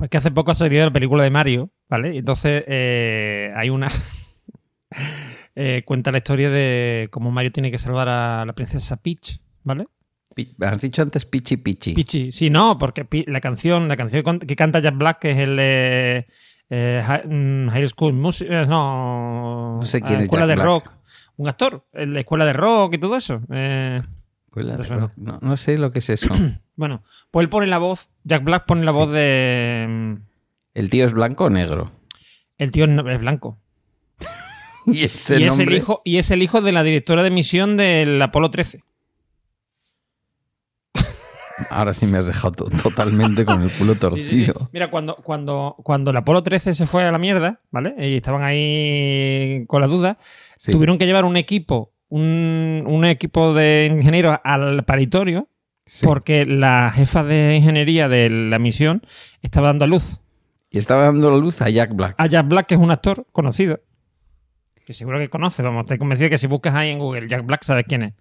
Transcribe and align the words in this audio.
Pues 0.00 0.08
que 0.08 0.16
hace 0.16 0.30
poco 0.30 0.50
ha 0.50 0.54
salido 0.54 0.82
la 0.86 0.90
película 0.90 1.24
de 1.24 1.30
Mario, 1.30 1.68
¿vale? 1.86 2.14
Y 2.14 2.18
entonces 2.20 2.64
eh, 2.66 3.52
hay 3.54 3.68
una. 3.68 3.88
eh, 5.54 5.82
cuenta 5.84 6.10
la 6.10 6.16
historia 6.16 6.48
de 6.48 7.08
cómo 7.10 7.30
Mario 7.30 7.50
tiene 7.50 7.70
que 7.70 7.76
salvar 7.76 8.08
a 8.08 8.46
la 8.46 8.54
princesa 8.54 8.96
Peach, 8.96 9.42
¿vale? 9.62 9.88
Has 10.62 10.80
dicho 10.80 11.02
antes 11.02 11.26
Pichi 11.26 11.58
Pichi. 11.58 11.92
Pichi, 11.92 12.32
sí, 12.32 12.48
no, 12.48 12.78
porque 12.78 13.06
la 13.26 13.42
canción, 13.42 13.88
la 13.88 13.96
canción 13.98 14.38
que 14.38 14.56
canta 14.56 14.80
Jack 14.80 14.96
Black, 14.96 15.18
que 15.18 15.32
es 15.32 15.36
el 15.38 15.56
de 15.56 16.26
eh, 16.70 17.22
mm, 17.26 17.68
High 17.68 17.88
School 17.88 18.14
Music, 18.14 18.48
eh, 18.50 18.64
no, 18.66 19.76
No 19.80 19.84
sé 19.84 20.00
quién 20.00 20.20
es 20.20 20.24
Escuela 20.24 20.46
Jack 20.46 20.48
de 20.48 20.54
Black. 20.54 20.66
Rock, 20.66 20.90
un 21.36 21.46
actor, 21.46 21.84
de 21.92 22.20
Escuela 22.20 22.46
de 22.46 22.54
Rock 22.54 22.94
y 22.94 22.98
todo 22.98 23.18
eso. 23.18 23.42
eh, 23.50 24.00
Rock. 24.52 25.12
No, 25.16 25.38
no 25.42 25.56
sé 25.56 25.78
lo 25.78 25.92
que 25.92 26.00
es 26.00 26.10
eso. 26.10 26.34
bueno, 26.76 27.02
pues 27.30 27.44
él 27.44 27.48
pone 27.48 27.66
la 27.66 27.78
voz, 27.78 28.08
Jack 28.24 28.42
Black 28.44 28.66
pone 28.66 28.84
la 28.84 28.92
Sí. 28.92 28.98
voz 28.98 29.10
de... 29.12 29.86
mm, 29.88 30.14
¿El 30.74 30.90
tío 30.90 31.04
es 31.06 31.12
blanco 31.12 31.44
o 31.44 31.50
negro? 31.50 31.90
El 32.58 32.70
tío 32.72 32.84
es 32.84 33.20
blanco. 33.20 33.58
Y 34.86 35.04
ese 35.04 35.38
y, 35.38 35.44
es 35.44 35.58
el 35.58 35.72
hijo, 35.74 36.00
y 36.06 36.16
es 36.16 36.30
el 36.30 36.42
hijo 36.42 36.62
de 36.62 36.72
la 36.72 36.82
directora 36.82 37.22
de 37.22 37.30
misión 37.30 37.76
del 37.76 38.20
Apolo 38.22 38.50
13. 38.50 38.82
Ahora 41.70 41.92
sí 41.92 42.06
me 42.06 42.18
has 42.18 42.26
dejado 42.26 42.52
to- 42.52 42.70
totalmente 42.82 43.44
con 43.44 43.62
el 43.62 43.70
culo 43.70 43.92
Sí, 44.14 44.22
sí, 44.22 44.22
sí. 44.22 44.46
torcido. 44.46 44.70
Mira, 44.72 44.90
cuando, 44.90 45.16
cuando, 45.16 45.76
cuando 45.82 46.10
el 46.10 46.16
Apolo 46.16 46.42
13 46.42 46.72
se 46.74 46.86
fue 46.86 47.04
a 47.04 47.12
la 47.12 47.18
mierda, 47.18 47.60
¿vale? 47.70 47.94
Y 47.98 48.16
estaban 48.16 48.42
ahí 48.42 49.64
con 49.66 49.82
la 49.82 49.86
duda, 49.86 50.18
tuvieron 50.64 50.96
que 50.98 51.06
llevar 51.06 51.24
un 51.26 51.36
equipo, 51.36 51.92
un, 52.10 52.84
un 52.86 53.04
equipo 53.06 53.54
de 53.54 53.88
ingenieros 53.90 54.38
al 54.44 54.84
paritorio, 54.84 55.48
Sí. 55.86 56.06
porque 56.06 56.44
la 56.46 56.92
jefa 56.94 57.24
de 57.24 57.56
ingeniería 57.56 58.08
de 58.08 58.30
la 58.30 58.60
misión 58.60 59.02
estaba 59.42 59.68
dando 59.68 59.86
a 59.86 59.88
luz 59.88 60.20
Y 60.70 60.78
estaba 60.78 61.02
dando 61.04 61.32
la 61.32 61.36
luz 61.38 61.60
a 61.62 61.68
Jack 61.70 61.94
Black. 61.94 62.14
a 62.16 62.26
Jack 62.26 62.46
Black, 62.46 62.66
que 62.66 62.74
es 62.74 62.80
un 62.80 62.92
actor 62.92 63.26
conocido. 63.32 63.80
Que 64.86 64.92
seguro 64.92 65.18
que 65.18 65.28
conoce, 65.28 65.62
vamos, 65.62 65.84
estoy 65.84 65.98
convencido 65.98 66.30
que 66.30 66.38
si 66.38 66.46
buscas 66.46 66.74
ahí 66.76 66.90
en 66.90 66.98
Google 67.00 67.28
Jack 67.28 67.44
Black, 67.44 67.64
sabes 67.64 67.86
quién 67.88 68.02
es. 68.02 68.14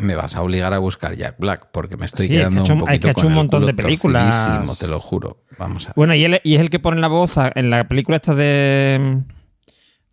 Me 0.00 0.14
vas 0.16 0.34
a 0.36 0.42
obligar 0.42 0.72
a 0.74 0.78
buscar 0.78 1.14
Jack 1.16 1.36
Black 1.38 1.68
porque 1.72 1.96
me 1.96 2.06
estoy 2.06 2.26
Sí, 2.28 2.32
es 2.34 2.38
que 2.38 2.42
quedando 2.44 2.60
ha 2.60 2.64
hecho- 2.64 2.72
un 2.74 2.78
es 2.80 2.84
poquito 2.86 3.00
que 3.02 3.08
ha 3.08 3.10
hecho 3.12 3.14
con 3.20 3.26
un 3.26 3.32
el 3.32 3.36
montón 3.36 3.60
culo 3.62 3.66
de 3.68 3.74
películas. 3.82 4.78
te 4.78 4.86
lo 4.88 5.00
juro. 5.00 5.36
Vamos 5.58 5.86
a 5.86 5.88
ver. 5.88 5.94
Bueno, 5.96 6.14
y, 6.14 6.24
él, 6.24 6.40
y 6.44 6.54
es 6.56 6.60
el 6.60 6.70
que 6.70 6.78
pone 6.80 7.00
la 7.00 7.08
voz 7.08 7.36
a- 7.38 7.50
en 7.54 7.70
la 7.70 7.86
película 7.88 8.16
esta 8.16 8.34
de, 8.34 9.22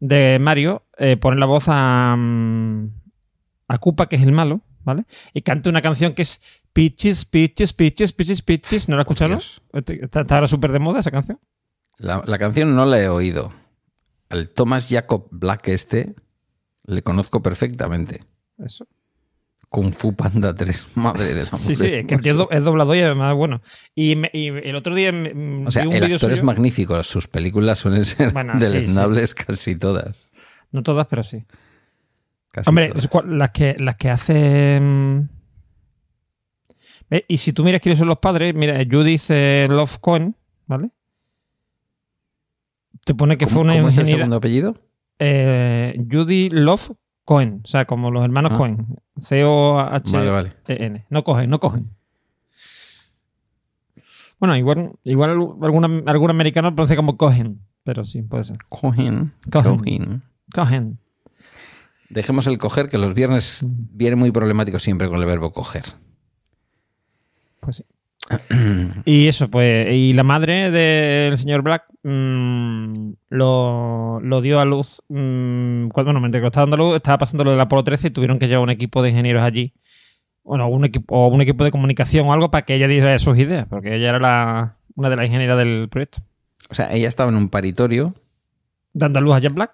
de 0.03 0.37
Mario, 0.37 0.83
eh, 0.97 1.15
pone 1.15 1.39
la 1.39 1.45
voz 1.45 1.63
a, 1.67 2.15
mm, 2.17 2.89
a 3.69 3.77
Koopa, 3.77 4.09
que 4.09 4.17
es 4.17 4.23
el 4.23 4.33
malo, 4.33 4.59
¿vale? 4.83 5.05
Y 5.33 5.43
canta 5.43 5.69
una 5.69 5.81
canción 5.81 6.13
que 6.13 6.23
es 6.23 6.41
Peaches, 6.73 7.23
Peaches, 7.23 7.71
Peaches, 7.71 8.11
Peaches, 8.11 8.41
Peaches. 8.41 8.89
¿No 8.89 8.97
la? 8.97 9.03
Dios. 9.05 9.61
Está, 9.71 10.21
está 10.21 10.35
ahora 10.35 10.47
súper 10.47 10.73
de 10.73 10.79
moda 10.79 10.99
esa 10.99 11.09
canción. 11.09 11.39
La, 11.97 12.21
la 12.25 12.37
canción 12.37 12.75
no 12.75 12.85
la 12.85 12.99
he 13.01 13.07
oído. 13.07 13.53
Al 14.27 14.51
Thomas 14.51 14.89
Jacob 14.89 15.27
Black 15.31 15.69
este 15.69 16.15
le 16.85 17.01
conozco 17.01 17.41
perfectamente. 17.41 18.25
Eso. 18.57 18.85
Kung 19.73 19.91
Fu 19.91 20.13
Panda 20.15 20.53
3. 20.53 20.85
Madre 20.97 21.33
de 21.33 21.43
la 21.45 21.57
Sí, 21.57 21.73
sí, 21.75 21.87
es 21.87 22.05
que 22.05 22.13
el 22.13 22.21
tío 22.21 22.33
es 22.33 22.37
do- 22.37 22.49
es 22.51 22.63
doblador 22.63 22.95
y 22.95 23.01
además 23.01 23.33
bueno. 23.35 23.63
Y, 23.95 24.15
me- 24.15 24.29
y 24.31 24.47
el 24.49 24.75
otro 24.75 24.93
día 24.93 25.09
O 25.65 25.71
sea, 25.71 25.81
vi 25.81 25.87
un 25.87 25.93
el 25.95 26.13
actor 26.13 26.31
es 26.31 26.43
magnífico. 26.43 27.01
Sus 27.03 27.27
películas 27.27 27.79
suelen 27.79 28.05
ser 28.05 28.31
Bueno, 28.33 28.53
sí, 28.59 28.59
deleznables 28.59 29.33
casi 29.33 29.75
todas. 29.75 30.29
No 30.71 30.83
todas, 30.83 31.07
pero 31.07 31.23
sí. 31.23 31.43
Casi 32.51 32.69
Hombre, 32.69 32.89
todas. 32.89 33.25
las 33.25 33.49
que, 33.49 33.75
las 33.79 33.95
que 33.95 34.09
hace. 34.11 34.79
mm, 34.79 35.19
¿Ve? 37.09 37.25
Y 37.27 37.37
si 37.39 37.51
tú 37.51 37.63
miras 37.63 37.81
quiénes 37.81 37.97
son 37.97 38.07
los 38.09 38.19
padres, 38.19 38.53
mira, 38.53 38.77
Judith 38.89 39.23
eh, 39.29 39.67
Love 39.69 39.97
Cohen, 39.99 40.35
¿vale? 40.67 40.91
Te 43.05 43.13
pone 43.15 43.37
que 43.37 43.45
¿Cómo, 43.45 43.55
fue 43.55 43.63
una 43.63 43.73
cómo 43.75 43.89
es 43.89 43.97
el 43.97 44.07
segundo 44.07 44.35
apellido? 44.37 44.75
eh, 45.19 45.95
Judy 46.11 46.49
Love 46.51 46.91
Cohen, 47.25 47.61
o 47.63 47.67
sea, 47.67 47.85
como 47.85 48.11
los 48.11 48.23
hermanos 48.23 48.51
Ah. 48.53 48.57
Cohen. 48.57 48.87
C-O-H-E-N. 49.21 50.17
Vale, 50.17 50.31
vale. 50.31 50.53
E 50.67 51.05
No 51.09 51.23
cogen, 51.23 51.49
no 51.49 51.59
cogen. 51.59 51.89
Bueno, 54.39 54.57
igual, 54.57 54.91
igual 55.05 55.29
algún, 55.29 56.03
algún 56.07 56.29
americano 56.29 56.69
lo 56.69 56.75
pronuncia 56.75 56.97
como 56.97 57.15
cogen, 57.17 57.61
pero 57.83 58.03
sí, 58.03 58.21
puede 58.23 58.43
ser. 58.43 58.57
Cohen. 58.67 59.33
Cohen. 59.49 59.77
Cohen. 59.79 60.23
Cogen. 60.53 60.99
Dejemos 62.09 62.45
el 62.47 62.57
coger, 62.57 62.89
que 62.89 62.97
los 62.97 63.13
viernes 63.13 63.63
viene 63.65 64.15
muy 64.17 64.31
problemático 64.31 64.79
siempre 64.79 65.07
con 65.07 65.19
el 65.19 65.25
verbo 65.25 65.51
coger. 65.51 65.85
Pues 67.61 67.77
sí. 67.77 67.85
y 69.05 69.27
eso, 69.27 69.49
pues. 69.49 69.93
Y 69.93 70.13
la 70.13 70.23
madre 70.23 70.71
del 70.71 71.37
señor 71.37 71.61
Black 71.61 71.85
mm, 72.03 73.11
lo, 73.29 74.19
lo 74.21 74.41
dio 74.41 74.59
a 74.59 74.65
luz. 74.65 75.01
mm, 75.09 75.89
cuando, 75.89 76.09
bueno, 76.09 76.19
mientras 76.19 76.39
que 76.39 76.43
lo 76.43 76.47
estaba 76.47 76.65
dando 76.65 76.75
a 76.75 76.87
luz, 76.87 76.95
estaba 76.95 77.17
pasando 77.17 77.43
lo 77.43 77.51
del 77.51 77.59
Apolo 77.59 77.83
13 77.83 78.07
y 78.07 78.11
tuvieron 78.11 78.39
que 78.39 78.47
llevar 78.47 78.63
un 78.63 78.69
equipo 78.69 79.01
de 79.01 79.09
ingenieros 79.09 79.43
allí. 79.43 79.73
Bueno, 80.43 80.67
un 80.67 80.85
equipo, 80.85 81.15
o 81.15 81.27
un 81.27 81.41
equipo 81.41 81.63
de 81.63 81.71
comunicación 81.71 82.27
o 82.27 82.33
algo 82.33 82.51
para 82.51 82.65
que 82.65 82.75
ella 82.75 82.87
diera 82.87 83.17
sus 83.19 83.37
ideas, 83.37 83.65
porque 83.69 83.95
ella 83.95 84.09
era 84.09 84.19
la, 84.19 84.77
una 84.95 85.09
de 85.09 85.15
las 85.15 85.25
ingenieras 85.25 85.57
del 85.57 85.87
proyecto. 85.89 86.19
O 86.69 86.73
sea, 86.73 86.91
ella 86.93 87.07
estaba 87.07 87.29
en 87.29 87.37
un 87.37 87.49
paritorio 87.49 88.13
Dando 88.93 89.19
a 89.19 89.21
luz 89.21 89.35
a 89.35 89.39
Jack 89.39 89.53
Black. 89.53 89.71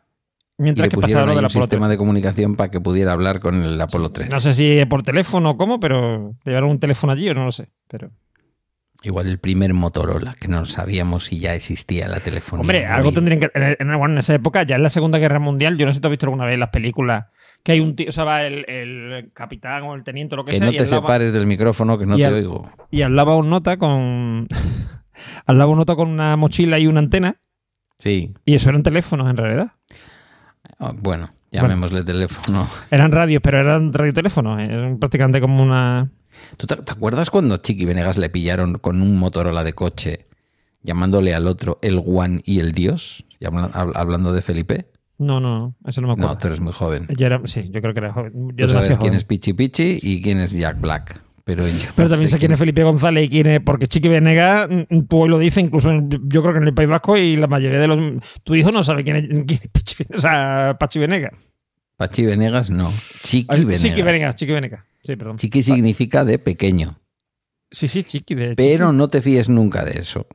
y 0.58 0.64
Mientras 0.64 0.86
le 0.86 0.90
que 0.90 0.98
pasaba 0.98 1.26
lo 1.26 1.36
del 1.36 1.46
Apolo 1.46 1.62
sistema 1.62 1.88
13. 1.88 1.92
de 1.92 1.98
comunicación 1.98 2.56
para 2.56 2.72
que 2.72 2.80
pudiera 2.80 3.12
hablar 3.12 3.40
con 3.42 3.64
el 3.64 3.80
Apolo 3.80 4.12
13. 4.12 4.32
No 4.32 4.40
sé 4.40 4.54
si 4.54 4.84
por 4.86 5.04
teléfono 5.04 5.52
o 5.52 5.58
cómo, 5.58 5.80
pero 5.80 6.36
le 6.44 6.52
llevaron 6.52 6.72
un 6.72 6.80
teléfono 6.80 7.14
allí 7.14 7.30
o 7.30 7.34
no 7.34 7.46
lo 7.46 7.52
sé. 7.52 7.70
Pero. 7.88 8.12
Igual 9.02 9.28
el 9.28 9.40
primer 9.40 9.74
Motorola, 9.74 10.36
que 10.40 10.50
no 10.50 10.66
sabíamos 10.66 11.26
si 11.26 11.40
ya 11.40 11.56
existía 11.56 12.10
la 12.10 12.20
telefonía. 12.20 12.62
Hombre, 12.62 12.86
algo 12.86 13.14
tendrían 13.14 13.40
que. 13.40 13.50
En, 13.54 13.78
en- 13.80 13.98
bueno, 13.98 14.14
en 14.16 14.18
esa 14.18 14.34
época, 14.34 14.64
ya 14.64 14.76
en 14.76 14.84
la 14.84 14.90
Segunda 14.90 15.20
Guerra 15.20 15.40
Mundial, 15.40 15.78
yo 15.78 15.86
no 15.86 15.94
sé 15.94 15.98
si 15.98 16.02
te 16.02 16.08
has 16.08 16.12
visto 16.12 16.26
alguna 16.26 16.46
vez 16.46 16.60
las 16.60 16.70
películas 16.70 17.28
que 17.64 17.72
hay 17.72 17.80
un 17.80 17.96
tío, 17.96 18.10
o 18.10 18.12
sea, 18.12 18.26
va 18.26 18.44
el, 18.44 18.66
el 18.70 19.32
capitán 19.34 19.84
o 19.84 19.96
el 19.96 20.04
teniente 20.04 20.36
o 20.36 20.38
lo 20.38 20.44
que, 20.46 20.52
Que 20.52 20.58
sea, 20.58 20.66
no 20.66 20.74
y, 20.74 20.76
te 20.78 20.84
hablaba, 20.84 21.02
separes 21.02 21.32
del 21.32 21.46
micrófono, 21.46 21.98
que 21.98 22.06
no 22.06 22.18
te 22.18 22.26
al- 22.26 22.34
oigo. 22.34 22.70
y 22.92 23.02
hablaba 23.04 23.38
un 23.38 23.50
nota 23.50 23.78
con. 23.78 24.48
hablaba 25.46 25.72
un 25.72 25.78
nota 25.78 25.96
con 25.96 26.10
una 26.10 26.36
mochila 26.36 26.78
y 26.80 26.88
una 26.88 27.00
antena, 27.00 27.38
Sí. 27.98 28.34
y 28.44 28.56
eso 28.56 28.70
eran 28.70 28.84
teléfonos 28.84 29.30
en 29.30 29.38
realidad. 29.38 29.72
Ah, 30.78 30.94
bueno, 31.02 31.30
llamémosle 31.52 32.04
teléfono. 32.04 32.68
Eran 32.92 33.12
radios, 33.14 33.42
pero 33.42 33.60
eran 33.60 33.92
radioteléfonos. 33.94 34.60
Eran 34.60 35.00
prácticamente 35.00 35.40
como 35.42 35.64
una. 35.64 36.10
¿Tú 36.58 36.68
te, 36.68 36.76
te 36.78 36.92
acuerdas 36.92 37.30
cuando 37.30 37.58
Chiqui 37.58 37.86
Venegas 37.86 38.18
le 38.18 38.30
pillaron 38.30 38.76
con 38.80 39.02
un 39.02 39.18
Motorola 39.20 39.64
de 39.64 39.74
coche 39.74 40.26
llamándole 40.84 41.34
al 41.34 41.48
otro 41.48 41.80
el 41.82 42.00
Juan 42.00 42.42
y 42.46 42.60
el 42.60 42.72
Dios? 42.74 43.26
Hab- 43.42 43.92
hablando 43.96 44.34
de 44.34 44.42
Felipe. 44.42 44.88
No, 45.18 45.40
no, 45.42 45.60
no, 45.60 45.76
eso 45.86 46.00
no 46.02 46.08
me 46.08 46.14
acuerdo. 46.14 46.34
No, 46.34 46.38
tú 46.40 46.48
eres 46.48 46.60
muy 46.62 46.72
joven. 46.74 47.06
Yo 47.18 47.26
era- 47.26 47.42
sí, 47.46 47.70
yo 47.72 47.82
creo 47.82 47.94
que 47.94 48.00
era 48.00 48.14
joven. 48.14 48.32
Yo 48.56 48.66
Tú 48.68 48.72
sabes 48.72 48.88
quién 48.88 48.98
joven. 49.00 49.14
es 49.16 49.24
Pichi 49.26 49.54
Pichi 49.54 50.00
y 50.02 50.22
quién 50.22 50.40
es 50.40 50.54
Jack 50.54 50.80
Black. 50.80 51.22
Pero, 51.44 51.68
yo 51.68 51.74
Pero 51.96 52.08
no 52.08 52.12
también 52.12 52.30
sé 52.30 52.38
quién 52.38 52.52
es 52.52 52.60
Felipe 52.60 52.84
González 52.84 53.26
y 53.26 53.30
quién 53.30 53.48
es. 53.48 53.60
Porque 53.62 53.88
Chiqui 53.88 54.08
Venegas, 54.08 54.70
mm, 54.70 55.00
tú 55.10 55.24
hoy 55.24 55.30
lo 55.30 55.40
dices, 55.40 55.64
incluso 55.64 55.90
en- 55.90 56.08
yo 56.30 56.42
creo 56.44 56.54
que 56.54 56.60
en 56.60 56.68
el 56.68 56.74
País 56.76 56.88
Vasco 56.88 57.18
y 57.18 57.38
la 57.38 57.48
mayoría 57.48 57.80
de 57.80 57.88
los. 57.88 58.00
Tu 58.44 58.54
hijo 58.56 58.72
no 58.72 58.84
sabe 58.84 59.04
quién 59.04 59.16
es, 59.18 59.28
quién 59.28 59.60
es 59.64 59.68
Pachi, 59.72 60.04
o 60.14 60.18
sea, 60.20 60.78
Pachi 60.80 61.00
Venegas. 61.00 61.34
Pachi 62.00 62.26
Venegas, 62.26 62.70
no. 62.70 62.94
Chiqui 63.24 63.48
Ay, 63.50 63.66
Venegas. 63.66 63.82
Chiqui 63.82 64.02
Venegas, 64.02 64.36
Chiqui 64.38 64.54
Venegas. 64.54 64.86
Sí, 65.04 65.18
perdón. 65.18 65.38
Chiqui 65.38 65.62
significa 65.62 66.24
de 66.24 66.40
pequeño. 66.40 66.98
Sí, 67.70 67.90
sí, 67.90 68.04
Chiqui 68.04 68.36
de 68.36 68.56
Pero 68.56 68.86
Chiqui. 68.88 68.98
no 68.98 69.10
te 69.10 69.22
fíes 69.22 69.50
nunca 69.50 69.84
de 69.84 70.00
eso. 70.00 70.26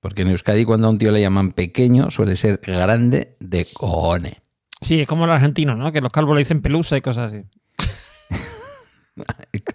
Porque 0.00 0.20
en 0.20 0.28
Euskadi 0.28 0.66
cuando 0.66 0.86
a 0.86 0.90
un 0.90 0.98
tío 0.98 1.10
le 1.12 1.22
llaman 1.22 1.52
pequeño 1.52 2.10
suele 2.10 2.36
ser 2.36 2.60
grande 2.62 3.36
de 3.40 3.66
cojones. 3.72 4.34
Sí, 4.82 5.00
es 5.00 5.06
como 5.06 5.26
los 5.26 5.34
argentinos, 5.34 5.78
¿no? 5.78 5.92
Que 5.92 6.02
los 6.02 6.12
calvos 6.12 6.34
le 6.34 6.40
dicen 6.40 6.60
pelusa 6.60 6.98
y 6.98 7.00
cosas 7.00 7.32
así. 7.32 7.42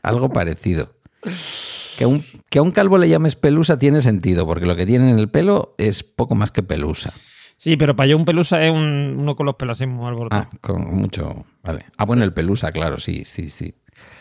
Algo 0.04 0.30
parecido. 0.30 0.94
Que 1.98 2.04
a, 2.04 2.08
un, 2.08 2.24
que 2.52 2.60
a 2.60 2.62
un 2.62 2.72
calvo 2.72 3.00
le 3.00 3.10
llames 3.10 3.36
pelusa 3.36 3.80
tiene 3.80 4.04
sentido, 4.04 4.46
porque 4.46 4.68
lo 4.68 4.76
que 4.76 4.86
tiene 4.86 5.10
en 5.10 5.18
el 5.18 5.30
pelo 5.30 5.74
es 5.80 6.04
poco 6.04 6.36
más 6.36 6.52
que 6.52 6.62
pelusa. 6.62 7.12
Sí, 7.60 7.76
pero 7.76 7.94
para 7.94 8.08
yo 8.08 8.16
un 8.16 8.24
pelusa 8.24 8.64
es 8.66 8.72
un, 8.72 9.18
uno 9.20 9.36
con 9.36 9.46
los 9.46 9.56
pelos 9.56 9.78
así 9.78 9.86
muy 9.86 10.08
alborotados. 10.08 10.48
Ah, 10.50 10.58
con 10.62 10.96
mucho. 10.96 11.46
Vale. 11.62 11.86
Ah, 11.98 12.06
bueno, 12.06 12.24
el 12.24 12.32
pelusa, 12.32 12.72
claro, 12.72 13.00
sí, 13.00 13.26
sí, 13.26 13.50
sí. 13.50 13.74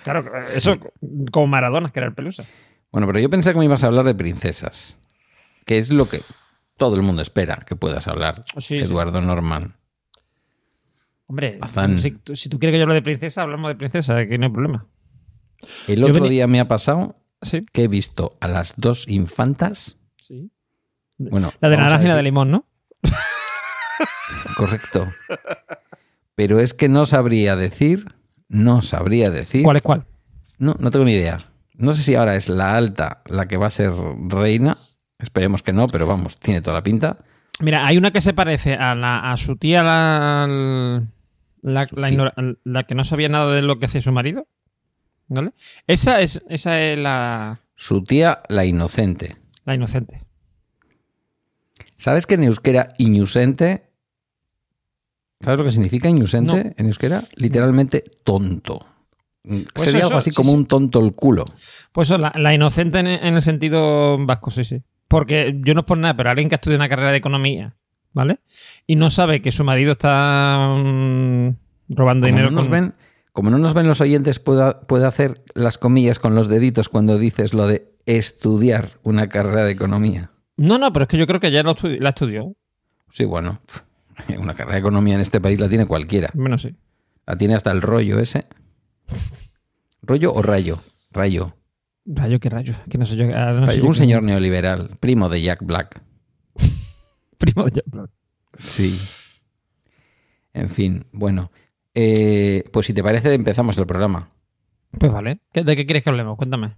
Claro, 0.03 0.25
eso 0.41 0.77
como 1.31 1.47
Maradona, 1.47 1.91
que 1.91 2.01
era 2.01 2.09
el 2.09 2.15
pelusa. 2.15 2.45
Bueno, 2.91 3.07
pero 3.07 3.21
yo 3.21 3.31
pensé 3.31 3.53
que 3.53 3.59
me 3.61 3.65
ibas 3.67 3.85
a 3.85 3.87
hablar 3.87 4.05
de 4.07 4.15
princesas, 4.17 4.99
que 5.65 5.79
es 5.79 5.91
lo 5.91 6.09
que 6.09 6.21
todo 6.77 6.97
el 6.97 7.03
mundo 7.03 7.23
espera 7.23 7.57
que 7.65 7.77
puedas 7.77 8.09
hablar, 8.09 8.43
Sí, 8.57 8.61
sí. 8.61 8.85
Eduardo 8.85 9.21
Norman. 9.21 9.77
Hombre, 11.27 11.61
si, 11.99 12.11
tú- 12.13 12.35
si 12.35 12.49
tú 12.49 12.59
quieres 12.59 12.75
que 12.75 12.79
yo 12.79 12.85
hable 12.85 12.95
de 12.95 13.03
princesa, 13.03 13.43
hablamos 13.43 13.69
de 13.69 13.77
princesa, 13.77 14.27
que 14.27 14.37
no 14.39 14.47
hay 14.47 14.53
problema. 14.53 14.87
El 15.87 16.01
Yo 16.01 16.09
otro 16.09 16.29
día 16.29 16.47
me 16.49 16.59
ha 16.59 16.65
pasado 16.65 17.15
Sí, 17.43 17.65
que 17.73 17.85
he 17.85 17.89
visto 17.89 18.37
a 18.41 18.49
las 18.49 18.75
dos 18.79 19.07
infantas. 19.07 19.97
sí. 20.17 20.51
Bueno, 21.19 21.53
La 21.61 21.69
de 21.69 21.77
naranja 21.77 22.05
y 22.05 22.09
la 22.09 22.17
de 22.17 22.23
limón, 22.25 22.51
¿no? 22.51 22.65
Correcto. 24.57 25.13
Pero 26.35 26.61
es 26.61 26.75
que 26.75 26.89
no 26.89 27.07
sabría 27.07 27.57
decir, 27.57 28.07
no 28.49 28.83
sabría 28.83 29.31
decir. 29.31 29.63
¿Cuál 29.65 29.77
es 29.77 29.83
cuál? 29.83 30.07
No, 30.59 30.77
no 30.79 30.91
tengo 30.91 31.05
ni 31.05 31.13
idea. 31.13 31.51
No 31.75 31.93
sé 31.93 32.03
si 32.03 32.15
ahora 32.15 32.37
es 32.37 32.49
la 32.49 32.77
alta 32.77 33.23
la 33.27 33.47
que 33.49 33.57
va 33.57 33.69
a 33.69 33.71
ser 33.71 33.93
reina 34.29 34.77
Esperemos 35.19 35.63
que 35.63 35.73
no, 35.73 35.89
pero 35.89 36.07
vamos, 36.07 36.39
tiene 36.39 36.61
toda 36.61 36.75
la 36.75 36.83
pinta. 36.83 37.19
Mira, 37.61 37.85
hay 37.87 37.99
una 37.99 38.13
que 38.13 38.21
se 38.21 38.35
parece 38.35 38.75
a, 38.75 38.95
la, 38.95 39.33
a 39.33 39.37
su 39.37 39.57
tía, 39.57 39.83
la, 39.83 40.47
la, 41.61 41.87
la, 42.65 42.85
que 42.85 42.95
no 42.95 43.03
sabía 43.03 43.29
nada 43.29 43.53
de 43.53 43.63
lo 43.63 43.81
que 43.81 43.87
hacía 43.87 44.01
su 44.01 44.13
marido. 44.13 44.47
¿Vale? 45.27 45.53
Esa 45.89 46.21
es, 46.21 46.43
esa 46.49 46.81
es 46.81 46.99
la, 46.99 47.61
Su 47.75 48.05
tía, 48.05 48.43
la 48.49 48.65
inocente. 48.65 49.37
la 49.65 49.75
inocente. 49.75 50.23
¿Sabes 51.97 52.27
que 52.27 52.35
en 52.35 52.45
euskera 52.45 52.95
inocente? 52.97 53.88
¿Sabes 55.41 55.59
lo 55.59 55.65
que 55.65 55.71
significa 55.71 56.09
inocente 56.09 56.65
No. 56.65 56.73
en 56.77 56.87
euskera? 56.87 57.23
Literalmente 57.37 58.03
tonto. 58.25 58.85
Sería 59.77 59.99
eso, 60.01 60.07
algo 60.09 60.19
así 60.19 60.31
sí, 60.31 60.37
como 60.37 60.51
sí. 60.51 60.57
un 60.59 60.67
tonto 60.67 61.05
el 61.05 61.13
culo. 61.13 61.45
Pues 61.93 62.09
eso, 62.09 62.19
la, 62.19 62.33
la 62.37 62.53
inocente 62.55 62.99
en, 62.99 63.07
en 63.07 63.35
el 63.35 63.43
sentido 63.43 64.19
vasco, 64.27 64.51
sí, 64.51 64.65
sí. 64.65 64.83
Porque 65.07 65.59
yo 65.65 65.73
no 65.75 65.81
es 65.81 65.87
por 65.87 65.97
nada, 65.97 66.17
pero 66.17 66.29
alguien 66.31 66.49
que 66.49 66.55
ha 66.55 66.57
estudiado 66.57 66.81
una 66.83 66.89
carrera 66.89 67.13
de 67.13 67.17
economía, 67.19 67.77
¿vale? 68.13 68.41
Y 68.87 68.97
no 68.97 69.09
sabe 69.11 69.41
que 69.41 69.51
su 69.51 69.65
marido 69.65 69.93
está 69.93 70.75
mm, 70.77 71.51
robando 71.89 72.25
Como 72.25 72.37
dinero 72.37 72.51
no, 72.51 72.57
nos 72.57 72.65
con- 72.67 72.73
ven, 72.73 72.95
como 73.33 73.49
no 73.51 73.59
nos 73.59 73.73
ven 73.73 73.87
los 73.89 74.01
oyentes, 74.03 74.39
puedo, 74.41 74.81
puedo 74.87 75.07
hacer 75.09 75.43
las 75.55 75.79
comillas 75.79 76.19
con 76.19 76.35
los 76.35 76.49
deditos 76.49 76.89
cuando 76.91 77.17
dices 77.19 77.55
lo 77.55 77.67
de 77.67 77.95
estudiar 78.05 78.91
una 79.03 79.29
carrera 79.29 79.65
de 79.65 79.71
economía. 79.73 80.31
No, 80.57 80.77
no, 80.77 80.93
pero 80.93 81.05
es 81.05 81.09
que 81.09 81.17
yo 81.17 81.27
creo 81.27 81.41
que 81.41 81.53
ya 81.53 81.63
lo 81.63 81.75
estudi- 81.75 82.01
la 82.01 82.11
estudió. 82.11 82.55
Sí, 83.11 83.25
bueno, 83.25 83.61
una 84.39 84.55
carrera 84.55 84.75
de 84.75 84.81
economía 84.81 85.15
en 85.15 85.21
este 85.21 85.41
país 85.41 85.59
la 85.61 85.69
tiene 85.69 85.87
cualquiera. 85.87 86.31
Menos 86.35 86.63
sí. 86.63 86.75
La 87.27 87.37
tiene 87.37 87.55
hasta 87.55 87.71
el 87.71 87.83
rollo 87.83 88.19
ese. 88.21 88.47
¿Rollo 90.03 90.33
o 90.33 90.43
rayo? 90.43 90.81
Rayo. 91.13 91.55
Rayo, 92.07 92.41
qué 92.41 92.49
rayo. 92.49 92.75
Que 92.89 92.97
no 92.99 93.05
sé 93.07 93.17
yo. 93.17 93.27
ah, 93.35 93.53
sé 93.55 93.61
Rayo. 93.67 93.83
yo 93.83 93.89
qué- 93.91 93.95
señor 93.99 94.23
neoliberal, 94.23 94.91
primo 95.01 95.29
de 95.29 95.43
Jack 95.43 95.63
Black. 95.65 96.01
Primo 97.39 97.65
de 97.67 97.71
Jack 97.73 97.85
Black. 97.87 98.11
Sí. 98.59 98.99
En 100.55 100.69
fin, 100.69 101.05
bueno. 101.13 101.51
Eh, 101.95 102.65
pues 102.73 102.87
si 102.87 102.93
te 102.95 103.03
parece, 103.03 103.35
empezamos 103.35 103.77
el 103.79 103.87
programa. 103.87 104.29
Pues 104.99 105.13
vale. 105.13 105.41
¿Qué- 105.53 105.63
¿De 105.65 105.77
qué 105.77 105.85
quieres 105.87 106.03
que 106.03 106.11
hablemos? 106.11 106.37
Cuéntame. 106.37 106.77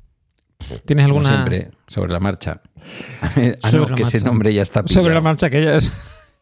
¿Tienes 0.84 1.06
Como 1.06 1.20
alguna. 1.20 1.28
siempre, 1.46 1.70
sobre 1.86 2.12
la 2.12 2.18
marcha. 2.20 2.60
ah, 3.22 3.28
Sobre 3.70 3.78
no, 3.84 3.88
la 3.90 3.94
que 3.96 4.02
ese 4.02 4.18
marcha. 4.18 4.26
nombre 4.30 4.52
ya 4.52 4.62
está 4.62 4.82
pillado. 4.82 5.02
Sobre 5.02 5.14
la 5.14 5.20
marcha 5.20 5.48
que 5.48 5.62
ya 5.64 5.76
es. 5.76 5.92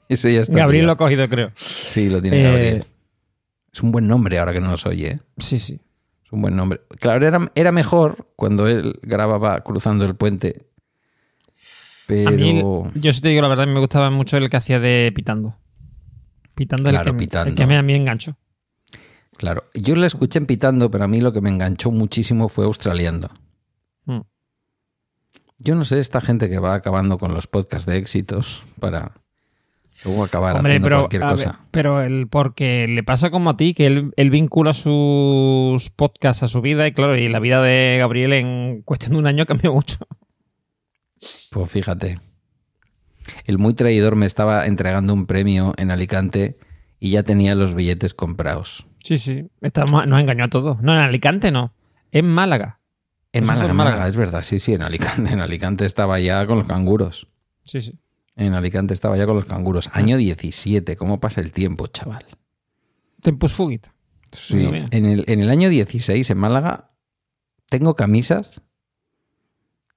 Ese 0.08 0.32
ya 0.32 0.40
está 0.43 0.55
Gabriel 0.55 0.87
lo 0.87 0.93
ha 0.93 0.96
cogido, 0.96 1.28
creo. 1.28 1.52
Sí, 1.56 2.08
lo 2.08 2.20
tiene 2.22 2.40
Eh, 2.40 2.43
Gabriel. 2.44 2.84
Es 3.72 3.82
un 3.82 3.93
buen 3.93 4.06
nombre 4.08 4.38
ahora 4.38 4.52
que 4.52 4.60
no 4.60 4.69
nos 4.69 4.87
oye. 4.87 5.08
¿eh? 5.12 5.20
Sí, 5.37 5.58
sí. 5.58 5.78
Es 6.25 6.32
un 6.32 6.43
buen 6.43 6.56
nombre. 6.56 6.81
Claro, 6.99 7.26
era, 7.26 7.38
era 7.55 7.72
mejor 7.72 8.28
cuando 8.37 8.66
él 8.66 8.99
grababa 9.02 9.60
cruzando 9.62 10.05
el 10.05 10.14
puente. 10.16 10.66
Pero. 12.06 12.28
A 12.31 12.32
mí, 12.32 12.62
yo 12.94 13.12
sí 13.12 13.20
te 13.20 13.28
digo 13.28 13.43
la 13.43 13.49
verdad, 13.49 13.66
me 13.66 13.81
gustaba 13.81 14.10
mucho 14.10 14.37
el 14.38 14.49
que 14.49 14.56
hacía 14.56 14.81
de 14.81 15.12
Pitando. 15.14 15.56
Pitando 16.55 16.88
Claro, 16.90 17.10
el 17.10 17.16
que, 17.16 17.19
Pitando. 17.19 17.50
el 17.50 17.55
que 17.56 17.62
a 17.62 17.66
mí, 17.66 17.82
mí 17.82 17.94
enganchó. 17.94 18.37
Claro, 19.37 19.64
yo 19.75 19.94
le 19.94 20.06
escuché 20.06 20.38
en 20.40 20.46
pitando, 20.46 20.90
pero 20.90 21.05
a 21.05 21.08
mí 21.08 21.20
lo 21.20 21.32
que 21.32 21.40
me 21.40 21.49
enganchó 21.50 21.93
muchísimo 21.93 22.49
fue 22.49 22.64
australiando. 22.64 23.31
Mm. 24.06 24.22
Yo 25.58 25.75
no 25.76 25.84
sé, 25.84 26.00
esta 26.00 26.20
gente 26.20 26.49
que 26.49 26.58
va 26.58 26.75
acabando 26.75 27.19
con 27.19 27.34
los 27.34 27.46
podcasts 27.46 27.87
de 27.87 27.99
éxitos 27.99 28.64
para 28.81 29.12
luego 30.05 30.25
acabar 30.25 30.56
Hombre, 30.56 30.73
haciendo 30.73 30.87
pero, 30.87 30.99
cualquier 31.00 31.23
cosa. 31.23 31.50
ver, 31.50 31.61
pero 31.71 32.03
el, 32.03 32.29
porque 32.29 32.87
le 32.89 33.03
pasa 33.03 33.31
como 33.31 33.50
a 33.50 33.56
ti, 33.56 33.75
que 33.75 33.87
él, 33.87 34.12
él 34.17 34.31
vincula 34.31 34.73
sus 34.73 35.91
podcasts 35.91 36.43
a 36.43 36.49
su 36.49 36.61
vida 36.61 36.87
y 36.87 36.93
claro, 36.93 37.17
y 37.17 37.29
la 37.29 37.41
vida 37.41 37.62
de 37.62 37.97
Gabriel 37.99 38.33
en 38.33 38.83
cuestión 38.83 39.12
de 39.12 39.19
un 39.19 39.27
año 39.27 39.47
cambió 39.47 39.73
mucho. 39.73 39.99
Pues 41.50 41.71
fíjate. 41.71 42.21
El 43.45 43.59
muy 43.59 43.75
traidor 43.75 44.17
me 44.17 44.27
estaba 44.27 44.67
entregando 44.67 45.12
un 45.12 45.27
premio 45.27 45.75
en 45.77 45.91
Alicante 45.91 46.59
y 47.01 47.11
ya 47.11 47.23
tenía 47.23 47.55
los 47.55 47.75
billetes 47.75 48.15
comprados. 48.15 48.87
Sí, 49.03 49.19
sí. 49.19 49.49
Estamos, 49.61 50.06
nos 50.06 50.21
engañó 50.21 50.44
a 50.44 50.49
todos. 50.49 50.81
No, 50.81 50.93
en 50.93 51.01
Alicante 51.01 51.51
no. 51.51 51.75
En 52.12 52.27
Málaga. 52.27 52.81
En 53.33 53.44
Málaga, 53.44 53.71
en. 53.71 53.77
Málaga, 53.77 54.09
es 54.09 54.17
verdad, 54.17 54.43
sí, 54.43 54.59
sí, 54.59 54.73
en 54.73 54.83
Alicante. 54.83 55.33
En 55.33 55.41
Alicante 55.41 55.85
estaba 55.85 56.19
ya 56.21 56.47
con 56.47 56.59
los 56.59 56.67
canguros. 56.67 57.29
Sí, 57.65 57.83
sí. 57.83 57.99
En 58.38 58.55
Alicante 58.55 58.94
estaba 58.94 59.17
ya 59.17 59.26
con 59.26 59.37
los 59.37 59.44
canguros. 59.46 59.90
Año 59.93 60.17
17, 60.17 60.96
¿cómo 60.96 61.20
pasa 61.20 61.40
el 61.40 61.50
tiempo, 61.52 61.87
chaval? 61.88 62.25
Tempus 63.20 63.52
Fugit. 63.52 63.87
Sí, 64.32 64.64
en 64.90 65.05
el, 65.06 65.25
en 65.26 65.40
el 65.40 65.50
año 65.50 65.69
16 65.69 66.31
en 66.31 66.38
Málaga 66.38 66.93
tengo 67.69 67.94
camisas 67.96 68.62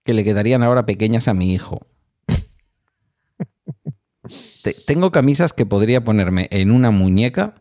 que 0.04 0.14
le 0.14 0.24
quedarían 0.24 0.64
ahora 0.64 0.86
pequeñas 0.86 1.28
a 1.28 1.34
mi 1.34 1.54
hijo. 1.54 1.80
Te- 4.64 4.74
tengo 4.86 5.12
camisas 5.12 5.54
que 5.54 5.66
podría 5.66 6.04
ponerme 6.04 6.48
en 6.52 6.72
una 6.72 6.92
muñeca 6.92 7.56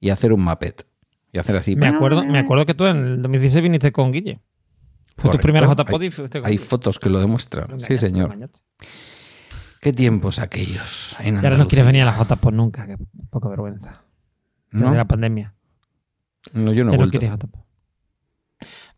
y 0.00 0.10
hacer 0.10 0.32
un 0.32 0.42
mapet. 0.44 0.86
Y 1.32 1.38
hacer 1.38 1.56
así. 1.56 1.76
Me 1.76 1.88
acuerdo, 1.88 2.24
me 2.24 2.38
acuerdo 2.38 2.64
que 2.66 2.74
tú 2.74 2.86
en 2.86 2.96
el 2.98 3.22
2016 3.22 3.62
viniste 3.62 3.92
con 3.92 4.12
Guille. 4.12 4.40
Fue 5.16 5.30
tu 5.30 5.38
Correcto. 5.38 5.42
primera 5.42 5.66
JPod 5.66 6.00
Hay- 6.00 6.06
y 6.06 6.10
fuiste 6.10 6.40
con 6.40 6.46
Hay 6.50 6.56
Guille. 6.56 6.68
fotos 6.68 6.98
que 6.98 7.10
lo 7.10 7.20
demuestran. 7.20 7.78
Sí, 7.80 7.98
señor. 7.98 8.36
Qué 9.80 9.92
tiempos 9.92 10.38
aquellos. 10.38 11.16
En 11.20 11.34
Y 11.34 11.38
ahora 11.38 11.56
no 11.58 11.68
quieres 11.68 11.86
venir 11.86 12.02
a 12.02 12.06
la 12.06 12.16
JPod 12.16 12.52
nunca, 12.52 12.86
que 12.86 12.96
poca 13.30 13.48
vergüenza. 13.48 14.02
Desde 14.70 14.86
¿No? 14.86 14.94
la 14.94 15.04
pandemia. 15.06 15.54
No, 16.52 16.72
yo 16.72 16.84
no 16.84 16.90
he 16.90 16.92
no 16.96 16.98
vuelto. 16.98 17.18
JPod. 17.20 17.60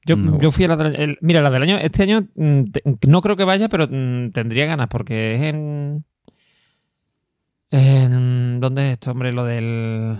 Yo, 0.06 0.16
No. 0.16 0.40
yo 0.40 0.50
fui 0.50 0.64
a 0.64 0.68
la 0.68 0.76
del 0.76 0.96
el- 0.96 1.18
Mira, 1.20 1.42
la 1.42 1.50
del 1.50 1.62
año. 1.62 1.76
Este 1.76 2.02
año 2.04 2.26
mm, 2.34 2.62
te- 2.70 2.82
no 3.06 3.20
creo 3.20 3.36
que 3.36 3.44
vaya, 3.44 3.68
pero 3.68 3.86
mm, 3.90 4.30
tendría 4.32 4.64
ganas 4.66 4.88
porque 4.88 5.34
es 5.34 5.42
en. 5.42 6.04
en 7.70 8.60
¿Dónde 8.60 8.86
es 8.88 8.92
esto, 8.94 9.10
hombre? 9.12 9.32
Lo 9.32 9.44
del. 9.44 10.18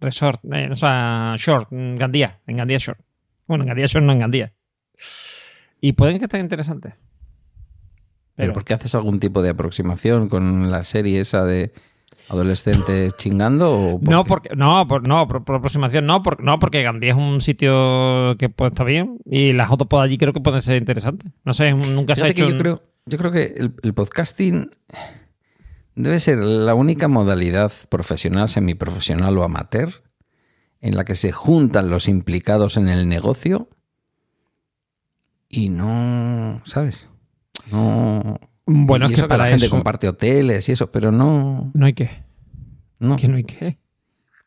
Resort. 0.00 0.40
eh, 0.52 0.68
o 0.70 0.76
sea, 0.76 1.34
Short. 1.36 1.68
mm, 1.72 1.96
Gandía. 1.96 2.40
En 2.46 2.56
Gandía 2.58 2.78
Short. 2.78 3.00
Bueno, 3.46 3.64
en 3.64 3.68
Gandía 3.68 3.86
Short 3.86 4.04
no 4.04 4.12
en 4.12 4.18
Gandía. 4.20 4.52
Y 5.80 5.92
pueden 5.94 6.18
que 6.18 6.24
estén 6.26 6.40
interesantes. 6.42 6.94
¿Pero 8.38 8.52
por 8.54 8.64
qué 8.64 8.74
haces 8.74 8.94
algún 8.94 9.20
tipo 9.20 9.42
de 9.42 9.50
aproximación 9.50 10.28
con 10.28 10.70
la 10.70 10.84
serie 10.84 11.20
esa 11.20 11.44
de 11.44 11.72
adolescentes 12.28 13.16
chingando? 13.16 13.72
O 13.72 14.00
por 14.00 14.08
No, 14.10 14.22
qué? 14.24 14.28
porque, 14.28 14.50
no, 14.56 14.86
por, 14.86 15.06
no, 15.08 15.26
por, 15.28 15.44
por 15.44 15.56
aproximación 15.56 16.06
no, 16.06 16.22
por- 16.22 16.42
no, 16.42 16.58
porque 16.58 16.82
Gandía 16.82 17.10
es 17.10 17.16
un 17.16 17.40
sitio 17.40 18.36
que 18.38 18.48
pues, 18.48 18.70
está 18.72 18.84
bien 18.84 19.18
y 19.24 19.52
las 19.52 19.70
autopod 19.70 20.00
allí 20.02 20.18
creo 20.18 20.32
que 20.32 20.40
pueden 20.40 20.62
ser 20.62 20.76
interesantes. 20.76 21.30
No 21.44 21.52
sé, 21.52 21.72
nunca 21.72 22.14
se 22.14 22.22
ha 22.22 22.24
Fíjate 22.26 22.34
que 22.34 22.40
hecho. 22.42 22.48
yo, 22.50 22.54
un- 22.54 22.60
creo, 22.60 22.82
yo 23.06 23.18
creo 23.18 23.32
que 23.32 23.54
el, 23.56 23.74
el 23.82 23.92
podcasting 23.94 24.70
debe 25.96 26.20
ser 26.20 26.38
la 26.38 26.74
única 26.74 27.08
modalidad 27.08 27.72
profesional, 27.88 28.48
semiprofesional 28.48 29.36
o 29.36 29.42
amateur 29.42 30.04
en 30.80 30.94
la 30.94 31.04
que 31.04 31.16
se 31.16 31.32
juntan 31.32 31.90
los 31.90 32.06
implicados 32.06 32.76
en 32.76 32.88
el 32.88 33.08
negocio 33.08 33.68
y 35.48 35.70
no, 35.70 36.60
¿sabes? 36.64 37.08
No. 37.70 38.38
Bueno, 38.66 39.08
y 39.08 39.12
es 39.14 39.20
que 39.22 39.26
para 39.28 39.44
la 39.44 39.50
gente 39.50 39.66
eso 39.66 39.74
comparte 39.74 40.08
hoteles 40.08 40.68
y 40.68 40.72
eso, 40.72 40.90
pero 40.92 41.10
no, 41.10 41.70
no 41.74 41.86
hay 41.86 41.94
que. 41.94 42.22
no, 42.98 43.16
Que 43.16 43.28
no 43.28 43.36
hay 43.36 43.44
que. 43.44 43.78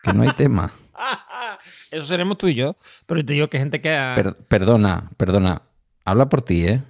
que 0.04 0.14
no 0.14 0.24
hay 0.24 0.32
tema. 0.34 0.72
Eso 1.92 2.06
seremos 2.06 2.38
tú 2.38 2.48
y 2.48 2.56
yo. 2.56 2.76
Pero 3.06 3.24
te 3.26 3.34
digo 3.34 3.50
que 3.50 3.58
gente 3.60 3.82
que. 3.82 3.96
ha- 3.96 4.14
Per- 4.16 4.34
perdona, 4.48 5.10
perdona. 5.18 5.62
Habla 6.06 6.30
por 6.30 6.42
ti, 6.42 6.66
¿eh? 6.68 6.82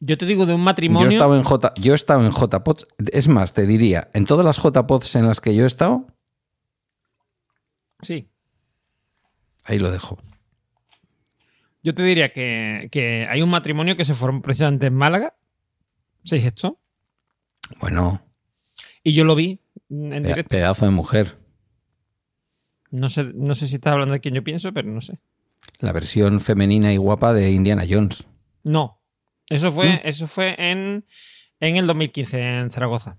Yo 0.00 0.18
te 0.18 0.26
digo 0.26 0.44
de 0.46 0.52
un 0.54 0.60
Yo 0.60 0.64
matrimonio. 0.64 1.06
he 1.08 1.12
estado 1.12 1.36
en 1.36 1.42
J, 1.42 1.72
yo 1.76 1.92
he 1.92 1.96
estado 1.96 2.24
en 2.24 2.30
JPods. 2.32 2.86
Es 3.12 3.28
más, 3.28 3.54
te 3.54 3.66
diría, 3.66 4.08
en 4.14 4.24
todas 4.26 4.44
las 4.44 4.58
JPods 4.58 5.14
en 5.16 5.26
las 5.26 5.40
que 5.40 5.54
yo 5.54 5.64
he 5.64 5.66
estado, 5.66 6.06
Sí. 8.00 8.28
ahí 9.64 9.78
lo 9.78 9.90
dejo. 9.90 10.18
Yo 11.82 11.94
te 11.94 12.02
diría 12.02 12.32
que, 12.32 12.88
que 12.90 13.26
hay 13.30 13.42
un 13.42 13.50
matrimonio 13.50 13.96
que 13.96 14.04
se 14.04 14.14
formó 14.14 14.42
precisamente 14.42 14.86
en 14.86 14.94
Málaga. 14.94 15.34
Sí, 16.26 16.36
esto. 16.36 16.78
Bueno, 17.80 18.20
Y 19.02 19.12
yo 19.14 19.24
lo 19.24 19.34
vi 19.34 19.60
mm, 19.88 20.12
en 20.12 20.22
directo. 20.24 20.56
pedazo 20.56 20.84
de 20.84 20.90
mujer. 20.92 21.38
No 22.90 23.08
sé, 23.08 23.24
no 23.34 23.54
sé 23.54 23.66
si 23.68 23.76
estás 23.76 23.92
hablando 23.92 24.14
de 24.14 24.20
quién 24.20 24.34
yo 24.34 24.42
pienso, 24.44 24.72
pero 24.72 24.88
no 24.90 25.00
sé. 25.00 25.18
La 25.80 25.92
versión 25.92 26.40
femenina 26.40 26.92
y 26.92 26.96
guapa 26.96 27.32
de 27.32 27.50
Indiana 27.50 27.84
Jones. 27.88 28.28
No. 28.62 29.00
Eso 29.48 29.70
¿Mm? 29.70 29.74
fue, 29.74 30.00
eso 30.04 30.26
fue 30.28 30.54
en, 30.58 31.04
en 31.60 31.76
el 31.76 31.86
2015 31.86 32.40
en 32.40 32.70
Zaragoza. 32.70 33.16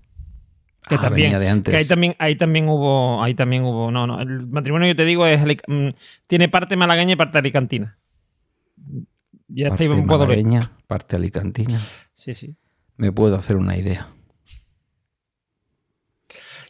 Que 0.88 0.96
Ah, 0.96 1.02
también, 1.02 1.28
venía 1.28 1.40
de 1.40 1.50
antes. 1.50 1.72
que 1.74 1.78
ahí 1.78 1.86
también, 1.86 2.16
ahí 2.20 2.36
también 2.36 2.68
hubo, 2.70 3.22
ahí 3.24 3.34
también 3.36 3.64
hubo, 3.64 3.92
no, 3.92 4.08
no, 4.08 4.22
el 4.22 4.48
matrimonio 4.48 4.88
yo 4.88 4.96
te 4.96 5.04
digo 5.06 5.26
es 5.26 5.42
mm, 5.68 5.90
tiene 6.28 6.48
parte 6.48 6.78
malagueña 6.78 7.14
y 7.14 7.16
parte 7.18 7.38
alicantina. 7.38 7.98
Ya 9.50 9.66
está 9.66 9.70
parte 9.70 9.84
ahí 9.84 9.90
un 9.90 10.08
poco 10.08 10.20
malagueña, 10.20 10.72
parte 10.88 11.16
alicantina. 11.18 11.80
Sí, 12.14 12.34
sí. 12.34 12.56
Me 12.98 13.12
puedo 13.12 13.36
hacer 13.36 13.56
una 13.56 13.78
idea. 13.78 14.08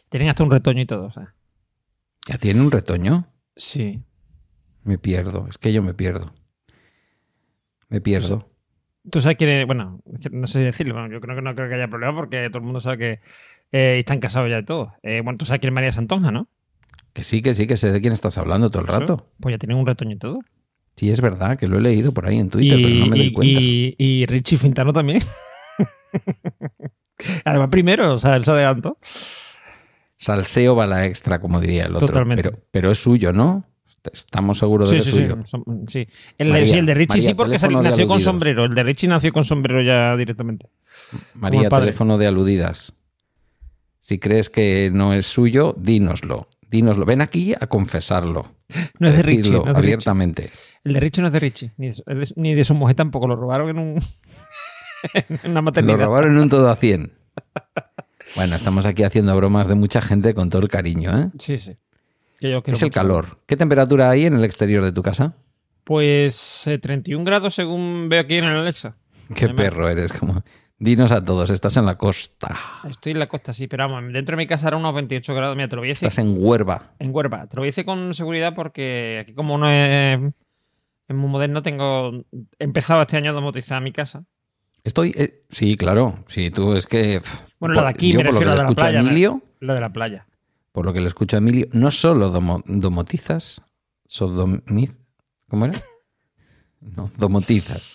Tienen 0.08 0.28
hasta 0.28 0.44
un 0.44 0.50
retoño 0.50 0.82
y 0.82 0.86
todo, 0.86 1.06
o 1.06 1.10
sea. 1.12 1.34
¿Ya 2.26 2.38
tiene 2.38 2.60
un 2.60 2.70
retoño? 2.70 3.26
Sí. 3.56 4.02
Me 4.84 4.98
pierdo. 4.98 5.46
Es 5.48 5.58
que 5.58 5.72
yo 5.72 5.82
me 5.82 5.94
pierdo. 5.94 6.32
Me 7.88 8.00
pierdo. 8.00 8.50
Tú 9.10 9.20
sabes 9.20 9.36
quién 9.38 9.50
es. 9.50 9.66
Bueno, 9.66 10.00
no 10.32 10.46
sé 10.46 10.58
si 10.60 10.64
decirlo. 10.64 10.94
bueno, 10.94 11.10
yo 11.12 11.20
creo 11.20 11.36
que 11.36 11.42
no 11.42 11.54
creo 11.54 11.68
que 11.68 11.74
haya 11.74 11.88
problema 11.88 12.14
porque 12.14 12.48
todo 12.48 12.58
el 12.58 12.64
mundo 12.64 12.80
sabe 12.80 12.98
que 12.98 13.10
eh, 13.72 13.98
están 13.98 14.20
casados 14.20 14.50
ya 14.50 14.58
y 14.58 14.64
todo. 14.64 14.92
Eh, 15.02 15.20
bueno, 15.22 15.38
tú 15.38 15.44
sabes 15.46 15.60
quién 15.60 15.72
es 15.72 15.74
María 15.74 15.92
Santonja, 15.92 16.30
¿no? 16.30 16.48
Que 17.14 17.24
sí, 17.24 17.40
que 17.42 17.54
sí, 17.54 17.66
que 17.66 17.76
sé 17.76 17.90
de 17.90 18.00
quién 18.00 18.12
estás 18.12 18.36
hablando 18.38 18.70
todo 18.70 18.82
el 18.82 18.88
rato. 18.88 19.04
Eso, 19.14 19.30
Pues 19.40 19.54
ya 19.54 19.58
tienen 19.58 19.78
un 19.78 19.86
retoño 19.86 20.12
y 20.14 20.18
todo. 20.18 20.40
Sí, 20.96 21.10
es 21.10 21.20
verdad, 21.20 21.56
que 21.58 21.68
lo 21.68 21.78
he 21.78 21.80
leído 21.80 22.12
por 22.12 22.26
ahí 22.26 22.38
en 22.38 22.50
Twitter, 22.50 22.78
y, 22.78 22.82
pero 22.82 22.94
no 22.96 23.06
me 23.06 23.16
doy 23.16 23.26
y- 23.26 23.32
cuenta. 23.32 23.60
y- 23.60 23.94
y 23.98 24.26
Richie 24.26 24.58
Fintano 24.58 24.92
también. 24.92 25.20
Además, 27.44 27.68
primero, 27.70 28.12
o 28.14 28.18
sea, 28.18 28.36
él 28.36 28.44
se 28.44 28.50
adelantó. 28.52 28.98
Salseo 30.16 30.74
va 30.76 30.86
la 30.86 31.06
extra, 31.06 31.40
como 31.40 31.60
diría 31.60 31.84
el 31.86 31.94
otro. 31.96 32.08
Totalmente. 32.08 32.42
Pero, 32.42 32.58
pero 32.70 32.90
es 32.90 32.98
suyo, 33.02 33.32
¿no? 33.32 33.64
Estamos 34.12 34.58
seguros 34.58 34.90
de 34.90 35.00
Sí, 35.00 35.10
que 35.10 35.16
sí, 35.16 35.22
es 35.22 35.28
sí. 35.28 35.34
suyo. 35.34 35.46
Son- 35.46 35.84
sí. 35.88 36.08
El, 36.38 36.48
María, 36.50 36.66
sí, 36.66 36.78
el 36.78 36.86
de 36.86 36.94
Richie 36.94 37.16
María, 37.18 37.28
sí, 37.28 37.34
porque 37.34 37.52
nació 37.52 37.68
con 37.68 37.86
aludidos. 37.86 38.22
sombrero. 38.22 38.64
El 38.64 38.74
de 38.74 38.82
Richie 38.82 39.08
nació 39.08 39.32
con 39.32 39.44
sombrero 39.44 39.82
ya 39.82 40.16
directamente. 40.16 40.66
María, 41.34 41.68
teléfono 41.68 42.16
de 42.18 42.26
aludidas. 42.26 42.92
Si 44.00 44.18
crees 44.18 44.48
que 44.50 44.90
no 44.92 45.12
es 45.12 45.26
suyo, 45.26 45.74
dínoslo. 45.78 46.46
Dínoslo. 46.70 47.04
Ven 47.04 47.20
aquí 47.20 47.54
a 47.60 47.66
confesarlo. 47.66 48.46
No 48.98 49.08
es 49.08 49.16
de 49.16 49.22
Richie. 49.22 49.38
Decirlo 49.38 49.58
no 49.64 49.64
es 49.64 49.66
de 49.66 49.72
Richie. 49.72 49.84
abiertamente. 49.94 50.50
El 50.84 50.92
de 50.94 51.00
Richie 51.00 51.20
no 51.20 51.26
es 51.28 51.32
de 51.32 51.40
Richie. 51.40 51.72
Ni 51.76 51.88
de- 51.90 52.32
ni 52.36 52.54
de 52.54 52.64
su 52.64 52.74
mujer 52.74 52.96
tampoco. 52.96 53.26
Lo 53.26 53.36
robaron 53.36 53.68
en, 53.70 53.78
un, 53.78 54.00
Lo 55.82 55.96
robaron 55.96 56.32
en 56.32 56.38
un 56.38 56.48
todo 56.48 56.68
a 56.70 56.76
100. 56.76 57.12
Bueno, 58.36 58.56
estamos 58.56 58.84
aquí 58.86 59.04
haciendo 59.04 59.34
bromas 59.36 59.68
de 59.68 59.74
mucha 59.74 60.00
gente 60.00 60.34
con 60.34 60.50
todo 60.50 60.62
el 60.62 60.68
cariño, 60.68 61.16
¿eh? 61.18 61.30
Sí, 61.38 61.58
sí. 61.58 61.76
Que 62.38 62.50
yo 62.50 62.62
Es 62.66 62.82
el 62.82 62.90
calor. 62.90 63.40
¿Qué 63.46 63.56
temperatura 63.56 64.10
hay 64.10 64.26
en 64.26 64.34
el 64.34 64.44
exterior 64.44 64.84
de 64.84 64.92
tu 64.92 65.02
casa? 65.02 65.34
Pues 65.84 66.66
eh, 66.66 66.78
31 66.78 67.24
grados 67.24 67.54
según 67.54 68.08
veo 68.08 68.20
aquí 68.20 68.36
en 68.36 68.44
el 68.44 68.56
Alexa. 68.56 68.96
Qué 69.34 69.46
Además- 69.46 69.56
perro 69.64 69.88
eres. 69.88 70.12
Como... 70.12 70.42
Dinos 70.80 71.10
a 71.10 71.24
todos, 71.24 71.50
estás 71.50 71.76
en 71.76 71.86
la 71.86 71.98
costa. 71.98 72.54
Estoy 72.88 73.10
en 73.10 73.18
la 73.18 73.28
costa, 73.28 73.52
sí, 73.52 73.66
pero 73.66 73.88
vamos, 73.88 74.12
dentro 74.12 74.34
de 74.34 74.36
mi 74.36 74.46
casa 74.46 74.68
era 74.68 74.76
unos 74.76 74.94
28 74.94 75.34
grados. 75.34 75.56
Mira, 75.56 75.66
te 75.68 75.74
lo 75.74 75.82
voy 75.82 75.88
a 75.88 75.92
decir 75.92 76.06
Estás 76.06 76.24
en 76.24 76.36
Huerva. 76.38 76.92
en 77.00 77.12
Huerva. 77.12 77.48
Te 77.48 77.56
lo 77.56 77.62
voy 77.62 77.66
a 77.68 77.70
decir 77.70 77.84
con 77.84 78.14
seguridad 78.14 78.54
porque 78.54 79.18
aquí 79.22 79.34
como 79.34 79.58
no 79.58 79.68
es, 79.68 80.20
es 81.08 81.16
muy 81.16 81.28
moderno, 81.28 81.62
tengo 81.62 82.10
he 82.30 82.64
empezado 82.64 83.02
este 83.02 83.16
año 83.16 83.32
a 83.32 83.34
domotizar 83.34 83.82
mi 83.82 83.90
casa. 83.90 84.24
Estoy. 84.84 85.14
eh, 85.16 85.44
sí, 85.50 85.76
claro. 85.76 86.24
Sí, 86.28 86.50
tú 86.50 86.74
es 86.74 86.86
que. 86.86 87.20
pff, 87.20 87.40
Bueno, 87.60 87.74
la 87.76 87.82
de 87.84 87.88
aquí, 87.88 88.12
yo 88.12 88.18
me 88.20 88.24
por 88.26 88.34
lo 88.34 88.40
que 88.40 88.46
a 88.46 88.54
le 88.54 88.60
escucho 88.60 88.84
a 88.84 88.88
playa. 88.88 89.02
me- 89.02 89.08
Emilio, 89.10 89.42
La 89.60 89.74
de 89.74 89.80
la 89.80 89.92
playa. 89.92 90.26
por 90.72 90.84
lo 90.86 90.92
que 90.92 91.00
le 91.00 91.06
escucho 91.08 91.36
a 91.36 91.38
Emilio, 91.38 91.66
no 91.72 91.90
solo 91.90 92.30
domo- 92.30 92.62
domotizas, 92.66 93.62
sodomiz, 94.06 94.96
¿cómo 95.48 95.66
era? 95.66 95.78
No, 96.80 97.10
domotizas, 97.18 97.92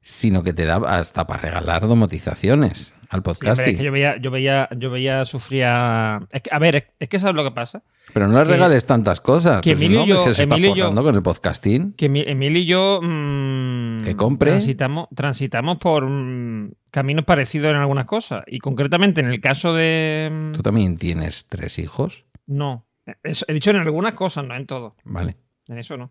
sino 0.00 0.42
que 0.42 0.52
te 0.52 0.64
da 0.64 0.76
hasta 0.98 1.26
para 1.26 1.40
regalar 1.42 1.86
domotizaciones 1.88 2.92
al 3.08 3.22
Sí, 3.34 3.48
es 3.48 3.60
que 3.78 3.84
yo 3.84 3.92
veía, 3.92 4.16
yo 4.18 4.30
veía, 4.30 4.68
yo 4.76 4.90
veía 4.90 5.24
sufrir 5.24 5.64
a... 5.64 6.20
Es 6.32 6.42
que, 6.42 6.50
a 6.52 6.58
ver, 6.58 6.92
es, 6.98 7.08
que 7.08 7.18
sabes 7.18 7.34
lo 7.36 7.44
que 7.44 7.50
pasa. 7.52 7.82
Pero 8.12 8.28
no 8.28 8.38
le 8.38 8.44
regales 8.44 8.86
tantas 8.86 9.20
cosas. 9.20 9.60
que 9.62 9.72
pues 9.72 9.82
Emilio 9.82 10.00
no, 10.00 10.04
y 10.06 10.08
yo- 10.08 10.24
que 10.24 10.34
se 10.34 10.42
Emilio 10.44 10.66
está 10.68 10.76
yo- 10.78 10.84
forrando 10.84 11.02
con 11.04 11.14
el 11.14 11.22
podcasting. 11.22 11.92
Que 11.94 12.08
mi- 12.08 12.24
Emilio 12.26 12.60
y 12.60 12.66
yo 12.66 13.00
mm, 13.02 14.02
Que 14.04 14.16
compre. 14.16 14.50
Transitamos, 14.52 15.08
transitamos 15.14 15.78
por 15.78 16.04
mm, 16.08 16.72
caminos 16.90 17.24
parecidos 17.24 17.70
en 17.70 17.76
algunas 17.76 18.06
cosas. 18.06 18.44
Y 18.46 18.58
concretamente 18.58 19.20
en 19.20 19.28
el 19.28 19.40
caso 19.40 19.74
de... 19.74 20.30
mm, 20.32 20.52
Tú 20.52 20.62
también 20.62 20.96
tienes 20.98 21.46
tres 21.46 21.78
hijos. 21.78 22.24
No. 22.46 22.86
He 23.22 23.52
dicho 23.54 23.70
en 23.70 23.76
algunas 23.76 24.14
cosas, 24.14 24.44
no 24.46 24.56
en 24.56 24.66
todo. 24.66 24.96
Vale. 25.04 25.36
En 25.68 25.78
eso 25.78 25.96
no. 25.96 26.10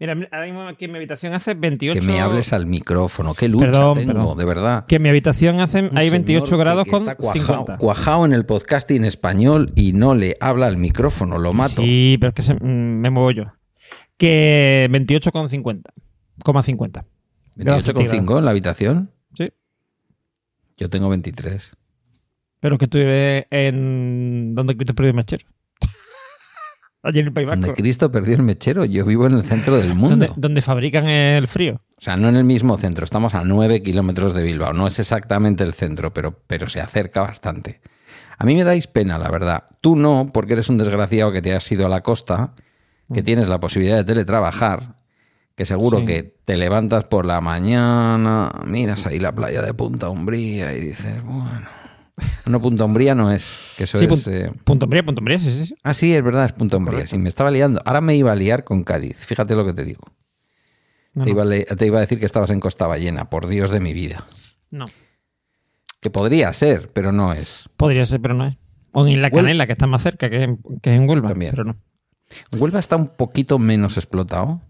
Mira, 0.00 0.12
ahora 0.30 0.46
mismo 0.46 0.62
aquí 0.68 0.84
en 0.84 0.92
mi 0.92 0.98
habitación 0.98 1.32
hace 1.32 1.54
28... 1.54 1.98
Que 2.00 2.06
me 2.06 2.20
hables 2.20 2.52
al 2.52 2.66
micrófono. 2.66 3.34
Qué 3.34 3.48
lucha 3.48 3.66
Perdón, 3.66 3.94
tengo, 3.98 4.12
perdón. 4.12 4.38
de 4.38 4.44
verdad. 4.44 4.86
Que 4.86 4.96
en 4.96 5.02
mi 5.02 5.08
habitación 5.08 5.58
hace, 5.60 5.78
hay 5.78 5.88
señor 6.08 6.10
28 6.12 6.44
que- 6.50 6.56
grados 6.56 6.84
que 6.84 6.90
con 6.92 7.00
está 7.00 7.16
cuajao, 7.16 7.42
50. 7.42 7.76
cuajao 7.78 8.24
en 8.24 8.32
el 8.32 8.46
podcasting 8.46 9.04
español 9.04 9.72
y 9.74 9.92
no 9.94 10.14
le 10.14 10.36
habla 10.40 10.68
al 10.68 10.76
micrófono, 10.76 11.38
lo 11.38 11.52
mato. 11.52 11.82
Sí, 11.82 12.16
pero 12.20 12.28
es 12.28 12.34
que 12.34 12.42
se- 12.42 12.54
mm, 12.54 13.00
me 13.00 13.10
muevo 13.10 13.32
yo. 13.32 13.44
Que 14.16 14.86
28 14.90 15.32
con 15.32 15.48
50. 15.48 15.92
Coma 16.44 16.62
50. 16.62 17.04
Grados 17.56 17.84
28,5 17.84 18.38
en 18.38 18.44
la 18.44 18.50
habitación. 18.52 19.10
Sí. 19.34 19.50
Yo 20.76 20.88
tengo 20.90 21.08
23. 21.08 21.72
Pero 22.60 22.78
que 22.78 22.86
tú 22.86 22.98
vives 22.98 23.46
en... 23.50 24.54
¿Dónde 24.54 24.76
Cristo 24.76 24.94
perdió 24.94 25.10
el 25.10 25.16
mechero? 25.16 25.44
Allí 27.02 27.20
en 27.20 27.26
el 27.26 27.32
País 27.32 27.46
Donde 27.48 27.68
Vasco. 27.68 27.80
Cristo 27.80 28.10
perdió 28.10 28.34
el 28.34 28.42
mechero. 28.42 28.84
Yo 28.84 29.04
vivo 29.04 29.26
en 29.26 29.34
el 29.34 29.44
centro 29.44 29.76
del 29.76 29.94
mundo. 29.94 30.26
Donde, 30.26 30.30
donde 30.36 30.62
fabrican 30.62 31.08
el 31.08 31.46
frío. 31.46 31.74
O 31.96 32.00
sea, 32.00 32.16
no 32.16 32.28
en 32.28 32.36
el 32.36 32.44
mismo 32.44 32.76
centro. 32.78 33.04
Estamos 33.04 33.34
a 33.34 33.44
9 33.44 33.82
kilómetros 33.82 34.34
de 34.34 34.42
Bilbao. 34.42 34.72
No 34.72 34.86
es 34.86 34.98
exactamente 34.98 35.64
el 35.64 35.74
centro, 35.74 36.12
pero, 36.12 36.42
pero 36.46 36.68
se 36.68 36.80
acerca 36.80 37.22
bastante. 37.22 37.80
A 38.36 38.44
mí 38.44 38.54
me 38.54 38.64
dais 38.64 38.86
pena, 38.86 39.18
la 39.18 39.30
verdad. 39.30 39.64
Tú 39.80 39.96
no, 39.96 40.30
porque 40.32 40.52
eres 40.54 40.68
un 40.68 40.78
desgraciado 40.78 41.32
que 41.32 41.42
te 41.42 41.54
has 41.54 41.70
ido 41.72 41.86
a 41.86 41.88
la 41.88 42.02
costa, 42.02 42.54
que 43.12 43.22
tienes 43.22 43.48
la 43.48 43.58
posibilidad 43.58 43.96
de 43.96 44.04
teletrabajar, 44.04 44.94
que 45.56 45.66
seguro 45.66 45.98
Sí. 46.00 46.04
que 46.04 46.22
te 46.44 46.56
levantas 46.56 47.04
por 47.04 47.24
la 47.26 47.40
mañana, 47.40 48.48
miras 48.64 49.06
ahí 49.06 49.18
la 49.18 49.32
playa 49.34 49.60
de 49.62 49.74
Punta 49.74 50.08
Umbría 50.08 50.72
y 50.72 50.80
dices, 50.80 51.20
bueno... 51.24 51.66
No, 52.46 52.60
Punta 52.60 52.84
Umbría 52.84 53.14
no 53.14 53.30
es, 53.32 53.72
que 53.76 53.84
eso 53.84 53.98
Sí, 53.98 54.04
es... 54.04 54.10
punto- 54.10 54.30
eh, 54.30 54.50
Punto 54.64 54.86
Umbría, 54.86 55.02
punto 55.04 55.20
Umbría, 55.20 55.38
sí, 55.38 55.50
sí, 55.52 55.66
sí. 55.66 55.74
Ah, 55.82 55.94
sí, 55.94 56.14
es 56.14 56.22
verdad, 56.22 56.46
es 56.46 56.52
Punta 56.52 56.76
Umbría. 56.76 56.98
Correcto. 56.98 57.16
Sí, 57.16 57.18
me 57.18 57.28
estaba 57.28 57.50
liando. 57.50 57.80
Ahora 57.84 58.00
me 58.00 58.14
iba 58.16 58.32
a 58.32 58.36
liar 58.36 58.64
con 58.64 58.84
Cádiz. 58.84 59.16
Fíjate 59.18 59.54
lo 59.54 59.64
que 59.64 59.72
te 59.72 59.84
digo. 59.84 60.02
No, 61.14 61.24
Te, 61.24 61.30
iba 61.30 61.44
te 61.44 61.86
iba 61.86 61.98
a 61.98 62.00
decir 62.00 62.18
que 62.20 62.26
estabas 62.26 62.50
en 62.50 62.60
Costa 62.60 62.86
Ballena, 62.86 63.28
por 63.30 63.46
Dios 63.48 63.70
de 63.70 63.80
mi 63.80 63.92
vida. 63.92 64.24
No. 64.70 64.84
Que 66.00 66.10
podría 66.10 66.52
ser, 66.52 66.90
pero 66.92 67.10
no 67.12 67.32
es. 67.32 67.64
Podría 67.76 68.04
ser, 68.04 68.20
pero 68.20 68.34
no 68.34 68.46
es. 68.46 68.56
O 68.92 69.06
en 69.06 69.20
La 69.20 69.28
Huel- 69.30 69.42
Canela, 69.42 69.66
que 69.66 69.72
está 69.72 69.86
más 69.86 70.02
cerca, 70.02 70.30
que, 70.30 70.42
en- 70.44 70.58
que 70.80 70.92
en 70.92 71.08
Huelva. 71.08 71.28
También. 71.28 71.50
Pero 71.52 71.64
no. 71.64 71.76
Huelva 72.58 72.78
está 72.78 72.96
un 72.96 73.08
poquito 73.08 73.58
menos 73.58 73.96
explotado 73.96 74.60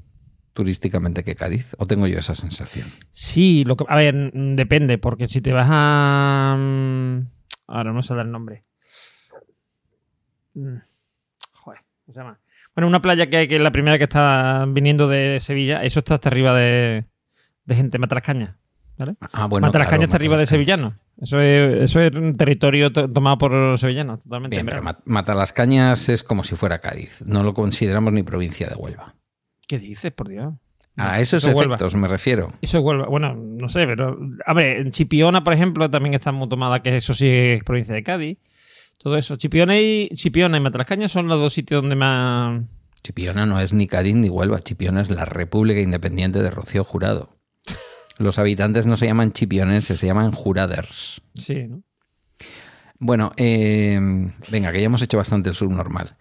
turísticamente 0.55 1.23
que 1.23 1.35
Cádiz. 1.37 1.75
¿O 1.79 1.87
tengo 1.87 2.07
yo 2.07 2.19
esa 2.19 2.35
sensación? 2.35 2.89
Sí, 3.11 3.65
lo 3.67 3.77
que, 3.77 3.85
a 3.89 3.97
ver, 3.97 4.33
mm, 4.33 4.57
depende, 4.57 4.97
porque 4.99 5.27
si 5.27 5.41
te 5.41 5.53
vas 5.53 5.69
a. 5.71 6.57
Ahora 7.69 7.93
no 7.93 8.03
sé 8.03 8.15
el 8.15 8.31
nombre. 8.31 8.65
Mm, 10.55 10.77
Joder, 11.53 11.81
¿cómo 12.05 12.13
se 12.15 12.21
llama? 12.21 12.39
Bueno, 12.75 12.89
una 12.89 13.01
playa 13.03 13.29
que 13.29 13.37
hay 13.37 13.49
que 13.49 13.57
es 13.57 13.61
la 13.63 13.71
primera 13.71 13.99
que 13.99 14.05
está 14.05 14.65
viniendo 14.69 15.09
de 15.09 15.39
Sevilla, 15.41 15.83
eso 15.85 16.01
está 16.01 16.15
hasta 16.15 16.29
arriba 16.29 16.55
de, 16.55 17.05
de 17.65 17.75
gente, 17.75 17.99
Matrascaña. 17.99 18.57
¿Vale? 18.97 19.15
Ah, 19.33 19.47
bueno. 19.47 19.67
Matrascaña 19.69 19.91
claro, 19.99 20.03
está 20.05 20.17
arriba 20.17 20.37
de 20.37 20.43
Matalascañas. 20.43 20.49
sevillano. 20.49 20.99
Eso 21.21 21.41
es, 21.41 21.83
eso 21.91 22.01
es 22.01 22.13
un 22.17 22.37
territorio 22.37 22.93
to- 22.93 23.09
tomado 23.09 23.39
por 23.39 23.53
los 23.53 23.81
sevillanos, 23.81 24.23
totalmente. 24.25 24.57
Bien, 24.57 24.67
pero 24.67 24.81
Mira, 24.81 24.93
Ma- 24.93 24.99
Matalascañas 25.05 26.09
es 26.09 26.25
como 26.25 26.43
si 26.43 26.57
fuera 26.57 26.81
Cádiz. 26.81 27.23
No 27.25 27.45
lo 27.45 27.55
consideramos 27.55 28.13
ni 28.13 28.25
provincia 28.25 28.67
de 28.69 28.75
Huelva. 28.75 29.15
¿Qué 29.69 29.79
dices, 29.79 30.11
por 30.11 30.29
Dios? 30.29 30.55
A 30.99 31.21
esos 31.21 31.45
Eso 31.45 31.59
efectos 31.59 31.95
me 31.95 32.09
refiero. 32.09 32.53
Eso 32.61 32.79
es 32.79 32.85
Huelva. 32.85 33.07
Bueno, 33.07 33.35
no 33.35 33.69
sé, 33.69 33.87
pero. 33.87 34.19
A 34.45 34.53
ver, 34.53 34.79
en 34.79 34.91
Chipiona, 34.91 35.45
por 35.45 35.55
ejemplo, 35.55 35.89
también 35.89 36.15
está 36.15 36.33
muy 36.33 36.49
tomada, 36.49 36.83
que 36.83 36.97
eso 36.97 37.15
sí 37.15 37.29
es 37.29 37.65
provincia 37.65 37.95
de 37.95 38.03
Cádiz. 38.03 38.39
Todo 38.99 39.17
eso. 39.17 39.37
Chipiona 39.37 39.79
y, 39.79 40.09
Chipiona 40.15 40.57
y 40.57 40.61
Matrascaña 40.61 41.09
son 41.09 41.29
los 41.29 41.41
dos 41.41 41.53
sitios 41.53 41.83
donde 41.83 41.97
más. 41.97 42.63
Chipiona 43.03 43.47
no 43.47 43.61
es 43.61 43.73
ni 43.73 43.87
Cádiz 43.87 44.17
ni 44.17 44.29
Huelva. 44.29 44.59
Chipiona 44.59 45.01
es 45.01 45.11
la 45.11 45.25
República 45.25 45.81
Independiente 45.81 46.43
de 46.43 46.51
Rocío 46.51 46.85
Jurado. 46.85 47.39
Los 48.19 48.41
habitantes 48.41 48.85
no 48.85 48.97
se 48.97 49.07
llaman 49.07 49.33
chipionenses, 49.33 50.01
se 50.01 50.07
llaman 50.07 50.33
juraders. 50.33 51.23
Sí, 51.35 51.69
¿no? 51.69 51.85
Bueno, 52.99 53.33
eh, 53.37 54.01
venga, 54.51 54.73
que 54.73 54.81
ya 54.81 54.87
hemos 54.87 55.03
hecho 55.03 55.19
bastante 55.19 55.49
el 55.49 55.55
subnormal. 55.55 56.17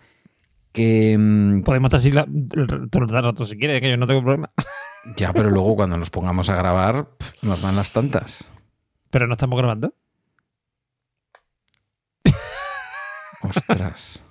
Que 0.72 1.16
mm, 1.18 1.62
Podemos 1.64 1.88
estar 1.90 2.00
así 2.00 2.12
la- 2.12 2.28
el- 2.28 2.90
todo 2.90 3.04
el 3.04 3.10
rato 3.10 3.46
si 3.46 3.58
quieres, 3.58 3.82
que 3.82 3.90
yo 3.90 3.98
no 3.98 4.08
tengo 4.08 4.22
problema. 4.22 4.52
ya, 5.18 5.34
pero 5.34 5.50
luego 5.50 5.76
cuando 5.76 5.98
nos 5.98 6.10
pongamos 6.10 6.50
a 6.50 6.56
grabar, 6.56 7.10
nos 7.42 7.62
dan 7.62 7.76
las 7.76 7.92
tantas. 7.92 8.50
Pero 9.10 9.28
no 9.28 9.34
estamos 9.34 9.58
grabando. 9.58 9.94
Ostras. 13.42 14.22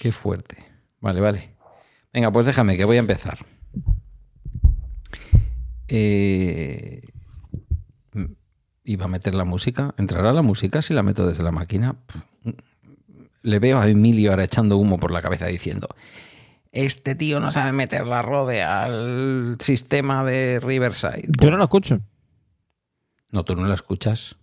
Qué 0.00 0.12
fuerte. 0.12 0.56
Vale, 1.00 1.20
vale. 1.20 1.56
Venga, 2.12 2.30
pues 2.32 2.46
déjame 2.46 2.76
que 2.76 2.84
voy 2.84 2.96
a 2.96 3.00
empezar. 3.00 3.38
Eh, 5.88 7.00
mm, 8.12 8.24
iba 8.84 9.04
a 9.04 9.08
meter 9.08 9.34
la 9.34 9.44
música. 9.44 9.94
¿Entrará 9.98 10.32
la 10.32 10.42
música 10.42 10.82
si 10.82 10.94
la 10.94 11.02
meto 11.02 11.26
desde 11.26 11.42
la 11.42 11.52
máquina? 11.52 11.94
Pf, 12.06 12.18
mm, 12.18 12.24
Le 13.46 13.58
veo 13.60 13.78
a 13.78 13.86
Emilio 13.88 14.30
ahora 14.30 14.42
echando 14.44 14.76
humo 14.76 14.98
por 14.98 15.12
la 15.12 15.22
cabeza 15.22 15.46
diciendo: 15.46 15.88
Este 16.72 17.14
tío 17.14 17.38
no 17.38 17.52
sabe 17.52 17.70
meter 17.72 18.06
la 18.06 18.20
rode 18.22 18.62
al 18.62 19.56
sistema 19.60 20.24
de 20.24 20.58
Riverside. 20.60 21.28
Yo 21.40 21.50
no 21.50 21.56
lo 21.56 21.64
escucho. 21.64 22.00
No, 23.30 23.44
tú 23.44 23.54
no 23.54 23.66
la 23.68 23.74
escuchas. 23.74 24.36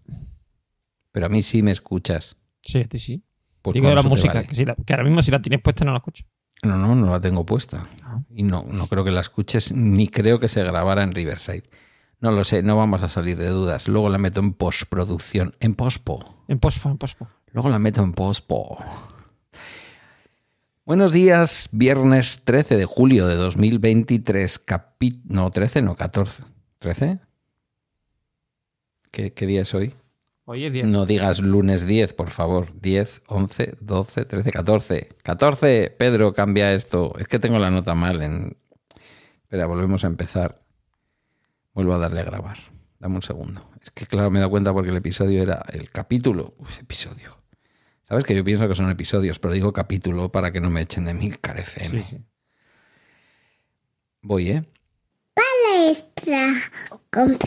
Pero 1.12 1.26
a 1.26 1.30
mí 1.30 1.42
sí 1.42 1.62
me 1.64 1.72
escuchas. 1.72 2.38
Sí, 2.64 2.80
a 2.80 2.88
ti 2.88 2.98
sí. 2.98 3.24
Pues 3.62 3.74
Digo 3.76 3.90
de 3.90 3.96
la 3.96 4.04
música, 4.04 4.34
vale. 4.36 4.48
que, 4.48 4.56
si 4.56 4.66
la- 4.66 4.76
que 4.76 4.94
ahora 4.94 5.04
mismo 5.04 5.22
si 5.22 5.32
la 5.32 5.42
tienes 5.42 5.62
puesta 5.62 5.84
no 5.86 5.92
la 5.92 5.98
escucho. 5.98 6.24
No, 6.64 6.78
no, 6.78 6.96
no 6.96 7.12
la 7.12 7.20
tengo 7.20 7.46
puesta. 7.46 7.86
Ah. 8.04 8.22
Y 8.30 8.44
no, 8.44 8.64
no 8.68 8.88
creo 8.88 9.04
que 9.04 9.12
la 9.12 9.20
escuches, 9.22 9.74
ni 9.74 10.08
creo 10.08 10.40
que 10.40 10.48
se 10.48 10.64
grabara 10.64 11.04
en 11.04 11.14
Riverside. 11.14 11.64
No 12.22 12.32
lo 12.32 12.46
sé, 12.46 12.64
no 12.64 12.78
vamos 12.78 13.04
a 13.04 13.10
salir 13.10 13.38
de 13.38 13.50
dudas. 13.50 13.90
Luego 13.90 14.08
la 14.08 14.18
meto 14.18 14.40
en 14.40 14.54
postproducción. 14.54 15.56
En 15.60 15.76
pospo. 15.76 16.46
En 16.48 16.60
pospo, 16.60 16.90
en 16.90 16.98
pospo. 16.98 17.28
Luego 17.54 17.70
la 17.70 17.78
meto 17.78 18.02
en 18.02 18.14
pospo. 18.14 18.80
Buenos 20.86 21.12
días, 21.12 21.70
viernes 21.72 22.42
13 22.44 22.78
de 22.78 22.86
julio 22.86 23.28
de 23.28 23.36
2023, 23.36 24.58
capi... 24.58 25.22
No, 25.26 25.52
13, 25.52 25.84
no, 25.84 25.96
14. 25.96 26.44
¿13? 26.82 27.20
¿Qué, 29.12 29.34
qué 29.34 29.46
día 29.46 29.62
es 29.62 29.74
hoy? 29.76 29.94
Hoy 30.46 30.66
es 30.66 30.74
10. 30.74 30.88
No 30.88 31.06
digas 31.06 31.42
lunes 31.42 31.86
10, 31.86 32.14
por 32.14 32.32
favor. 32.32 32.74
10, 32.82 33.22
11, 33.28 33.76
12, 33.80 34.26
13, 34.26 34.52
14. 34.52 35.10
14, 35.22 35.96
Pedro, 35.96 36.34
cambia 36.34 36.74
esto. 36.74 37.14
Es 37.20 37.28
que 37.28 37.38
tengo 37.38 37.60
la 37.60 37.70
nota 37.70 37.94
mal 37.94 38.24
en... 38.24 38.58
Espera, 39.44 39.68
volvemos 39.68 40.04
a 40.04 40.08
empezar. 40.08 40.64
Vuelvo 41.76 41.94
a 41.94 42.00
darle 42.00 42.22
a 42.22 42.24
grabar. 42.24 42.58
Dame 42.98 43.14
un 43.14 43.22
segundo. 43.22 43.70
Es 43.80 43.92
que 43.92 44.08
claro, 44.08 44.32
me 44.32 44.40
he 44.40 44.42
dado 44.42 44.50
cuenta 44.50 44.74
porque 44.74 44.90
el 44.90 44.98
episodio 44.98 45.44
era 45.44 45.64
el 45.72 45.92
capítulo. 45.92 46.56
Uy, 46.58 46.72
episodio. 46.80 47.43
Sabes 48.04 48.26
que 48.26 48.36
yo 48.36 48.44
pienso 48.44 48.68
que 48.68 48.76
son 48.76 48.90
episodios, 48.90 49.40
pero 49.40 49.54
digo 49.54 49.74
capítulo 49.74 50.32
para 50.32 50.52
que 50.52 50.60
no 50.60 50.70
me 50.70 50.82
echen 50.82 51.06
de 51.06 51.14
mi 51.14 51.28
FM. 51.28 52.04
Sí, 52.04 52.04
sí. 52.04 52.26
Voy, 54.22 54.52
¿eh? 54.52 54.64
Palestra 55.34 56.54
con 57.10 57.38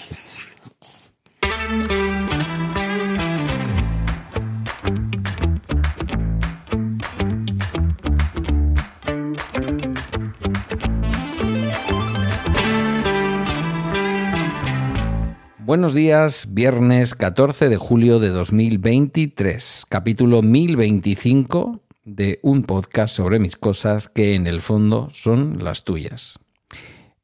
Buenos 15.77 15.93
días, 15.93 16.55
viernes 16.55 17.15
14 17.15 17.69
de 17.69 17.77
julio 17.77 18.19
de 18.19 18.31
2023, 18.31 19.85
capítulo 19.91 20.41
1025 20.41 21.83
de 22.03 22.41
un 22.41 22.63
podcast 22.63 23.15
sobre 23.15 23.39
mis 23.39 23.57
cosas 23.57 24.09
que 24.09 24.35
en 24.35 24.47
el 24.47 24.63
fondo 24.63 25.11
son 25.13 25.63
las 25.63 25.85
tuyas. 25.85 26.39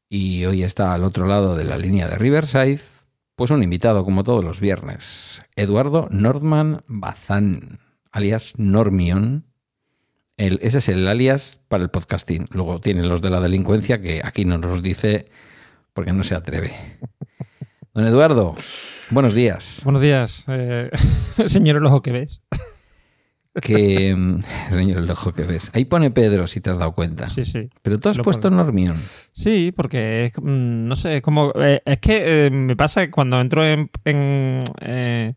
Y 0.07 0.45
hoy 0.45 0.61
está 0.61 0.93
al 0.93 1.03
otro 1.03 1.25
lado 1.25 1.55
de 1.55 1.63
la 1.63 1.79
línea 1.79 2.07
de 2.07 2.19
Riverside, 2.19 2.79
pues 3.35 3.49
un 3.49 3.63
invitado 3.63 4.05
como 4.05 4.23
todos 4.23 4.45
los 4.45 4.61
viernes, 4.61 5.41
Eduardo 5.55 6.07
Nordman 6.11 6.83
Bazán, 6.85 7.79
alias 8.11 8.53
Normion. 8.57 9.47
El, 10.37 10.59
ese 10.61 10.77
es 10.77 10.89
el 10.89 11.07
alias 11.07 11.59
para 11.69 11.81
el 11.81 11.89
podcasting. 11.89 12.49
Luego 12.51 12.79
tienen 12.79 13.09
los 13.09 13.23
de 13.23 13.31
la 13.31 13.41
delincuencia 13.41 13.99
que 13.99 14.21
aquí 14.23 14.45
no 14.45 14.59
nos 14.59 14.83
dice 14.83 15.25
porque 15.93 16.13
no 16.13 16.23
se 16.23 16.35
atreve. 16.35 16.71
Don 17.93 18.07
Eduardo, 18.07 18.55
buenos 19.11 19.35
días. 19.35 19.81
Buenos 19.83 20.01
días, 20.01 20.45
eh, 20.47 20.89
señor 21.45 21.77
el 21.77 21.85
ojo 21.85 22.01
que 22.01 22.11
ves. 22.11 22.41
Que, 23.61 24.15
mm, 24.15 24.41
señor, 24.71 24.97
el 24.97 25.11
ojo 25.11 25.31
que 25.31 25.43
ves. 25.43 25.69
Ahí 25.75 25.85
pone 25.85 26.09
Pedro, 26.09 26.47
si 26.47 26.59
te 26.59 26.71
has 26.71 26.79
dado 26.79 26.93
cuenta. 26.93 27.27
Sí, 27.27 27.45
sí. 27.45 27.69
Pero 27.83 27.99
tú 27.99 28.09
has 28.09 28.17
Lo 28.17 28.23
puesto 28.23 28.49
pone. 28.49 28.55
Normión. 28.55 28.99
Sí, 29.31 29.71
porque 29.71 30.25
es, 30.25 30.33
mm, 30.37 30.87
no 30.87 30.95
sé, 30.95 31.21
como 31.21 31.53
eh, 31.61 31.83
es 31.85 31.99
que 31.99 32.45
eh, 32.47 32.49
me 32.49 32.75
pasa 32.75 33.05
que 33.05 33.11
cuando 33.11 33.39
entro 33.39 33.63
en, 33.63 33.91
en, 34.05 34.63
eh, 34.81 35.35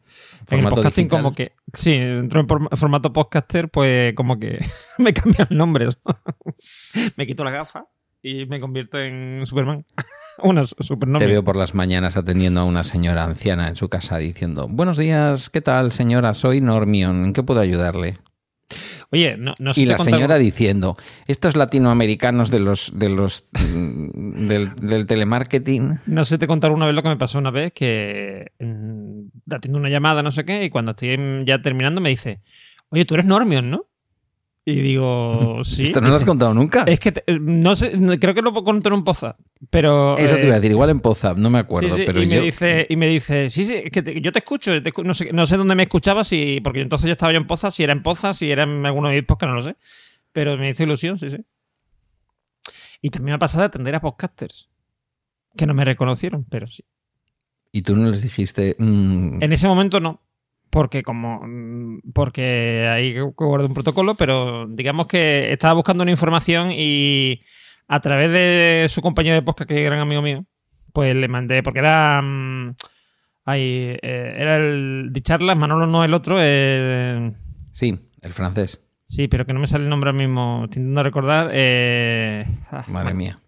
en 0.48 0.58
el 0.58 0.64
podcasting 0.64 1.04
digital. 1.04 1.22
como 1.22 1.34
que 1.34 1.52
sí, 1.74 1.92
entro 1.92 2.40
en 2.40 2.48
formato 2.78 3.12
podcaster, 3.12 3.68
pues 3.68 4.14
como 4.14 4.38
que 4.38 4.64
me 4.98 5.12
cambian 5.12 5.48
nombres. 5.50 5.98
me 7.16 7.26
quito 7.26 7.44
la 7.44 7.50
gafa 7.50 7.84
y 8.22 8.46
me 8.46 8.58
convierto 8.60 8.98
en 8.98 9.44
Superman. 9.44 9.84
Una 10.42 10.62
Te 11.18 11.26
veo 11.26 11.44
por 11.44 11.56
las 11.56 11.74
mañanas 11.74 12.16
atendiendo 12.16 12.60
a 12.60 12.64
una 12.64 12.84
señora 12.84 13.24
anciana 13.24 13.68
en 13.68 13.76
su 13.76 13.88
casa 13.88 14.18
diciendo, 14.18 14.66
buenos 14.68 14.98
días, 14.98 15.50
¿qué 15.50 15.60
tal 15.60 15.92
señora? 15.92 16.34
Soy 16.34 16.60
Normión, 16.60 17.24
¿en 17.24 17.32
qué 17.32 17.42
puedo 17.42 17.60
ayudarle? 17.60 18.18
Oye, 19.12 19.36
no, 19.36 19.54
no 19.58 19.72
sé 19.72 19.82
Y 19.82 19.86
la 19.86 19.98
señora 19.98 20.36
diciendo, 20.36 20.96
estos 21.28 21.56
latinoamericanos 21.56 22.50
de 22.50 22.58
los, 22.58 22.98
de 22.98 23.08
los 23.08 23.48
mm, 23.52 24.48
del, 24.48 24.70
del 24.70 25.06
telemarketing. 25.06 26.00
No 26.06 26.24
sé 26.24 26.38
te 26.38 26.48
contar 26.48 26.72
una 26.72 26.86
vez 26.86 26.94
lo 26.94 27.02
que 27.02 27.08
me 27.08 27.16
pasó 27.16 27.38
una 27.38 27.52
vez 27.52 27.72
que 27.72 28.52
mm, 28.58 29.52
atiendo 29.54 29.78
una 29.78 29.88
llamada, 29.88 30.22
no 30.22 30.32
sé 30.32 30.44
qué, 30.44 30.64
y 30.64 30.70
cuando 30.70 30.90
estoy 30.90 31.16
ya 31.46 31.62
terminando 31.62 32.00
me 32.00 32.10
dice, 32.10 32.40
oye, 32.90 33.04
tú 33.04 33.14
eres 33.14 33.26
Normion, 33.26 33.70
¿no? 33.70 33.85
Y 34.68 34.80
digo, 34.82 35.60
sí. 35.62 35.84
Esto 35.84 36.00
no 36.00 36.08
lo 36.08 36.16
has 36.16 36.24
contado 36.24 36.52
nunca. 36.52 36.82
Es 36.88 36.98
que 36.98 37.12
te- 37.12 37.38
no 37.38 37.76
sé, 37.76 37.92
creo 38.18 38.34
que 38.34 38.42
lo 38.42 38.52
conté 38.52 38.88
en 38.88 38.94
un 38.94 39.04
poza, 39.04 39.36
pero... 39.70 40.16
Eso 40.16 40.34
te 40.34 40.40
eh, 40.42 40.46
iba 40.46 40.54
a 40.54 40.56
decir, 40.56 40.72
igual 40.72 40.90
en 40.90 40.98
Pozap, 40.98 41.38
no 41.38 41.50
me 41.50 41.60
acuerdo, 41.60 41.88
sí, 41.88 41.94
sí, 42.00 42.02
pero 42.04 42.20
y, 42.20 42.24
yo... 42.24 42.30
me 42.30 42.40
dice, 42.40 42.84
y 42.90 42.96
me 42.96 43.06
dice, 43.06 43.48
sí, 43.48 43.62
sí, 43.62 43.74
es 43.84 43.92
que 43.92 44.02
te- 44.02 44.20
yo 44.20 44.32
te 44.32 44.40
escucho, 44.40 44.82
te 44.82 44.92
no, 45.04 45.14
sé, 45.14 45.32
no 45.32 45.46
sé 45.46 45.56
dónde 45.56 45.76
me 45.76 45.84
escuchaba, 45.84 46.24
si, 46.24 46.60
porque 46.62 46.80
entonces 46.80 47.06
ya 47.06 47.12
estaba 47.12 47.30
yo 47.32 47.38
en 47.38 47.46
Poza, 47.46 47.70
si 47.70 47.84
era 47.84 47.92
en 47.92 48.02
Poza, 48.02 48.34
si 48.34 48.50
era 48.50 48.64
en 48.64 48.84
alguno 48.84 49.08
de 49.08 49.14
mis 49.14 49.24
podcasts, 49.24 49.50
no 49.50 49.54
lo 49.54 49.62
sé. 49.62 49.76
Pero 50.32 50.56
me 50.58 50.68
hizo 50.70 50.82
ilusión, 50.82 51.16
sí, 51.16 51.30
sí. 51.30 51.38
Y 53.00 53.10
también 53.10 53.26
me 53.32 53.36
ha 53.36 53.38
pasado 53.38 53.60
de 53.60 53.66
atender 53.66 53.94
a 53.94 54.00
podcasters, 54.00 54.68
que 55.56 55.64
no 55.66 55.74
me 55.74 55.84
reconocieron, 55.84 56.44
pero 56.44 56.66
sí. 56.66 56.82
Y 57.70 57.82
tú 57.82 57.94
no 57.94 58.10
les 58.10 58.22
dijiste... 58.22 58.74
mm, 58.80 59.44
En 59.44 59.52
ese 59.52 59.68
momento 59.68 60.00
no. 60.00 60.25
Porque 60.70 61.02
como. 61.02 61.40
mm, 61.46 62.00
Porque 62.12 62.88
hay 62.90 63.14
que 63.14 63.20
guardar 63.20 63.68
un 63.68 63.74
protocolo, 63.74 64.14
pero 64.14 64.66
digamos 64.68 65.06
que 65.06 65.52
estaba 65.52 65.74
buscando 65.74 66.02
una 66.02 66.10
información 66.10 66.68
y 66.72 67.40
a 67.88 68.00
través 68.00 68.30
de 68.30 68.86
su 68.88 69.00
compañero 69.02 69.36
de 69.36 69.42
podcast, 69.42 69.68
que 69.68 69.76
es 69.76 69.84
gran 69.84 70.00
amigo 70.00 70.22
mío, 70.22 70.44
pues 70.92 71.14
le 71.14 71.28
mandé, 71.28 71.62
porque 71.62 71.78
era. 71.80 72.20
mm, 72.22 72.74
ahí, 73.44 73.96
eh, 74.02 74.34
era 74.38 74.56
el 74.56 75.08
de 75.12 75.22
charlas, 75.22 75.56
Manolo 75.56 75.86
no 75.86 76.04
el 76.04 76.12
otro. 76.14 76.36
eh, 76.40 77.32
Sí, 77.72 77.98
el 78.22 78.32
francés. 78.32 78.80
sí, 79.06 79.28
pero 79.28 79.46
que 79.46 79.52
no 79.52 79.60
me 79.60 79.66
sale 79.66 79.84
el 79.84 79.90
nombre 79.90 80.10
ahora 80.10 80.18
mismo. 80.18 80.62
Estoy 80.64 80.80
intentando 80.80 81.02
recordar. 81.04 81.50
eh, 81.52 82.44
ah, 82.70 82.84
Madre 82.88 83.12
bueno. 83.12 83.14
mía. 83.18 83.38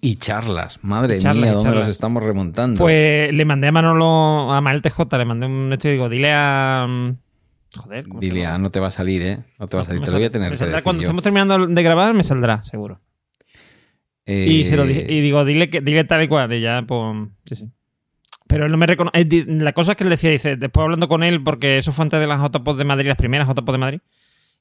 Y 0.00 0.16
charlas, 0.16 0.78
madre 0.84 1.16
Y 1.16 1.18
charlas, 1.18 1.42
mía, 1.42 1.52
¿dónde 1.54 1.80
nos 1.80 1.88
estamos 1.88 2.22
remontando? 2.22 2.78
Pues 2.78 3.32
le 3.32 3.44
mandé 3.44 3.66
a 3.68 3.72
Manolo, 3.72 4.52
a 4.52 4.60
Mael 4.60 4.80
TJ, 4.82 5.18
le 5.18 5.24
mandé 5.24 5.46
un 5.46 5.72
esto 5.72 5.88
y 5.88 5.92
digo, 5.92 6.08
dile 6.08 6.32
a. 6.32 6.86
mm, 6.88 7.16
Joder, 7.76 8.06
¿cómo 8.06 8.20
se 8.20 8.26
Dile, 8.28 8.46
ah, 8.46 8.56
no 8.56 8.70
te 8.70 8.78
va 8.78 8.86
a 8.86 8.90
salir, 8.92 9.22
¿eh? 9.22 9.38
No 9.58 9.66
te 9.66 9.76
va 9.76 9.82
a 9.82 9.86
salir, 9.86 10.00
Me 10.00 10.06
te 10.06 10.12
lo 10.12 10.18
voy 10.18 10.26
a 10.26 10.30
tener 10.30 10.52
que 10.52 10.64
decir 10.64 10.82
Cuando 10.84 11.02
yo. 11.02 11.06
estemos 11.06 11.22
terminando 11.24 11.66
de 11.66 11.82
grabar, 11.82 12.14
me 12.14 12.22
saldrá, 12.22 12.62
seguro. 12.62 13.00
Eh, 14.26 14.46
Y 14.48 14.64
se 14.64 14.76
lo 14.76 14.84
dije, 14.84 15.12
y 15.12 15.20
digo, 15.20 15.44
dile 15.44 15.68
que 15.68 15.80
dile 15.80 16.04
tal 16.04 16.22
y 16.22 16.28
cual, 16.28 16.52
y 16.52 16.60
ya, 16.60 16.82
pues, 16.86 17.28
sí, 17.46 17.56
sí. 17.56 17.68
Pero 18.46 18.66
él 18.66 18.70
no 18.72 18.78
me 18.78 18.86
reconoce. 18.86 19.26
La 19.48 19.72
cosa 19.72 19.92
es 19.92 19.96
que 19.96 20.04
él 20.04 20.10
decía, 20.10 20.30
dice, 20.30 20.54
después 20.56 20.84
hablando 20.84 21.08
con 21.08 21.24
él, 21.24 21.42
porque 21.42 21.78
eso 21.78 21.92
fue 21.92 22.04
antes 22.04 22.20
de 22.20 22.26
las 22.28 22.40
JPOD 22.40 22.78
de 22.78 22.84
Madrid, 22.84 23.08
las 23.08 23.16
primeras 23.16 23.48
JPOD 23.48 23.72
de 23.72 23.78
Madrid, 23.78 24.00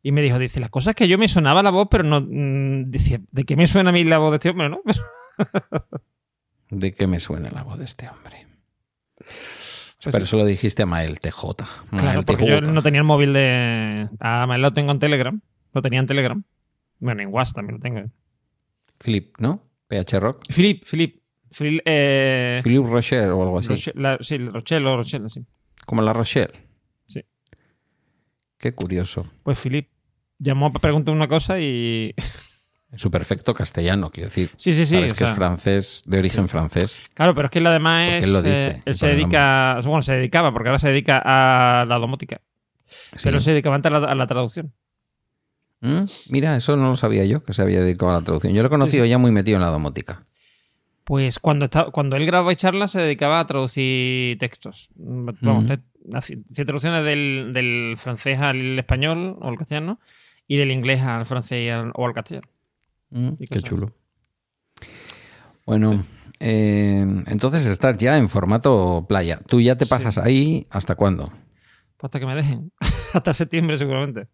y 0.04 0.12
me 0.12 0.22
dijo, 0.22 0.38
dice, 0.38 0.60
la 0.60 0.70
cosa 0.70 0.92
es 0.92 0.96
que 0.96 1.08
yo 1.08 1.18
me 1.18 1.28
sonaba 1.28 1.64
la 1.64 1.72
voz, 1.72 1.88
pero 1.90 2.04
no. 2.04 2.22
mm, 2.22 2.92
Decía, 2.92 3.20
¿de 3.32 3.44
qué 3.46 3.56
me 3.56 3.66
suena 3.68 3.90
a 3.90 3.94
mí 3.94 4.04
la 4.04 4.18
voz 4.20 4.32
de 4.32 4.36
este 4.38 4.50
hombre, 4.50 4.70
no? 4.70 4.82
¿De 6.70 6.94
qué 6.94 7.08
me 7.08 7.20
suena 7.20 7.50
la 7.52 7.64
voz 7.64 7.78
de 7.80 7.86
este 7.86 8.10
hombre? 8.10 8.48
Pues 9.18 10.00
Pero 10.04 10.18
sí. 10.18 10.24
eso 10.24 10.38
lo 10.38 10.46
dijiste 10.46 10.84
a 10.84 10.86
Mael 10.86 11.20
TJ. 11.20 11.32
Claro, 11.92 12.04
Mael 12.04 12.26
porque 12.26 12.48
yo 12.48 12.62
no 12.62 12.82
tenía 12.84 13.00
el 13.00 13.06
móvil 13.06 13.32
de. 13.34 14.10
Ah, 14.20 14.46
me 14.48 14.58
lo 14.58 14.74
tengo 14.74 14.92
en 14.92 15.00
Telegram. 15.00 15.40
Lo 15.74 15.82
tenía 15.82 16.00
en 16.00 16.08
Telegram. 16.08 16.44
Bueno, 17.00 17.22
en 17.22 17.30
WhatsApp 17.34 17.56
también 17.56 17.76
lo 17.78 17.82
tengo. 17.82 18.12
Philip, 19.04 19.36
¿no? 19.40 19.64
PH 19.88 20.20
Rock. 20.20 20.44
Philip, 20.54 20.84
Philip. 20.86 21.22
Phil, 21.52 21.82
eh, 21.86 22.60
Philip 22.64 22.86
Rocher 22.86 23.30
o 23.30 23.44
algo 23.44 23.60
así. 23.60 23.70
Roche- 23.70 23.94
la- 23.96 24.18
sí, 24.20 24.38
Rochelle 24.40 24.86
o 24.88 24.98
Rochelle, 24.98 25.30
sí. 25.30 25.46
Como 25.86 26.02
la 26.02 26.12
Rochelle. 26.12 26.52
Sí. 27.08 27.22
Qué 28.58 28.74
curioso. 28.74 29.26
Pues 29.44 29.60
Philip 29.60 29.88
llamó 30.44 30.72
para 30.72 30.82
preguntar 30.82 31.14
una 31.16 31.28
cosa 31.28 31.60
y. 31.60 32.14
En 32.92 33.00
su 33.00 33.10
perfecto 33.10 33.56
castellano, 33.56 34.12
quiero 34.12 34.30
decir. 34.30 34.52
Sí, 34.56 34.72
sí, 34.72 34.86
sí. 34.86 34.96
Sabes 34.96 35.14
que 35.14 35.24
es 35.24 35.30
francés, 35.32 36.04
de 36.06 36.20
origen 36.20 36.48
francés. 36.48 37.10
Claro, 37.16 37.34
pero 37.34 37.48
es 37.48 37.52
que 37.52 37.58
él 37.60 37.66
además 37.66 38.14
es. 38.14 38.24
él 38.26 38.34
lo 38.34 38.42
dice, 38.44 38.68
eh, 38.68 38.82
él 38.86 38.94
se 38.96 39.08
dedica. 39.08 39.80
Bueno, 39.84 40.04
se 40.04 40.14
dedicaba, 40.14 40.52
porque 40.54 40.70
ahora 40.70 40.78
se 40.78 40.90
dedica 40.90 41.20
a 41.26 41.86
la 41.86 41.98
domótica. 41.98 42.42
Sí. 42.86 43.22
Pero 43.24 43.40
se 43.40 43.50
dedicaba 43.52 43.76
antes 43.76 43.92
a 43.92 44.00
la, 44.00 44.08
a 44.12 44.14
la 44.16 44.28
traducción. 44.28 44.72
¿Mm? 45.82 46.04
Mira, 46.30 46.56
eso 46.56 46.78
no 46.78 46.92
lo 46.92 46.96
sabía 46.96 47.26
yo, 47.26 47.44
que 47.44 47.54
se 47.54 47.62
había 47.64 47.82
dedicado 47.82 48.12
a 48.12 48.20
la 48.20 48.22
traducción. 48.22 48.54
Yo 48.54 48.62
lo 48.62 48.68
he 48.68 48.70
conocido 48.70 49.04
Sí, 49.06 49.10
ya 49.10 49.18
muy 49.18 49.32
metido 49.32 49.56
en 49.58 49.64
la 49.64 49.70
domótica. 49.70 50.26
Pues 51.04 51.40
cuando, 51.40 51.66
está, 51.66 51.86
cuando 51.86 52.16
él 52.16 52.26
grababa 52.26 52.56
charlas 52.56 52.92
se 52.92 53.02
dedicaba 53.02 53.40
a 53.42 53.46
traducir 53.46 54.38
textos. 54.38 54.90
Vamos, 54.96 55.66
te- 55.66 55.80
hacía 56.16 56.38
hacía 56.52 56.66
traducciones 56.66 57.04
del, 57.04 57.52
del 57.54 57.96
francés 57.98 58.40
al 58.40 58.80
español 58.80 59.36
o 59.42 59.50
al 59.50 59.58
castellano 59.58 60.00
y 60.48 60.58
del 60.58 60.72
inglés 60.72 61.02
al 61.02 61.26
francés 61.26 61.62
y 61.64 61.70
al- 61.70 61.92
o 61.96 62.06
al 62.06 62.14
castellano. 62.14 62.48
Mm, 63.12 63.30
qué 63.50 63.60
chulo. 63.62 63.88
Bueno, 65.66 66.04
eh, 66.40 67.06
entonces 67.28 67.66
estás 67.66 67.98
ya 67.98 68.18
en 68.18 68.30
formato 68.30 69.06
playa. 69.08 69.40
¿Tú 69.48 69.62
ya 69.62 69.78
te 69.78 69.86
Sí. 69.86 69.90
pasas 69.90 70.18
ahí 70.18 70.68
hasta 70.70 70.96
cuándo? 70.96 71.28
Pues 71.98 72.10
hasta 72.10 72.20
que 72.20 72.26
me 72.26 72.36
dejen. 72.36 72.72
hasta 73.14 73.34
septiembre 73.34 73.78
seguramente. 73.78 74.28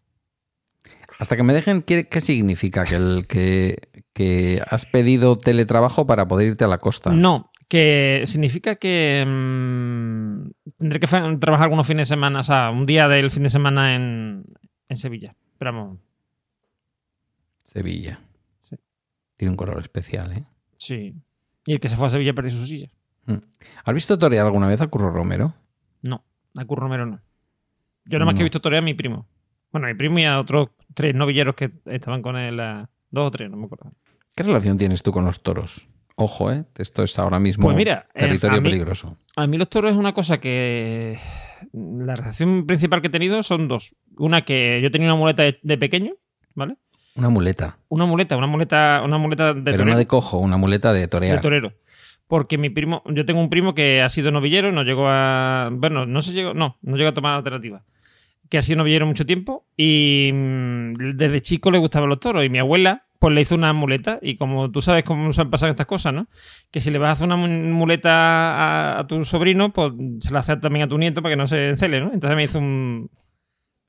Hasta 1.18 1.36
que 1.36 1.42
me 1.42 1.52
dejen, 1.52 1.82
¿qué, 1.82 2.08
qué 2.08 2.20
significa? 2.22 2.84
¿Que, 2.84 2.94
el, 2.96 3.26
que, 3.28 3.76
que 4.14 4.62
has 4.68 4.86
pedido 4.86 5.36
teletrabajo 5.36 6.06
para 6.06 6.26
poder 6.26 6.48
irte 6.48 6.64
a 6.64 6.68
la 6.68 6.78
costa? 6.78 7.12
No, 7.12 7.50
Que 7.68 8.22
significa 8.24 8.76
que 8.76 9.22
mm, 9.26 10.50
tendré 10.78 10.98
que 10.98 11.06
trabajar 11.06 11.64
algunos 11.64 11.86
fines 11.86 12.08
de 12.08 12.14
semana, 12.14 12.40
o 12.40 12.42
sea, 12.42 12.70
un 12.70 12.86
día 12.86 13.06
del 13.08 13.30
fin 13.30 13.42
de 13.42 13.50
semana 13.50 13.94
en, 13.94 14.44
en 14.88 14.96
Sevilla. 14.96 15.36
Pero 15.60 15.74
vamos, 15.74 15.98
Sevilla. 17.62 18.18
Sí. 18.62 18.76
Tiene 19.36 19.50
un 19.50 19.56
color 19.56 19.78
especial, 19.80 20.32
¿eh? 20.32 20.44
sí. 20.78 21.14
Y 21.66 21.72
el 21.74 21.80
que 21.80 21.90
se 21.90 21.96
fue 21.96 22.06
a 22.06 22.10
Sevilla 22.10 22.32
perdió 22.32 22.50
su 22.52 22.64
silla. 22.66 22.88
¿Has 23.84 23.94
visto 23.94 24.18
torear 24.18 24.46
alguna 24.46 24.66
vez 24.66 24.80
a 24.80 24.86
Curro 24.86 25.10
Romero? 25.10 25.54
No, 26.00 26.24
a 26.56 26.64
Curro 26.64 26.84
Romero 26.84 27.04
no. 27.04 27.20
Yo 28.06 28.18
nada 28.18 28.24
más 28.24 28.32
que 28.34 28.38
No. 28.38 28.40
he 28.40 28.44
visto 28.44 28.60
torear 28.62 28.82
a 28.82 28.84
mi 28.84 28.94
primo. 28.94 29.28
Bueno, 29.70 29.86
a 29.86 29.90
mi 29.90 29.94
primo 29.96 30.18
y 30.18 30.24
a 30.24 30.40
otros 30.40 30.70
tres 30.94 31.14
novilleros 31.14 31.54
que 31.54 31.70
estaban 31.84 32.22
con 32.22 32.36
él, 32.38 32.58
a- 32.58 32.88
dos 33.10 33.26
o 33.28 33.30
tres, 33.30 33.50
no 33.50 33.58
me 33.58 33.66
acuerdo. 33.66 33.92
¿Qué 34.34 34.42
relación 34.42 34.78
tienes 34.78 35.02
tú 35.02 35.12
con 35.12 35.26
los 35.26 35.42
toros? 35.42 35.86
Ojo, 36.16 36.50
¿eh? 36.50 36.64
Esto 36.78 37.02
es 37.02 37.18
ahora 37.18 37.38
mismo 37.38 37.64
Pues 37.66 37.76
mira, 37.76 38.08
eh, 38.14 38.20
territorio 38.20 38.56
a 38.58 38.60
mí- 38.62 38.70
peligroso. 38.70 39.18
A 39.36 39.46
mí 39.46 39.58
los 39.58 39.68
toros 39.68 39.92
es 39.92 39.98
una 39.98 40.14
cosa 40.14 40.40
que. 40.40 41.18
La 41.74 42.16
relación 42.16 42.66
principal 42.66 43.02
que 43.02 43.08
he 43.08 43.10
tenido 43.10 43.42
son 43.42 43.68
dos. 43.68 43.94
Una 44.20 44.42
que 44.42 44.80
yo 44.82 44.90
tenía 44.90 45.08
una 45.08 45.16
muleta 45.18 45.42
de, 45.42 45.58
de 45.62 45.78
pequeño, 45.78 46.12
¿vale? 46.54 46.76
Una 47.16 47.28
muleta. 47.28 47.78
Una 47.88 48.06
muleta, 48.06 48.36
una 48.36 48.46
muleta, 48.46 49.02
una 49.04 49.18
muleta 49.18 49.52
de 49.54 49.62
pero 49.62 49.78
torero. 49.78 49.92
no 49.94 49.98
de 49.98 50.06
cojo, 50.06 50.38
una 50.38 50.56
muleta 50.56 50.92
de 50.92 51.00
de 51.00 51.08
torear. 51.08 51.40
torero. 51.40 51.72
Porque 52.28 52.56
mi 52.58 52.70
primo, 52.70 53.02
yo 53.06 53.24
tengo 53.24 53.40
un 53.40 53.50
primo 53.50 53.74
que 53.74 54.00
ha 54.02 54.08
sido 54.08 54.30
novillero, 54.30 54.70
no 54.70 54.84
llegó 54.84 55.08
a. 55.08 55.68
Bueno, 55.72 56.06
no 56.06 56.22
se 56.22 56.32
llegó, 56.32 56.54
no, 56.54 56.76
no 56.82 56.96
llegó 56.96 57.08
a 57.08 57.14
tomar 57.14 57.34
alternativa. 57.34 57.82
Que 58.48 58.58
ha 58.58 58.62
sido 58.62 58.78
novillero 58.78 59.06
mucho 59.06 59.26
tiempo 59.26 59.64
y 59.76 60.30
mm, 60.32 60.94
desde 61.16 61.40
chico 61.40 61.70
le 61.70 61.78
gustaban 61.78 62.08
los 62.08 62.20
toros. 62.20 62.44
Y 62.44 62.48
mi 62.48 62.58
abuela, 62.58 63.04
pues 63.18 63.34
le 63.34 63.40
hizo 63.40 63.54
una 63.56 63.72
muleta. 63.72 64.18
Y 64.22 64.36
como 64.36 64.70
tú 64.70 64.80
sabes 64.80 65.02
cómo 65.04 65.32
se 65.32 65.44
pasan 65.46 65.70
estas 65.70 65.86
cosas, 65.86 66.12
¿no? 66.12 66.28
Que 66.70 66.78
si 66.80 66.90
le 66.92 66.98
vas 66.98 67.08
a 67.10 67.12
hacer 67.12 67.26
una 67.26 67.36
mu- 67.36 67.48
muleta 67.48 68.10
a, 68.12 69.00
a 69.00 69.06
tu 69.08 69.24
sobrino, 69.24 69.72
pues 69.72 69.92
se 70.20 70.32
la 70.32 70.38
hace 70.40 70.56
también 70.58 70.84
a 70.84 70.88
tu 70.88 70.98
nieto 70.98 71.22
para 71.22 71.32
que 71.32 71.36
no 71.36 71.46
se 71.48 71.70
encele, 71.70 72.00
¿no? 72.00 72.12
Entonces 72.12 72.36
me 72.36 72.44
hizo 72.44 72.58
un, 72.60 73.10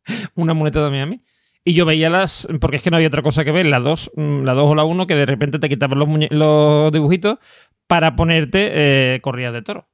una 0.35 0.53
muleta 0.53 0.85
a 0.85 0.89
mí. 1.05 1.21
Y 1.63 1.73
yo 1.73 1.85
veía 1.85 2.09
las, 2.09 2.47
porque 2.59 2.77
es 2.77 2.83
que 2.83 2.89
no 2.89 2.97
había 2.97 3.07
otra 3.09 3.21
cosa 3.21 3.45
que 3.45 3.51
ver, 3.51 3.67
las 3.67 3.83
dos, 3.83 4.11
mm, 4.15 4.43
la 4.43 4.53
dos 4.55 4.65
o 4.71 4.75
la 4.75 4.83
uno, 4.83 5.05
que 5.05 5.15
de 5.15 5.25
repente 5.27 5.59
te 5.59 5.69
quitaban 5.69 5.99
los, 5.99 6.91
dibujitos 6.91 7.37
para 7.85 8.15
ponerte 8.15 8.69
eh, 8.73 9.19
corridas 9.21 9.53
de 9.53 9.61
toro. 9.61 9.87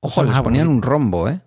Ojo, 0.00 0.14
Son 0.22 0.28
les 0.28 0.40
ponían 0.40 0.66
un 0.68 0.82
rombo, 0.82 1.28
¿eh? 1.28 1.40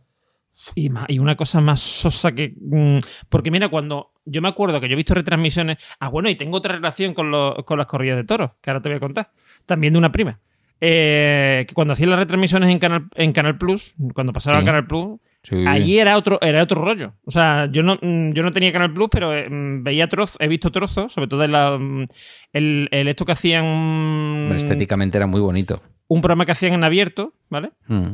Y, 0.73 0.89
y 1.09 1.19
una 1.19 1.35
cosa 1.35 1.61
más 1.61 1.79
sosa 1.81 2.31
que. 2.33 2.55
mm, 2.59 2.99
porque 3.29 3.51
mira, 3.51 3.69
cuando. 3.69 4.13
Yo 4.25 4.41
me 4.41 4.47
acuerdo 4.49 4.81
que 4.81 4.87
yo 4.87 4.93
he 4.93 4.95
visto 4.95 5.13
retransmisiones. 5.13 5.77
Ah, 5.99 6.09
bueno, 6.09 6.29
y 6.29 6.35
tengo 6.35 6.57
otra 6.57 6.75
relación 6.75 7.13
con, 7.13 7.29
los- 7.29 7.63
con 7.65 7.77
las 7.77 7.87
corridas 7.87 8.17
de 8.17 8.23
toros, 8.23 8.51
que 8.61 8.69
ahora 8.69 8.81
te 8.81 8.89
voy 8.89 8.97
a 8.97 8.99
contar. 8.99 9.31
También 9.65 9.93
de 9.93 9.99
una 9.99 10.11
prima. 10.11 10.39
Eh, 10.81 11.65
que 11.67 11.73
cuando 11.73 11.93
hacían 11.93 12.09
las 12.09 12.19
retransmisiones 12.19 12.69
en 12.69 12.79
Canal, 12.79 13.07
en 13.15 13.33
Canal 13.33 13.57
Plus, 13.57 13.93
cuando 14.13 14.33
pasaba 14.33 14.57
Sí. 14.59 14.63
a 14.63 14.65
Canal 14.65 14.87
Plus, 14.87 15.19
Sí. 15.47 15.63
allí 15.65 15.97
era 15.97 16.17
otro, 16.17 16.39
era 16.41 16.61
otro 16.61 16.83
rollo. 16.83 17.13
O 17.23 17.31
sea, 17.31 17.69
yo 17.71 17.81
no, 17.81 17.97
mm, 18.01 18.33
yo 18.33 18.43
no 18.43 18.51
tenía 18.51 18.73
Canal 18.73 18.93
Plus, 18.93 19.07
pero 19.09 19.33
eh, 19.33 19.49
mm, 19.49 19.81
veía 19.81 20.09
trozos, 20.09 20.35
he 20.41 20.49
visto 20.49 20.73
trozos, 20.73 21.13
sobre 21.13 21.29
todo 21.29 21.41
en 21.45 21.53
la, 21.53 21.77
mm, 21.77 22.07
el, 22.51 22.89
el 22.91 23.07
esto 23.07 23.23
que 23.25 23.31
hacían. 23.31 24.49
Estéticamente 24.53 25.17
era 25.17 25.25
muy 25.25 25.39
bonito. 25.39 25.81
Un 26.09 26.21
programa 26.21 26.45
que 26.45 26.51
hacían 26.51 26.73
en 26.73 26.83
abierto, 26.83 27.33
¿vale? 27.49 27.71
Mm. 27.87 28.13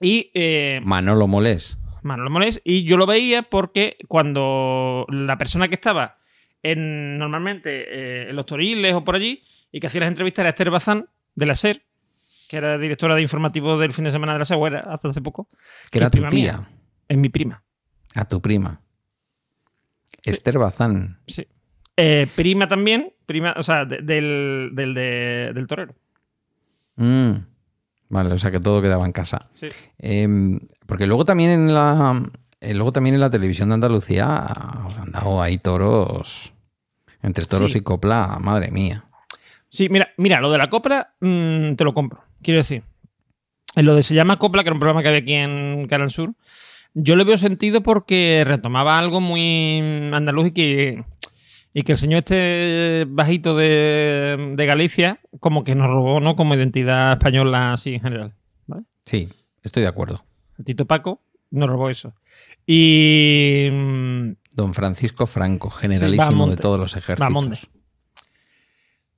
Y. 0.00 0.30
eh, 0.32 0.80
Manolo 0.84 1.26
Molés. 1.26 1.78
Manolo 2.02 2.30
Molés, 2.30 2.62
y 2.64 2.84
yo 2.84 2.96
lo 2.96 3.04
veía 3.04 3.42
porque 3.42 3.98
cuando 4.08 5.04
la 5.10 5.36
persona 5.36 5.68
que 5.68 5.74
estaba 5.74 6.16
en, 6.62 7.18
normalmente 7.18 7.70
eh, 7.70 8.30
en 8.30 8.36
los 8.36 8.46
toriles 8.46 8.94
o 8.94 9.04
por 9.04 9.16
allí 9.16 9.42
y 9.70 9.80
que 9.80 9.86
hacía 9.86 10.00
las 10.00 10.08
entrevistas 10.08 10.44
era 10.44 10.50
Esther 10.50 10.70
Bazán 10.70 11.08
de 11.34 11.46
la 11.46 11.54
SER, 11.54 11.82
que 12.52 12.58
era 12.58 12.76
directora 12.76 13.14
de 13.14 13.22
informativo 13.22 13.78
del 13.78 13.94
fin 13.94 14.04
de 14.04 14.10
semana 14.10 14.34
de 14.34 14.40
la 14.40 14.44
SER, 14.44 14.58
o 14.58 14.66
era 14.66 14.80
hasta 14.80 15.08
hace 15.08 15.22
poco, 15.22 15.48
Que 15.90 15.96
era 15.98 16.10
tu 16.10 16.18
tía. 16.18 16.28
mía. 16.30 16.68
es 17.08 17.16
mi 17.16 17.30
prima. 17.30 17.62
A 18.14 18.26
tu 18.26 18.42
prima. 18.42 18.80
Esther 20.24 20.58
Bazán. 20.58 21.18
Sí. 21.26 21.46
Eh, 21.96 22.26
prima 22.36 22.68
también, 22.68 23.14
prima, 23.26 23.54
o 23.56 23.62
sea, 23.62 23.84
de- 23.86 24.02
del, 24.02 24.70
del, 24.74 24.92
de- 24.94 25.52
del 25.54 25.66
torero. 25.66 25.94
Mm. 26.96 27.32
Vale, 28.10 28.34
o 28.34 28.38
sea 28.38 28.50
que 28.50 28.60
todo 28.60 28.82
quedaba 28.82 29.06
en 29.06 29.12
casa. 29.12 29.48
Sí. 29.54 29.68
Em, 29.98 30.60
porque 30.86 31.06
luego 31.06 31.24
también 31.24 31.50
en 31.50 31.72
la 31.72 32.20
eh, 32.60 32.74
luego 32.74 32.92
también 32.92 33.14
en 33.14 33.20
la 33.20 33.30
televisión 33.30 33.70
de 33.70 33.74
Andalucía 33.76 34.26
han 34.46 35.10
dado 35.10 35.40
ahí 35.42 35.56
toros 35.58 36.52
entre 37.22 37.46
toros 37.46 37.72
Sí. 37.72 37.78
y 37.78 37.80
copla, 37.80 38.36
madre 38.42 38.70
mía. 38.70 39.06
Sí, 39.68 39.88
mira, 39.88 40.10
mira, 40.18 40.38
lo 40.40 40.50
de 40.52 40.58
la 40.58 40.68
copla 40.68 41.14
mm, 41.20 41.74
te 41.76 41.84
lo 41.84 41.94
compro. 41.94 42.22
Quiero 42.42 42.58
decir, 42.58 42.82
en 43.76 43.86
lo 43.86 43.94
de 43.94 44.02
Se 44.02 44.14
llama 44.14 44.36
Copla, 44.36 44.62
que 44.62 44.68
era 44.68 44.74
un 44.74 44.80
programa 44.80 45.02
que 45.02 45.08
había 45.08 45.20
aquí 45.20 45.34
en 45.34 45.86
Canal 45.88 46.10
Sur, 46.10 46.34
yo 46.94 47.16
le 47.16 47.24
veo 47.24 47.38
sentido 47.38 47.82
porque 47.82 48.44
retomaba 48.46 48.98
algo 48.98 49.20
muy 49.20 49.78
andaluz 50.12 50.48
y 50.48 50.50
que, 50.52 51.04
y 51.72 51.82
que 51.82 51.92
el 51.92 51.98
señor 51.98 52.18
este 52.18 53.06
bajito 53.08 53.56
de, 53.56 54.54
de 54.56 54.66
Galicia 54.66 55.20
como 55.40 55.64
que 55.64 55.74
nos 55.74 55.86
robó, 55.86 56.20
¿no? 56.20 56.36
Como 56.36 56.54
identidad 56.54 57.14
española 57.14 57.72
así 57.72 57.94
en 57.94 58.02
general. 58.02 58.34
¿vale? 58.66 58.84
Sí, 59.06 59.28
estoy 59.62 59.82
de 59.82 59.88
acuerdo. 59.88 60.24
El 60.58 60.64
Tito 60.66 60.86
Paco 60.86 61.22
nos 61.50 61.68
robó 61.68 61.88
eso. 61.88 62.14
Y... 62.66 63.68
mm, 63.72 64.32
Don 64.54 64.74
Francisco 64.74 65.26
Franco, 65.26 65.70
generalísimo 65.70 66.46
de 66.46 66.56
todos 66.56 66.78
los 66.78 66.94
ejércitos. 66.94 67.68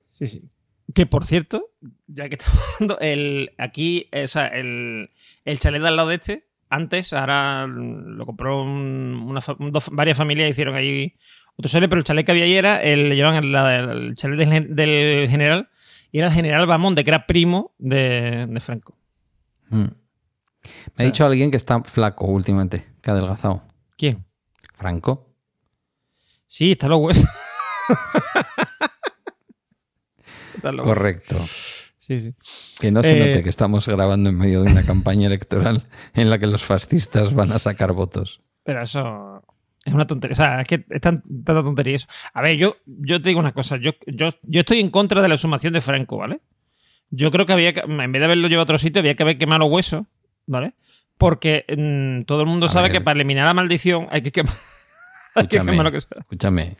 Sí, 0.07 0.27
sí. 0.27 0.49
Que 0.93 1.05
por 1.05 1.25
cierto, 1.25 1.71
ya 2.07 2.29
que 2.29 2.35
estamos 2.35 2.59
hablando, 2.75 2.99
el, 2.99 3.51
aquí, 3.57 4.07
eh, 4.11 4.25
o 4.25 4.27
sea, 4.27 4.47
el, 4.47 5.09
el 5.43 5.59
chalet 5.59 5.81
de 5.81 5.87
al 5.87 5.95
lado 5.95 6.09
de 6.09 6.15
este, 6.15 6.47
antes, 6.69 7.11
ahora 7.13 7.67
lo 7.67 8.25
compró 8.25 8.61
un- 8.63 9.23
una, 9.27 9.39
dos- 9.71 9.89
varias 9.91 10.17
familias, 10.17 10.49
hicieron 10.49 10.75
ahí 10.75 11.13
otro 11.57 11.69
chalet, 11.71 11.89
pero 11.89 11.99
el 11.99 12.03
chalet 12.05 12.25
que 12.25 12.31
había 12.31 12.43
ahí 12.45 12.53
era, 12.55 12.81
el, 12.81 13.09
le 13.09 13.15
llevaban 13.15 13.51
la- 13.51 13.75
el 13.93 14.13
chalet 14.15 14.37
del, 14.37 14.49
gen- 14.49 14.75
del 14.75 15.29
general, 15.29 15.69
y 16.11 16.19
era 16.19 16.27
el 16.27 16.33
general 16.33 16.65
Bamonde, 16.67 17.03
que 17.03 17.09
era 17.09 17.25
primo 17.25 17.73
de, 17.77 18.45
de 18.47 18.59
Franco. 18.59 18.97
Mm. 19.69 19.85
Me 20.97 21.03
ha 21.03 21.03
dicho 21.03 21.25
alguien 21.25 21.51
que 21.51 21.57
está 21.57 21.83
flaco 21.83 22.25
últimamente, 22.27 22.85
que 23.01 23.09
ha 23.09 23.13
adelgazado. 23.13 23.63
¿Quién? 23.97 24.23
Franco. 24.73 25.29
Sí, 26.47 26.71
está 26.73 26.87
los 26.87 26.99
huesos. 27.01 27.25
Correcto. 30.83 31.35
Sí, 31.97 32.19
sí. 32.19 32.33
Que 32.79 32.91
no 32.91 33.01
se 33.01 33.15
Eh, 33.17 33.19
note 33.19 33.43
que 33.43 33.49
estamos 33.49 33.87
grabando 33.87 34.29
en 34.29 34.37
medio 34.37 34.61
de 34.63 34.71
una 34.71 34.85
campaña 34.85 35.27
electoral 35.27 35.83
en 36.13 36.29
la 36.29 36.37
que 36.37 36.45
los 36.47 36.63
fascistas 36.63 37.33
van 37.33 37.51
a 37.51 37.57
sacar 37.59 37.93
votos. 37.93 38.41
Pero 38.63 38.83
eso 38.83 39.43
es 39.83 39.93
una 39.93 40.05
tontería. 40.05 40.33
O 40.33 40.35
sea, 40.35 40.61
es 40.61 40.67
que 40.67 40.85
es 40.89 41.01
tan- 41.01 41.21
tanta 41.21 41.63
tontería 41.63 41.95
eso. 41.95 42.07
A 42.33 42.41
ver, 42.41 42.57
yo, 42.57 42.77
yo 42.85 43.21
te 43.21 43.29
digo 43.29 43.39
una 43.39 43.53
cosa. 43.53 43.77
Yo, 43.77 43.91
yo, 44.05 44.29
yo 44.43 44.59
estoy 44.59 44.79
en 44.81 44.89
contra 44.91 45.21
de 45.21 45.27
la 45.29 45.37
sumación 45.37 45.73
de 45.73 45.81
Franco, 45.81 46.17
¿vale? 46.17 46.41
Yo 47.09 47.31
creo 47.31 47.45
que 47.45 47.53
había 47.53 47.73
que, 47.73 47.79
en 47.81 48.11
vez 48.11 48.19
de 48.19 48.25
haberlo 48.25 48.47
llevado 48.47 48.61
a 48.61 48.63
otro 48.63 48.77
sitio, 48.77 48.99
había 48.99 49.15
que 49.15 49.23
haber 49.23 49.37
quemado 49.37 49.59
los 49.65 49.71
huesos, 49.71 50.05
¿vale? 50.47 50.73
Porque 51.17 51.65
mm, 51.75 52.25
todo 52.25 52.41
el 52.41 52.47
mundo 52.47 52.65
A 52.65 52.69
sabe 52.69 52.89
ver. 52.89 52.93
que 52.93 53.01
para 53.01 53.15
eliminar 53.15 53.45
la 53.45 53.53
maldición 53.53 54.07
hay 54.11 54.21
que 54.21 54.31
quemar, 54.31 54.53
hay 55.35 55.47
que 55.47 55.57
Escúchame, 55.57 55.71
quemar 55.71 55.85
lo 55.85 55.91
que 55.91 56.01
sea. 56.01 56.17
escúchame. 56.19 56.77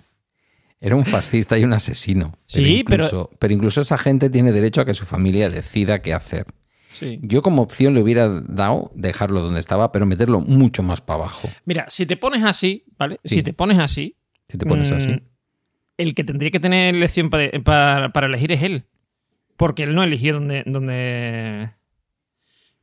Era 0.86 0.96
un 0.96 1.04
fascista 1.06 1.58
y 1.58 1.64
un 1.64 1.74
asesino. 1.74 2.34
Sí, 2.46 2.84
pero- 2.88 3.06
incluso, 3.06 3.30
pero 3.40 3.54
incluso 3.54 3.82
esa 3.82 3.98
gente 3.98 4.30
tiene 4.30 4.52
derecho 4.52 4.82
a 4.82 4.86
que 4.86 4.94
su 4.94 5.04
familia 5.06 5.50
decida 5.50 6.02
qué 6.04 6.14
hacer. 6.14 6.46
Sí. 6.92 7.20
Yo 7.24 7.42
como 7.42 7.64
opción 7.64 7.94
le 7.96 8.02
hubiera 8.02 8.30
dado 8.30 8.92
dejarlo 8.94 9.42
donde 9.42 9.60
estaba, 9.60 9.92
pero 9.92 10.06
meterlo 10.06 10.42
mucho 10.42 10.84
más 10.84 11.02
para 11.02 11.20
abajo. 11.22 11.50
Mira, 11.66 11.86
si 11.90 12.06
te 12.06 12.18
pones 12.18 12.44
así, 12.44 12.86
¿vale? 12.98 13.20
Sí. 13.26 13.38
Si 13.38 13.44
te 13.44 13.52
pones 13.54 13.80
así, 13.80 14.16
Si 14.48 14.60
te 14.60 14.66
pones 14.68 14.92
Mm, 14.92 14.94
así. 14.96 15.24
El 15.98 16.14
que 16.14 16.24
tendría 16.24 16.52
que 16.52 16.60
tener 16.60 16.94
elección 16.94 17.32
pa- 17.32 17.50
para, 17.64 18.14
para 18.14 18.28
elegir 18.28 18.52
es 18.52 18.62
él. 18.62 18.84
Porque 19.58 19.82
él 19.84 19.96
no 19.96 20.04
eligió 20.04 20.36
dónde, 20.36 20.62
dónde 20.68 21.72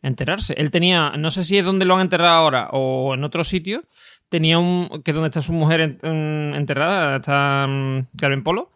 enterrarse. 0.03 0.55
Él 0.57 0.71
tenía, 0.71 1.13
no 1.17 1.31
sé 1.31 1.45
si 1.45 1.57
es 1.59 1.65
donde 1.65 1.85
lo 1.85 1.95
han 1.95 2.01
enterrado 2.03 2.35
ahora 2.35 2.69
o 2.73 3.15
en 3.15 3.23
otro 3.25 3.45
sitio, 3.45 3.85
tenía 4.33 4.59
un, 4.59 5.03
que 5.05 5.11
es 5.11 5.15
donde 5.15 5.29
está 5.29 5.43
su 5.43 5.53
mujer 5.53 5.81
en- 5.83 5.99
en- 6.03 6.55
enterrada, 6.57 7.17
está 7.17 7.67
mm, 7.69 8.17
Carmen 8.17 8.43
Polo, 8.43 8.73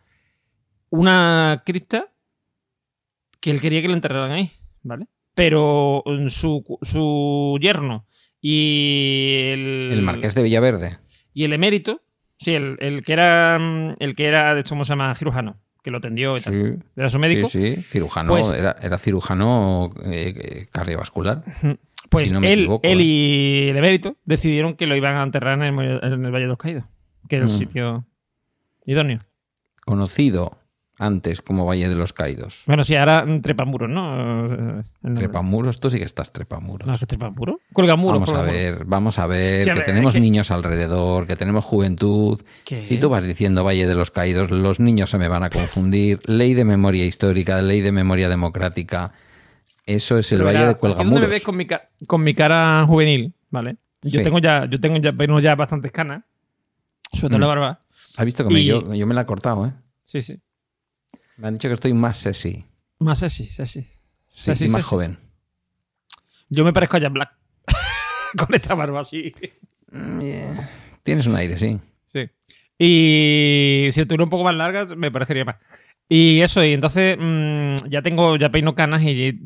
una 0.91 1.63
cripta 1.65 2.09
que 3.41 3.51
él 3.51 3.61
quería 3.61 3.81
que 3.81 3.89
lo 3.89 3.95
enterraran 3.95 4.33
ahí, 4.33 4.53
¿vale? 4.83 5.07
Pero 5.35 6.03
mm, 6.05 6.29
su, 6.29 6.63
su 6.83 7.59
yerno 7.61 8.07
y 8.41 9.49
el, 9.53 9.89
El 9.93 10.03
marqués 10.03 10.35
de 10.35 10.43
Villaverde. 10.43 10.99
y 11.33 11.45
el 11.45 11.53
emérito, 11.53 12.03
sí, 12.39 12.55
el, 12.55 12.77
el 12.81 13.03
que 13.03 13.13
era 13.15 13.59
mm, 13.59 13.97
el 13.99 14.15
que 14.15 14.27
era, 14.27 14.55
de 14.55 14.61
hecho, 14.61 14.71
¿cómo 14.71 14.85
se 14.85 14.91
llama? 14.91 15.15
Cirujano, 15.15 15.59
que 15.83 15.91
lo 15.91 15.99
atendió 15.99 16.37
y 16.37 16.41
tal. 16.43 16.85
Era 16.97 17.09
su 17.09 17.19
médico. 17.19 17.49
sí, 17.49 17.77
sí, 17.77 17.83
cirujano. 17.83 18.31
Pues- 18.33 18.53
era, 18.53 18.77
era 18.83 18.99
cirujano 18.99 19.91
eh, 20.05 20.35
eh, 20.37 20.67
cardiovascular. 20.71 21.43
Pues 22.09 22.29
si 22.31 22.35
no 22.35 22.41
me 22.41 22.53
él, 22.53 22.61
equivoco, 22.61 22.81
él 22.87 23.01
¿eh? 23.01 23.05
y 23.05 23.69
el 23.71 23.77
emérito 23.77 24.17
decidieron 24.25 24.75
que 24.75 24.87
lo 24.87 24.97
iban 24.97 25.15
a 25.17 25.23
enterrar 25.23 25.55
en 25.59 25.65
el, 25.65 25.75
Valle- 25.75 26.01
en 26.03 26.25
el 26.25 26.31
Valle 26.33 26.45
de 26.45 26.49
los 26.49 26.59
Caídos, 26.59 26.85
que 27.29 27.37
era 27.37 27.47
el 27.47 27.53
Mm. 27.53 27.59
sitio 27.59 28.07
idóneo. 28.85 29.19
Conocido 29.85 30.59
antes 30.99 31.43
como 31.43 31.67
Valle 31.67 31.89
de 31.91 31.95
los 31.95 32.13
Caídos. 32.15 32.63
Bueno, 32.67 32.83
sí, 32.83 32.97
ahora 32.97 33.27
Trepamuros, 33.43 33.91
¿no? 33.91 34.83
Trepamuros, 35.15 35.79
tú 35.79 35.91
sí 35.91 35.99
que 35.99 36.05
estás 36.05 36.33
trepamuros. 36.33 36.89
No, 36.89 36.99
que 36.99 37.05
Trepamuro. 37.07 37.59
Vamos 37.75 38.33
a 38.33 38.43
ver, 38.43 38.85
vamos 38.87 39.19
a 39.19 39.27
ver, 39.27 39.63
Sí, 39.63 39.69
a 39.71 39.75
que 39.75 39.81
ver, 39.81 39.87
tenemos 39.87 40.15
que- 40.15 40.21
niños 40.21 40.51
alrededor, 40.51 41.27
que 41.27 41.37
tenemos 41.37 41.65
juventud. 41.67 42.41
¿Qué? 42.65 42.87
Si 42.87 42.97
tú 42.99 43.11
vas 43.11 43.25
diciendo 43.25 43.63
Valle 43.63 43.87
de 43.87 43.95
los 43.95 44.11
Caídos, 44.11 44.51
los 44.51 44.81
niños 44.81 45.11
se 45.11 45.19
me 45.19 45.29
van 45.29 45.43
a 45.43 45.51
confundir. 45.51 46.21
Ley 46.25 46.55
de 46.55 46.65
memoria 46.65 47.05
histórica, 47.05 47.61
ley 47.61 47.83
de 47.83 47.93
memoria 47.93 48.29
democrática. 48.31 49.13
Eso 49.87 50.19
es 50.19 50.31
el 50.33 50.39
Pero 50.39 50.47
Valle 50.47 50.59
de 50.59 50.65
aquí 50.65 50.79
donde 50.83 50.89
me 50.89 50.95
Cuelgamuros. 51.05 51.31
ves 51.31 51.43
con 51.45 51.57
mi, 51.57 51.67
ca- 51.67 51.89
con 52.07 52.23
mi 52.23 52.35
cara 52.35 52.85
juvenil, 52.87 53.33
¿vale? 53.51 53.77
Yo 54.03 54.19
Sí. 54.19 54.25
tengo 54.25 54.39
ya, 54.41 54.67
yo 54.69 54.79
tengo 54.81 54.97
ya, 54.99 55.13
bueno, 55.13 55.39
ya 55.41 55.55
bastantes 55.55 55.93
canas. 55.93 56.25
Sobre 57.13 57.29
todo 57.31 57.39
Mm. 57.39 57.41
la 57.41 57.47
barba. 57.47 57.81
¿Has 58.17 58.25
visto 58.25 58.47
que 58.47 58.53
me- 58.55 58.65
yo, 58.65 58.93
yo 58.95 59.07
me 59.07 59.15
la 59.15 59.21
he 59.23 59.27
cortado, 59.27 59.65
eh? 59.67 59.73
Sí, 60.05 60.21
sí. 60.23 60.41
Me 61.37 61.49
han 61.49 61.55
dicho 61.55 61.69
que 61.69 61.75
estoy 61.75 61.93
más 61.95 62.17
sexy. 62.17 62.65
Más 62.99 63.19
sexy, 63.21 63.47
sexy. 63.47 63.83
Sí, 63.83 63.89
Sexy, 64.29 64.65
y 64.65 64.69
más 64.69 64.77
sexy. 64.83 64.89
joven. 64.91 65.19
Yo 66.49 66.65
me 66.65 66.73
parezco 66.73 66.97
a 66.97 67.01
Jack 67.01 67.13
Black. 67.13 67.31
con 68.39 68.55
esta 68.55 68.75
barba 68.75 69.01
así. 69.01 69.33
Mm, 69.93 70.21
yeah. 70.21 70.71
Tienes 71.03 71.27
un 71.27 71.37
aire, 71.37 71.59
sí. 71.59 71.79
Sí. 72.07 72.29
Y 72.79 73.89
si 73.93 74.01
estuviera 74.01 74.25
un 74.25 74.31
poco 74.31 74.45
más 74.45 74.55
larga, 74.55 74.87
me 74.97 75.11
parecería 75.11 75.45
más. 75.45 75.57
Y 76.09 76.41
eso, 76.41 76.65
y 76.65 76.73
entonces 76.73 77.17
mm, 77.19 77.89
ya 77.89 78.03
tengo, 78.03 78.37
ya 78.37 78.51
peino 78.51 78.75
canas 78.75 79.03
y 79.03 79.39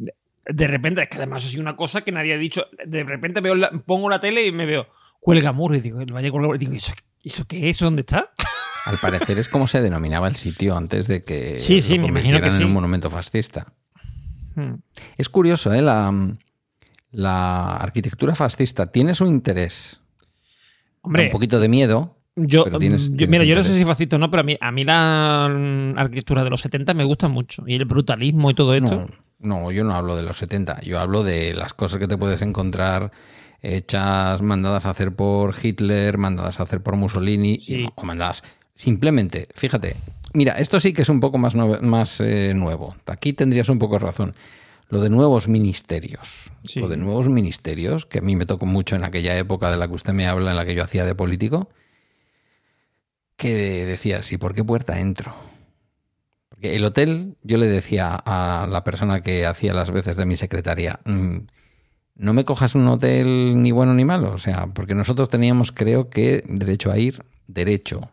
de 0.46 0.66
repente, 0.66 1.03
es 1.03 1.09
que 1.09 1.16
además 1.18 1.42
eso 1.42 1.53
sí 1.53 1.59
una 1.61 1.76
cosa 1.76 2.00
que 2.03 2.12
nadie 2.12 2.35
ha 2.35 2.38
dicho. 2.38 2.66
De 2.87 3.05
repente 3.05 3.40
veo 3.40 3.55
la- 3.55 3.70
pongo 3.70 4.09
la 4.09 4.20
tele 4.20 4.46
y 4.46 4.53
me 4.53 4.66
veo 4.66 4.87
cuelga 5.20 5.53
muro 5.53 5.74
y 5.74 5.81
digo, 5.81 6.00
el 6.00 6.12
Valle 6.12 6.31
Cuelga 6.31 6.46
Muro", 6.48 6.57
y 6.57 6.59
digo, 6.59 6.72
¿eso, 6.74 6.92
¿eso 7.22 7.44
qué 7.46 7.68
es? 7.68 7.76
¿Eso 7.76 7.85
¿Dónde 7.87 8.00
está? 8.00 8.33
Al 8.87 8.96
parecer 8.98 9.38
es 9.38 9.48
como 9.50 9.66
se 9.66 9.83
denominaba 9.83 10.26
el 10.29 10.37
sitio 10.37 10.76
antes 10.76 11.07
de 11.09 11.20
que 11.20 11.61
Sí, 11.61 11.81
sí, 11.83 11.96
lo 11.96 12.03
me 12.05 12.09
imagino 12.09 12.37
que 12.38 12.40
convirtieran 12.48 12.57
sí. 12.57 12.62
en 12.62 12.68
un 12.68 12.72
monumento 12.74 13.11
fascista. 13.11 13.72
Hmm. 14.55 14.76
Es 15.18 15.29
curioso, 15.29 15.72
¿eh? 15.74 15.83
La, 15.83 16.11
la 17.12 17.76
arquitectura 17.76 18.35
fascista 18.35 18.87
tiene 18.87 19.14
su 19.14 19.26
interés. 19.26 20.00
Hombre, 21.03 21.26
un 21.26 21.31
poquito 21.31 21.61
de 21.61 21.68
miedo. 21.68 22.16
yo, 22.37 22.64
pero 22.64 22.79
tienes- 22.79 23.11
yo- 23.11 23.16
tienes 23.16 23.29
mira, 23.31 23.44
yo 23.44 23.55
no 23.57 23.62
sé 23.62 23.76
si 23.76 23.85
fascista 23.85 24.16
o 24.16 24.18
no, 24.18 24.31
pero 24.31 24.40
a 24.40 24.44
mí, 24.44 24.57
a 24.61 24.70
mí 24.72 24.85
la 24.85 25.44
arquitectura 25.96 26.42
de 26.44 26.50
los 26.50 26.61
70 26.62 26.94
me 26.94 27.05
gusta 27.05 27.29
mucho. 27.29 27.64
Y 27.66 27.74
el 27.74 27.85
brutalismo 27.85 28.50
y 28.50 28.55
todo 28.55 28.74
esto. 28.74 28.96
No, 28.96 29.07
no, 29.40 29.70
yo 29.72 29.85
no 29.85 29.94
hablo 29.94 30.16
de 30.16 30.22
los 30.22 30.38
70. 30.38 30.81
Yo 30.83 30.98
hablo 31.00 31.22
de 31.24 31.55
las 31.55 31.74
cosas 31.74 31.98
que 31.98 32.07
te 32.09 32.16
puedes 32.18 32.42
encontrar 32.42 33.11
hechas, 33.62 34.40
mandadas 34.42 34.87
a 34.87 34.90
hacer 34.90 35.12
por 35.14 35.55
Hitler, 35.61 36.16
mandadas 36.18 36.61
a 36.61 36.62
hacer 36.62 36.81
por 36.83 36.96
Mussolini, 36.96 37.59
y- 37.61 37.87
o 37.94 38.05
mandadas 38.05 38.42
simplemente, 38.74 39.48
fíjate, 39.55 39.96
mira, 40.33 40.55
esto 40.55 40.81
sí 40.81 40.92
que 40.94 41.03
es 41.03 41.09
un 41.11 41.20
poco 41.20 41.37
más, 41.37 41.55
nuevo, 41.55 41.76
más 41.83 42.20
eh, 42.20 42.53
nuevo. 42.55 42.96
Aquí 43.07 43.33
tendrías 43.35 43.68
un 43.68 43.79
poco 43.79 43.98
razón. 43.98 44.35
Lo 44.88 45.00
de 45.00 45.11
nuevos 45.11 45.46
ministerios. 45.48 46.50
Sí. 46.64 46.81
Lo 46.81 46.88
de 46.88 46.96
nuevos 46.96 47.29
ministerios, 47.29 48.07
que 48.07 48.18
a 48.18 48.22
mí 48.22 48.35
me 48.37 48.46
tocó 48.46 48.66
mucho 48.66 48.96
en 48.96 49.05
aquella 49.05 49.37
época 49.37 49.70
de 49.70 49.76
la 49.76 49.87
que 49.87 49.94
usted 49.94 50.14
me 50.14 50.26
habla, 50.26 50.50
en 50.50 50.57
la 50.57 50.64
que 50.64 50.74
yo 50.74 50.83
hacía 50.83 51.05
de 51.05 51.14
político, 51.14 51.68
que 53.37 53.87
decías, 53.87 54.31
¿y 54.33 54.37
por 54.38 54.55
qué 54.55 54.64
puerta 54.64 54.98
entro? 55.00 55.35
El 56.60 56.84
hotel, 56.84 57.36
yo 57.42 57.56
le 57.56 57.66
decía 57.66 58.14
a 58.14 58.66
la 58.70 58.84
persona 58.84 59.22
que 59.22 59.46
hacía 59.46 59.72
las 59.74 59.90
veces 59.90 60.16
de 60.16 60.26
mi 60.26 60.36
secretaria, 60.36 61.00
"Mm, 61.04 61.38
no 62.16 62.32
me 62.34 62.44
cojas 62.44 62.74
un 62.74 62.86
hotel 62.86 63.62
ni 63.62 63.72
bueno 63.72 63.94
ni 63.94 64.04
malo, 64.04 64.32
o 64.32 64.38
sea, 64.38 64.66
porque 64.66 64.94
nosotros 64.94 65.30
teníamos, 65.30 65.72
creo 65.72 66.10
que, 66.10 66.44
derecho 66.46 66.92
a 66.92 66.98
ir, 66.98 67.24
derecho, 67.46 68.10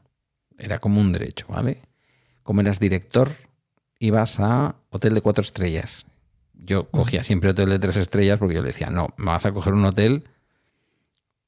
era 0.58 0.80
como 0.80 1.02
un 1.02 1.12
derecho, 1.12 1.46
¿vale? 1.50 1.82
Como 2.44 2.62
eras 2.62 2.80
director, 2.80 3.32
ibas 4.00 4.40
a 4.40 4.76
hotel 4.92 5.14
de 5.14 5.22
cuatro 5.22 5.42
estrellas. 5.42 6.06
Yo 6.54 6.90
cogía 6.90 7.24
siempre 7.24 7.50
hotel 7.50 7.70
de 7.70 7.80
tres 7.80 7.98
estrellas 7.98 8.40
porque 8.40 8.56
yo 8.56 8.62
le 8.62 8.70
decía, 8.70 8.90
no, 8.90 9.10
me 9.18 9.26
vas 9.26 9.46
a 9.46 9.52
coger 9.52 9.74
un 9.74 9.86
hotel 9.86 10.24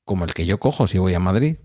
como 0.03 0.25
el 0.25 0.33
que 0.33 0.45
yo 0.45 0.59
cojo 0.59 0.88
si 0.88 0.97
voy 0.97 1.13
a 1.13 1.19
Madrid. 1.19 1.57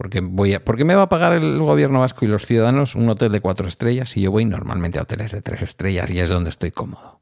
Porque, 0.00 0.20
voy 0.20 0.54
a, 0.54 0.64
porque 0.64 0.84
me 0.84 0.94
va 0.94 1.02
a 1.02 1.08
pagar 1.08 1.32
el 1.32 1.58
gobierno 1.58 1.98
vasco 1.98 2.24
y 2.24 2.28
los 2.28 2.46
ciudadanos 2.46 2.94
un 2.94 3.08
hotel 3.08 3.32
de 3.32 3.40
cuatro 3.40 3.66
estrellas 3.66 4.10
si 4.10 4.20
yo 4.20 4.30
voy 4.30 4.44
normalmente 4.44 5.00
a 5.00 5.02
hoteles 5.02 5.32
de 5.32 5.42
tres 5.42 5.60
estrellas 5.60 6.08
y 6.12 6.20
es 6.20 6.28
donde 6.28 6.50
estoy 6.50 6.70
cómodo. 6.70 7.20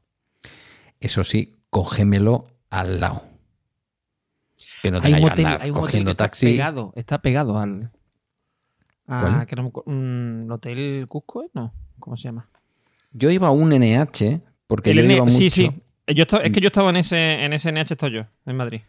Eso 0.99 1.23
sí, 1.23 1.55
cógemelo 1.71 2.45
al 2.69 2.99
lado. 2.99 3.23
Que 4.83 4.91
no 4.91 4.97
hay 4.97 5.01
tenga 5.01 5.17
un 5.17 5.23
que 5.23 5.31
hotel, 5.31 5.45
andar 5.47 5.61
hay 5.63 5.69
un 5.71 5.75
hotel 5.77 5.81
cogiendo 5.85 6.07
que 6.09 6.11
está 6.11 6.23
taxi. 6.25 6.45
pegado, 6.45 6.93
está 6.95 7.17
pegado 7.19 7.57
al. 7.57 7.89
a- 9.07 9.45
mm, 9.85 10.43
¿El 10.45 10.51
Hotel 10.51 11.05
Cusco? 11.09 11.45
No, 11.55 11.73
¿cómo 11.99 12.15
se 12.15 12.25
llama? 12.25 12.47
Yo 13.11 13.31
iba 13.31 13.47
a 13.47 13.51
un 13.51 13.71
NH 13.73 14.39
porque 14.67 14.91
El 14.91 14.97
yo 14.97 15.03
N- 15.03 15.15
iba 15.15 15.23
mucho. 15.25 15.35
sí, 15.35 15.49
sí. 15.49 15.71
Yo 16.13 16.21
estaba- 16.21 16.43
es 16.43 16.51
que 16.51 16.61
yo 16.61 16.67
estaba 16.67 16.91
en 16.91 16.97
ese, 16.97 17.43
en 17.43 17.53
ese 17.53 17.69
NH, 17.71 17.93
estaba 17.95 18.11
yo, 18.13 18.25
en 18.45 18.55
Madrid. 18.55 18.81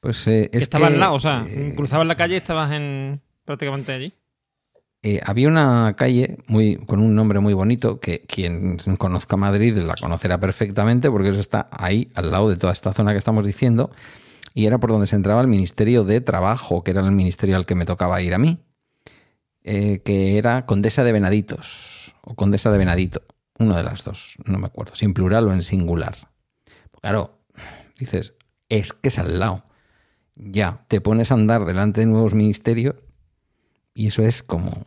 Pues 0.00 0.26
eh, 0.28 0.48
Que 0.50 0.58
estaba 0.58 0.88
que, 0.88 0.94
al 0.94 1.00
lado, 1.00 1.14
o 1.14 1.18
sea, 1.18 1.44
eh, 1.46 1.74
cruzabas 1.76 2.06
la 2.06 2.16
calle 2.16 2.34
y 2.34 2.38
estabas 2.38 2.72
en 2.72 3.20
prácticamente 3.44 3.92
allí. 3.92 4.14
Eh, 5.06 5.20
había 5.22 5.48
una 5.48 5.94
calle 5.98 6.38
muy, 6.46 6.76
con 6.76 7.00
un 7.00 7.14
nombre 7.14 7.38
muy 7.38 7.52
bonito 7.52 8.00
que 8.00 8.22
quien 8.22 8.78
conozca 8.96 9.36
Madrid 9.36 9.76
la 9.76 9.94
conocerá 10.00 10.40
perfectamente 10.40 11.10
porque 11.10 11.28
eso 11.28 11.40
está 11.40 11.68
ahí 11.70 12.10
al 12.14 12.30
lado 12.30 12.48
de 12.48 12.56
toda 12.56 12.72
esta 12.72 12.94
zona 12.94 13.12
que 13.12 13.18
estamos 13.18 13.44
diciendo 13.44 13.90
y 14.54 14.64
era 14.64 14.78
por 14.78 14.90
donde 14.90 15.06
se 15.06 15.16
entraba 15.16 15.42
el 15.42 15.48
Ministerio 15.48 16.04
de 16.04 16.22
Trabajo, 16.22 16.82
que 16.82 16.92
era 16.92 17.02
el 17.02 17.12
ministerio 17.12 17.56
al 17.56 17.66
que 17.66 17.74
me 17.74 17.84
tocaba 17.84 18.22
ir 18.22 18.32
a 18.32 18.38
mí, 18.38 18.60
eh, 19.62 20.00
que 20.02 20.38
era 20.38 20.64
Condesa 20.64 21.04
de 21.04 21.12
Venaditos 21.12 22.14
o 22.22 22.34
Condesa 22.34 22.70
de 22.70 22.78
Venadito, 22.78 23.20
una 23.58 23.76
de 23.76 23.82
las 23.82 24.04
dos, 24.04 24.36
no 24.46 24.58
me 24.58 24.68
acuerdo, 24.68 24.94
si 24.94 25.04
en 25.04 25.12
plural 25.12 25.48
o 25.48 25.52
en 25.52 25.62
singular. 25.62 26.16
Claro, 27.02 27.40
dices, 27.98 28.32
es 28.70 28.94
que 28.94 29.08
es 29.08 29.18
al 29.18 29.38
lado. 29.38 29.64
Ya, 30.34 30.84
te 30.88 31.02
pones 31.02 31.30
a 31.30 31.34
andar 31.34 31.66
delante 31.66 32.00
de 32.00 32.06
nuevos 32.06 32.32
ministerios 32.32 32.94
y 33.94 34.08
eso 34.08 34.22
es 34.22 34.42
como 34.42 34.86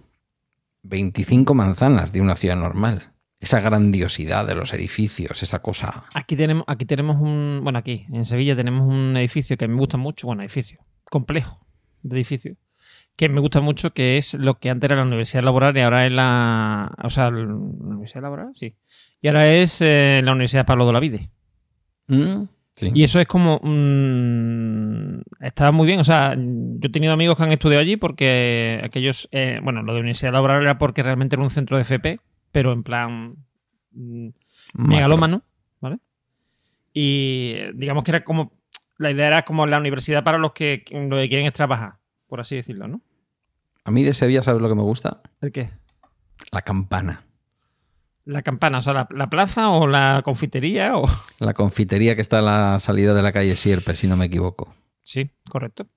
25 0.84 1.54
manzanas 1.54 2.12
de 2.12 2.22
una 2.22 2.36
ciudad 2.36 2.58
normal. 2.58 3.14
Esa 3.40 3.62
grandiosidad 3.62 4.48
de 4.48 4.56
los 4.56 4.74
edificios, 4.74 5.44
esa 5.44 5.60
cosa. 5.60 6.06
Aquí 6.16 6.36
tenemos, 6.36 6.64
aquí 6.68 6.86
tenemos 6.86 7.22
un. 7.22 7.62
Bueno, 7.64 7.78
aquí, 7.78 8.08
en 8.12 8.26
Sevilla, 8.26 8.56
tenemos 8.56 8.88
un 8.88 9.16
edificio 9.16 9.58
que 9.58 9.68
me 9.68 9.76
gusta 9.76 9.98
mucho. 9.98 10.26
Bueno, 10.26 10.42
edificio. 10.42 10.80
Complejo 11.04 11.66
de 12.02 12.16
edificio. 12.16 12.58
Que 13.16 13.30
me 13.30 13.40
gusta 13.40 13.62
mucho, 13.62 13.94
que 13.94 14.18
es 14.18 14.34
lo 14.34 14.60
que 14.60 14.72
antes 14.72 14.88
era 14.88 14.96
la 14.96 15.04
Universidad 15.04 15.44
Laboral 15.44 15.78
y 15.78 15.82
ahora 15.82 16.08
es 16.08 16.12
la. 16.12 16.92
O 17.04 17.12
sea, 17.12 17.30
¿la 17.30 17.44
Universidad 17.44 18.24
Laboral? 18.24 18.54
Sí. 18.56 18.76
Y 19.22 19.28
ahora 19.28 19.54
es 19.54 19.82
eh, 19.82 20.22
la 20.24 20.32
Universidad 20.32 20.66
Pablo 20.66 20.88
de 20.88 20.94
la 20.94 21.00
Vide. 21.00 21.30
¿Mm? 22.08 22.44
Sí. 22.78 22.92
Y 22.94 23.04
eso 23.04 23.20
es 23.20 23.26
como. 23.26 23.60
mm, 23.64 25.22
está 25.42 25.72
muy 25.72 25.88
bien. 25.88 26.00
O 26.00 26.04
sea, 26.04 26.36
yo 26.38 26.88
he 26.88 26.92
tenido 26.92 27.12
amigos 27.12 27.36
que 27.36 27.42
han 27.42 27.52
estudiado 27.52 27.82
allí 27.82 27.98
porque 27.98 28.80
aquellos. 28.84 29.28
eh, 29.32 29.60
bueno, 29.64 29.82
lo 29.82 29.94
de 29.96 30.02
Universidad 30.02 30.32
Laboral 30.32 30.62
era 30.62 30.78
porque 30.78 31.02
realmente 31.02 31.36
era 31.36 31.42
un 31.42 31.50
centro 31.50 31.78
de 31.78 31.82
FP, 31.82 32.20
pero 32.52 32.72
en 32.74 32.84
plan. 32.84 33.36
mm, 33.94 34.28
megalómano, 34.74 35.42
¿vale? 35.82 35.98
Y 36.94 37.54
eh, 37.56 37.72
digamos 37.74 38.04
que 38.04 38.12
era 38.12 38.24
como. 38.24 38.54
La 39.00 39.10
idea 39.10 39.26
era 39.26 39.44
como 39.44 39.66
la 39.66 39.80
universidad 39.80 40.24
para 40.24 40.38
los 40.38 40.54
que 40.54 40.86
lo 40.92 41.18
que 41.18 41.30
quieren 41.30 41.48
es 41.48 41.54
trabajar, 41.54 41.94
por 42.28 42.40
así 42.40 42.58
decirlo, 42.58 42.88
¿no? 42.88 43.02
A 43.86 43.90
mí 43.90 44.04
de 44.04 44.14
Sevilla, 44.14 44.44
¿sabes 44.44 44.62
lo 44.62 44.70
que 44.70 44.76
me 44.76 44.84
gusta? 44.84 45.22
¿El 45.42 45.52
qué? 45.52 45.72
La 46.52 46.62
campana. 46.62 47.27
La 48.28 48.42
campana, 48.42 48.80
o 48.80 48.82
sea, 48.82 48.94
la, 48.94 49.08
la 49.12 49.30
plaza 49.30 49.70
o 49.70 49.88
la 49.88 50.22
confitería 50.24 50.98
o. 50.98 51.06
La 51.40 51.54
confitería 51.54 52.14
que 52.16 52.22
está 52.22 52.40
a 52.40 52.42
la 52.42 52.80
salida 52.80 53.14
de 53.14 53.22
la 53.24 53.32
calle 53.32 53.56
Sierpe, 53.56 53.94
si 53.96 54.06
no 54.08 54.18
me 54.18 54.26
equivoco. 54.26 54.74
Sí, 55.02 55.30
correcto. 55.50 55.88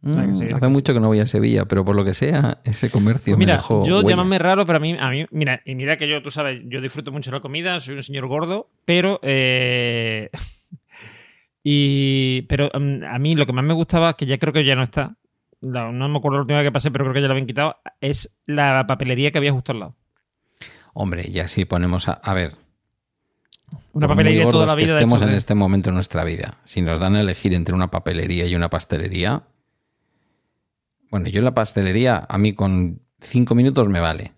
Mm, 0.00 0.12
que 0.38 0.44
hace 0.54 0.60
que 0.60 0.66
mucho 0.68 0.92
que 0.92 0.98
no 0.98 1.06
voy 1.06 1.20
a 1.20 1.26
Sevilla, 1.28 1.64
pero 1.66 1.84
por 1.84 1.94
lo 1.94 2.04
que 2.04 2.14
sea, 2.14 2.58
ese 2.64 2.90
comercio 2.90 3.34
me 3.36 3.44
mira, 3.44 3.54
dejó 3.58 3.84
yo 3.86 4.02
llámame 4.02 4.40
raro, 4.40 4.66
pero 4.66 4.78
a 4.78 4.80
mí, 4.80 4.96
a 4.98 5.08
mí, 5.10 5.24
mira, 5.30 5.62
y 5.64 5.76
mira 5.76 5.96
que 5.96 6.08
yo, 6.08 6.20
tú 6.20 6.30
sabes, 6.32 6.60
yo 6.66 6.80
disfruto 6.80 7.12
mucho 7.12 7.30
la 7.30 7.38
comida, 7.38 7.78
soy 7.78 7.94
un 7.94 8.02
señor 8.02 8.26
gordo, 8.26 8.68
pero 8.84 9.20
eh, 9.22 10.28
y 11.62 12.42
pero 12.42 12.70
mm, 12.74 13.04
a 13.04 13.18
mí 13.18 13.34
lo 13.36 13.46
que 13.46 13.52
más 13.52 13.64
me 13.64 13.74
gustaba, 13.74 14.16
que 14.16 14.26
ya 14.26 14.38
creo 14.38 14.52
que 14.52 14.64
ya 14.64 14.74
no 14.74 14.82
está, 14.82 15.16
la- 15.60 15.92
no 15.92 16.08
me 16.08 16.18
acuerdo 16.18 16.38
la 16.38 16.42
última 16.42 16.58
vez 16.58 16.66
que 16.66 16.72
pasé, 16.72 16.90
pero 16.90 17.04
creo 17.04 17.14
que 17.14 17.20
ya 17.20 17.28
la 17.28 17.34
habían 17.34 17.46
quitado, 17.46 17.76
es 18.00 18.36
la 18.46 18.84
papelería 18.86 19.30
que 19.30 19.38
había 19.38 19.52
justo 19.52 19.72
al 19.72 19.78
lado. 19.80 19.96
Hombre, 20.94 21.30
ya 21.30 21.48
si 21.48 21.64
ponemos 21.64 22.08
a... 22.08 22.12
A 22.12 22.34
ver, 22.34 22.54
Una 23.92 24.08
papelería 24.08 24.44
de 24.46 24.50
toda 24.52 24.66
la 24.66 24.76
que 24.76 24.82
vida. 24.84 24.94
de 24.94 24.98
estemos 25.00 25.16
estos 25.16 25.28
en 25.28 25.32
de- 25.32 25.38
este 25.38 25.54
momento 25.54 25.88
en 25.88 25.94
nuestra 25.94 26.24
vida, 26.24 26.54
si 26.64 26.82
nos 26.82 27.00
dan 27.00 27.16
a 27.16 27.20
elegir 27.20 27.54
entre 27.54 27.74
una 27.74 27.90
papelería 27.90 28.46
y 28.46 28.54
una 28.54 28.68
pastelería, 28.70 29.42
bueno, 31.10 31.28
yo 31.28 31.38
en 31.38 31.44
la 31.44 31.54
pastelería 31.54 32.26
a 32.28 32.38
mí 32.38 32.54
con 32.54 33.00
cinco 33.20 33.54
minutos 33.54 33.88
me 33.88 34.00
vale. 34.00 34.32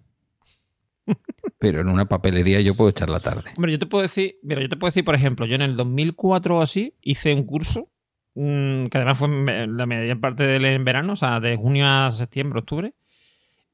Pero 1.59 1.81
en 1.81 1.88
una 1.88 2.07
papelería 2.07 2.61
yo 2.61 2.75
puedo 2.75 2.90
echar 2.90 3.09
la 3.11 3.21
tarde. 3.21 3.51
Hombre, 3.57 3.73
yo 3.73 3.79
te 3.79 3.87
puedo 3.87 4.03
decir, 4.03 4.37
mira, 4.43 4.61
yo 4.61 4.69
te 4.69 4.77
puedo 4.77 4.90
decir, 4.90 5.05
por 5.05 5.14
ejemplo, 5.14 5.47
yo 5.47 5.55
en 5.55 5.62
el 5.62 5.77
2004 5.77 6.59
o 6.59 6.61
así 6.62 6.95
hice 7.01 7.33
un 7.35 7.45
curso 7.45 7.88
mm, 8.35 8.87
que 8.87 8.99
además 8.99 9.19
fue 9.19 9.67
la 9.69 9.87
media 9.87 10.17
parte 10.17 10.45
del 10.45 10.83
verano, 10.85 11.12
o 11.14 11.17
sea, 11.17 11.40
de 11.40 11.57
junio 11.57 11.87
a 11.87 12.11
septiembre, 12.12 12.59
octubre, 12.61 12.95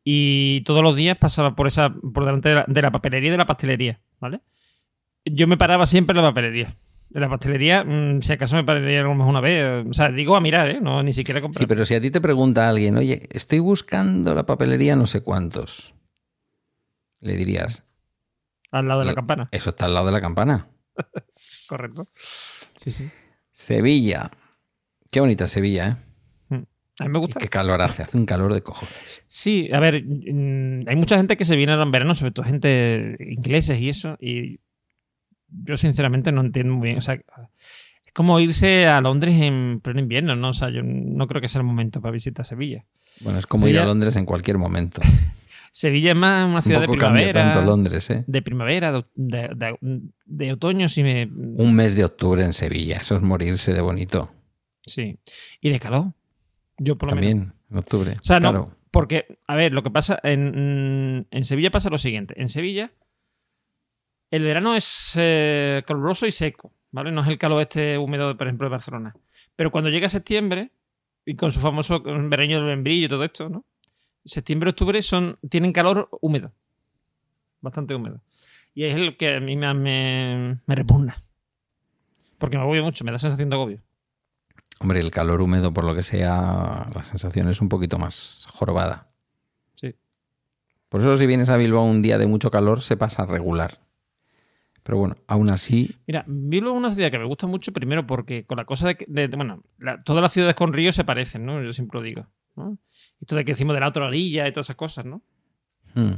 y 0.04 0.62
todos 0.64 0.82
los 0.82 0.96
días 0.96 1.16
pasaba 1.18 1.54
por 1.54 1.66
esa 1.66 1.90
por 1.90 2.24
delante 2.24 2.48
de 2.50 2.54
la, 2.56 2.64
de 2.66 2.82
la 2.82 2.90
papelería 2.90 3.28
y 3.28 3.32
de 3.32 3.36
la 3.38 3.46
pastelería, 3.46 4.00
¿vale? 4.20 4.40
Yo 5.24 5.46
me 5.46 5.56
paraba 5.56 5.86
siempre 5.86 6.18
en 6.18 6.24
la 6.24 6.30
papelería. 6.30 6.76
En 7.12 7.20
la 7.22 7.28
pastelería, 7.28 7.82
mm, 7.84 8.22
si 8.22 8.32
acaso 8.32 8.54
me 8.56 8.62
pararía 8.64 9.00
a 9.00 9.02
lo 9.02 9.14
mejor 9.14 9.30
una 9.30 9.40
vez. 9.40 9.84
O 9.88 9.92
sea, 9.92 10.10
digo 10.10 10.36
a 10.36 10.40
mirar, 10.40 10.70
¿eh? 10.70 10.80
No, 10.80 11.02
ni 11.02 11.12
siquiera 11.12 11.38
a 11.38 11.42
comprar. 11.42 11.60
Sí, 11.60 11.66
pero 11.66 11.84
si 11.84 11.94
a 11.94 12.00
ti 12.00 12.10
te 12.10 12.20
pregunta 12.20 12.68
alguien, 12.68 12.96
oye, 12.96 13.28
estoy 13.32 13.58
buscando 13.58 14.34
la 14.34 14.46
papelería 14.46 14.94
no 14.96 15.06
sé 15.06 15.20
cuántos, 15.22 15.92
le 17.18 17.36
dirías, 17.36 17.84
Al 18.70 18.86
lado 18.88 19.00
de 19.00 19.06
la 19.06 19.14
campana. 19.14 19.48
eso 19.52 19.70
está 19.70 19.86
al 19.86 19.94
lado 19.94 20.06
de 20.06 20.12
la 20.12 20.20
campana. 20.20 20.68
Correcto. 21.68 22.08
Sí, 22.76 22.90
sí. 22.90 23.10
Sevilla. 23.52 24.30
Qué 25.10 25.18
bonita 25.20 25.48
Sevilla, 25.48 25.88
¿eh? 25.88 25.96
A 27.00 27.04
mí 27.04 27.10
me 27.10 27.18
Y 27.18 27.22
gusta. 27.22 27.40
qué 27.40 27.48
calor 27.48 27.80
hace, 27.82 28.02
hace 28.02 28.16
un 28.16 28.26
calor 28.26 28.52
de 28.54 28.62
cojones. 28.62 29.24
Sí, 29.26 29.68
a 29.72 29.80
ver, 29.80 30.02
mm, 30.04 30.88
hay 30.88 30.96
mucha 30.96 31.16
gente 31.16 31.36
que 31.36 31.44
se 31.44 31.56
viene 31.56 31.72
en 31.72 31.90
verano, 31.90 32.14
sobre 32.14 32.32
todo 32.32 32.44
gente 32.44 33.16
ingleses 33.20 33.80
y 33.80 33.88
eso, 33.88 34.16
y 34.20 34.60
yo 35.48 35.76
sinceramente 35.76 36.30
no 36.32 36.40
entiendo 36.42 36.74
muy 36.74 36.86
bien. 36.88 36.98
O 36.98 37.00
sea, 37.00 37.14
es 37.14 38.12
como 38.12 38.38
irse 38.40 38.86
a 38.86 39.00
Londres 39.00 39.36
en 39.40 39.80
pleno 39.80 40.00
invierno, 40.00 40.36
¿no? 40.36 40.50
O 40.50 40.52
sea, 40.52 40.70
yo 40.70 40.82
no 40.84 41.26
creo 41.26 41.40
que 41.40 41.48
sea 41.48 41.60
el 41.60 41.66
momento 41.66 42.00
para 42.00 42.12
visitar 42.12 42.44
Sevilla. 42.44 42.84
Bueno, 43.20 43.38
es 43.38 43.46
como 43.46 43.66
ir 43.68 43.78
a 43.78 43.84
Londres 43.84 44.16
en 44.16 44.24
cualquier 44.26 44.58
momento. 44.58 45.00
Sevilla 45.72 46.10
es 46.10 46.16
más 46.16 46.46
una 46.46 46.56
Un 46.56 46.62
ciudad 46.62 46.80
de 46.80 46.86
poco 46.88 46.98
cambia 46.98 47.26
primavera. 47.28 47.52
tanto 47.52 47.66
Londres, 47.68 48.10
¿eh? 48.10 48.24
De 48.26 48.42
primavera, 48.42 48.90
de, 48.92 49.04
de- 49.14 49.48
de- 49.80 50.00
de 50.24 50.52
otoño, 50.52 50.88
si 50.88 51.04
me. 51.04 51.26
Un 51.26 51.74
mes 51.74 51.94
de 51.94 52.04
octubre 52.04 52.44
en 52.44 52.52
Sevilla, 52.52 52.96
eso 52.96 53.14
es 53.14 53.22
morirse 53.22 53.72
de 53.72 53.80
bonito. 53.80 54.32
Sí. 54.84 55.18
Y 55.60 55.70
de 55.70 55.78
calor. 55.78 56.12
Yo 56.82 56.96
por 56.96 57.10
lo 57.10 57.16
menos. 57.16 57.30
También, 57.30 57.54
en 57.70 57.76
octubre. 57.76 58.16
O 58.18 58.24
sea, 58.24 58.40
no, 58.40 58.74
porque, 58.90 59.38
a 59.46 59.54
ver, 59.54 59.72
lo 59.72 59.82
que 59.82 59.90
pasa 59.90 60.18
en, 60.22 61.28
en 61.30 61.44
Sevilla 61.44 61.70
pasa 61.70 61.90
lo 61.90 61.98
siguiente. 61.98 62.40
En 62.40 62.48
Sevilla, 62.48 62.90
el 64.30 64.44
verano 64.44 64.74
es 64.74 65.12
eh, 65.16 65.82
caluroso 65.86 66.26
y 66.26 66.32
seco, 66.32 66.72
¿vale? 66.90 67.12
No 67.12 67.20
es 67.20 67.28
el 67.28 67.36
calor 67.36 67.60
este 67.60 67.98
húmedo, 67.98 68.34
por 68.34 68.46
ejemplo, 68.46 68.66
de 68.66 68.70
Barcelona. 68.70 69.14
Pero 69.56 69.70
cuando 69.70 69.90
llega 69.90 70.08
septiembre, 70.08 70.72
y 71.26 71.36
con 71.36 71.50
su 71.50 71.60
famoso 71.60 72.00
vereño 72.02 72.56
del 72.56 72.66
membrillo 72.66 73.06
y 73.06 73.08
todo 73.10 73.24
esto, 73.24 73.50
¿no? 73.50 73.66
Septiembre, 74.24 74.70
octubre 74.70 75.02
son, 75.02 75.38
tienen 75.50 75.72
calor 75.72 76.08
húmedo. 76.22 76.52
Bastante 77.60 77.94
húmedo. 77.94 78.22
Y 78.74 78.84
es 78.84 78.96
el 78.96 79.18
que 79.18 79.36
a 79.36 79.40
mí 79.40 79.54
me, 79.54 79.74
me, 79.74 80.58
me 80.64 80.74
repugna. 80.74 81.22
Porque 82.38 82.56
me 82.56 82.62
agobio 82.62 82.82
mucho, 82.82 83.04
me 83.04 83.12
da 83.12 83.18
sensación 83.18 83.50
de 83.50 83.56
agobio. 83.56 83.82
Hombre, 84.80 85.00
el 85.00 85.10
calor 85.10 85.42
húmedo, 85.42 85.72
por 85.74 85.84
lo 85.84 85.94
que 85.94 86.02
sea, 86.02 86.88
la 86.94 87.02
sensación 87.02 87.48
es 87.48 87.60
un 87.60 87.68
poquito 87.68 87.98
más 87.98 88.46
jorobada. 88.50 89.10
Sí. 89.74 89.94
Por 90.88 91.02
eso 91.02 91.16
si 91.18 91.26
vienes 91.26 91.50
a 91.50 91.56
Bilbao 91.58 91.84
un 91.84 92.00
día 92.02 92.16
de 92.18 92.26
mucho 92.26 92.50
calor, 92.50 92.80
se 92.80 92.96
pasa 92.96 93.26
regular. 93.26 93.78
Pero 94.82 94.96
bueno, 94.98 95.16
aún 95.28 95.50
así, 95.50 95.94
Mira, 96.06 96.24
Bilbao 96.26 96.72
es 96.72 96.78
una 96.78 96.90
ciudad 96.90 97.10
que 97.10 97.18
me 97.18 97.26
gusta 97.26 97.46
mucho, 97.46 97.72
primero 97.72 98.06
porque 98.06 98.46
con 98.46 98.56
la 98.56 98.64
cosa 98.64 98.88
de 98.88 98.96
que, 98.96 99.04
de- 99.06 99.28
de- 99.28 99.36
bueno, 99.36 99.62
la- 99.78 100.02
todas 100.02 100.22
las 100.22 100.32
ciudades 100.32 100.54
con 100.56 100.72
ríos 100.72 100.94
se 100.94 101.04
parecen, 101.04 101.44
¿no? 101.44 101.62
Yo 101.62 101.72
siempre 101.74 101.98
lo 102.00 102.02
digo, 102.04 102.26
¿no? 102.56 102.78
Esto 103.20 103.36
de 103.36 103.44
que 103.44 103.52
decimos 103.52 103.74
de 103.74 103.80
la 103.80 103.88
otra 103.88 104.06
orilla 104.06 104.48
y 104.48 104.52
todas 104.52 104.66
esas 104.66 104.76
cosas, 104.76 105.04
¿no? 105.04 105.22
hmm, 105.94 106.12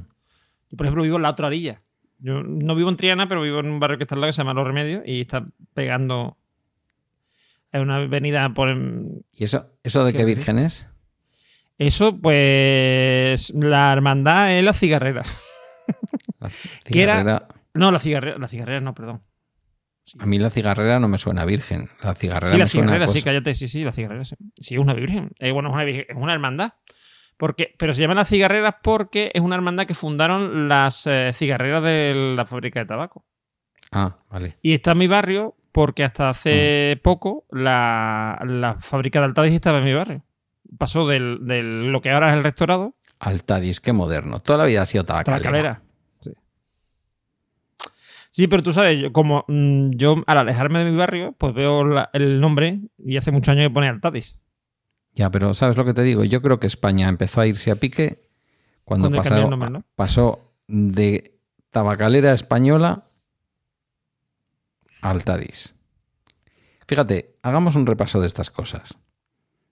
Yo, 0.71 0.77
por 0.77 0.87
ejemplo, 0.87 1.03
vivo 1.03 1.17
en 1.17 1.23
la 1.23 1.31
otra 1.31 1.49
orilla. 1.49 1.83
Yo 2.21 2.45
no 2.45 2.77
vivo 2.77 2.89
en 2.89 2.97
Triana, 2.97 3.29
pero 3.29 3.43
vivo 3.43 3.59
en 3.59 3.67
un 3.69 3.81
barrio 3.81 3.99
que 3.99 4.05
está 4.05 4.15
al 4.15 4.21
lado 4.21 4.29
que 4.29 4.33
se 4.35 4.39
llama 4.43 4.55
Los 4.55 4.65
Remedios 4.67 5.03
y 5.05 5.23
está 5.23 5.45
pegando 5.75 6.37
en 7.73 7.81
una 7.83 7.97
avenida 7.97 8.49
por... 8.55 8.71
¿y 9.33 9.45
eso, 9.45 9.71
eso 9.83 10.05
de 10.05 10.13
¿Qué 10.13 10.25
virgen 10.25 10.59
es? 10.59 10.89
Eso, 11.79 12.19
pues, 12.21 13.51
la 13.55 13.93
hermandad 13.93 14.57
es 14.57 14.63
la 14.65 14.73
cigarrera. 14.73 15.23
La 16.41 16.49
cigarrera- 16.85 17.49
No, 17.75 17.91
la 17.91 17.99
cigarrera, 17.99 18.39
la 18.39 18.49
cigarrera 18.49 18.81
no, 18.81 18.95
perdón. 18.95 19.23
A 20.19 20.27
mí 20.27 20.39
la 20.39 20.51
cigarrera 20.51 20.99
no 21.01 21.09
me 21.09 21.17
suena 21.19 21.45
virgen. 21.45 21.89
La 22.03 22.15
cigarrera 22.15 22.53
Sí, 22.53 22.59
la 22.59 22.65
me 22.65 22.69
suena 22.71 22.87
a 22.87 22.89
cigarrera, 22.95 23.07
sí, 23.09 23.13
cosa- 23.21 23.25
cállate, 23.25 23.55
sí, 23.55 23.69
sí, 23.69 23.85
la 23.85 23.93
cigarrera, 23.93 24.25
sí. 24.25 24.37
Sí, 24.59 24.75
es 24.75 24.81
una 24.81 24.95
virgen. 24.95 25.31
Eh, 25.39 25.53
bueno, 25.53 25.71
es 25.71 25.75
una, 25.75 25.85
virgen- 25.85 26.07
es 26.09 26.17
una 26.17 26.33
hermandad. 26.35 26.75
Porque, 27.39 27.75
pero 27.79 27.93
se 27.93 28.03
llaman 28.03 28.19
las 28.19 28.29
cigarreras 28.29 28.77
porque 28.83 29.31
es 29.35 29.41
una 29.41 29.55
hermandad 29.57 29.87
que 29.87 29.95
fundaron 29.95 30.69
las 30.69 31.07
eh, 31.07 31.33
cigarreras 31.35 31.83
de 31.83 32.35
la 32.37 32.45
fábrica 32.47 32.81
de 32.81 32.87
tabaco. 32.87 33.25
Ah, 33.91 34.19
vale. 34.31 34.59
Y 34.63 34.75
está 34.75 34.93
en 34.93 34.99
mi 34.99 35.07
barrio 35.07 35.57
porque 35.73 36.05
hasta 36.05 36.31
hace 36.31 36.95
Mm. 36.97 37.03
poco 37.03 37.45
la, 37.51 38.39
la 38.47 38.77
fábrica 38.81 39.19
de 39.21 39.25
Altadis 39.27 39.55
estaba 39.55 39.79
en 39.79 39.85
mi 39.85 39.95
barrio. 39.95 40.23
Pasó 40.79 41.07
del, 41.09 41.39
del- 41.47 41.91
lo 41.91 42.01
que 42.01 42.11
ahora 42.11 42.31
es 42.31 42.37
el 42.39 42.45
restaurado, 42.45 42.95
Altadis, 43.19 43.81
qué 43.81 43.93
moderno. 43.93 44.41
Toda 44.41 44.59
la 44.59 44.65
vida 44.65 44.83
ha 44.83 44.87
sido 44.87 45.05
tabacalera. 45.05 45.43
tabacalera. 45.43 45.83
Sí. 46.21 46.31
Sí, 48.31 48.47
pero 48.49 48.63
tú 48.63 48.73
sabes, 48.73 48.99
yo, 48.99 49.13
como 49.13 49.45
mm, 49.49 49.91
yo 49.91 50.17
al 50.27 50.39
alejarme 50.39 50.79
de 50.85 50.91
mi 50.91 50.97
barrio, 50.97 51.33
pues 51.37 51.55
veo 51.55 51.85
la- 51.85 52.11
el 52.15 52.41
nombre 52.41 52.81
y 52.99 53.17
hace 53.17 53.31
muchos 53.31 53.51
años 53.51 53.67
que 53.69 53.75
pone 53.75 53.89
Altadis. 53.89 54.41
Ya, 55.15 55.31
pero 55.31 55.53
¿sabes 55.53 55.77
lo 55.77 55.85
que 55.85 55.93
te 55.93 56.03
digo? 56.03 56.25
Yo 56.25 56.41
creo 56.41 56.59
que 56.59 56.67
España 56.67 57.09
empezó 57.09 57.43
a 57.43 57.47
irse 57.47 57.71
a 57.71 57.77
pique 57.77 58.31
cuando 58.85 59.09
Cuando 59.09 59.19
pasó, 59.19 59.29
cambió 59.31 59.45
el 59.45 59.51
nombre, 59.51 59.71
¿no? 59.71 59.85
pasó 59.95 60.55
de 60.67 61.39
tabacalera 61.71 62.33
española 62.33 63.05
Altadis. 65.03 65.75
Fíjate, 66.87 67.37
hagamos 67.43 67.77
un 67.77 67.87
repaso 67.87 68.21
de 68.21 68.27
estas 68.27 68.51
cosas. 68.51 68.97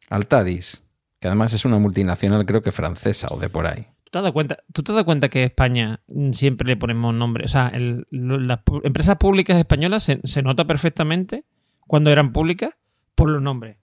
Altadis, 0.09 0.85
que 1.21 1.29
además 1.29 1.53
es 1.53 1.65
una 1.65 1.79
multinacional 1.79 2.45
creo 2.47 2.63
que 2.63 2.73
francesa 2.73 3.29
o 3.31 3.39
de 3.39 3.49
por 3.49 3.67
ahí. 3.67 3.87
¿Tú 4.05 4.11
te 4.13 4.19
has 4.19 4.23
dado 4.25 4.33
cuenta, 4.33 4.59
¿tú 4.73 4.83
te 4.83 4.93
has 4.93 4.95
dado 4.97 5.05
cuenta 5.05 5.29
que 5.29 5.45
España 5.45 6.01
siempre 6.33 6.67
le 6.67 6.77
ponemos 6.77 7.15
nombre? 7.15 7.45
O 7.45 7.49
sea, 7.49 7.69
el- 7.69 8.07
las 8.11 8.61
empresas 8.83 9.17
públicas 9.17 9.57
españolas 9.57 10.03
se, 10.03 10.21
se 10.25 10.43
nota 10.43 10.67
perfectamente 10.67 11.45
cuando 11.87 12.11
eran 12.11 12.33
públicas 12.33 12.71
por 13.15 13.31
los 13.31 13.41
nombres. 13.43 13.77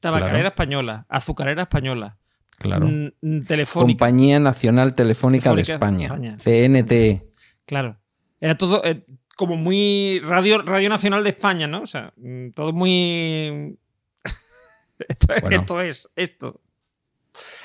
Tabacalera 0.00 0.34
Claro. 0.38 0.48
española, 0.48 1.06
azucarera 1.08 1.62
española, 1.62 2.18
Claro. 2.58 2.88
telefónica. 3.46 3.98
Compañía 4.04 4.38
Nacional 4.38 4.94
Telefónica, 4.94 5.54
de 5.54 5.62
España. 5.62 6.06
España, 6.06 6.36
CNT. 6.42 7.22
Claro. 7.66 7.98
Era 8.40 8.56
todo 8.56 8.82
eh, 8.84 9.04
como 9.40 9.56
muy 9.56 10.20
radio, 10.22 10.60
radio 10.60 10.90
Nacional 10.90 11.24
de 11.24 11.30
España, 11.30 11.66
¿no? 11.66 11.80
O 11.80 11.86
sea, 11.86 12.12
mm, 12.18 12.50
todo 12.50 12.74
muy... 12.74 13.74
esto, 15.08 15.32
es, 15.32 15.40
Bueno. 15.40 15.60
esto 15.60 15.80
es, 15.80 16.10
esto. 16.14 16.60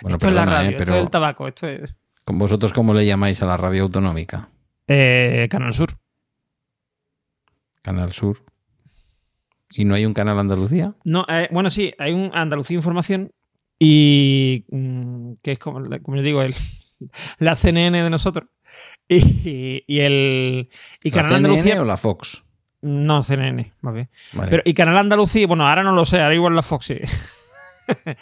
Bueno, 0.02 0.16
esto 0.16 0.30
es 0.30 0.34
la 0.34 0.42
perdona, 0.44 0.58
radio, 0.60 0.72
eh, 0.72 0.78
esto 0.80 0.96
es 0.96 1.02
el 1.02 1.10
tabaco, 1.10 1.48
esto 1.50 1.68
es... 1.68 1.94
¿con 2.24 2.40
vosotros 2.40 2.72
cómo 2.72 2.94
le 2.94 3.06
llamáis 3.06 3.44
a 3.44 3.46
la 3.46 3.58
radio 3.58 3.84
autonómica? 3.84 4.48
Eh, 4.88 5.50
Canal 5.52 5.74
Sur. 5.74 5.90
Canal 7.82 8.14
Sur. 8.14 8.42
¿Y 9.72 9.84
no 9.84 9.96
hay 9.96 10.06
un 10.06 10.14
canal 10.14 10.40
Andalucía? 10.40 10.96
No, 11.04 11.26
eh, 11.28 11.50
bueno, 11.52 11.70
sí, 11.70 11.94
hay 12.00 12.14
un 12.14 12.32
Andalucía 12.34 12.76
Información 12.76 13.34
y 13.78 14.64
mm, 14.70 15.34
que 15.44 15.52
es 15.52 15.60
como, 15.60 15.84
como 16.02 16.16
yo 16.16 16.24
digo, 16.24 16.42
el, 16.42 16.56
la 17.40 17.58
CNN 17.58 18.02
de 18.02 18.10
nosotros. 18.10 18.48
Y, 19.08 19.84
y 19.86 20.00
el 20.00 20.70
y 21.04 21.10
¿La 21.12 21.16
Canal 21.16 21.32
CNN 21.34 21.48
Andalucía. 21.50 21.82
o 21.82 21.86
la 21.86 21.96
Fox? 21.98 22.44
No, 22.82 23.22
CNN, 23.22 23.72
más 23.82 23.94
bien. 23.94 24.10
Vale. 24.34 24.50
Pero, 24.50 24.64
y 24.66 24.74
Canal 24.74 24.98
Andalucía, 24.98 25.46
bueno, 25.48 25.68
ahora 25.68 25.84
no 25.84 25.92
lo 25.92 26.06
sé, 26.06 26.22
ahora 26.22 26.34
igual 26.34 26.56
la 26.56 26.64
Fox 26.64 26.86
sí. 26.88 26.98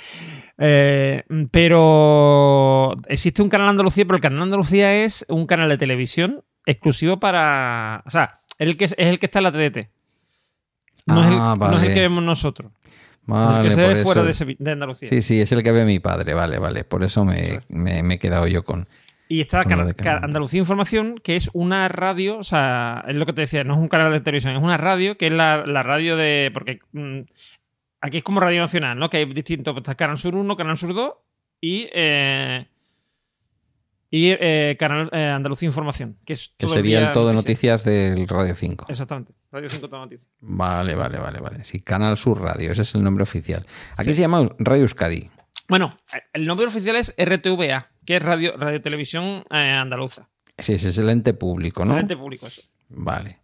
Eh, 0.58 1.24
pero 1.52 2.94
existe 3.08 3.42
un 3.42 3.50
canal 3.50 3.70
Andalucía, 3.70 4.06
pero 4.06 4.18
el 4.18 4.22
canal 4.22 4.42
Andalucía 4.42 5.04
es 5.04 5.26
un 5.30 5.46
canal 5.48 5.70
de 5.70 5.78
televisión 5.78 6.44
exclusivo 6.66 7.20
para. 7.20 8.04
O 8.06 8.10
sea, 8.10 8.42
es 8.60 8.68
el 8.68 8.78
que, 8.78 8.86
es 8.86 8.96
el 8.98 9.20
que 9.20 9.26
está 9.28 9.40
en 9.40 9.44
la 9.44 9.52
TDT. 9.52 9.90
No, 11.06 11.22
es, 11.24 11.30
el, 11.30 11.38
Ah, 11.40 11.56
no 11.60 11.78
es 11.78 11.84
el 11.84 11.94
que 11.94 12.02
vemos 12.02 12.24
nosotros. 12.24 12.72
Vale, 13.26 13.62
el 13.62 13.64
que 13.70 13.70
se 13.76 13.88
ve 13.88 13.96
fuera 14.04 14.24
de, 14.24 14.72
Andalucía. 14.72 15.10
Sí, 15.10 15.22
sí, 15.22 15.40
es 15.42 15.52
el 15.52 15.64
que 15.64 15.72
ve 15.72 15.86
mi 15.86 16.00
padre, 16.00 16.34
vale, 16.34 16.60
vale. 16.60 16.84
Por 16.84 17.04
eso 17.04 17.24
me, 17.26 17.62
me- 17.70 18.04
me 18.04 18.16
he 18.16 18.20
quedado 18.20 18.48
yo 18.48 18.64
con. 18.64 18.88
Y 19.34 19.42
está 19.42 19.62
Andalucía 20.22 20.60
Información, 20.60 21.16
que 21.18 21.36
es 21.36 21.50
una 21.54 21.88
radio, 21.88 22.38
o 22.38 22.44
sea, 22.44 23.04
es 23.08 23.16
lo 23.16 23.26
que 23.26 23.34
te 23.34 23.42
decía, 23.42 23.64
no 23.64 23.74
es 23.74 23.80
un 23.80 23.88
canal 23.88 24.12
de 24.12 24.22
televisión, 24.22 24.56
es 24.56 24.62
una 24.62 24.78
radio, 24.78 25.18
que 25.18 25.26
es 25.28 25.32
la, 25.32 25.64
la 25.66 25.82
radio 25.82 26.16
de. 26.16 26.52
Porque 26.54 26.80
mm, 26.92 27.22
aquí 28.02 28.18
es 28.18 28.24
como 28.24 28.40
Radio 28.42 28.62
Nacional, 28.62 29.00
¿no? 29.00 29.10
Que 29.10 29.18
hay 29.18 29.26
distintos. 29.26 29.74
pues, 29.74 29.82
Está 29.82 29.96
Canal 29.96 30.20
Sur 30.20 30.36
1, 30.36 30.56
Canal 30.56 30.78
Sur 30.78 30.94
2 30.94 31.14
y. 31.62 31.90
eh, 31.94 32.68
y 34.12 34.28
eh, 34.40 34.76
Canal 34.78 35.10
eh, 35.12 35.26
Andalucía 35.26 35.66
Información, 35.66 36.20
que 36.24 36.34
es 36.34 36.54
Que 36.56 36.68
sería 36.68 37.00
el 37.08 37.12
todo 37.12 37.34
noticias. 37.34 37.84
noticias 37.84 38.16
del 38.16 38.28
Radio 38.28 38.56
5. 38.56 38.86
Exactamente, 38.88 39.34
Radio 39.52 39.68
5 39.70 39.90
Todo 39.90 40.02
Noticias. 40.02 40.28
Vale, 40.42 40.94
vale, 40.94 41.18
vale, 41.18 41.40
vale. 41.40 41.64
Sí, 41.64 41.82
Canal 41.82 42.16
Sur 42.20 42.40
Radio, 42.40 42.72
ese 42.72 42.84
es 42.84 42.94
el 42.94 43.04
nombre 43.04 43.24
oficial. 43.24 43.66
Aquí 43.98 44.14
se 44.14 44.22
llama 44.22 44.48
Radio 44.60 44.84
Euskadi. 44.84 45.32
Bueno, 45.68 45.98
el 46.34 46.46
nombre 46.46 46.68
oficial 46.68 46.96
es 46.98 47.16
RTVA, 47.18 47.90
que 48.06 48.18
es 48.18 48.24
Radio, 48.24 48.58
Radio 48.58 48.82
Televisión 48.82 49.44
eh, 49.50 49.72
Andaluza. 49.72 50.30
Sí, 50.58 50.74
es 50.74 50.98
el 50.98 51.10
ente 51.10 51.34
público, 51.34 51.86
¿no? 51.86 51.98
Ente 51.98 52.16
público, 52.16 52.48
eso. 52.48 52.62
Vale. 52.90 53.40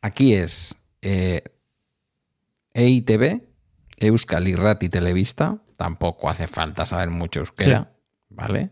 Aquí 0.00 0.34
es 0.34 0.76
eh, 1.02 1.42
EITB, 2.74 3.42
Euskal 3.98 4.48
Irrati 4.48 4.88
Televista. 4.88 5.58
Tampoco 5.76 6.30
hace 6.30 6.46
falta 6.46 6.86
saber 6.86 7.10
mucho 7.10 7.40
euskera, 7.40 7.92
¿vale? 8.30 8.70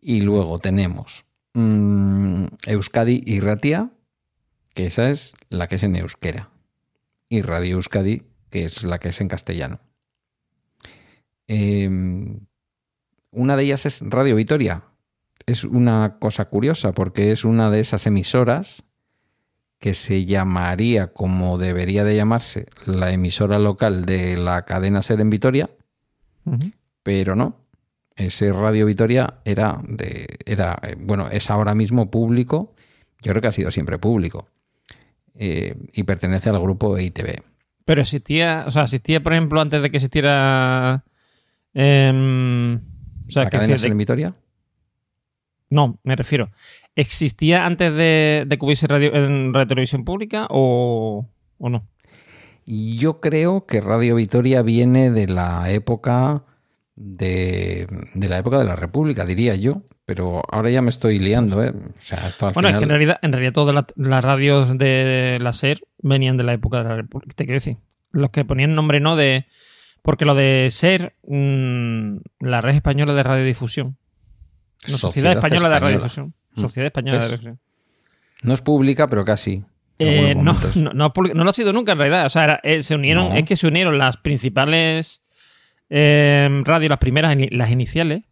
Y 0.00 0.22
luego 0.22 0.58
tenemos 0.58 1.24
mm, 1.52 2.46
Euskadi 2.66 3.22
y 3.26 3.40
Ratia, 3.40 3.90
que 4.72 4.86
esa 4.86 5.10
es 5.10 5.34
la 5.50 5.66
que 5.66 5.74
es 5.74 5.82
en 5.82 5.96
euskera. 5.96 6.50
Y 7.28 7.42
Radio 7.42 7.76
Euskadi, 7.76 8.22
que 8.50 8.64
es 8.64 8.84
la 8.84 8.98
que 8.98 9.08
es 9.10 9.20
en 9.20 9.28
castellano. 9.28 9.80
Em, 11.46 12.46
una 13.30 13.56
de 13.56 13.64
ellas 13.64 13.86
es 13.86 14.00
Radio 14.02 14.36
Vitoria. 14.36 14.84
Es 15.46 15.64
una 15.64 16.16
cosa 16.18 16.46
curiosa 16.46 16.92
porque 16.92 17.32
es 17.32 17.44
una 17.44 17.70
de 17.70 17.80
esas 17.80 18.06
emisoras 18.06 18.84
que 19.78 19.94
se 19.94 20.26
llamaría 20.26 21.12
como 21.12 21.56
debería 21.56 22.04
de 22.04 22.14
llamarse 22.14 22.66
la 22.84 23.12
emisora 23.12 23.58
local 23.58 24.04
de 24.04 24.36
la 24.36 24.66
cadena 24.66 25.02
Ser 25.02 25.20
en 25.20 25.30
Vitoria, 25.30 25.70
pero 27.02 27.34
no. 27.34 27.56
Ese 28.14 28.52
Radio 28.52 28.84
Vitoria 28.84 29.38
era 29.46 29.80
de 29.88 30.26
era 30.44 30.78
eh, 30.82 30.96
bueno, 30.98 31.28
es 31.30 31.48
ahora 31.48 31.74
mismo 31.74 32.10
público. 32.10 32.74
Yo 33.22 33.32
creo 33.32 33.40
que 33.40 33.48
ha 33.48 33.52
sido 33.52 33.70
siempre 33.70 33.98
público. 33.98 34.46
Eh, 35.34 35.74
y 35.94 36.02
pertenece 36.02 36.50
al 36.50 36.60
grupo 36.60 36.98
E 36.98 37.04
ITV. 37.04 37.42
Pero 37.86 38.02
existía, 38.02 38.64
o 38.66 38.70
sea, 38.70 38.82
existía, 38.82 39.22
por 39.22 39.32
ejemplo, 39.32 39.60
antes 39.60 39.80
de 39.80 39.90
que 39.90 39.96
existiera. 39.96 41.04
em, 41.72 42.80
o 43.30 43.32
sea, 43.32 43.44
¿La 43.44 43.50
que 43.50 43.56
cadena 43.56 43.74
decir, 43.74 43.90
en 43.90 43.98
Vitoria? 43.98 44.34
no, 45.70 45.98
me 46.02 46.16
refiero. 46.16 46.50
¿Existía 46.96 47.64
antes 47.64 47.94
de, 47.94 48.44
de 48.46 48.58
que 48.58 48.64
hubiese 48.64 48.86
radio, 48.88 49.14
en 49.14 49.54
radio 49.54 49.68
televisión 49.68 50.04
pública 50.04 50.46
o, 50.50 51.28
o 51.58 51.68
no? 51.68 51.86
Yo 52.66 53.20
creo 53.20 53.66
que 53.66 53.80
Radio 53.80 54.16
Vitoria 54.16 54.62
viene 54.62 55.10
de 55.10 55.28
la 55.28 55.70
época 55.70 56.44
de, 56.96 57.86
de 58.14 58.28
la 58.28 58.38
época 58.38 58.58
de 58.58 58.64
la 58.64 58.76
República, 58.76 59.24
diría 59.24 59.54
yo. 59.54 59.82
Pero 60.04 60.42
ahora 60.50 60.70
ya 60.70 60.82
me 60.82 60.90
estoy 60.90 61.20
liando, 61.20 61.62
¿eh? 61.62 61.70
O 61.70 62.00
sea, 62.00 62.18
esto 62.26 62.48
al 62.48 62.52
Bueno, 62.52 62.68
es 62.68 62.76
que 62.76 62.82
en 62.82 62.88
realidad, 62.88 63.18
en 63.22 63.30
realidad 63.30 63.52
todas 63.52 63.72
las, 63.72 63.86
las 63.94 64.24
radios 64.24 64.76
de 64.76 65.38
la 65.40 65.52
SER 65.52 65.82
venían 66.02 66.36
de 66.36 66.42
la 66.42 66.52
época 66.52 66.78
de 66.78 66.84
la 66.88 66.96
República. 66.96 67.32
Te 67.36 67.44
quiero 67.44 67.54
decir, 67.54 67.76
los 68.10 68.30
que 68.30 68.44
ponían 68.44 68.74
nombre 68.74 68.98
no 68.98 69.14
de. 69.14 69.46
Porque 70.02 70.24
lo 70.24 70.34
de 70.34 70.68
SER, 70.70 71.14
mm, 71.26 72.16
la 72.40 72.60
red 72.60 72.74
española 72.74 73.12
de 73.14 73.22
radiodifusión. 73.22 73.96
No, 74.88 74.96
Sociedad, 74.96 75.32
Española, 75.34 75.68
de 75.68 75.78
Radiodifusión. 75.80 76.34
Mm. 76.54 76.60
Sociedad 76.60 76.86
Española 76.86 77.18
de 77.18 77.22
¿Ves? 77.22 77.30
Radiodifusión. 77.30 77.60
No 78.42 78.54
es 78.54 78.62
pública, 78.62 79.08
pero 79.08 79.24
casi. 79.26 79.62
Eh, 79.98 80.34
no, 80.34 80.56
no, 80.76 80.92
no, 80.94 81.12
no 81.34 81.44
lo 81.44 81.50
ha 81.50 81.52
sido 81.52 81.74
nunca 81.74 81.92
en 81.92 81.98
realidad. 81.98 82.24
O 82.24 82.30
sea, 82.30 82.44
era- 82.44 82.60
eh, 82.62 82.82
se 82.82 82.94
unieron, 82.94 83.36
es 83.36 83.44
que 83.44 83.56
se 83.56 83.66
unieron 83.66 83.98
las 83.98 84.16
principales 84.16 85.22
eh, 85.90 86.48
radios, 86.64 86.88
las 86.88 86.98
primeras, 86.98 87.36
las 87.50 87.70
iniciales. 87.70 88.22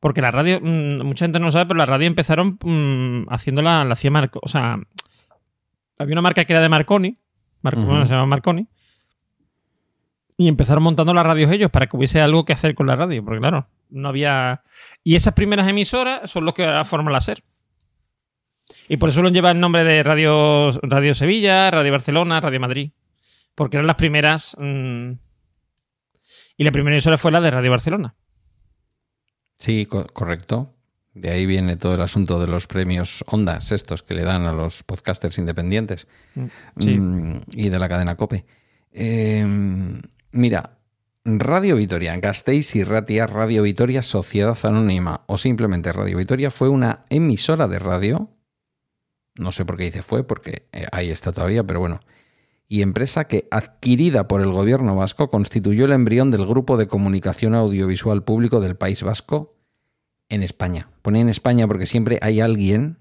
Porque 0.00 0.20
la 0.20 0.32
radio, 0.32 0.60
mm, 0.60 1.02
mucha 1.04 1.24
gente 1.26 1.38
no 1.38 1.46
lo 1.46 1.50
sabe, 1.52 1.66
pero 1.66 1.78
la 1.78 1.86
radio 1.86 2.06
empezaron 2.08 2.58
mm, 2.62 3.26
haciéndola, 3.32 3.84
la 3.84 3.92
hacía 3.92 4.10
Marco. 4.10 4.40
O 4.42 4.48
sea, 4.48 4.78
había 5.98 6.14
una 6.14 6.22
marca 6.22 6.44
que 6.44 6.52
era 6.52 6.60
de 6.60 6.68
Marconi, 6.68 7.16
Mar- 7.62 7.78
Ujú. 7.78 7.86
bueno, 7.86 8.06
se 8.06 8.12
llama 8.14 8.26
Marconi. 8.26 8.66
Y 10.38 10.48
empezaron 10.48 10.82
montando 10.82 11.14
las 11.14 11.24
radios 11.24 11.50
ellos 11.50 11.70
para 11.70 11.86
que 11.86 11.96
hubiese 11.96 12.20
algo 12.20 12.44
que 12.44 12.52
hacer 12.52 12.74
con 12.74 12.86
la 12.86 12.96
radio. 12.96 13.24
Porque 13.24 13.40
claro, 13.40 13.68
no 13.88 14.08
había. 14.08 14.62
Y 15.02 15.14
esas 15.14 15.32
primeras 15.34 15.66
emisoras 15.66 16.30
son 16.30 16.44
los 16.44 16.52
que 16.54 16.64
ahora 16.64 16.84
forman 16.84 17.12
la 17.12 17.20
SER. 17.20 17.42
Y 18.88 18.96
por 18.98 19.08
eso 19.08 19.22
lo 19.22 19.28
lleva 19.30 19.50
el 19.52 19.60
nombre 19.60 19.84
de 19.84 20.02
Radio, 20.02 20.68
Radio 20.82 21.14
Sevilla, 21.14 21.70
Radio 21.70 21.92
Barcelona, 21.92 22.40
Radio 22.40 22.60
Madrid. 22.60 22.90
Porque 23.54 23.76
eran 23.78 23.86
las 23.86 23.96
primeras. 23.96 24.56
mm, 24.60 25.12
y 26.58 26.64
la 26.64 26.72
primera 26.72 26.94
emisora 26.96 27.16
fue 27.18 27.32
la 27.32 27.40
de 27.40 27.50
Radio 27.50 27.70
Barcelona. 27.70 28.14
Sí, 29.56 29.86
co- 29.86 30.06
correcto. 30.06 30.74
De 31.14 31.30
ahí 31.30 31.46
viene 31.46 31.76
todo 31.76 31.94
el 31.94 32.02
asunto 32.02 32.38
de 32.38 32.46
los 32.46 32.66
premios 32.66 33.24
Ondas, 33.28 33.72
estos 33.72 34.02
que 34.02 34.14
le 34.14 34.22
dan 34.24 34.44
a 34.44 34.52
los 34.52 34.82
podcasters 34.82 35.38
independientes. 35.38 36.06
Sí. 36.78 36.98
Mm, 36.98 37.40
y 37.52 37.70
de 37.70 37.78
la 37.78 37.88
cadena 37.88 38.16
Cope. 38.16 38.44
Eh, 38.92 39.46
mira, 40.32 40.76
Radio 41.28 41.74
Vitoria, 41.74 42.14
y 42.14 42.84
Ratia, 42.84 43.26
Radio 43.26 43.64
Vitoria, 43.64 44.02
Sociedad 44.02 44.56
Anónima 44.62 45.22
o 45.26 45.36
simplemente 45.38 45.90
Radio 45.90 46.18
Vitoria 46.18 46.52
fue 46.52 46.68
una 46.68 47.04
emisora 47.10 47.66
de 47.66 47.80
radio. 47.80 48.30
No 49.34 49.50
sé 49.50 49.64
por 49.64 49.76
qué 49.76 49.84
dice 49.84 50.02
fue, 50.02 50.22
porque 50.24 50.68
eh, 50.72 50.86
ahí 50.92 51.10
está 51.10 51.32
todavía, 51.32 51.64
pero 51.64 51.80
bueno. 51.80 51.98
Y 52.68 52.82
empresa 52.82 53.24
que, 53.26 53.48
adquirida 53.50 54.28
por 54.28 54.40
el 54.40 54.52
gobierno 54.52 54.94
vasco, 54.94 55.28
constituyó 55.28 55.86
el 55.86 55.92
embrión 55.92 56.30
del 56.30 56.46
Grupo 56.46 56.76
de 56.76 56.86
Comunicación 56.86 57.54
Audiovisual 57.54 58.22
Público 58.22 58.60
del 58.60 58.76
País 58.76 59.02
Vasco 59.02 59.56
en 60.28 60.44
España. 60.44 60.90
Pone 61.02 61.20
en 61.20 61.28
España 61.28 61.66
porque 61.66 61.86
siempre 61.86 62.20
hay 62.22 62.40
alguien 62.40 62.98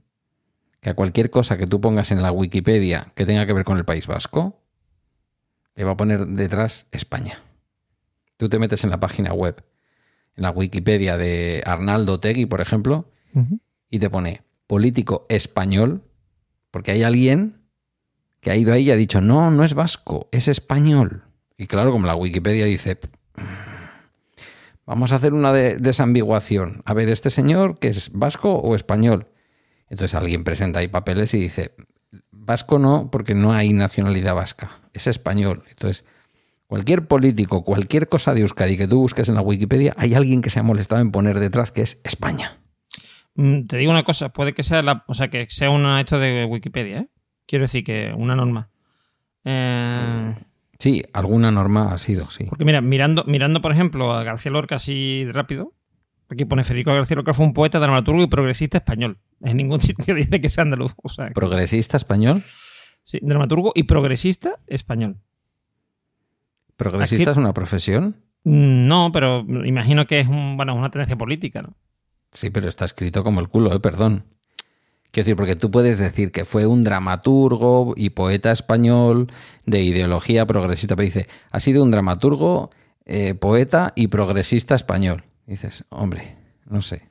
que 0.82 0.90
a 0.90 0.96
cualquier 0.96 1.30
cosa 1.30 1.58
que 1.58 1.68
tú 1.68 1.80
pongas 1.80 2.12
en 2.12 2.24
la 2.24 2.32
Wikipedia 2.32 3.12
que 3.16 3.26
tenga 3.28 3.46
que 3.46 3.54
ver 3.54 3.66
con 3.66 3.78
el 3.78 3.86
País 3.86 4.08
Vasco, 4.08 4.64
le 5.76 5.84
va 5.84 5.92
a 5.92 5.98
poner 5.98 6.26
detrás 6.28 6.88
España. 6.92 7.40
Tú 8.38 8.50
te 8.50 8.60
metes 8.60 8.84
en 8.84 8.90
la 8.90 9.00
página 9.00 9.34
web, 9.34 9.64
en 10.36 10.44
la 10.44 10.52
Wikipedia 10.52 11.18
de 11.18 11.62
Arnaldo 11.66 12.20
Tegui, 12.20 12.46
por 12.46 12.62
ejemplo, 12.62 13.10
y 13.90 14.00
te 14.00 14.10
pone 14.10 14.42
político 14.68 15.26
español, 15.30 16.02
porque 16.72 16.92
hay 16.92 17.04
alguien 17.04 17.62
que 18.42 18.52
ha 18.52 18.56
ido 18.56 18.74
ahí 18.74 18.84
y 18.84 18.92
ha 18.92 18.96
dicho, 18.96 19.22
no, 19.22 19.52
no 19.52 19.64
es 19.64 19.74
vasco, 19.74 20.30
es 20.32 20.48
español. 20.48 21.24
Y 21.58 21.68
claro, 21.68 21.92
como 21.92 22.08
la 22.08 22.16
Wikipedia 22.16 22.66
dice, 22.66 22.98
vamos 24.86 25.12
a 25.12 25.16
hacer 25.16 25.34
una 25.34 25.52
de- 25.54 25.78
desambiguación. 25.78 26.82
A 26.86 26.94
ver, 26.94 27.10
¿este 27.10 27.30
señor 27.30 27.80
que 27.80 27.88
es 27.90 28.12
vasco 28.14 28.56
o 28.56 28.76
español? 28.76 29.28
Entonces 29.90 30.16
alguien 30.16 30.44
presenta 30.44 30.80
ahí 30.80 30.88
papeles 30.88 31.34
y 31.34 31.40
dice, 31.40 31.76
vasco 32.46 32.80
no, 32.80 33.10
porque 33.12 33.36
no 33.36 33.52
hay 33.54 33.74
nacionalidad 33.74 34.36
vasca, 34.36 34.72
es 34.93 35.08
español. 35.08 35.64
Entonces, 35.70 36.06
cualquier 36.68 37.08
político, 37.08 37.64
cualquier 37.64 38.08
cosa 38.08 38.34
de 38.34 38.41
Euskadi 38.41 38.78
que 38.78 38.88
tú 38.88 39.00
busques 39.02 39.30
en 39.30 39.36
la 39.36 39.41
Wikipedia, 39.41 39.93
hay 39.98 40.14
alguien 40.14 40.41
que 40.41 40.50
se 40.50 40.60
ha 40.60 40.64
molestado 40.64 41.02
en 41.02 41.12
poner 41.12 41.39
detrás 41.39 41.72
que 41.72 41.82
es 41.82 42.00
España. 42.04 42.58
Mm, 43.36 43.66
Te 43.66 43.78
digo 43.78 43.91
una 43.91 44.04
cosa, 44.04 44.30
puede 44.30 44.54
que 44.54 44.64
sea 44.64 44.82
la, 44.82 45.04
o 45.08 45.14
sea, 45.14 45.30
que 45.30 45.48
sea 45.50 45.70
una 45.70 46.00
esto 46.00 46.20
de 46.20 46.46
Wikipedia, 46.46 47.00
¿eh? 47.00 47.10
Quiero 47.48 47.64
decir 47.64 47.84
que 47.84 48.12
una 48.16 48.36
norma. 48.36 48.70
Eh, 49.43 50.36
Sí, 50.78 51.04
alguna 51.14 51.52
norma 51.52 51.93
ha 51.93 51.98
sido, 51.98 52.30
sí. 52.30 52.46
porque 52.50 52.66
mira, 52.66 52.82
mirando, 52.82 53.24
mirando, 53.26 53.62
por 53.62 53.72
ejemplo, 53.72 54.12
a 54.12 54.24
García 54.24 54.52
Lorca 54.52 54.76
así 54.76 55.26
rápido, 55.32 55.74
aquí 56.30 56.46
pone 56.46 56.64
Federico 56.64 56.92
García 56.94 57.16
Lorca 57.16 57.34
fue 57.34 57.46
un 57.46 57.54
poeta, 57.54 57.80
dramaturgo 57.80 58.24
y 58.24 58.28
progresista 58.28 58.78
español. 58.80 59.18
En 59.42 59.58
ningún 59.58 59.80
sitio 59.82 60.16
dice 60.16 60.42
que 60.42 60.50
sea 60.50 60.64
andaluz. 60.64 60.94
O 61.04 61.10
sea, 61.10 61.30
¿Progresista 61.32 61.98
español? 61.98 62.44
sí, 63.04 63.20
dramaturgo 63.22 63.72
y 63.76 63.84
progresista 63.84 64.60
español. 64.68 65.18
¿Progresista 66.78 67.32
Aquí- 67.32 67.32
es 67.32 67.38
una 67.38 67.54
profesión? 67.54 68.16
Mm, 68.44 68.88
No, 68.88 69.12
pero 69.12 69.46
imagino 69.66 70.06
que 70.08 70.20
es 70.20 70.28
un, 70.28 70.58
bueno, 70.58 70.76
una 70.76 70.90
tendencia 70.92 71.16
política, 71.18 71.62
¿no? 71.62 71.74
Sí, 72.32 72.50
pero 72.50 72.68
está 72.68 72.84
escrito 72.86 73.24
como 73.24 73.40
el 73.40 73.48
culo, 73.48 73.74
eh, 73.74 73.80
perdón. 73.80 74.26
Quiero 75.12 75.26
decir, 75.26 75.36
porque 75.38 75.56
tú 75.56 75.72
puedes 75.72 75.98
decir 76.00 76.34
que 76.34 76.44
fue 76.44 76.66
un 76.68 76.84
dramaturgo 76.84 77.94
y 77.96 78.10
poeta 78.10 78.52
español 78.52 79.28
de 79.66 79.82
ideología 79.82 80.46
progresista, 80.46 80.98
pero 80.98 81.06
dice, 81.06 81.28
ha 81.52 81.62
sido 81.62 81.82
un 81.84 81.92
dramaturgo, 81.92 82.72
eh, 83.06 83.34
poeta 83.36 83.94
y 83.96 84.08
progresista 84.08 84.76
español. 84.76 85.24
Dices, 85.46 85.86
hombre, 85.89 86.38
no 86.66 86.82
sé. 86.82 87.10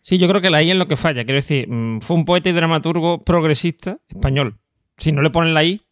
Sí, 0.00 0.18
yo 0.18 0.28
creo 0.28 0.40
que 0.40 0.50
la 0.50 0.62
I 0.62 0.70
es 0.72 0.76
lo 0.76 0.88
que 0.88 0.96
falla. 0.96 1.24
Quiero 1.24 1.36
decir, 1.38 1.68
mm, 1.68 2.00
fue 2.00 2.16
un 2.16 2.24
poeta 2.24 2.48
y 2.48 2.52
dramaturgo 2.52 3.20
progresista 3.22 3.98
español. 4.08 4.58
Si 4.98 5.12
no 5.12 5.22
le 5.22 5.30
ponen 5.30 5.54
la 5.54 5.64
I, 5.64 5.82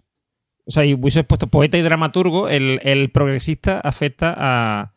o 0.67 0.71
sea, 0.71 0.85
y 0.85 0.95
hubiese 0.95 1.25
puesto 1.25 1.47
poeta 1.47 1.79
y 1.79 1.83
dramaturgo, 1.83 2.49
el, 2.49 2.81
el 2.83 3.11
progresista 3.11 3.79
afecta 3.81 4.35
a, 4.37 4.93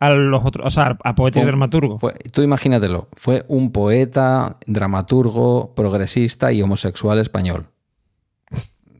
a 0.00 0.10
los 0.10 0.44
otros, 0.44 0.66
o 0.66 0.70
sea, 0.70 0.98
a 1.04 1.14
poeta 1.14 1.40
y 1.40 1.44
dramaturgo. 1.44 1.98
Fue- 1.98 2.14
tú 2.32 2.42
imagínatelo, 2.42 3.08
fue 3.12 3.44
un 3.48 3.72
poeta, 3.72 4.58
dramaturgo, 4.66 5.74
progresista 5.74 6.52
y 6.52 6.60
homosexual 6.62 7.18
español. 7.18 7.66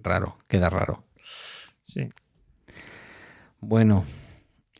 Raro, 0.02 0.38
queda 0.48 0.70
raro. 0.70 1.02
Sí. 1.82 2.08
Bueno, 3.60 4.04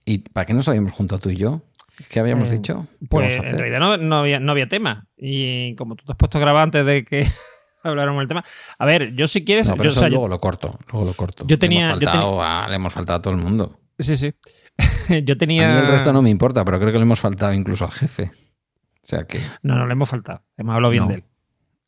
¿y 0.05 0.19
para 0.19 0.47
qué 0.47 0.55
nos 0.55 0.69
habíamos 0.69 0.93
juntado 0.93 1.21
tú 1.21 1.31
y 1.31 1.37
yo? 1.37 1.63
¿Qué 2.11 2.21
habíamos 2.21 2.49
Eh, 2.51 2.53
dicho? 2.57 2.87
¿Qué 3.01 3.07
Pues 3.09 3.39
a 3.39 3.49
en 3.49 3.59
realidad 3.59 3.81
no, 3.81 3.97
no 3.97 4.17
había, 4.19 4.39
no 4.41 4.53
había 4.53 4.69
tema. 4.69 5.07
Y 5.17 5.75
como 5.77 5.97
tú 5.97 6.05
te 6.05 6.13
has 6.13 6.19
puesto 6.19 6.39
a 6.39 6.41
grabar 6.41 6.63
antes 6.65 6.85
de 6.85 7.05
que 7.05 7.27
habláramos 7.83 8.21
del 8.21 8.29
tema. 8.29 8.45
A 8.79 8.85
ver, 8.87 9.15
yo 9.15 9.27
si 9.27 9.45
quieres. 9.45 9.69
No, 9.69 9.75
pero 9.77 9.85
yo, 9.85 9.91
eso 9.91 9.99
o 9.99 10.01
sea, 10.01 10.09
yo- 10.09 10.15
luego 10.17 10.29
lo 10.29 10.41
corto, 10.41 10.79
luego 10.93 11.07
lo 11.07 11.15
corto. 11.15 11.45
yo 11.47 11.55
Le 11.55 11.59
tenía- 11.59 11.89
hemos 11.89 12.01
yo 12.01 12.07
faltado 12.07 12.43
a- 12.43 12.69
le 12.69 12.75
hemos 12.77 12.93
faltado 12.93 13.19
a 13.19 13.23
todo 13.23 13.35
el 13.35 13.41
mundo. 13.41 13.81
sí, 13.99 14.17
sí. 14.17 14.35
yo 15.25 15.35
A 15.35 15.39
tenía. 15.39 15.69
mí 15.69 15.81
el 15.81 15.87
resto 15.87 16.13
no 16.13 16.21
me 16.23 16.31
importa, 16.31 16.65
pero 16.65 16.79
creo 16.79 16.93
que 16.93 16.99
le 16.99 17.05
hemos 17.05 17.21
faltado 17.21 17.53
incluso 17.55 17.85
al 17.85 17.93
jefe. 17.93 18.31
O 19.03 19.09
sea 19.09 19.25
que, 19.25 19.39
No, 19.63 19.77
no, 19.77 19.87
le 19.87 19.93
hemos 19.93 20.09
faltado. 20.11 20.43
Hemos 20.57 20.75
hablado 20.75 20.91
bien 20.91 21.05
No. 21.05 21.09
de 21.09 21.15
él. 21.17 21.25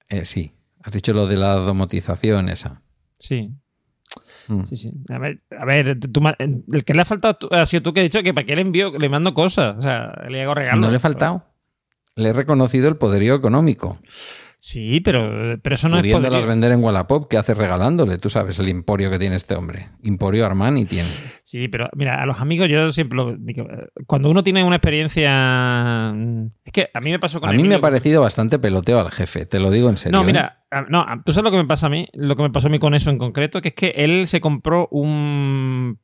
eh, 0.08 0.24
sí. 0.24 0.54
Has 0.84 0.92
dicho 0.92 1.12
lo 1.12 1.26
de 1.26 1.36
la 1.36 1.54
domotización 1.54 2.48
esa. 2.48 2.80
Sí. 3.18 3.50
Mm. 4.48 4.62
Sí, 4.64 4.76
sí. 4.76 4.92
A 5.08 5.18
ver, 5.18 5.40
a 5.58 5.64
ver 5.64 6.00
tú 6.00 6.20
el 6.68 6.84
que 6.84 6.94
le 6.94 7.02
ha 7.02 7.04
faltado 7.04 7.48
ha 7.52 7.66
sido 7.66 7.82
tú 7.82 7.92
que 7.92 8.00
has 8.00 8.04
dicho 8.04 8.22
que 8.22 8.34
para 8.34 8.46
qué 8.46 8.56
le 8.56 8.62
envío, 8.62 8.90
le 8.98 9.08
mando 9.08 9.34
cosas. 9.34 9.76
O 9.78 9.82
sea, 9.82 10.12
le 10.28 10.42
hago 10.42 10.54
regalos. 10.54 10.80
¿No 10.80 10.90
le 10.90 10.96
ha 10.96 11.00
faltado? 11.00 11.44
le 12.18 12.30
he 12.30 12.32
reconocido 12.32 12.88
el 12.88 12.96
poderío 12.96 13.34
económico. 13.36 13.98
Sí, 14.60 15.00
pero, 15.00 15.56
pero 15.62 15.74
eso 15.74 15.88
no 15.88 15.96
es 15.98 16.02
pudiéndolas 16.02 16.30
poderío. 16.30 16.48
vender 16.48 16.72
en 16.72 16.82
Wallapop, 16.82 17.28
¿qué 17.30 17.36
hace 17.38 17.54
regalándole? 17.54 18.18
Tú 18.18 18.28
sabes 18.28 18.58
el 18.58 18.68
emporio 18.68 19.08
que 19.08 19.18
tiene 19.18 19.36
este 19.36 19.54
hombre. 19.54 19.90
Emporio 20.02 20.44
Armani 20.44 20.84
tiene. 20.84 21.08
Sí, 21.44 21.68
pero 21.68 21.88
mira, 21.94 22.20
a 22.20 22.26
los 22.26 22.40
amigos 22.40 22.68
yo 22.68 22.90
siempre 22.90 23.16
lo 23.16 23.36
digo. 23.38 23.62
eh, 23.70 23.86
Cuando 24.08 24.28
uno 24.30 24.42
tiene 24.42 24.64
una 24.64 24.74
experiencia. 24.76 26.12
mm, 26.12 26.46
Es 26.64 26.72
que 26.72 26.90
a 26.92 26.98
mí 27.00 27.10
me 27.12 27.20
pasó 27.20 27.40
con 27.40 27.48
A 27.48 27.52
mí 27.52 27.62
me 27.62 27.76
ha 27.76 27.80
parecido 27.80 28.20
bastante 28.20 28.58
peloteo 28.58 28.98
al 28.98 29.12
jefe, 29.12 29.46
te 29.46 29.60
lo 29.60 29.70
digo 29.70 29.88
en 29.90 29.96
serio. 29.96 30.18
No, 30.18 30.24
¿eh? 30.24 30.26
mira, 30.26 30.64
a- 30.72 30.82
no, 30.82 31.02
a- 31.02 31.22
tú 31.24 31.32
sabes 31.32 31.44
lo 31.44 31.56
que 31.56 31.62
me 31.62 31.68
pasa 31.68 31.86
a 31.86 31.90
mí, 31.90 32.08
lo 32.14 32.34
que 32.34 32.42
me 32.42 32.50
pasó 32.50 32.66
a 32.66 32.70
mí 32.70 32.80
con 32.80 32.94
eso 32.94 33.10
en 33.10 33.18
concreto, 33.18 33.60
que 33.60 33.68
es 33.68 33.74
que 33.74 33.92
él 33.96 34.26
se 34.26 34.40
compró 34.40 34.88
un, 34.90 36.00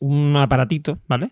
un 0.00 0.36
aparatito, 0.36 0.98
¿vale? 1.08 1.30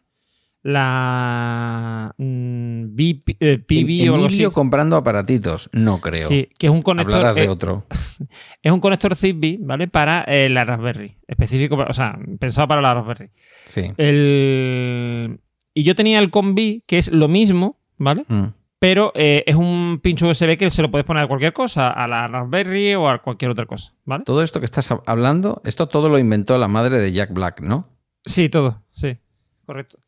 La 0.65 2.15
mm, 2.17 2.85
BP, 2.97 3.37
eh, 3.39 3.59
PB 3.59 4.11
o 4.11 4.15
algo 4.15 4.27
así. 4.27 4.35
Emilio 4.37 4.53
comprando 4.53 4.97
aparatitos, 4.97 5.69
no 5.73 6.01
creo. 6.01 6.27
Sí, 6.29 6.49
que 6.59 6.67
es 6.69 6.73
un 6.73 6.83
conector, 6.83 7.17
Hablarás 7.17 7.37
de 7.37 7.45
eh, 7.45 7.49
otro. 7.49 7.87
es 8.62 8.73
un 8.73 8.81
conector 8.81 9.15
Zigbee, 9.15 9.59
¿vale? 9.61 9.89
Para 9.89 10.23
eh, 10.25 10.49
la 10.49 10.65
Raspberry, 10.65 11.17
específico, 11.29 11.77
o 11.77 11.93
sea, 11.93 12.19
pensado 12.41 12.67
para 12.67 12.81
la 12.81 12.95
Raspberry. 12.95 13.31
Sí. 13.67 13.91
El, 13.99 15.39
y 15.75 15.83
yo 15.85 15.95
tenía 15.95 16.19
el 16.19 16.31
Combi, 16.31 16.83
que 16.87 16.99
es 16.99 17.12
lo 17.12 17.29
mismo, 17.29 17.79
¿vale? 17.99 18.25
Mm. 18.29 18.45
Pero 18.79 19.12
es 19.15 19.55
un 19.55 19.99
pincho 20.03 20.29
USB 20.29 20.59
que 20.59 20.71
se 20.71 20.83
lo 20.83 20.91
puedes 20.91 21.07
poner 21.07 21.23
a 21.25 21.27
cualquier 21.29 21.53
cosa, 21.55 21.89
a 21.89 22.07
la 22.07 22.27
Raspberry 22.29 22.95
o 22.95 23.09
a 23.09 23.23
cualquier 23.23 23.51
otra 23.51 23.65
cosa, 23.67 23.95
¿vale? 24.05 24.25
Todo 24.25 24.43
esto 24.43 24.61
que 24.61 24.67
estás 24.67 24.91
hab- 24.91 25.03
hablando, 25.07 25.62
esto 25.65 25.89
todo 25.89 26.09
lo 26.11 26.19
inventó 26.19 26.59
la 26.59 26.69
madre 26.69 27.01
de 27.01 27.12
Jack 27.12 27.33
Black, 27.33 27.61
¿no? 27.62 27.89
Sí, 28.27 28.49
todo, 28.51 28.83
sí, 28.93 29.17
correcto. 29.65 29.99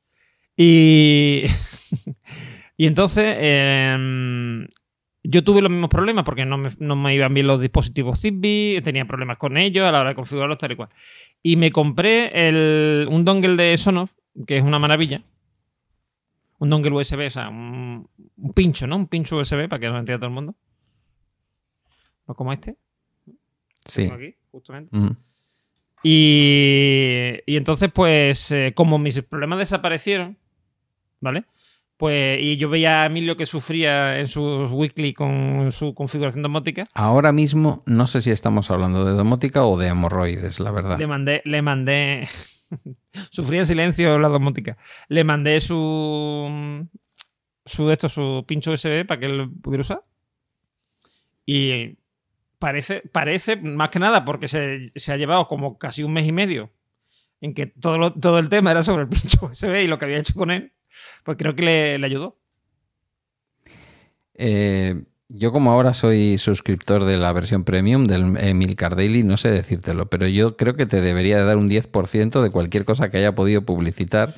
Y, 0.57 1.45
y 2.77 2.87
entonces 2.87 3.37
em, 3.39 4.67
yo 5.23 5.45
tuve 5.45 5.61
los 5.61 5.71
mismos 5.71 5.91
problemas 5.91 6.25
porque 6.25 6.47
no 6.47 6.57
me, 6.57 6.71
no 6.79 6.97
me 6.97 7.15
iban 7.15 7.35
bien 7.35 7.47
los 7.47 7.61
dispositivos 7.61 8.21
Zigbee, 8.21 8.81
tenía 8.83 9.05
problemas 9.05 9.39
con 9.39 9.57
ellos 9.57 9.87
a 9.87 9.93
la 9.93 10.01
hora 10.01 10.11
de 10.11 10.15
configurarlos 10.15 10.59
tal 10.59 10.73
y 10.73 10.77
cual. 10.77 10.89
Y 11.43 11.57
me 11.57 11.71
compré 11.73 12.49
el, 12.49 13.07
un 13.11 13.25
dongle 13.25 13.57
de 13.57 13.77
Sonoff, 13.77 14.13
que 14.47 14.59
es 14.59 14.63
una 14.63 14.79
maravilla. 14.79 15.23
Un 16.59 16.71
dongle 16.71 16.93
USB, 16.93 17.27
o 17.27 17.31
sea, 17.31 17.49
un, 17.51 18.09
un 18.39 18.53
pincho, 18.55 18.87
¿no? 18.87 18.97
Un 18.97 19.09
pincho 19.09 19.37
USB 19.37 19.69
para 19.69 19.79
que 19.79 19.89
lo 19.89 19.99
entienda 19.99 20.21
todo 20.21 20.29
el 20.29 20.35
mundo. 20.35 20.55
No 22.27 22.35
como 22.35 22.53
este, 22.53 22.77
Sí. 23.85 24.03
tengo 24.03 24.15
aquí, 24.15 24.35
justamente. 24.51 24.97
Mm. 24.97 25.11
Y, 26.03 27.35
y 27.47 27.57
entonces, 27.57 27.91
pues, 27.93 28.51
eh, 28.53 28.73
como 28.75 28.99
mis 28.99 29.21
problemas 29.23 29.59
desaparecieron, 29.59 30.39
¿vale? 31.27 31.45
Pues, 31.99 32.41
y 32.43 32.57
yo 32.59 32.69
veía 32.69 33.03
a 33.03 33.07
Emilio 33.07 33.37
que 33.37 33.47
sufría 33.47 34.19
en 34.21 34.29
sus 34.29 34.71
weekly 34.71 35.15
con 35.15 35.73
su 35.73 35.95
configuración 35.95 36.43
domótica, 36.43 36.85
Ahora 36.95 37.33
mismo 37.33 37.81
no 37.87 38.07
sé 38.07 38.21
si 38.23 38.31
estamos 38.31 38.71
hablando 38.71 39.05
de 39.05 39.13
domótica 39.13 39.65
o 39.65 39.79
de 39.79 39.89
hemorroides, 39.89 40.61
la 40.61 40.71
verdad. 40.73 40.99
le 40.99 41.07
mandé, 41.07 41.41
le 41.47 41.63
mandé, 41.63 42.29
sufría 43.31 43.61
en 43.61 43.67
silencio 43.67 44.19
la 44.19 44.29
domótica, 44.29 44.77
le 45.09 45.25
mandé 45.25 45.59
su, 45.61 46.87
su, 47.65 47.91
esto, 47.91 48.09
su 48.11 48.45
pincho 48.47 48.73
USB 48.73 49.07
para 49.07 49.21
que 49.21 49.27
él 49.27 49.51
pudiera 49.63 49.81
usar. 49.81 50.03
Y 51.47 51.97
parece, 52.59 53.03
parece, 53.13 53.57
más 53.57 53.89
que 53.91 53.99
nada, 54.01 54.25
porque 54.25 54.49
se, 54.49 54.93
se 54.97 55.13
ha 55.13 55.17
llevado 55.17 55.47
como 55.49 55.79
casi 55.79 56.03
un 56.03 56.13
mes 56.13 56.27
y 56.27 56.33
medio 56.33 56.71
en 57.41 57.55
que 57.55 57.67
todo, 57.67 57.99
lo- 57.99 58.13
todo 58.13 58.39
el 58.39 58.49
tema 58.49 58.71
era 58.73 58.83
sobre 58.83 59.05
el 59.05 59.09
pincho 59.09 59.47
USB 59.47 59.83
y 59.83 59.87
lo 59.87 59.99
que 59.99 60.07
había 60.07 60.19
hecho 60.19 60.35
con 60.35 60.51
él, 60.51 60.73
pues 61.25 61.37
creo 61.39 61.55
que 61.55 61.63
le, 61.63 61.99
le 61.99 62.07
ayudó. 62.07 62.39
Eh, 64.35 65.03
yo 65.29 65.51
como 65.53 65.73
ahora 65.73 65.95
soy 65.95 66.39
suscriptor 66.39 67.05
de 67.05 67.17
la 67.17 67.33
versión 67.33 67.65
premium 67.65 68.07
del 68.07 68.37
Emilcar 68.39 68.95
Daily, 68.97 69.23
no 69.25 69.37
sé 69.37 69.51
decírtelo, 69.51 70.07
pero 70.09 70.29
yo 70.29 70.57
creo 70.57 70.75
que 70.77 70.87
te 70.87 71.01
debería 71.01 71.39
de 71.39 71.45
dar 71.45 71.57
un 71.57 71.69
10% 71.69 72.43
de 72.43 72.51
cualquier 72.51 72.85
cosa 72.85 73.11
que 73.11 73.19
haya 73.19 73.35
podido 73.35 73.63
publicitar 73.63 74.35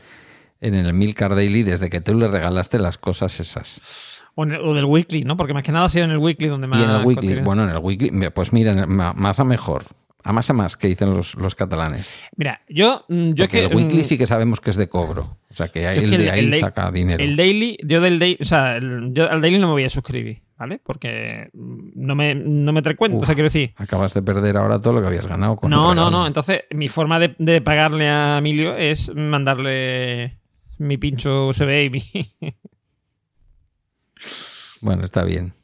en 0.60 0.74
el 0.74 0.88
Emilcar 0.88 1.34
Daily 1.34 1.62
desde 1.62 1.90
que 1.90 2.00
tú 2.00 2.14
le 2.14 2.28
regalaste 2.28 2.78
las 2.78 2.96
cosas 2.98 3.38
esas. 3.40 4.22
O, 4.34 4.44
en 4.44 4.52
el- 4.52 4.60
o 4.62 4.72
del 4.72 4.84
weekly, 4.86 5.24
¿no? 5.24 5.36
Porque 5.36 5.52
más 5.52 5.62
que 5.64 5.72
nada 5.72 5.86
ha 5.86 5.90
sido 5.90 6.04
en 6.04 6.12
el 6.12 6.18
weekly 6.18 6.46
donde 6.48 6.68
más... 6.68 6.80
y 6.80 6.84
en 6.84 6.90
el 6.90 7.04
weekly, 7.04 7.40
bueno, 7.40 7.64
en 7.64 7.70
el 7.70 7.78
weekly, 7.78 8.10
pues 8.30 8.52
mira, 8.52 8.86
más 8.86 9.40
a 9.40 9.44
mejor, 9.44 9.84
a 10.28 10.32
más 10.32 10.50
a 10.50 10.52
más 10.52 10.76
que 10.76 10.88
dicen 10.88 11.10
los, 11.10 11.34
los 11.36 11.54
catalanes. 11.54 12.22
Mira, 12.36 12.60
yo, 12.68 13.04
mm, 13.08 13.30
yo 13.32 13.44
Porque 13.44 13.60
que... 13.60 13.64
el 13.64 13.74
weekly 13.76 14.00
mm, 14.00 14.04
sí 14.04 14.18
que 14.18 14.26
sabemos 14.26 14.60
que 14.60 14.70
es 14.70 14.76
de 14.76 14.88
cobro, 14.88 15.38
o 15.50 15.54
sea 15.54 15.68
que 15.68 15.86
él 15.88 16.10
que 16.10 16.18
de 16.18 16.24
el- 16.24 16.30
ahí 16.30 16.40
el 16.40 16.50
day- 16.50 16.60
saca 16.60 16.90
dinero. 16.92 17.24
El 17.24 17.34
daily, 17.36 17.78
yo 17.82 18.00
del 18.00 18.18
daily, 18.18 18.36
o 18.40 18.44
sea, 18.44 18.76
el- 18.76 19.10
yo 19.14 19.30
al 19.30 19.40
daily 19.40 19.58
no 19.58 19.68
me 19.68 19.72
voy 19.72 19.84
a 19.84 19.90
suscribir, 19.90 20.42
¿vale? 20.58 20.80
Porque 20.84 21.48
mm, 21.54 21.90
no 21.94 22.14
me, 22.14 22.34
no 22.34 22.72
me 22.72 22.82
trae 22.82 22.94
cuenta, 22.96 23.18
o 23.18 23.24
sea, 23.24 23.34
quiero 23.34 23.46
decir. 23.46 23.72
Acabas 23.76 24.12
de 24.14 24.22
perder 24.22 24.56
ahora 24.58 24.80
todo 24.80 24.92
lo 24.92 25.00
que 25.00 25.06
habías 25.06 25.26
ganado 25.26 25.56
con 25.56 25.70
No, 25.70 25.90
el 25.92 25.96
no, 25.96 26.10
no. 26.10 26.26
Entonces, 26.26 26.64
mi 26.70 26.88
forma 26.88 27.18
de, 27.18 27.34
de 27.38 27.60
pagarle 27.62 28.08
a 28.08 28.36
Emilio 28.38 28.76
es 28.76 29.10
mandarle 29.14 30.38
mi 30.76 30.98
pincho 30.98 31.48
USB 31.48 31.84
y 31.86 31.90
mi. 31.90 32.02
Bueno, 34.80 35.04
está 35.04 35.24
bien. 35.24 35.54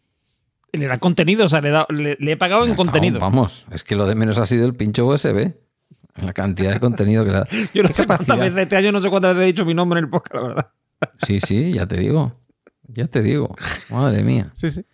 Le 0.76 0.86
da 0.86 0.98
contenido, 0.98 1.44
o 1.44 1.48
sea, 1.48 1.60
le, 1.60 1.70
da- 1.70 1.86
le, 1.90 2.16
le 2.18 2.32
he 2.32 2.36
pagado 2.36 2.66
en 2.66 2.74
contenido. 2.74 3.20
Vamos, 3.20 3.66
es 3.70 3.84
que 3.84 3.96
lo 3.96 4.06
de 4.06 4.14
menos 4.14 4.38
ha 4.38 4.46
sido 4.46 4.66
el 4.66 4.74
pincho 4.74 5.06
USB. 5.06 5.54
La 6.22 6.32
cantidad 6.32 6.72
de 6.72 6.78
contenido 6.80 7.24
que 7.24 7.30
le 7.32 7.36
da. 7.38 7.48
Yo 7.74 7.82
no 7.82 7.88
¿Qué 7.88 7.94
sé 7.94 8.06
cuántas 8.06 8.38
veces 8.38 8.56
este 8.56 8.76
año, 8.76 8.92
no 8.92 9.00
sé 9.00 9.10
cuántas 9.10 9.34
veces 9.34 9.42
he 9.44 9.52
dicho 9.52 9.64
mi 9.64 9.74
nombre 9.74 9.98
en 9.98 10.04
el 10.04 10.10
podcast, 10.10 10.34
la 10.34 10.42
verdad. 10.42 10.70
Sí, 11.26 11.40
sí, 11.40 11.72
ya 11.72 11.86
te 11.86 11.96
digo. 11.96 12.38
Ya 12.86 13.06
te 13.06 13.20
digo. 13.22 13.54
Madre 13.90 14.22
mía. 14.22 14.50
Sí, 14.54 14.70
sí. 14.70 14.84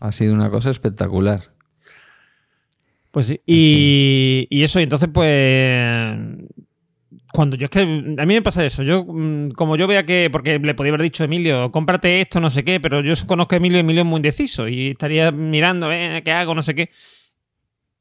Ha 0.00 0.12
sido 0.12 0.34
una 0.34 0.50
cosa 0.50 0.70
espectacular. 0.70 1.52
Pues 3.10 3.26
sí. 3.26 3.40
Y, 3.46 4.46
y 4.50 4.62
eso, 4.62 4.80
y 4.80 4.82
entonces, 4.84 5.08
pues. 5.12 6.18
Cuando 7.32 7.56
yo 7.56 7.64
es 7.64 7.70
que. 7.70 7.80
A 7.80 8.26
mí 8.26 8.34
me 8.34 8.42
pasa 8.42 8.64
eso. 8.64 8.82
Yo, 8.82 9.04
mm, 9.04 9.52
como 9.52 9.76
yo 9.76 9.86
vea 9.86 10.04
que. 10.04 10.28
Porque 10.30 10.58
le 10.58 10.74
podía 10.74 10.90
haber 10.90 11.02
dicho 11.02 11.24
a 11.24 11.26
Emilio, 11.26 11.72
cómprate 11.72 12.20
esto, 12.20 12.40
no 12.40 12.50
sé 12.50 12.62
qué, 12.62 12.78
pero 12.78 13.00
yo 13.00 13.14
conozco 13.26 13.54
a 13.54 13.58
Emilio 13.58 13.78
y 13.78 13.80
Emilio 13.80 14.02
es 14.02 14.08
muy 14.08 14.18
indeciso. 14.18 14.68
Y 14.68 14.90
estaría 14.90 15.32
mirando, 15.32 15.90
eh, 15.90 16.22
¿qué 16.24 16.30
hago? 16.32 16.54
No 16.54 16.62
sé 16.62 16.74
qué. 16.74 16.90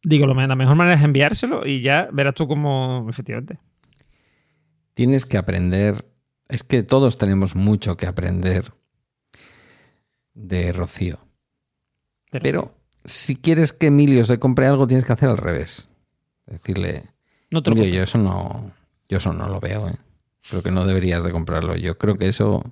Digo, 0.03 0.27
la 0.27 0.55
mejor 0.55 0.75
manera 0.75 0.95
es 0.95 1.03
enviárselo 1.03 1.65
y 1.65 1.81
ya 1.81 2.09
verás 2.11 2.35
tú 2.35 2.47
cómo. 2.47 3.07
Efectivamente. 3.09 3.57
Tienes 4.93 5.25
que 5.25 5.37
aprender. 5.37 6.05
Es 6.49 6.63
que 6.63 6.83
todos 6.83 7.17
tenemos 7.17 7.55
mucho 7.55 7.95
que 7.95 8.07
aprender 8.07 8.73
de 10.33 10.73
Rocío. 10.73 11.19
Pero 12.31 12.75
si 13.05 13.35
quieres 13.35 13.71
que 13.71 13.87
Emilio 13.87 14.25
se 14.25 14.39
compre 14.39 14.67
algo, 14.67 14.87
tienes 14.87 15.05
que 15.05 15.13
hacer 15.13 15.29
al 15.29 15.37
revés. 15.37 15.87
Decirle, 16.45 17.03
No 17.49 17.63
te 17.63 17.69
lo 17.71 17.77
Emilio, 17.77 17.99
yo 17.99 18.03
eso 18.03 18.17
no, 18.17 18.71
yo 19.11 19.17
eso 19.17 19.31
no 19.33 19.47
lo 19.47 19.59
veo. 19.59 19.87
¿eh? 19.89 19.95
Creo 20.49 20.63
que 20.63 20.71
no 20.71 20.85
deberías 20.87 21.23
de 21.23 21.31
comprarlo. 21.31 21.75
Yo 21.75 21.97
creo 21.99 22.15
que 22.17 22.27
eso, 22.27 22.63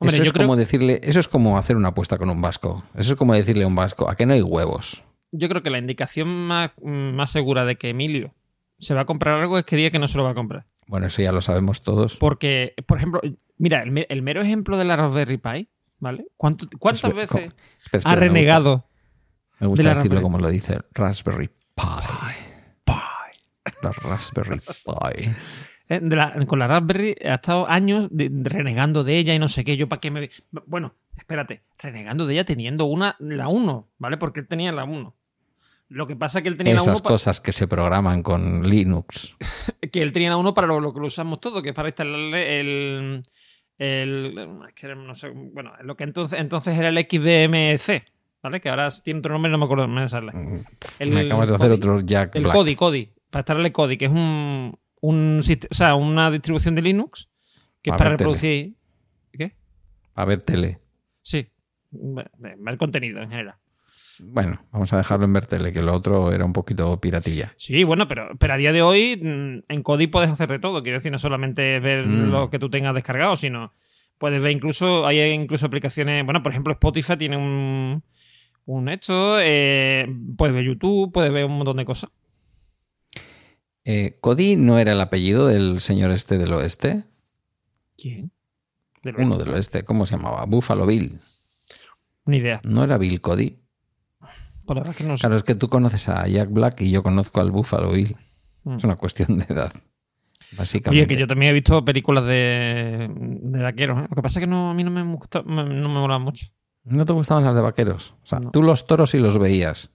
Hombre, 0.00 0.14
eso 0.14 0.24
yo 0.24 0.28
es 0.28 0.32
creo, 0.32 0.46
como 0.46 0.56
decirle, 0.56 1.00
eso 1.02 1.20
es 1.20 1.28
como 1.28 1.58
hacer 1.58 1.76
una 1.76 1.88
apuesta 1.88 2.18
con 2.18 2.30
un 2.30 2.40
vasco. 2.40 2.82
Eso 2.94 3.12
es 3.12 3.18
como 3.18 3.34
decirle 3.34 3.64
a 3.64 3.66
un 3.66 3.74
vasco, 3.74 4.08
¿a 4.08 4.16
qué 4.16 4.26
no 4.26 4.32
hay 4.34 4.42
huevos? 4.42 5.04
yo 5.30 5.46
creo 5.50 5.62
que 5.62 5.68
la 5.68 5.76
indicación 5.76 6.26
más, 6.28 6.70
más 6.82 7.30
segura 7.30 7.66
de 7.66 7.76
que 7.76 7.90
Emilio 7.90 8.32
se 8.78 8.94
va 8.94 9.02
a 9.02 9.04
comprar 9.04 9.38
algo 9.38 9.58
es 9.58 9.64
que 9.66 9.76
diga 9.76 9.90
que 9.90 9.98
no 9.98 10.08
se 10.08 10.16
lo 10.16 10.24
va 10.24 10.30
a 10.30 10.34
comprar. 10.34 10.64
Bueno, 10.86 11.06
eso 11.08 11.20
ya 11.20 11.32
lo 11.32 11.42
sabemos 11.42 11.82
todos. 11.82 12.16
Porque, 12.16 12.72
por 12.86 12.96
ejemplo, 12.96 13.20
mira, 13.58 13.82
el, 13.82 13.90
me- 13.90 14.06
el 14.08 14.22
mero 14.22 14.40
ejemplo 14.40 14.78
de 14.78 14.86
la 14.86 14.96
Raspberry 14.96 15.36
Pi, 15.36 15.68
¿vale? 15.98 16.24
¿Cuánto- 16.38 16.66
¿Cuántas 16.78 17.12
veces 17.12 17.30
ha 17.32 17.44
espera, 17.44 17.50
me 17.92 17.98
gusta- 17.98 18.14
renegado? 18.14 18.88
Me 19.60 19.66
gusta, 19.66 19.82
de 19.82 19.88
decirlo 19.90 20.02
Raspberry. 20.14 20.22
como 20.22 20.38
lo 20.38 20.48
dice 20.48 20.78
Raspberry 20.94 21.48
Pi. 21.48 21.82
La 23.82 23.92
Raspberry 23.92 24.58
Pi. 24.60 25.30
¿eh? 25.88 26.00
De 26.00 26.16
la- 26.16 26.34
con 26.46 26.58
la 26.58 26.66
Raspberry 26.66 27.14
ha 27.24 27.34
estado 27.34 27.68
años 27.68 28.08
de- 28.10 28.30
renegando 28.42 29.04
de 29.04 29.16
ella 29.18 29.34
y 29.34 29.38
no 29.38 29.48
sé 29.48 29.64
qué, 29.64 29.76
yo 29.76 29.88
para 29.88 30.00
qué 30.00 30.10
me... 30.10 30.30
Bueno, 30.66 30.94
espérate, 31.16 31.62
renegando 31.78 32.26
de 32.26 32.34
ella 32.34 32.44
teniendo 32.44 32.84
una, 32.86 33.16
la 33.18 33.48
1, 33.48 33.88
¿vale? 33.98 34.16
Porque 34.16 34.40
él 34.40 34.46
tenía 34.48 34.72
la 34.72 34.84
1. 34.84 35.14
Lo 35.90 36.06
que 36.06 36.16
pasa 36.16 36.38
es 36.38 36.42
que 36.42 36.48
él 36.50 36.56
tenía 36.58 36.74
la 36.74 36.82
1 36.82 36.92
Esas 36.92 37.02
cosas 37.02 37.40
que 37.40 37.52
se 37.52 37.66
programan 37.66 38.22
con 38.22 38.68
Linux. 38.68 39.36
que 39.92 40.02
él 40.02 40.12
tenía 40.12 40.30
la 40.30 40.36
1 40.36 40.52
para 40.54 40.66
lo, 40.66 40.80
lo 40.80 40.92
que 40.92 41.00
lo 41.00 41.06
usamos 41.06 41.40
todo, 41.40 41.62
que 41.62 41.70
es 41.70 41.74
para 41.74 41.88
instalarle 41.88 42.60
el... 42.60 43.22
el 43.78 44.38
es 44.68 44.74
que 44.74 44.94
no 44.94 45.14
sé, 45.14 45.30
bueno, 45.30 45.72
lo 45.82 45.96
que 45.96 46.04
entonces, 46.04 46.38
entonces 46.40 46.78
era 46.78 46.88
el 46.88 46.98
XBMC, 46.98 48.02
¿vale? 48.42 48.60
Que 48.60 48.68
ahora 48.68 48.90
tiene 49.02 49.20
otro 49.20 49.32
nombre, 49.32 49.50
no 49.50 49.56
me 49.58 49.64
acuerdo, 49.64 49.88
me 49.88 50.06
sale. 50.08 50.32
El- 50.98 51.10
Me 51.10 51.20
acabas 51.22 51.48
de 51.48 51.54
hacer 51.54 51.70
otro 51.70 52.00
Jack 52.00 52.36
El 52.36 52.42
Black. 52.42 52.54
Kodi, 52.54 52.74
Kodi. 52.76 53.10
Para 53.30 53.40
instalarle 53.40 53.72
Kodi, 53.72 53.96
que 53.96 54.06
es 54.06 54.10
un, 54.10 54.78
un 55.00 55.38
sist- 55.42 55.68
o 55.70 55.74
sea, 55.74 55.94
una 55.94 56.30
distribución 56.30 56.74
de 56.74 56.82
Linux 56.82 57.28
que 57.82 57.90
es 57.90 57.96
para 57.96 58.10
ver, 58.10 58.18
tele. 58.18 58.28
reproducir. 58.30 58.74
¿Qué? 59.32 59.56
A 60.14 60.24
ver, 60.24 60.42
tele. 60.42 60.78
Sí. 61.22 61.48
El 61.92 62.78
contenido 62.78 63.22
en 63.22 63.30
general. 63.30 63.54
Bueno, 64.20 64.60
vamos 64.72 64.92
a 64.92 64.96
dejarlo 64.98 65.26
en 65.26 65.32
ver 65.32 65.46
tele, 65.46 65.72
que 65.72 65.80
lo 65.80 65.94
otro 65.94 66.32
era 66.32 66.44
un 66.44 66.52
poquito 66.52 67.00
piratilla. 67.00 67.54
Sí, 67.56 67.84
bueno, 67.84 68.08
pero, 68.08 68.30
pero 68.38 68.54
a 68.54 68.56
día 68.56 68.72
de 68.72 68.82
hoy 68.82 69.16
mm, 69.22 69.72
en 69.72 69.82
Kodi 69.84 70.08
puedes 70.08 70.28
hacer 70.30 70.48
de 70.48 70.58
todo. 70.58 70.82
Quiero 70.82 70.98
decir, 70.98 71.12
no 71.12 71.18
solamente 71.20 71.78
ver 71.78 72.04
Mm. 72.06 72.30
lo 72.32 72.50
que 72.50 72.58
tú 72.58 72.68
tengas 72.70 72.94
descargado, 72.94 73.36
sino 73.36 73.72
Puedes 74.18 74.42
ver 74.42 74.50
incluso, 74.50 75.06
hay 75.06 75.20
incluso 75.30 75.66
aplicaciones, 75.66 76.24
bueno, 76.24 76.42
por 76.42 76.50
ejemplo, 76.50 76.72
Spotify 76.72 77.16
tiene 77.16 77.36
un, 77.36 78.02
un 78.64 78.88
esto, 78.88 79.38
eh, 79.40 80.08
puedes 80.36 80.52
ver 80.56 80.64
YouTube, 80.64 81.12
puedes 81.12 81.32
ver 81.32 81.44
un 81.44 81.56
montón 81.56 81.76
de 81.76 81.84
cosas. 81.84 82.10
Eh, 83.90 84.18
¿Cody 84.20 84.56
no 84.56 84.78
era 84.78 84.92
el 84.92 85.00
apellido 85.00 85.46
del 85.46 85.80
señor 85.80 86.10
este 86.10 86.36
del 86.36 86.52
oeste? 86.52 87.04
¿Quién? 87.96 88.30
Del 89.02 89.16
Uno 89.16 89.28
oeste. 89.30 89.44
del 89.44 89.54
oeste, 89.54 89.84
¿cómo 89.84 90.04
se 90.04 90.16
llamaba? 90.16 90.44
Buffalo 90.44 90.84
Bill. 90.84 91.18
Ni 92.26 92.36
idea. 92.36 92.60
¿No 92.64 92.84
era 92.84 92.98
Bill 92.98 93.20
Cody? 93.22 93.58
Que 94.94 95.04
no 95.04 95.16
sé. 95.16 95.22
Claro, 95.22 95.36
es 95.36 95.42
que 95.44 95.54
tú 95.54 95.68
conoces 95.68 96.10
a 96.10 96.28
Jack 96.28 96.50
Black 96.52 96.82
y 96.82 96.90
yo 96.90 97.02
conozco 97.02 97.40
al 97.40 97.50
Buffalo 97.50 97.92
Bill. 97.92 98.14
Mm. 98.64 98.76
Es 98.76 98.84
una 98.84 98.96
cuestión 98.96 99.38
de 99.38 99.46
edad. 99.48 99.72
Básicamente. 100.52 101.00
Oye, 101.04 101.06
que 101.06 101.18
yo 101.18 101.26
también 101.26 101.50
he 101.50 101.54
visto 101.54 101.82
películas 101.84 102.24
de, 102.26 103.08
de 103.16 103.62
vaqueros. 103.62 104.00
¿eh? 104.00 104.06
Lo 104.10 104.16
que 104.16 104.22
pasa 104.22 104.38
es 104.38 104.42
que 104.42 104.46
no, 104.46 104.70
a 104.70 104.74
mí 104.74 104.84
no 104.84 104.90
me 104.90 105.02
gusta, 105.14 105.42
me- 105.42 105.64
no 105.64 105.88
me 105.88 106.00
molan 106.00 106.20
mucho. 106.20 106.46
¿No 106.84 107.06
te 107.06 107.14
gustaban 107.14 107.44
las 107.44 107.54
de 107.54 107.62
vaqueros? 107.62 108.14
O 108.22 108.26
sea, 108.26 108.40
No. 108.40 108.50
tú 108.50 108.62
los 108.62 108.86
toros 108.86 109.10
sí 109.10 109.18
los 109.18 109.38
veías. 109.38 109.90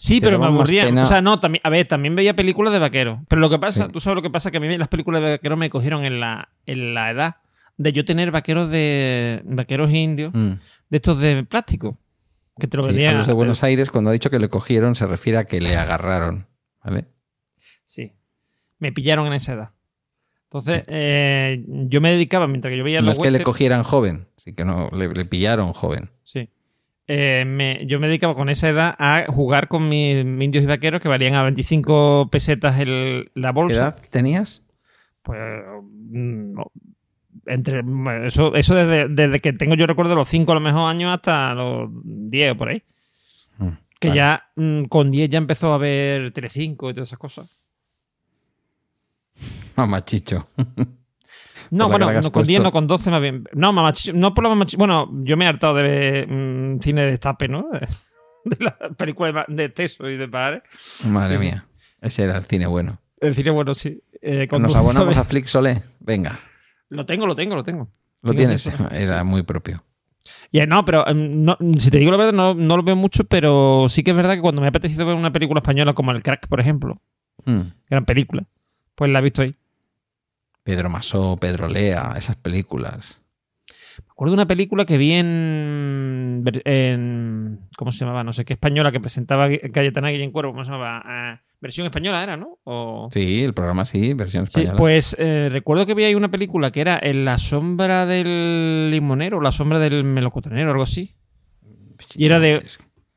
Sí, 0.00 0.20
pero 0.20 0.38
me 0.38 0.46
aburrían. 0.46 0.96
O 0.96 1.04
sea, 1.04 1.20
no, 1.20 1.40
también, 1.40 1.60
a 1.64 1.70
ver, 1.70 1.86
también 1.88 2.14
veía 2.14 2.34
películas 2.36 2.72
de 2.72 2.78
vaqueros. 2.78 3.18
Pero 3.26 3.40
lo 3.40 3.50
que 3.50 3.58
pasa, 3.58 3.86
Sí. 3.86 3.92
tú 3.92 3.98
sabes 3.98 4.14
lo 4.14 4.22
que 4.22 4.30
pasa, 4.30 4.52
que 4.52 4.58
a 4.58 4.60
mí 4.60 4.78
las 4.78 4.86
películas 4.86 5.20
de 5.22 5.30
vaqueros 5.32 5.58
me 5.58 5.68
cogieron 5.70 6.04
en 6.04 6.20
la, 6.20 6.50
en 6.66 6.94
la 6.94 7.10
edad 7.10 7.36
de 7.76 7.92
yo 7.92 8.04
tener 8.04 8.30
vaqueros 8.30 8.70
de 8.70 9.42
vaqueros 9.44 9.90
indios, 9.92 10.32
Mm. 10.34 10.52
de 10.90 10.96
estos 10.96 11.18
de 11.18 11.42
plástico. 11.42 11.98
Que 12.60 12.68
te 12.68 12.76
lo 12.76 12.84
Sí, 12.84 13.04
a 13.04 13.12
los 13.12 13.26
de 13.26 13.32
Buenos 13.32 13.62
Aires, 13.64 13.90
cuando 13.90 14.10
ha 14.10 14.12
dicho 14.12 14.30
que 14.30 14.38
le 14.38 14.48
cogieron, 14.48 14.94
se 14.94 15.06
refiere 15.06 15.38
a 15.38 15.44
que 15.46 15.60
le 15.60 15.76
agarraron. 15.76 16.46
¿Vale? 16.84 17.06
Sí. 17.86 18.12
Me 18.78 18.92
pillaron 18.92 19.26
en 19.26 19.32
esa 19.32 19.52
edad. 19.54 19.70
Entonces, 20.44 20.82
eh, 20.86 21.64
yo 21.66 22.00
me 22.00 22.10
dedicaba, 22.12 22.46
mientras 22.46 22.70
que 22.72 22.78
yo 22.78 22.84
veía 22.84 23.00
No 23.00 23.08
los 23.08 23.16
es 23.16 23.22
que 23.22 23.30
le 23.32 23.42
cogieran 23.42 23.82
joven, 23.82 24.28
sí 24.36 24.54
que 24.54 24.64
no, 24.64 24.90
le, 24.92 25.08
le 25.08 25.24
pillaron 25.24 25.72
joven. 25.72 26.10
Sí. 26.22 26.48
Eh, 27.10 27.44
me- 27.46 27.86
yo 27.86 27.98
me 28.00 28.06
dedicaba 28.06 28.34
con 28.34 28.50
esa 28.50 28.68
edad 28.68 28.94
a 28.98 29.24
jugar 29.28 29.68
con 29.68 29.88
mis 29.88 30.16
indios 30.24 30.62
y 30.62 30.66
vaqueros 30.66 31.00
que 31.00 31.08
valían 31.08 31.34
a 31.34 31.42
25 31.42 32.28
pesetas 32.30 32.78
el- 32.80 33.30
la 33.34 33.48
¿Qué 33.48 33.54
bolsa. 33.54 33.76
edad 33.78 34.02
tenías? 34.10 34.62
Pues 35.22 35.38
mm, 35.82 36.52
no. 36.54 36.70
entre 37.46 37.82
eso, 38.26 38.54
eso 38.54 38.74
desde, 38.74 39.08
desde 39.08 39.38
que 39.40 39.54
tengo 39.54 39.74
yo 39.74 39.86
recuerdo 39.86 40.14
los 40.14 40.28
5 40.28 40.52
a 40.52 40.56
lo 40.56 40.60
mejor 40.60 40.82
años 40.90 41.14
hasta 41.14 41.54
los 41.54 41.88
10 42.04 42.52
o 42.52 42.56
por 42.58 42.68
ahí. 42.68 42.82
Mm, 43.56 43.68
Que 44.00 44.08
vale. 44.08 44.18
ya 44.18 44.44
mm, 44.56 44.84
con 44.84 45.10
10 45.10 45.30
ya 45.30 45.38
empezó 45.38 45.72
a 45.72 45.78
ver 45.78 46.30
Telecinco 46.32 46.90
y 46.90 46.92
todas 46.92 47.08
esas 47.08 47.18
cosas. 47.18 47.62
Mamachicho. 49.76 50.46
No, 51.70 51.84
la 51.84 51.90
bueno, 51.90 52.06
no, 52.22 52.32
con 52.32 52.42
10 52.44 52.58
puesto. 52.60 52.62
no, 52.62 52.72
con 52.72 52.86
12 52.86 53.10
más 53.10 53.20
bien. 53.20 53.44
No, 53.52 53.72
mamachicho, 53.72 54.12
no 54.14 54.34
por 54.34 54.44
la 54.44 54.50
mamachicho. 54.50 54.78
Bueno, 54.78 55.10
yo 55.24 55.36
me 55.36 55.44
he 55.44 55.48
hartado 55.48 55.74
de 55.74 55.82
ver 55.82 56.28
mm, 56.28 56.80
cine 56.80 57.02
de 57.02 57.10
destape, 57.12 57.48
¿no? 57.48 57.66
De 58.44 58.56
las 58.60 58.74
películas 58.96 59.44
de, 59.48 59.54
de 59.54 59.68
Teso 59.68 60.08
y 60.08 60.16
de 60.16 60.28
Padre. 60.28 60.62
Madre 61.06 61.38
Sí, 61.38 61.44
mía. 61.44 61.66
Ese 62.00 62.22
era 62.22 62.38
el 62.38 62.44
cine 62.44 62.66
bueno. 62.66 62.98
El 63.20 63.34
cine, 63.34 63.50
bueno, 63.50 63.74
sí. 63.74 64.00
Eh, 64.22 64.46
con 64.48 64.62
Nos 64.62 64.72
12 64.72 64.78
abonamos 64.78 65.16
a 65.16 65.24
Flixolé. 65.24 65.82
Venga. 66.00 66.38
Lo 66.88 67.04
tengo, 67.04 67.26
lo 67.26 67.34
tengo, 67.34 67.56
lo 67.56 67.64
tengo. 67.64 67.90
Lo 68.22 68.32
tienes. 68.32 68.70
Era 68.92 69.22
muy 69.24 69.42
propio. 69.42 69.84
Y, 70.50 70.64
no, 70.66 70.84
pero 70.84 71.06
em, 71.06 71.42
no, 71.44 71.58
si 71.78 71.90
te 71.90 71.98
digo 71.98 72.10
la 72.10 72.16
verdad, 72.16 72.32
no, 72.32 72.54
no 72.54 72.76
lo 72.76 72.82
veo 72.82 72.96
mucho, 72.96 73.24
pero 73.24 73.86
sí 73.88 74.02
que 74.02 74.12
es 74.12 74.16
verdad 74.16 74.34
que 74.34 74.40
cuando 74.40 74.60
me 74.60 74.66
ha 74.66 74.70
apetecido 74.70 75.04
ver 75.04 75.14
una 75.16 75.32
película 75.32 75.58
española 75.58 75.92
como 75.94 76.12
El 76.12 76.22
Crack, 76.22 76.46
por 76.48 76.60
ejemplo, 76.60 77.02
Mm. 77.44 77.60
gran 77.88 78.04
película, 78.04 78.44
pues 78.94 79.10
la 79.10 79.18
he 79.20 79.22
visto 79.22 79.42
ahí. 79.42 79.54
Pedro 80.68 80.90
Masó, 80.90 81.38
Pedro 81.38 81.66
Lea, 81.66 82.12
esas 82.18 82.36
películas. 82.36 83.22
Me 84.06 84.10
acuerdo 84.10 84.32
de 84.32 84.42
una 84.42 84.46
película 84.46 84.84
que 84.84 84.98
vi 84.98 85.12
en, 85.12 86.44
en- 86.64 87.60
¿Cómo 87.78 87.90
se 87.90 88.00
llamaba? 88.00 88.22
No 88.22 88.34
sé 88.34 88.44
qué 88.44 88.52
española 88.52 88.92
que 88.92 89.00
presentaba 89.00 89.48
Cayetana 89.72 90.10
Guillén 90.10 90.30
Cuervo. 90.30 90.52
¿Cómo 90.52 90.66
se 90.66 90.70
llamaba? 90.70 91.00
Ah, 91.06 91.40
versión 91.58 91.86
española 91.86 92.22
era, 92.22 92.36
¿no? 92.36 92.58
O- 92.64 93.08
Sí, 93.10 93.42
el 93.44 93.54
programa 93.54 93.86
sí, 93.86 94.12
versión 94.12 94.44
Sí, 94.46 94.60
española. 94.60 94.76
pues 94.78 95.16
eh, 95.18 95.48
recuerdo 95.50 95.86
que 95.86 95.94
vi 95.94 96.04
ahí 96.04 96.14
una 96.14 96.30
película 96.30 96.70
que 96.70 96.82
era 96.82 96.98
En 97.02 97.24
la 97.24 97.38
sombra 97.38 98.04
del 98.04 98.90
limonero, 98.90 99.40
La 99.40 99.52
sombra 99.52 99.78
del 99.78 100.04
melocotonero, 100.04 100.70
algo 100.72 100.82
así. 100.82 101.14
y 102.14 102.26
era 102.26 102.40
de- 102.40 102.62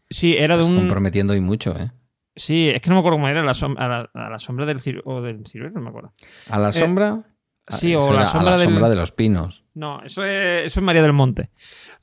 Sí, 0.09 0.37
era 0.37 0.55
de 0.57 0.63
un. 0.63 0.77
comprometiendo 0.77 1.33
hoy 1.33 1.41
mucho, 1.41 1.77
¿eh? 1.77 1.91
Sí, 2.33 2.69
es 2.69 2.81
que 2.81 2.89
no 2.89 2.95
me 2.95 2.99
acuerdo 2.99 3.17
cómo 3.17 3.27
era, 3.27 3.43
la 3.43 3.51
a, 3.51 3.87
la, 3.89 4.09
a 4.13 4.29
la 4.29 4.39
sombra 4.39 4.65
del 4.65 4.79
o 5.03 5.21
del 5.21 5.45
ciruelo, 5.45 5.73
no 5.75 5.81
me 5.81 5.89
acuerdo. 5.89 6.13
A 6.49 6.59
la 6.59 6.71
sombra. 6.71 7.25
Eh, 7.27 7.31
sí, 7.67 7.93
Ah, 7.93 7.99
o 7.99 8.03
eso 8.09 8.13
la 8.13 8.25
sombra 8.27 8.39
a 8.49 8.51
la 8.51 8.57
del- 8.57 8.67
sombra 8.69 8.89
de 8.89 8.95
los 8.95 9.11
pinos. 9.11 9.63
No, 9.73 10.01
eso 10.03 10.23
es, 10.23 10.65
eso 10.67 10.79
es 10.79 10.83
María 10.85 11.01
del 11.01 11.13
Monte. 11.13 11.49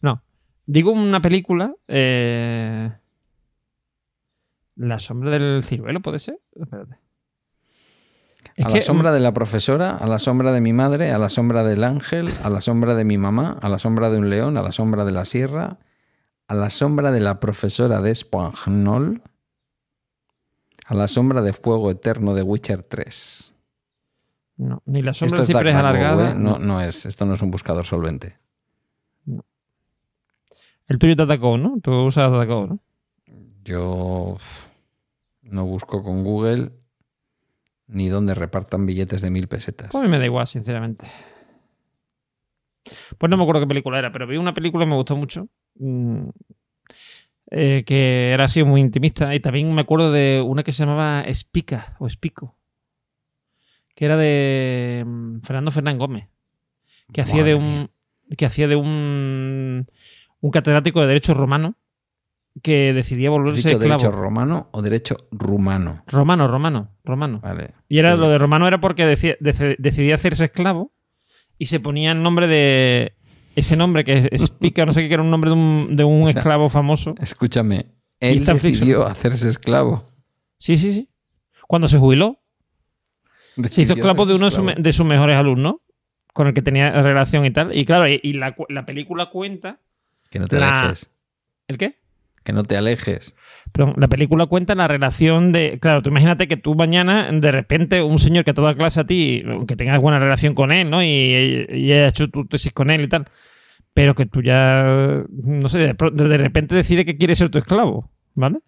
No. 0.01 0.23
Digo 0.67 0.93
una 0.93 1.21
película. 1.21 1.75
eh, 1.89 2.93
La 4.77 4.99
sombra 4.99 5.31
del 5.31 5.63
ciruelo, 5.65 6.01
¿puede 6.01 6.19
ser? 6.21 6.39
Espérate. 6.55 6.99
Es 8.57 8.65
a 8.67 8.69
que, 8.69 8.75
la 8.77 8.83
sombra 8.83 9.13
de 9.13 9.21
la 9.21 9.33
profesora, 9.35 9.97
a 9.97 10.07
la 10.07 10.19
sombra 10.19 10.53
de 10.53 10.61
mi 10.61 10.73
madre, 10.73 11.11
a 11.11 11.19
la 11.19 11.29
sombra 11.31 11.65
del 11.65 11.83
ángel, 11.85 12.29
a 12.45 12.51
la 12.51 12.61
sombra 12.61 12.95
de 12.95 13.05
mi 13.05 13.19
mamá, 13.19 13.59
a 13.61 13.69
la 13.69 13.79
sombra 13.79 14.09
de 14.11 14.19
un 14.19 14.31
león, 14.31 14.57
a 14.57 14.63
la 14.63 14.73
sombra 14.73 15.05
de 15.05 15.13
la 15.13 15.25
sierra, 15.25 15.79
a 16.47 16.55
la 16.55 16.71
sombra 16.71 17.11
de 17.11 17.21
la 17.21 17.41
profesora 17.41 18.01
de 18.01 18.11
Español, 18.11 19.23
a 20.87 20.95
la 20.95 21.09
sombra 21.09 21.43
de 21.43 21.53
fuego 21.53 21.91
eterno 21.91 22.35
de 22.35 22.43
Witcher 22.43 22.85
3. 22.85 23.55
No, 24.59 24.83
ni 24.87 25.03
la 25.03 25.15
sombra 25.15 25.39
del 25.39 25.43
es 25.43 25.47
ciprés 25.47 25.75
alargada. 25.75 26.31
¿eh? 26.31 26.35
no, 26.35 26.59
no 26.59 26.81
es, 26.81 27.07
esto 27.07 27.25
no 27.25 27.35
es 27.35 27.43
un 27.43 27.51
buscador 27.51 27.85
solvente. 27.85 28.39
El 30.89 30.99
tuyo 30.99 31.15
atacó, 31.23 31.59
¿no? 31.59 31.79
Tú 31.83 31.93
usas 31.93 32.33
atacó, 32.33 32.67
¿no? 32.67 32.81
Yo 33.63 34.37
no 35.43 35.67
busco 35.67 36.03
con 36.03 36.25
Google 36.25 36.73
ni 37.87 38.09
donde 38.09 38.35
repartan 38.35 38.87
billetes 38.87 39.21
de 39.23 39.31
mil 39.31 39.49
pesetas. 39.49 39.91
Pues 39.93 40.03
a 40.03 40.05
mí 40.05 40.11
me 40.11 40.19
da 40.19 40.25
igual, 40.25 40.47
sinceramente. 40.47 41.07
Pues 43.17 43.31
no 43.31 43.37
me 43.37 43.43
acuerdo 43.43 43.61
qué 43.61 43.67
película 43.67 43.99
era, 43.99 44.13
pero 44.13 44.27
vi 44.27 44.39
una 44.39 44.55
película 44.55 44.85
que 44.85 44.91
me 44.91 44.97
gustó 44.97 45.17
mucho. 45.17 45.49
mm, 45.77 46.29
eh, 47.51 47.83
que 47.87 48.33
era 48.33 48.45
así 48.45 48.63
muy 48.63 48.81
intimista. 48.81 49.35
Y 49.35 49.41
también 49.41 49.73
me 49.75 49.81
acuerdo 49.81 50.13
de 50.13 50.43
una 50.45 50.63
que 50.63 50.73
se 50.73 50.85
llamaba 50.85 51.23
Espica 51.23 51.97
o 51.99 52.07
Espico. 52.07 52.58
Que 53.99 54.05
era 54.05 54.17
de 54.17 55.03
mm, 55.05 55.41
Fernando 55.41 55.73
Fernán 55.73 55.99
Gómez. 55.99 56.29
Que 57.13 57.21
hacía 57.21 57.43
de 57.43 57.57
un. 57.57 57.91
Que 58.37 58.47
hacía 58.47 58.69
de 58.69 58.77
un. 58.77 59.89
Un 60.41 60.51
catedrático 60.53 61.01
de 61.01 61.09
Derecho 61.09 61.35
Romano. 61.35 61.75
Que 62.63 62.93
decidía 62.93 63.29
¿Has 63.29 63.33
volverse 63.33 63.59
dicho 63.59 63.69
esclavo. 63.71 64.01
derecho 64.01 64.11
romano 64.13 64.69
o 64.73 64.83
derecho 64.83 65.17
rumano? 65.33 66.05
Romano, 66.07 66.47
romano, 66.47 66.91
romano. 67.05 67.41
Vale. 67.41 67.75
Y 67.89 67.99
era 67.99 68.17
lo 68.17 68.29
de 68.29 68.39
romano 68.39 68.69
era 68.69 68.79
porque 68.81 69.05
deci- 69.05 69.77
decidía 69.79 70.15
hacerse 70.15 70.45
esclavo 70.45 70.93
y 71.59 71.67
se 71.67 71.79
ponía 71.81 72.13
el 72.13 72.23
nombre 72.23 72.47
de 72.49 73.15
ese 73.57 73.77
nombre 73.77 74.05
que 74.05 74.29
es 74.33 74.51
Pica, 74.61 74.87
no 74.87 74.93
sé 74.93 75.03
qué, 75.03 75.09
que 75.09 75.15
era 75.15 75.23
un 75.23 75.31
nombre 75.31 75.51
de 75.51 75.57
un, 75.57 75.97
de 75.97 76.05
un 76.05 76.23
O 76.23 76.31
sea, 76.31 76.41
esclavo 76.41 76.69
famoso. 76.69 77.15
Escúchame, 77.21 77.87
él 78.21 78.45
decidió 78.45 79.07
hacerse 79.07 79.49
esclavo. 79.49 80.05
Sí, 80.57 80.77
sí, 80.77 80.93
sí. 80.93 81.09
Cuando 81.69 81.87
se 81.87 81.99
jubiló, 81.99 82.41
se 83.69 83.83
hizo 83.83 83.95
esclavo 83.95 84.27
de 84.27 84.35
uno 84.35 84.47
de, 84.47 84.51
sus 84.51 84.65
me- 84.65 84.71
esclavo. 84.73 84.83
de 84.85 84.93
sus 84.93 85.07
mejores 85.07 85.37
alumnos, 85.37 85.77
con 86.33 86.47
el 86.47 86.55
que 86.55 86.63
tenía 86.63 87.03
relación 87.03 87.45
y 87.45 87.51
tal. 87.51 87.75
Y 87.77 87.85
claro, 87.85 88.09
y, 88.09 88.21
y 88.23 88.35
la, 88.35 88.55
cu- 88.55 88.67
la 88.69 88.87
película 88.87 89.27
cuenta. 89.31 89.81
Que 90.31 90.39
no 90.39 90.47
te 90.49 90.59
la- 90.59 90.81
alejes. 90.83 91.11
¿El 91.67 91.79
qué? 91.79 91.97
Que 92.45 92.53
no 92.53 92.63
te 92.63 92.77
alejes. 92.79 93.35
Perdón, 93.73 93.95
la 93.99 94.09
película 94.09 94.47
cuenta 94.47 94.75
la 94.75 94.89
relación 94.89 95.53
de. 95.53 95.79
Claro, 95.81 96.01
tú 96.03 96.09
imagínate 96.11 96.49
que 96.49 96.57
tú 96.57 96.75
mañana, 96.75 97.31
de 97.31 97.53
repente, 97.53 98.01
un 98.03 98.19
señor 98.19 98.45
que 98.45 98.55
te 98.55 98.63
da 98.63 98.75
clase 98.75 99.01
a 99.01 99.05
ti, 99.07 99.43
que 99.67 99.77
tengas 99.77 100.01
buena 100.01 100.19
relación 100.19 100.55
con 100.55 100.73
él, 100.73 100.89
¿no? 100.89 101.03
Y, 101.03 101.67
y 101.71 101.93
has 101.93 102.11
hecho 102.11 102.29
tu 102.31 102.47
tesis 102.47 102.73
con 102.73 102.91
él 102.91 103.03
y 103.03 103.09
tal. 103.09 103.27
Pero 103.93 104.15
que 104.15 104.25
tú 104.27 104.41
ya. 104.43 105.25
No 105.31 105.69
sé, 105.69 105.79
de, 105.79 105.95
de 106.29 106.39
repente 106.39 106.75
decide 106.75 107.05
que 107.05 107.17
quiere 107.19 107.35
ser 107.37 107.51
tu 107.51 107.59
esclavo, 107.59 108.11
¿vale? 108.35 108.61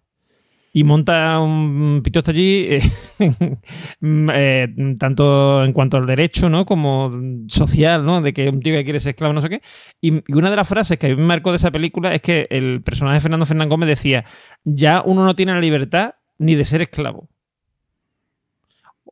Y 0.73 0.85
monta 0.85 1.37
un 1.39 2.01
pitoste 2.01 2.31
allí, 2.31 2.65
eh, 2.69 2.81
eh, 4.01 4.67
tanto 4.97 5.65
en 5.65 5.73
cuanto 5.73 5.97
al 5.97 6.05
derecho, 6.05 6.49
¿no? 6.49 6.65
Como 6.65 7.11
social, 7.47 8.05
¿no? 8.05 8.21
De 8.21 8.31
que 8.33 8.47
un 8.49 8.61
tío 8.61 8.73
que 8.73 8.83
quiere 8.85 8.99
ser 9.01 9.09
esclavo, 9.11 9.33
no 9.33 9.41
sé 9.41 9.49
qué. 9.49 9.61
Y, 9.99 10.13
y 10.15 10.23
una 10.33 10.49
de 10.49 10.55
las 10.55 10.67
frases 10.67 10.97
que 10.97 11.07
a 11.07 11.09
mí 11.09 11.15
me 11.17 11.23
marcó 11.27 11.51
de 11.51 11.57
esa 11.57 11.71
película 11.71 12.13
es 12.15 12.21
que 12.21 12.47
el 12.49 12.81
personaje 12.83 13.15
de 13.15 13.21
Fernando 13.21 13.45
Fernán 13.45 13.67
Gómez 13.67 13.89
decía: 13.89 14.23
Ya 14.63 15.01
uno 15.05 15.25
no 15.25 15.35
tiene 15.35 15.51
la 15.53 15.59
libertad 15.59 16.15
ni 16.37 16.55
de 16.55 16.63
ser 16.63 16.81
esclavo. 16.83 17.27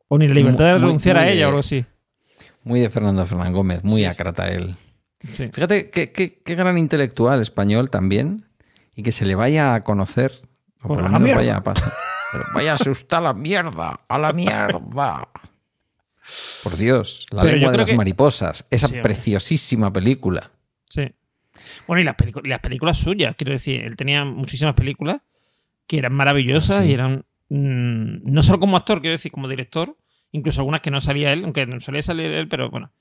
O 0.08 0.18
ni 0.18 0.28
la 0.28 0.34
libertad 0.34 0.64
de 0.64 0.72
Muy- 0.72 0.80
muy- 0.80 0.86
renunciar 0.88 1.18
a 1.18 1.28
ella 1.28 1.40
de- 1.40 1.44
o 1.44 1.48
algo 1.48 1.60
así. 1.60 1.84
Muy 2.64 2.80
de 2.80 2.90
Fernando 2.90 3.24
Fernán 3.26 3.52
Gómez, 3.52 3.84
muy 3.84 3.96
Sí, 3.96 4.00
sí. 4.00 4.04
acrata 4.06 4.48
él. 4.48 4.76
Sí. 5.34 5.48
Fíjate 5.52 5.90
qué, 5.90 6.10
qué- 6.12 6.40
qué 6.44 6.54
gran 6.54 6.78
intelectual 6.78 7.40
español 7.40 7.90
también. 7.90 8.46
Y 8.96 9.02
que 9.02 9.12
se 9.12 9.24
le 9.24 9.34
vaya 9.34 9.74
a 9.74 9.80
conocer, 9.82 10.32
la 10.88 11.18
mierda. 11.18 11.60
vaya. 11.60 11.62
Pero 12.32 12.44
vaya 12.54 12.72
a 12.72 12.74
asustar 12.76 13.18
a 13.20 13.22
la 13.22 13.34
mierda, 13.34 14.00
a 14.08 14.18
la 14.18 14.32
mierda. 14.32 15.28
Por 16.62 16.76
Dios, 16.76 17.26
La 17.30 17.40
Pero 17.42 17.54
lengua 17.54 17.72
de 17.72 17.78
las 17.78 17.90
que- 17.90 17.96
mariposas, 17.96 18.66
esa 18.70 18.86
Sí, 18.88 18.96
preciosísima 19.02 19.92
película. 19.92 20.50
Sí. 20.88 21.12
Bueno, 21.88 22.00
y 22.00 22.04
las, 22.48 22.60
películas 22.60 22.98
suyas, 22.98 23.34
quiero 23.36 23.52
decir, 23.52 23.80
él 23.80 23.96
tenía 23.96 24.24
muchísimas 24.24 24.74
películas 24.74 25.18
que 25.86 25.98
eran 25.98 26.12
maravillosas 26.14 26.84
y 26.86 26.92
eran. 26.92 27.24
mm, 27.48 28.30
no 28.32 28.42
solo 28.42 28.60
como 28.60 28.76
actor, 28.76 29.00
quiero 29.00 29.12
decir, 29.12 29.32
como 29.32 29.48
director, 29.48 29.96
incluso 30.30 30.60
algunas 30.60 30.80
que 30.82 30.92
no 30.92 31.00
salía 31.00 31.32
él, 31.32 31.42
aunque 31.42 31.66
no 31.66 31.80
solía 31.80 32.00
salir 32.02 32.30
él, 32.30 32.46
pero 32.48 32.70
bueno. 32.70 32.92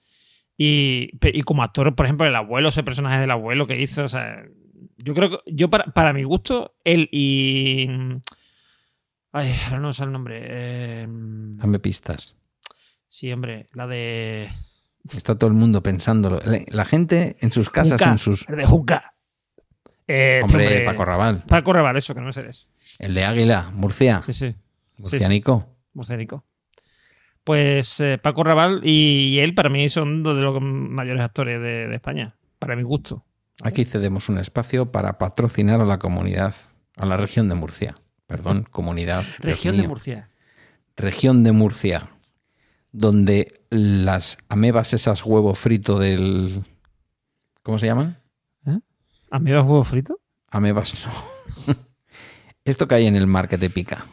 Y, 0.58 1.12
y 1.22 1.44
como 1.44 1.62
actor, 1.62 1.94
por 1.96 2.08
ejemplo, 2.08 2.26
el 2.26 2.36
abuelo, 2.36 2.70
ese 2.70 2.82
personaje 2.84 3.20
del 3.22 3.30
abuelo 3.32 3.68
que 3.68 3.80
hizo, 3.80 4.06
o 4.06 4.08
sea. 4.10 4.44
Yo 5.04 5.14
creo 5.14 5.30
que. 5.32 5.38
Yo, 5.48 5.70
para, 5.70 5.86
para 5.86 6.14
mi 6.14 6.24
gusto, 6.24 6.76
él 6.84 7.08
y. 7.12 7.88
Ay, 9.32 9.54
ahora 9.66 9.80
no 9.80 9.94
sé 9.94 10.04
el 10.04 10.12
nombre. 10.12 10.40
eh, 10.44 11.06
Dame 11.10 11.80
pistas. 11.80 12.36
sí, 13.08 13.32
hombre, 13.32 13.70
la 13.74 13.88
de. 13.88 14.50
Está 15.14 15.38
todo 15.38 15.50
el 15.50 15.56
mundo 15.56 15.82
pensándolo. 15.82 16.40
La- 16.70 16.86
gente 16.86 17.38
en 17.40 17.52
sus 17.52 17.70
casas, 17.70 18.00
Junca, 18.02 18.12
en 18.12 18.18
sus... 18.18 18.48
El 18.50 18.58
de 18.58 18.66
Junca. 18.66 19.14
Eh, 20.08 20.42
este 20.44 20.54
Hombre, 20.56 20.82
Paco 20.82 21.06
Raval. 21.06 21.44
Paco 21.48 21.72
Raval, 21.74 21.96
eso, 21.98 22.14
que 22.14 22.20
no 22.20 22.28
me 22.28 22.34
sé 22.34 22.48
eso. 22.48 22.68
El 23.00 23.14
de 23.14 23.24
Águila, 23.24 23.70
Murcia. 23.74 24.22
Sí, 24.24 24.34
sí. 24.34 24.54
Murcianico. 24.98 25.78
Murcianico. 25.94 26.44
Pues 27.44 28.00
eh, 28.02 28.18
Paco 28.22 28.44
Raval 28.44 28.82
y, 28.84 29.30
y 29.36 29.40
él 29.40 29.54
para 29.56 29.70
mí 29.70 29.88
son 29.90 30.22
dos 30.22 30.36
de 30.36 30.42
los 30.44 30.62
mayores 30.62 31.22
actores 31.24 31.62
de, 31.62 31.88
de 31.88 31.96
España, 31.96 32.36
para 32.60 32.76
mi 32.76 32.84
gusto. 32.84 33.26
Aquí 33.64 33.86
cedemos 33.86 34.30
un 34.30 34.38
espacio 34.38 34.92
para 34.92 35.18
patrocinar 35.18 35.82
a 35.82 35.86
la 35.86 36.00
comunidad, 36.00 36.56
a 36.96 37.06
la 37.06 37.18
región 37.18 37.50
de 37.50 37.56
Murcia. 37.56 37.96
Perdón, 38.26 38.66
comunidad. 38.70 39.26
Región 39.40 39.78
de. 39.78 39.88
Murcia. 39.88 40.30
Región 40.96 41.44
de 41.44 41.52
Murcia, 41.52 42.10
donde 42.92 43.62
las 43.70 44.38
amebas 44.50 44.94
esas 44.94 45.26
huevo 45.26 45.56
frito 45.56 45.98
del... 45.98 46.64
¿Cómo 47.64 47.80
se 47.80 47.86
llaman? 47.86 48.18
¿Amebas 49.32 49.66
huevo 49.66 49.84
frito? 49.84 50.20
Amebas 50.50 51.06
no. 51.06 51.76
Esto 52.66 52.88
que 52.88 52.96
hay 52.96 53.06
en 53.08 53.16
el 53.16 53.28
mar 53.28 53.48
que 53.48 53.58
te 53.58 53.70
pica. 53.70 54.06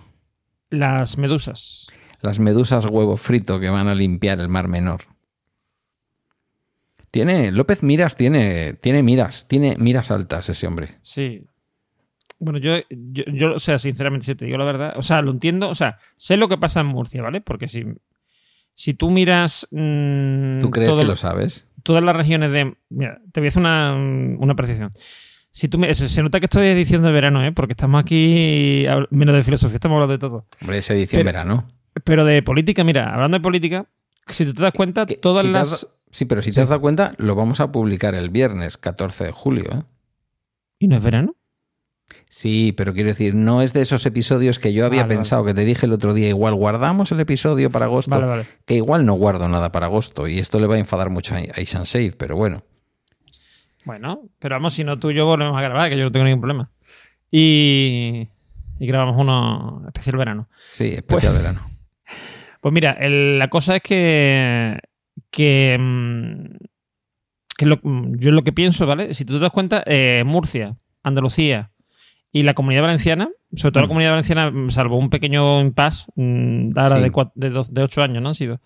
Las 0.71 1.19
medusas. 1.19 1.89
Las 2.21 2.39
medusas 2.39 2.87
huevo 2.87 3.17
frito 3.17 3.59
que 3.59 3.71
van 3.71 3.89
a 3.89 3.95
limpiar 3.95 4.41
el 4.41 4.49
mar 4.49 4.69
menor. 4.69 5.03
Tiene, 7.17 7.51
López 7.53 7.83
Miras 7.83 8.15
tiene, 8.17 8.75
tiene 8.75 9.03
miras, 9.03 9.47
tiene 9.49 9.77
miras 9.79 10.11
altas 10.11 10.49
ese 10.49 10.67
hombre. 10.67 10.97
Sí. 11.03 11.43
Bueno, 12.39 12.59
yo, 12.59 12.75
yo, 12.91 13.25
yo, 13.33 13.55
o 13.55 13.59
sea, 13.59 13.79
sinceramente, 13.79 14.27
si 14.27 14.35
te 14.35 14.45
digo 14.45 14.59
la 14.59 14.65
verdad, 14.67 14.93
o 14.97 15.03
sea, 15.03 15.23
lo 15.23 15.31
entiendo, 15.31 15.71
o 15.71 15.75
sea, 15.75 15.97
sé 16.19 16.37
lo 16.37 16.49
que 16.49 16.59
pasa 16.59 16.81
en 16.81 16.87
Murcia, 16.89 17.23
¿vale? 17.23 17.41
Porque 17.41 17.67
si, 17.69 17.85
si 18.75 18.93
tú 18.93 19.11
miras... 19.11 19.67
mm, 19.71 20.59
¿Tú 20.61 20.71
crees 20.71 20.91
todo 20.91 21.01
que 21.01 21.07
lo- 21.07 21.17
sabes? 21.17 21.67
todas 21.83 22.03
las 22.03 22.17
regiones 22.17 22.51
de. 22.51 22.75
Mira, 22.91 23.21
te 23.33 23.39
voy 23.41 23.47
a 23.47 23.49
hacer 23.49 23.61
una, 23.61 23.95
una 23.95 24.55
precisión. 24.57 24.93
Si 25.53 25.69
tú 25.69 25.79
me- 25.79 25.95
se, 25.95 26.23
nota 26.23 26.41
que 26.41 26.47
estoy 26.47 26.67
edición 26.67 27.03
de 27.03 27.13
verano, 27.13 27.43
¿eh? 27.47 27.53
Porque 27.53 27.73
estamos 27.75 28.01
aquí, 28.01 28.85
menos 29.11 29.35
de 29.35 29.43
filosofía, 29.45 29.77
estamos 29.77 29.95
hablando 29.97 30.13
de 30.13 30.19
todo. 30.19 30.47
Hombre, 30.61 30.79
es 30.79 30.91
edición 30.91 31.21
Pero- 31.21 31.25
verano. 31.27 31.69
Pero 32.05 32.25
de 32.27 32.43
política, 32.43 32.85
mira, 32.85 33.15
hablando 33.15 33.39
de 33.39 33.43
política, 33.43 33.87
si 34.29 34.45
tú 34.45 34.53
te 34.53 34.63
das 34.63 34.73
cuenta, 34.73 35.07
todas 35.07 35.47
si 35.47 35.51
las. 35.53 35.89
Sí, 36.17 36.25
pero 36.25 36.43
si 36.43 36.51
te 36.53 36.61
has 36.61 36.69
dado 36.69 36.81
cuenta, 36.81 37.13
lo 37.19 37.35
vamos 37.35 37.61
a 37.61 37.71
publicar 37.73 38.15
el 38.15 38.31
viernes 38.31 38.79
14 38.79 39.25
de 39.25 39.33
julio. 39.33 39.65
¿eh? 39.73 39.83
¿Y 40.79 40.89
no 40.89 40.97
es 40.97 41.03
verano? 41.03 41.35
Sí, 42.29 42.73
pero 42.77 42.93
quiero 42.95 43.09
decir, 43.09 43.35
no 43.35 43.63
es 43.63 43.73
de 43.73 43.83
esos 43.83 44.07
episodios 44.07 44.59
que 44.59 44.73
yo 44.73 44.87
había 44.87 45.03
Vale, 45.03 45.17
pensado, 45.17 45.45
que 45.45 45.55
te 45.55 45.65
dije 45.65 45.87
el 45.87 45.93
otro 45.93 46.15
día, 46.15 46.29
igual 46.29 46.55
guardamos 46.55 47.11
el 47.13 47.21
episodio 47.21 47.71
para 47.71 47.87
agosto, 47.87 48.11
Vale, 48.13 48.27
vale. 48.27 48.47
que 48.65 48.75
igual 48.75 49.05
no 49.05 49.15
guardo 49.15 49.49
nada 49.49 49.73
para 49.73 49.87
agosto, 49.87 50.29
y 50.29 50.39
esto 50.39 50.61
le 50.61 50.67
va 50.67 50.77
a 50.77 50.79
enfadar 50.79 51.11
mucho 51.11 51.35
a 51.35 51.61
Isan 51.61 51.87
Seid, 51.87 52.15
pero 52.17 52.37
bueno. 52.37 52.63
Bueno, 53.85 54.23
pero 54.39 54.55
vamos, 54.57 54.75
si 54.75 54.85
no 54.85 54.99
tú 54.99 55.11
y 55.11 55.15
yo 55.17 55.27
volvemos 55.27 55.57
a 55.59 55.63
grabar, 55.63 55.89
que 55.91 55.97
yo 55.97 56.05
no 56.05 56.13
tengo 56.13 56.25
ningún 56.25 56.41
problema. 56.41 56.71
Y. 57.31 58.29
Y 58.79 58.87
grabamos 58.87 59.17
uno 59.19 59.83
especial 59.87 60.17
verano. 60.17 60.49
Sí, 60.73 60.95
especial 60.95 61.35
verano. 61.35 61.61
Pues 62.61 62.73
mira, 62.73 62.93
el- 62.93 63.39
la 63.39 63.49
cosa 63.49 63.77
es 63.77 63.83
que. 63.83 64.77
Que. 65.31 65.77
mm, 65.79 66.57
que 67.59 67.65
lo- 67.67 67.81
mm, 67.83 68.17
yo 68.19 68.33
lo 68.33 68.43
que 68.45 68.53
pienso, 68.53 68.87
¿vale? 68.87 69.15
Si 69.15 69.25
tú 69.25 69.35
te 69.35 69.39
das 69.41 69.51
cuenta, 69.53 69.83
eh, 69.87 70.23
Murcia, 70.27 70.77
Andalucía 71.03 71.71
y 72.33 72.43
la 72.43 72.53
comunidad 72.55 72.83
valenciana, 72.83 73.31
sobre 73.55 73.73
todo 73.73 73.81
la 73.83 73.87
Mm. 73.87 73.89
comunidad 73.89 74.11
valenciana, 74.11 74.53
salvo 74.69 74.99
un 74.99 75.09
pequeño 75.09 75.61
impasse, 75.63 76.07
mm, 76.17 76.77
ahora 76.79 76.97
Sí. 76.97 77.03
de, 77.03 77.13
cua- 77.13 77.33
de, 77.35 77.49
dos- 77.51 77.73
de 77.73 77.83
ocho 77.83 78.03
años, 78.03 78.23
¿no? 78.23 78.29
Han 78.31 78.35
sido. 78.35 78.61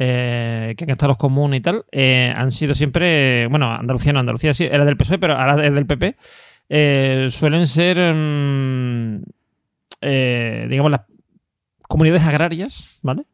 eh, 0.00 0.74
que 0.76 0.84
han 0.84 0.90
estado 0.90 1.08
los 1.12 1.16
comunes 1.16 1.58
y 1.58 1.62
tal, 1.62 1.84
eh, 1.90 2.32
han 2.36 2.52
sido 2.52 2.74
siempre. 2.74 3.46
Bueno, 3.48 3.72
Andalucía 3.72 4.12
no, 4.12 4.20
Andalucía 4.20 4.52
sí, 4.54 4.64
era 4.70 4.84
del 4.84 4.96
PSOE, 4.98 5.18
pero 5.18 5.34
ahora 5.36 5.64
es 5.66 5.72
del 5.72 5.86
PP. 5.86 6.14
eh, 6.68 7.28
suelen 7.30 7.66
ser. 7.66 7.96
mm, 8.14 9.22
digamos, 10.68 10.90
las 10.90 11.00
comunidades 11.88 12.22
agrarias, 12.24 12.98
¿vale? 13.02 13.24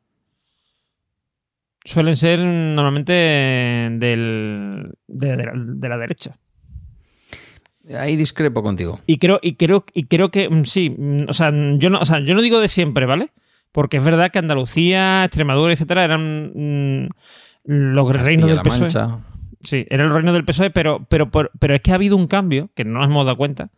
Suelen 1.84 2.16
ser 2.16 2.38
normalmente 2.38 3.12
del, 3.12 4.90
de, 5.06 5.36
de 5.36 5.44
la, 5.44 5.52
de 5.54 5.88
la 5.88 5.98
derecha. 5.98 6.38
Ahí 7.98 8.16
discrepo 8.16 8.62
contigo. 8.62 8.98
Y 9.06 9.18
creo, 9.18 9.38
y 9.42 9.56
creo, 9.56 9.84
y 9.92 10.04
creo 10.04 10.30
que 10.30 10.48
mm, 10.48 10.64
sí, 10.64 10.90
mm, 10.90 11.28
o 11.28 11.32
sea, 11.32 11.50
mm, 11.50 11.78
yo 11.78 11.90
no, 11.90 11.98
o 11.98 12.04
sea, 12.04 12.20
yo 12.20 12.34
no 12.34 12.40
digo 12.40 12.58
de 12.60 12.68
siempre, 12.68 13.04
¿vale? 13.04 13.30
Porque 13.72 13.98
es 13.98 14.04
verdad 14.04 14.30
que 14.30 14.38
Andalucía, 14.38 15.24
Extremadura, 15.24 15.72
etcétera, 15.72 16.04
eran 16.04 16.52
mm, 16.54 17.08
los 17.64 18.16
reinos 18.16 18.48
del 18.48 18.60
PSOE. 18.62 18.80
Mancha. 18.80 19.18
Sí, 19.62 19.86
era 19.90 20.04
el 20.04 20.14
reino 20.14 20.32
del 20.32 20.44
PSOE, 20.44 20.70
pero, 20.70 21.04
pero, 21.08 21.30
pero, 21.30 21.50
pero 21.58 21.74
es 21.74 21.82
que 21.82 21.92
ha 21.92 21.96
habido 21.96 22.16
un 22.16 22.26
cambio, 22.26 22.70
que 22.74 22.84
no 22.84 23.00
nos 23.00 23.08
hemos 23.08 23.26
dado 23.26 23.36
cuenta. 23.36 23.70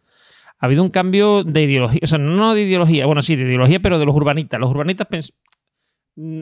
Ha 0.59 0.67
habido 0.67 0.83
un 0.83 0.91
cambio 0.91 1.43
de 1.43 1.63
ideología, 1.63 2.01
o 2.03 2.07
sea, 2.07 2.19
no 2.19 2.55
de 2.55 2.63
ideología, 2.63 3.07
bueno, 3.07 3.23
sí, 3.23 3.37
de 3.37 3.43
ideología, 3.43 3.81
pero 3.81 3.99
de 3.99 4.07
los 4.07 4.15
urbanitas. 4.15 4.61
Los 4.61 4.71
urbanitas 4.71 5.33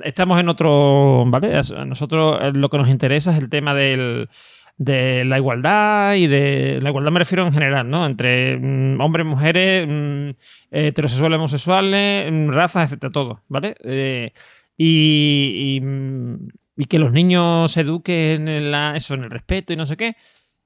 estamos 0.04 0.40
en 0.40 0.48
otro, 0.48 1.24
¿vale? 1.26 1.56
A 1.56 1.84
nosotros 1.84 2.38
eh, 2.40 2.52
lo 2.54 2.68
que 2.68 2.78
nos 2.78 2.88
interesa 2.88 3.32
es 3.32 3.38
el 3.38 3.48
tema 3.48 3.74
del, 3.74 4.28
de 4.76 5.24
la 5.24 5.38
igualdad 5.38 6.14
y 6.14 6.26
de 6.26 6.80
la 6.80 6.90
igualdad 6.90 7.12
me 7.12 7.18
refiero 7.20 7.46
en 7.46 7.52
general, 7.52 7.88
¿no? 7.88 8.06
Entre 8.06 8.56
mm, 8.56 9.00
hombres, 9.00 9.26
mujeres, 9.26 9.86
mm, 9.88 10.30
heterosexuales, 10.70 11.38
homosexuales, 11.38 12.30
mm, 12.30 12.48
razas, 12.50 12.84
etcétera, 12.84 13.12
todo, 13.12 13.42
¿vale? 13.48 13.76
Eh, 13.84 14.32
y, 14.76 15.76
y, 15.76 15.80
mm, 15.80 16.48
que 16.88 16.98
los 16.98 17.12
niños 17.12 17.72
se 17.72 17.82
eduquen 17.82 18.48
en 18.48 18.74
eso, 18.96 19.14
en 19.14 19.24
el 19.24 19.30
respeto 19.30 19.72
y 19.72 19.76
no 19.76 19.86
sé 19.86 19.96
qué. 19.96 20.16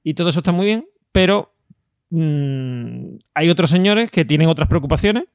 Y 0.03 0.15
todo 0.15 0.29
eso 0.29 0.39
está 0.39 0.51
muy 0.51 0.65
bien, 0.65 0.87
pero 1.11 1.53
mm, 2.09 3.17
hay 3.35 3.49
otros 3.49 3.69
señores 3.69 4.09
que 4.11 4.25
tienen 4.25 4.49
otras 4.49 4.67
preocupaciones. 4.67 5.25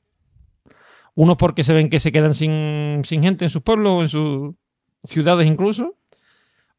Unos 1.17 1.37
porque 1.37 1.63
se 1.63 1.73
ven 1.73 1.89
que 1.91 2.01
se 2.01 2.11
quedan 2.13 2.35
sin, 2.35 3.03
sin 3.05 3.23
gente 3.23 3.45
en 3.45 3.51
sus 3.51 3.63
pueblos 3.63 3.93
o 3.93 4.03
en 4.03 4.09
sus 4.09 4.55
ciudades 5.05 5.47
incluso. 5.47 5.95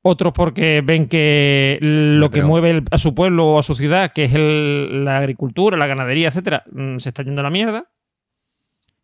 Otros 0.01 0.33
porque 0.33 0.81
ven 0.85 1.07
que 1.07 1.79
lo 1.81 2.29
que 2.29 2.37
Pero- 2.37 2.47
mueve 2.47 2.69
el- 2.71 2.83
a 2.91 2.97
su 2.97 3.15
pueblo 3.15 3.45
o 3.47 3.59
a 3.59 3.63
su 3.63 3.75
ciudad, 3.75 4.11
que 4.13 4.25
es 4.25 4.35
el- 4.35 5.03
la 5.05 5.17
agricultura, 5.17 5.77
la 5.77 5.87
ganadería, 5.87 6.27
etcétera, 6.27 6.63
mm, 6.71 6.97
se 6.99 7.09
está 7.09 7.23
yendo 7.23 7.41
a 7.41 7.43
la 7.43 7.49
mierda. 7.49 7.85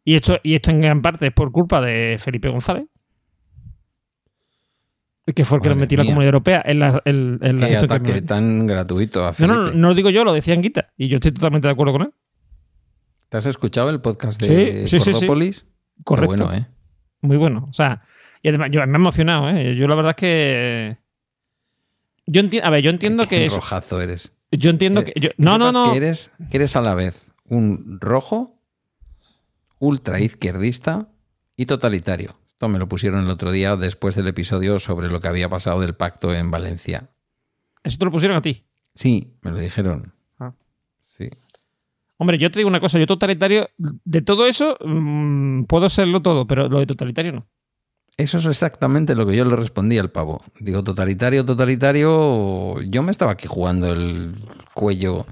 Y 0.03 0.15
esto, 0.15 0.37
y 0.43 0.55
esto 0.55 0.69
en 0.71 0.81
gran 0.81 1.01
parte 1.01 1.27
es 1.27 1.33
por 1.33 1.51
culpa 1.51 1.79
de 1.81 2.17
Felipe 2.19 2.49
González. 2.49 2.85
Que 5.33 5.45
fue 5.45 5.57
el 5.59 5.61
que 5.61 5.69
Madre 5.69 5.81
metió 5.81 5.97
la. 5.97 6.03
Comunidad 6.03 6.25
Europea 6.25 6.61
en 6.65 6.79
la, 6.79 7.01
en- 7.05 7.39
en 7.41 7.59
la 7.59 7.99
que 8.01 8.21
tan 8.23 8.67
gratuito 8.67 9.23
a 9.23 9.31
Felipe. 9.33 9.55
no, 9.55 9.63
no, 9.67 9.71
no 9.71 9.87
lo 9.89 9.93
digo 9.95 10.09
yo, 10.09 10.25
lo 10.25 10.33
decía 10.33 10.53
Anguita. 10.55 10.89
Y 10.97 11.07
yo 11.07 11.17
estoy 11.17 11.31
totalmente 11.31 11.67
de 11.67 11.71
acuerdo 11.71 11.93
con 11.93 12.01
él. 12.03 12.11
¿Te 13.31 13.37
has 13.37 13.45
escuchado 13.45 13.89
el 13.89 14.01
podcast 14.01 14.41
de 14.41 14.85
Sí, 14.85 14.87
sí, 14.89 14.99
sí, 14.99 15.05
sí. 15.05 15.11
Cordópolis? 15.13 15.61
Qué 15.61 16.03
Correcto. 16.03 16.35
bueno, 16.47 16.53
¿eh? 16.53 16.67
Muy 17.21 17.37
bueno. 17.37 17.65
O 17.69 17.71
sea, 17.71 18.01
y 18.41 18.49
además, 18.49 18.71
yo, 18.73 18.85
me 18.85 18.91
ha 18.91 18.95
emocionado, 18.97 19.47
¿eh? 19.49 19.73
Yo 19.77 19.87
la 19.87 19.95
verdad 19.95 20.09
es 20.09 20.15
que. 20.17 20.97
Yo 22.25 22.41
entiendo. 22.41 22.67
A 22.67 22.71
ver, 22.71 22.83
yo 22.83 22.89
entiendo 22.89 23.23
Qué 23.23 23.29
que. 23.37 23.45
es- 23.45 23.55
rojazo 23.55 24.01
eres. 24.01 24.33
yo 24.51 24.69
entiendo 24.69 25.05
que. 25.05 25.13
yo- 25.17 25.29
no, 25.37 25.57
no, 25.57 25.71
no. 25.71 25.91
Que 25.91 25.97
eres, 25.97 26.31
que 26.49 26.57
eres 26.57 26.75
a 26.75 26.81
la 26.81 26.93
vez 26.93 27.31
un 27.45 27.99
rojo, 28.01 28.59
ultra 29.79 30.19
izquierdista 30.19 31.07
y 31.55 31.67
totalitario. 31.67 32.35
Esto 32.49 32.67
me 32.67 32.79
lo 32.79 32.89
pusieron 32.89 33.23
el 33.23 33.29
otro 33.29 33.53
día 33.53 33.77
después 33.77 34.15
del 34.15 34.27
episodio 34.27 34.77
sobre 34.77 35.07
lo 35.07 35.21
que 35.21 35.29
había 35.29 35.47
pasado 35.47 35.79
del 35.79 35.95
pacto 35.95 36.33
en 36.35 36.51
Valencia. 36.51 37.09
Eso 37.81 37.97
te 37.97 38.03
lo 38.03 38.11
pusieron 38.11 38.35
a 38.35 38.41
ti. 38.41 38.65
Sí, 38.93 39.37
me 39.41 39.51
lo 39.51 39.57
dijeron. 39.57 40.13
Hombre, 42.21 42.37
yo 42.37 42.51
te 42.51 42.59
digo 42.59 42.69
una 42.69 42.79
cosa. 42.79 42.99
Yo 42.99 43.07
totalitario. 43.07 43.71
De 43.79 44.21
todo 44.21 44.45
eso, 44.45 44.77
mm, 44.85 45.63
puedo 45.63 45.89
serlo 45.89 46.21
todo, 46.21 46.45
pero 46.45 46.69
lo 46.69 46.77
de 46.77 46.85
totalitario 46.85 47.31
no. 47.31 47.47
Eso 48.15 48.37
es 48.37 48.45
exactamente 48.45 49.15
lo 49.15 49.25
que 49.25 49.35
yo 49.35 49.43
le 49.43 49.55
respondí 49.55 49.97
al 49.97 50.11
pavo. 50.11 50.39
Digo, 50.59 50.83
totalitario, 50.83 51.43
totalitario. 51.43 52.79
Yo 52.83 53.01
me 53.01 53.09
estaba 53.09 53.31
aquí 53.31 53.47
jugando 53.47 53.91
el 53.91 54.35
cuello 54.75 55.25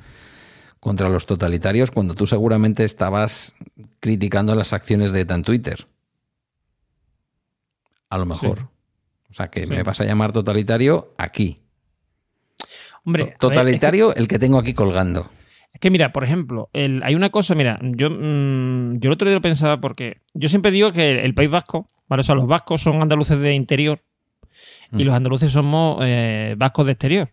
contra 0.80 1.10
los 1.10 1.28
totalitarios 1.28 1.92
cuando 1.92 2.16
tú 2.16 2.26
seguramente 2.26 2.84
estabas 2.86 3.54
criticando 4.00 4.56
las 4.56 4.74
acciones 4.74 5.12
de 5.12 5.22
ETA 5.22 5.36
en 5.36 5.44
Twitter. 5.44 5.88
A 8.10 8.18
lo 8.18 8.26
mejor. 8.26 8.68
O 9.30 9.34
sea, 9.36 9.52
que 9.52 9.68
me 9.68 9.84
vas 9.84 10.02
a 10.02 10.06
llamar 10.06 10.34
totalitario 10.34 11.14
aquí. 11.20 11.62
Hombre, 13.04 13.26
ver, 13.26 13.38
Totalitario 13.38 14.16
el 14.16 14.28
que 14.28 14.40
tengo 14.40 14.58
aquí 14.58 14.74
colgando. 14.74 15.30
Que 15.80 15.90
mira, 15.90 16.12
por 16.12 16.24
ejemplo, 16.24 16.70
el- 16.74 17.02
hay 17.04 17.16
una 17.16 17.30
cosa, 17.30 17.56
mira, 17.56 17.80
yo, 17.82 18.10
mm, 18.10 19.00
yo 19.00 19.08
el 19.10 19.14
otro 19.14 19.28
día 19.28 19.36
lo 19.36 19.42
pensaba 19.42 19.80
porque 19.80 20.18
yo 20.34 20.50
siempre 20.50 20.72
digo 20.72 20.92
que 20.92 21.12
el 21.12 21.34
País 21.34 21.50
Vasco, 21.50 21.88
¿vale? 22.08 22.20
O 22.22 22.24
sea, 22.24 22.36
los 22.36 22.48
vascos 22.48 22.82
son 22.82 23.02
andaluces 23.02 23.40
de 23.40 23.54
interior 23.56 24.00
y 24.92 25.04
Mm. 25.04 25.08
los 25.08 25.16
andaluces 25.16 25.52
somos 25.52 26.00
eh, 26.04 26.56
vascos 26.58 26.86
de 26.86 26.92
exterior. 26.94 27.30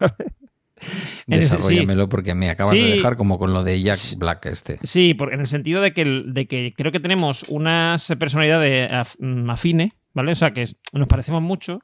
Sí. 0.78 1.22
Desarrollamelo 1.26 2.08
porque 2.08 2.34
me 2.34 2.50
acabas 2.50 2.74
Sí. 2.74 2.82
de 2.82 2.90
dejar 2.96 3.16
como 3.16 3.38
con 3.38 3.52
lo 3.54 3.64
de 3.64 3.80
Jack 3.82 3.98
Black 4.18 4.44
este. 4.46 4.78
Sí, 4.82 5.14
porque 5.14 5.34
en 5.34 5.40
el 5.40 5.46
sentido 5.46 5.80
de 5.80 5.92
que, 5.92 6.04
de 6.04 6.46
que 6.46 6.74
creo 6.76 6.92
que 6.92 7.00
tenemos 7.00 7.44
unas 7.48 8.06
personalidades 8.18 8.90
mm, 9.18 9.48
afines, 9.50 9.92
¿vale? 10.12 10.32
O 10.32 10.34
sea, 10.34 10.52
que 10.52 10.64
nos 10.92 11.08
parecemos 11.08 11.42
mucho, 11.42 11.80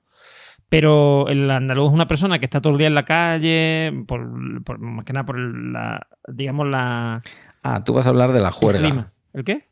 pero 0.73 1.29
el 1.29 1.51
andaluz 1.51 1.89
es 1.89 1.93
una 1.95 2.09
persona 2.09 2.39
que 2.39 2.47
está 2.47 2.63
todo 2.63 2.73
el 2.73 2.79
día 2.79 2.87
en 2.87 2.95
la 2.95 3.05
calle, 3.05 3.93
por, 4.09 4.27
por- 4.65 4.79
más 4.79 5.05
que 5.05 5.13
nada 5.13 5.27
por 5.27 5.37
el- 5.37 5.71
la, 5.71 6.07
digamos, 6.29 6.67
la... 6.67 7.21
Ah, 7.63 7.85
tú 7.85 7.93
vas 7.93 8.07
a 8.07 8.09
hablar 8.09 8.33
de 8.33 8.41
la 8.41 8.49
el 8.49 8.55
juerga. 8.55 8.79
clima. 8.81 9.13
¿El 9.35 9.45
qué? 9.45 9.69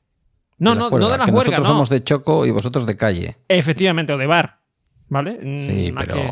No, 0.58 0.74
no, 0.74 0.90
juerga, 0.90 1.06
no 1.06 1.12
de 1.12 1.18
la 1.18 1.24
que 1.24 1.30
juerga, 1.30 1.50
Nosotros 1.52 1.68
no. 1.68 1.72
somos 1.74 1.88
de 1.88 2.04
Choco 2.04 2.44
y 2.44 2.50
vosotros 2.50 2.84
de 2.84 2.98
calle. 2.98 3.36
Efectivamente, 3.48 4.12
o 4.12 4.18
de 4.18 4.26
bar, 4.26 4.58
¿vale? 5.08 5.38
Mm, 5.42 5.64
Sí, 5.64 5.90
más 5.92 6.04
pero 6.04 6.16
que- 6.16 6.28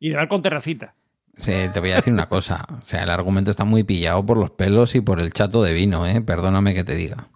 Y 0.00 0.08
de 0.08 0.16
bar 0.16 0.28
con 0.28 0.40
terracita. 0.40 0.94
sí, 1.36 1.52
te 1.70 1.78
voy 1.80 1.90
a 1.90 1.96
decir 1.96 2.10
una 2.14 2.26
cosa. 2.30 2.64
O 2.72 2.80
sea, 2.80 3.02
el 3.02 3.10
argumento 3.10 3.50
está 3.50 3.64
muy 3.66 3.84
pillado 3.84 4.24
por 4.24 4.38
los 4.38 4.50
pelos 4.52 4.94
y 4.94 5.02
por 5.02 5.20
el 5.20 5.30
chato 5.34 5.62
de 5.62 5.74
vino, 5.74 6.06
¿eh? 6.06 6.22
Perdóname 6.22 6.72
que 6.72 6.84
te 6.84 6.94
diga. 6.94 7.28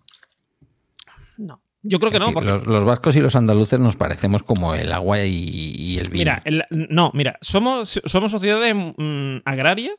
Yo 1.84 1.98
creo 1.98 2.12
que 2.12 2.18
no, 2.20 2.30
porque... 2.32 2.48
los, 2.48 2.66
los 2.66 2.84
vascos 2.84 3.16
y 3.16 3.20
los 3.20 3.34
andaluces 3.34 3.80
nos 3.80 3.96
parecemos 3.96 4.42
como 4.44 4.74
el 4.74 4.92
agua 4.92 5.24
y, 5.24 5.72
y 5.76 5.98
el 5.98 6.04
vino. 6.10 6.18
Mira, 6.18 6.42
el- 6.44 6.64
no, 6.70 7.10
mira, 7.12 7.38
somos, 7.40 8.00
somos 8.04 8.30
sociedades 8.30 8.74
mm, 8.74 9.38
agrarias, 9.44 9.96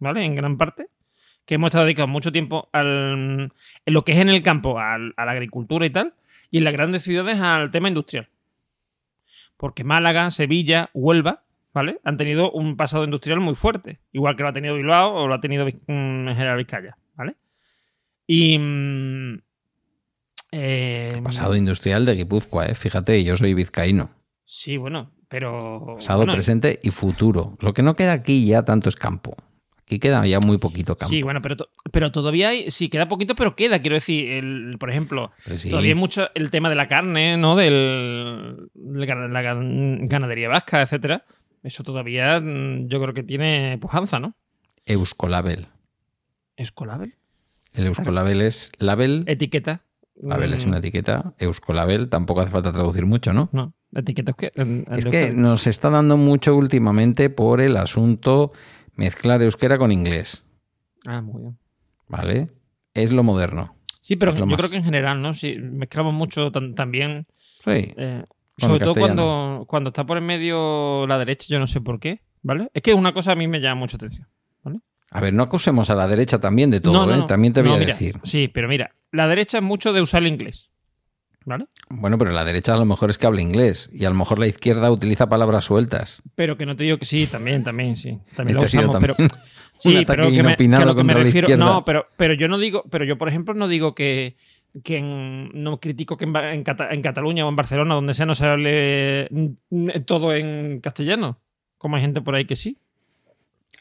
¿vale? 0.00 0.24
En 0.24 0.34
gran 0.34 0.58
parte, 0.58 0.88
que 1.46 1.54
hemos 1.54 1.68
estado 1.68 1.84
dedicados 1.84 2.10
mucho 2.10 2.32
tiempo 2.32 2.68
al, 2.72 3.52
en 3.86 3.94
lo 3.94 4.04
que 4.04 4.12
es 4.12 4.18
en 4.18 4.28
el 4.28 4.42
campo, 4.42 4.78
al- 4.80 5.14
a 5.16 5.24
la 5.24 5.32
agricultura 5.32 5.86
y 5.86 5.90
tal, 5.90 6.14
y 6.50 6.58
en 6.58 6.64
las 6.64 6.72
grandes 6.72 7.02
ciudades 7.02 7.38
al 7.38 7.70
tema 7.70 7.86
industrial. 7.88 8.28
Porque 9.56 9.84
Málaga, 9.84 10.32
Sevilla, 10.32 10.90
Huelva, 10.94 11.44
¿vale? 11.72 12.00
Han 12.02 12.16
tenido 12.16 12.50
un 12.50 12.76
pasado 12.76 13.04
industrial 13.04 13.38
muy 13.38 13.54
fuerte, 13.54 14.00
igual 14.10 14.34
que 14.34 14.42
lo 14.42 14.48
ha 14.48 14.52
tenido 14.52 14.74
Bilbao 14.74 15.14
o 15.14 15.28
lo 15.28 15.34
ha 15.34 15.40
tenido 15.40 15.64
mm, 15.64 15.68
en 16.28 16.34
General 16.34 16.56
Vizcaya, 16.56 16.96
¿vale? 17.14 17.36
Y... 18.26 18.58
mm, 18.58 19.38
eh, 20.56 21.20
Pasado 21.24 21.56
industrial 21.56 22.06
de 22.06 22.14
Guipúzcoa, 22.14 22.66
¿eh? 22.66 22.74
Fíjate, 22.74 23.22
yo 23.24 23.36
soy 23.36 23.54
vizcaíno. 23.54 24.10
Sí, 24.44 24.76
bueno, 24.76 25.10
pero... 25.28 25.94
Pasado, 25.96 26.18
bueno, 26.20 26.32
presente 26.34 26.78
y 26.82 26.90
futuro. 26.90 27.56
Lo 27.60 27.72
que 27.74 27.82
no 27.82 27.96
queda 27.96 28.12
aquí 28.12 28.46
ya 28.46 28.64
tanto 28.64 28.88
es 28.88 28.96
campo. 28.96 29.34
Aquí 29.82 29.98
queda 29.98 30.26
ya 30.26 30.40
muy 30.40 30.58
poquito 30.58 30.96
campo. 30.96 31.10
Sí, 31.10 31.22
bueno, 31.22 31.42
pero, 31.42 31.56
to- 31.56 31.68
pero 31.92 32.10
todavía 32.12 32.50
hay, 32.50 32.70
sí, 32.70 32.88
queda 32.88 33.08
poquito, 33.08 33.34
pero 33.34 33.54
queda, 33.56 33.80
quiero 33.80 33.94
decir, 33.96 34.30
el, 34.32 34.76
por 34.78 34.90
ejemplo, 34.90 35.32
sí. 35.56 35.68
todavía 35.70 35.90
hay 35.92 35.98
mucho 35.98 36.28
el 36.34 36.50
tema 36.50 36.70
de 36.70 36.74
la 36.76 36.88
carne, 36.88 37.36
¿no? 37.36 37.56
Del, 37.56 38.68
de 38.74 39.06
la 39.06 39.28
la 39.28 39.42
gan- 39.42 40.06
ganadería 40.08 40.48
vasca, 40.48 40.80
etcétera. 40.82 41.24
Eso 41.62 41.82
todavía 41.82 42.40
mm, 42.40 42.88
yo 42.88 43.00
creo 43.02 43.12
que 43.12 43.22
tiene 43.22 43.76
pujanza, 43.80 44.20
¿no? 44.20 44.34
Euskolabel. 44.86 45.66
Escolabel. 46.56 47.14
El 47.72 47.86
Euskolabel 47.86 48.40
es 48.42 48.70
label. 48.78 49.24
Etiqueta. 49.26 49.82
Label 50.22 50.54
es 50.54 50.64
Mm, 50.64 50.68
una 50.68 50.78
etiqueta. 50.78 51.34
Euskolabel 51.38 52.08
tampoco 52.08 52.40
hace 52.40 52.50
falta 52.50 52.72
traducir 52.72 53.04
mucho, 53.06 53.32
¿no? 53.32 53.48
No, 53.52 53.74
etiqueta 53.92 54.30
es 54.32 54.36
que. 54.36 54.52
en- 54.54 54.84
en 54.88 54.98
Es 54.98 55.06
que 55.06 55.32
nos 55.32 55.66
está 55.66 55.90
dando 55.90 56.16
mucho 56.16 56.54
últimamente 56.56 57.30
por 57.30 57.60
el 57.60 57.76
asunto 57.76 58.52
mezclar 58.96 59.42
euskera 59.42 59.76
con 59.78 59.90
inglés, 59.92 60.44
Ah, 61.06 61.20
muy 61.20 61.42
bien. 61.42 61.58
¿vale? 62.08 62.46
Es 62.94 63.12
lo 63.12 63.22
moderno. 63.22 63.76
Sí, 64.00 64.16
pero 64.16 64.30
Es 64.32 64.36
yo 64.38 64.46
creo 64.46 64.70
que 64.70 64.76
en 64.76 64.84
general, 64.84 65.20
¿no? 65.20 65.34
Sí, 65.34 65.56
mezclamos 65.58 66.14
mucho 66.14 66.50
también. 66.52 67.26
Sí. 67.64 67.92
eh, 67.96 68.24
sobre 68.56 68.78
todo 68.84 68.94
cuando, 68.94 69.64
cuando 69.66 69.88
está 69.88 70.04
por 70.06 70.16
en 70.18 70.26
medio 70.26 71.06
la 71.08 71.18
derecha, 71.18 71.46
yo 71.48 71.58
no 71.58 71.66
sé 71.66 71.80
por 71.80 71.98
qué, 71.98 72.20
¿vale? 72.42 72.70
Es 72.72 72.82
que 72.82 72.94
una 72.94 73.12
cosa 73.12 73.32
a 73.32 73.34
mí 73.34 73.48
me 73.48 73.60
llama 73.60 73.80
mucha 73.80 73.96
atención. 73.96 74.28
A 75.14 75.20
ver, 75.20 75.32
no 75.32 75.44
acusemos 75.44 75.88
a 75.90 75.94
la 75.94 76.06
derecha 76.08 76.40
también 76.40 76.70
de 76.70 76.80
todo, 76.80 77.12
¿eh? 77.14 77.24
También 77.26 77.52
te 77.52 77.60
voy 77.62 77.70
No, 77.70 77.76
a 77.76 77.78
mira, 77.78 77.92
decir. 77.92 78.16
Sí, 78.24 78.48
pero 78.48 78.68
mira, 78.68 78.94
la 79.12 79.28
derecha 79.28 79.58
es 79.58 79.62
mucho 79.64 79.92
de 79.92 80.02
usar 80.02 80.22
el 80.22 80.28
inglés. 80.28 80.70
¿Vale? 81.46 81.66
Bueno, 81.90 82.16
pero 82.18 82.32
la 82.32 82.44
derecha 82.44 82.72
a 82.74 82.78
lo 82.78 82.86
mejor 82.86 83.10
es 83.10 83.18
que 83.18 83.26
habla 83.26 83.42
inglés 83.42 83.90
y 83.92 84.06
a 84.06 84.08
lo 84.08 84.14
mejor 84.16 84.38
la 84.38 84.46
izquierda 84.46 84.90
utiliza 84.90 85.28
palabras 85.28 85.66
sueltas. 85.66 86.22
Pero 86.34 86.56
que 86.56 86.64
no 86.66 86.74
te 86.74 86.84
digo 86.84 86.96
que 86.98 87.04
sí, 87.04 87.26
también, 87.26 87.62
también, 87.62 87.96
sí. 87.96 88.18
También 88.34 88.58
Este 88.58 88.76
lo 88.78 88.90
usamos, 88.90 88.98
pero. 89.00 89.14
Sí, 89.76 89.96
un 89.96 90.04
pero 90.04 90.22
que 90.24 90.30
me, 90.30 90.34
que 90.34 90.40
inopinado 90.64 90.82
a 90.84 90.86
lo 90.86 90.94
que 90.94 91.02
me 91.02 91.12
contra 91.12 91.18
la 91.18 91.24
refiero. 91.24 91.46
izquierda. 91.46 91.64
No, 91.64 91.84
pero, 91.84 92.06
pero 92.16 92.32
yo 92.34 92.46
no 92.46 92.58
digo, 92.58 92.84
pero 92.90 93.04
yo, 93.04 93.18
por 93.18 93.28
ejemplo, 93.28 93.54
no 93.54 93.66
digo 93.66 93.92
que, 93.94 94.36
que 94.84 94.98
en- 94.98 95.50
no 95.52 95.80
critico 95.80 96.16
que 96.16 96.24
en, 96.26 96.32
Ba- 96.32 96.54
en 96.54 96.62
Cata- 96.62 96.90
en 96.92 97.02
Cataluña 97.02 97.44
o 97.44 97.48
en 97.48 97.56
Barcelona, 97.56 97.94
donde 97.96 98.14
sea, 98.14 98.24
no 98.24 98.36
se 98.36 98.46
hable 98.46 99.28
mm, 99.32 99.88
todo 100.06 100.32
en 100.34 100.80
castellano. 100.80 101.40
Como 101.76 101.96
hay 101.96 102.02
gente 102.02 102.20
por 102.20 102.36
ahí 102.36 102.44
que 102.44 102.54
sí. 102.56 102.78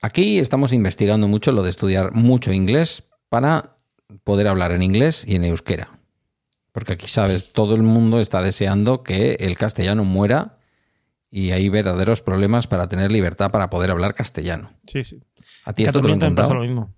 Aquí 0.03 0.37
estamos 0.39 0.73
investigando 0.73 1.29
mucho 1.29 1.53
lo 1.53 1.63
de 1.63 1.69
estudiar 1.69 2.13
mucho 2.13 2.51
inglés 2.51 3.03
para 3.29 3.77
poder 4.25 4.49
hablar 4.49 4.73
en 4.73 4.83
inglés 4.83 5.23
y 5.25 5.35
en 5.35 5.45
euskera. 5.45 5.97
Porque 6.73 6.91
aquí, 6.91 7.07
sabes, 7.07 7.53
todo 7.53 7.73
el 7.73 7.83
mundo 7.83 8.19
está 8.19 8.41
deseando 8.41 9.01
que 9.01 9.37
el 9.39 9.57
castellano 9.57 10.03
muera 10.03 10.57
y 11.31 11.51
hay 11.51 11.69
verdaderos 11.69 12.21
problemas 12.21 12.67
para 12.67 12.89
tener 12.89 13.13
libertad 13.13 13.49
para 13.49 13.69
poder 13.69 13.91
hablar 13.91 14.13
castellano. 14.13 14.71
Sí, 14.87 15.05
sí. 15.05 15.23
¿A 15.63 15.71
ti 15.71 15.85
esto 15.85 16.01
te 16.01 16.09
lo 16.09 16.13
han 16.15 16.35
pasa 16.35 16.53
lo 16.53 16.63
mismo. 16.63 16.93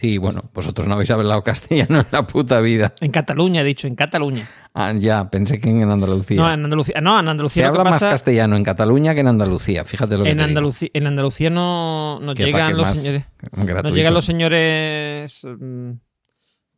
Sí, 0.00 0.16
bueno, 0.16 0.42
vosotros 0.54 0.86
no 0.86 0.94
habéis 0.94 1.10
hablado 1.10 1.42
castellano 1.44 2.00
en 2.00 2.06
la 2.10 2.26
puta 2.26 2.58
vida. 2.60 2.94
En 3.02 3.10
Cataluña, 3.10 3.60
he 3.60 3.64
dicho, 3.64 3.86
en 3.86 3.94
Cataluña. 3.96 4.48
Ah, 4.72 4.94
ya, 4.96 5.28
pensé 5.28 5.60
que 5.60 5.68
en 5.68 5.90
Andalucía. 5.90 6.40
No, 6.40 6.50
en 6.50 6.64
Andalucía. 6.64 7.00
No, 7.02 7.18
en 7.18 7.24
Se 7.26 7.30
Andalucía 7.30 7.62
lo 7.64 7.78
habla 7.80 7.90
más 7.90 8.00
castellano 8.00 8.56
en 8.56 8.64
Cataluña 8.64 9.12
que 9.14 9.20
en 9.20 9.26
Andalucía, 9.28 9.84
fíjate 9.84 10.16
lo 10.16 10.24
que 10.24 10.30
En 10.30 10.38
te 10.38 10.42
digo. 10.44 10.48
Andalucía, 10.48 10.88
en 10.94 11.06
Andalucía 11.06 11.50
no, 11.50 12.18
no 12.20 12.32
¿Qué 12.34 12.46
llegan 12.46 12.76
los 12.78 12.88
señores. 12.88 13.24
gratuito. 13.52 13.88
No 13.90 13.94
llegan 13.94 14.14
los 14.14 14.24
señores 14.24 15.46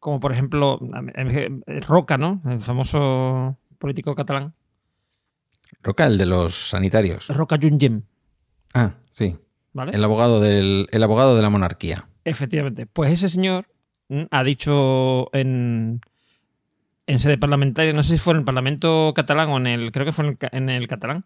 como 0.01 0.19
por 0.19 0.33
ejemplo 0.33 0.81
Roca, 1.87 2.19
¿no? 2.19 2.43
El 2.47 2.61
famoso 2.61 3.57
político 3.79 4.17
catalán. 4.17 4.53
Roca, 5.81 6.07
el 6.07 6.19
de 6.19 6.27
los 6.27 6.71
sanitarios. 6.71 7.29
Roca 7.29 7.57
Junyent, 7.61 8.05
Ah, 8.75 8.95
sí. 9.13 9.37
¿vale? 9.73 9.93
El 9.95 10.03
abogado, 10.03 10.41
del, 10.41 10.89
el 10.91 11.03
abogado 11.05 11.37
de 11.37 11.43
la 11.43 11.51
monarquía. 11.51 12.09
Efectivamente. 12.25 12.87
Pues 12.87 13.11
ese 13.13 13.29
señor 13.29 13.67
mm, 14.09 14.23
ha 14.31 14.45
dicho 14.45 15.29
en, 15.35 16.01
en 17.07 17.19
sede 17.19 17.39
parlamentaria, 17.39 17.93
no 17.93 18.03
sé 18.03 18.15
si 18.15 18.19
fue 18.19 18.33
en 18.35 18.41
el 18.41 18.45
Parlamento 18.45 19.13
catalán 19.15 19.49
o 19.51 19.57
en 19.59 19.67
el, 19.67 19.93
creo 19.93 20.07
que 20.07 20.13
fue 20.13 20.25
en 20.25 20.31
el, 20.31 20.39
ca- 20.39 20.51
en 20.53 20.69
el 20.71 20.87
catalán, 20.89 21.25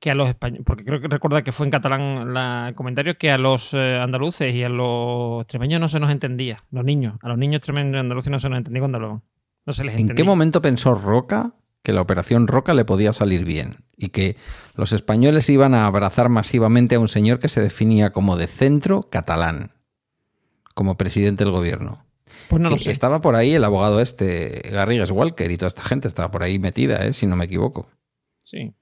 que 0.00 0.10
a 0.10 0.14
los 0.14 0.28
españoles, 0.28 0.64
porque 0.66 0.84
creo 0.84 1.00
que 1.00 1.08
recuerda 1.08 1.42
que 1.42 1.52
fue 1.52 1.66
en 1.66 1.70
catalán 1.70 2.34
la- 2.34 2.68
el 2.68 2.74
comentario, 2.74 3.16
que 3.16 3.30
a 3.30 3.38
los 3.38 3.72
eh, 3.72 3.98
andaluces 3.98 4.54
y 4.54 4.62
a 4.62 4.68
los 4.68 5.42
extremeños 5.42 5.80
no 5.80 5.88
se 5.88 5.98
nos 6.00 6.10
entendía, 6.10 6.62
los 6.70 6.84
niños, 6.84 7.16
a 7.22 7.28
los 7.28 7.38
niños 7.38 7.58
extremeños 7.58 7.94
y 7.94 7.98
andaluces 7.98 8.30
no 8.30 8.38
se 8.38 8.48
nos 8.50 8.58
entendía 8.58 8.80
cuando 8.80 8.96
hablaban. 8.96 9.22
No 9.66 9.72
se 9.72 9.82
les 9.84 9.94
¿En 9.94 10.00
entendía. 10.02 10.22
qué 10.22 10.28
momento 10.28 10.60
pensó 10.60 10.94
Roca 10.94 11.54
que 11.82 11.92
la 11.94 12.02
operación 12.02 12.46
Roca 12.48 12.74
le 12.74 12.84
podía 12.84 13.12
salir 13.14 13.44
bien? 13.46 13.76
Y 13.96 14.08
que 14.08 14.36
los 14.76 14.92
españoles 14.92 15.48
iban 15.48 15.72
a 15.74 15.86
abrazar 15.86 16.28
masivamente 16.28 16.96
a 16.96 17.00
un 17.00 17.08
señor 17.08 17.38
que 17.38 17.48
se 17.48 17.62
definía 17.62 18.10
como 18.10 18.36
de 18.36 18.46
centro 18.46 19.08
catalán, 19.10 19.70
como 20.74 20.96
presidente 20.96 21.44
del 21.44 21.52
gobierno. 21.52 22.04
Pues 22.48 22.60
no 22.60 22.68
lo 22.68 22.76
Que 22.76 22.82
sé. 22.82 22.90
Estaba 22.90 23.20
por 23.20 23.36
ahí 23.36 23.54
el 23.54 23.64
abogado 23.64 24.00
este, 24.00 24.62
Garrigues 24.70 25.10
Walker, 25.10 25.50
y 25.50 25.56
toda 25.56 25.68
esta 25.68 25.82
gente 25.82 26.08
estaba 26.08 26.30
por 26.30 26.42
ahí 26.42 26.58
metida, 26.58 27.04
¿eh? 27.06 27.12
si 27.12 27.26
no 27.26 27.36
me 27.36 27.44
equivoco. 27.46 27.88
Sí. 28.42 28.74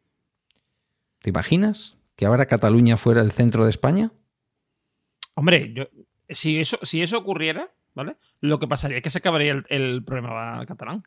¿Te 1.21 1.31
imaginas 1.31 1.97
que 2.17 2.27
ahora 2.27 2.47
Cataluña 2.47 2.97
fuera 2.97 3.21
el 3.21 3.31
centro 3.33 3.65
de 3.65 3.71
España? 3.71 4.11
Hombre, 5.35 5.73
yo, 5.75 5.85
si, 6.29 6.59
eso, 6.61 6.79
si 6.83 7.03
eso 7.03 7.19
ocurriera, 7.19 7.71
¿vale? 7.95 8.17
Lo 8.41 8.59
que 8.59 8.67
pasaría 8.67 8.97
es 8.99 9.03
que 9.03 9.11
se 9.11 9.19
acabaría 9.19 9.53
el, 9.53 9.65
el 9.69 10.03
problema 10.05 10.65
catalán. 10.67 11.05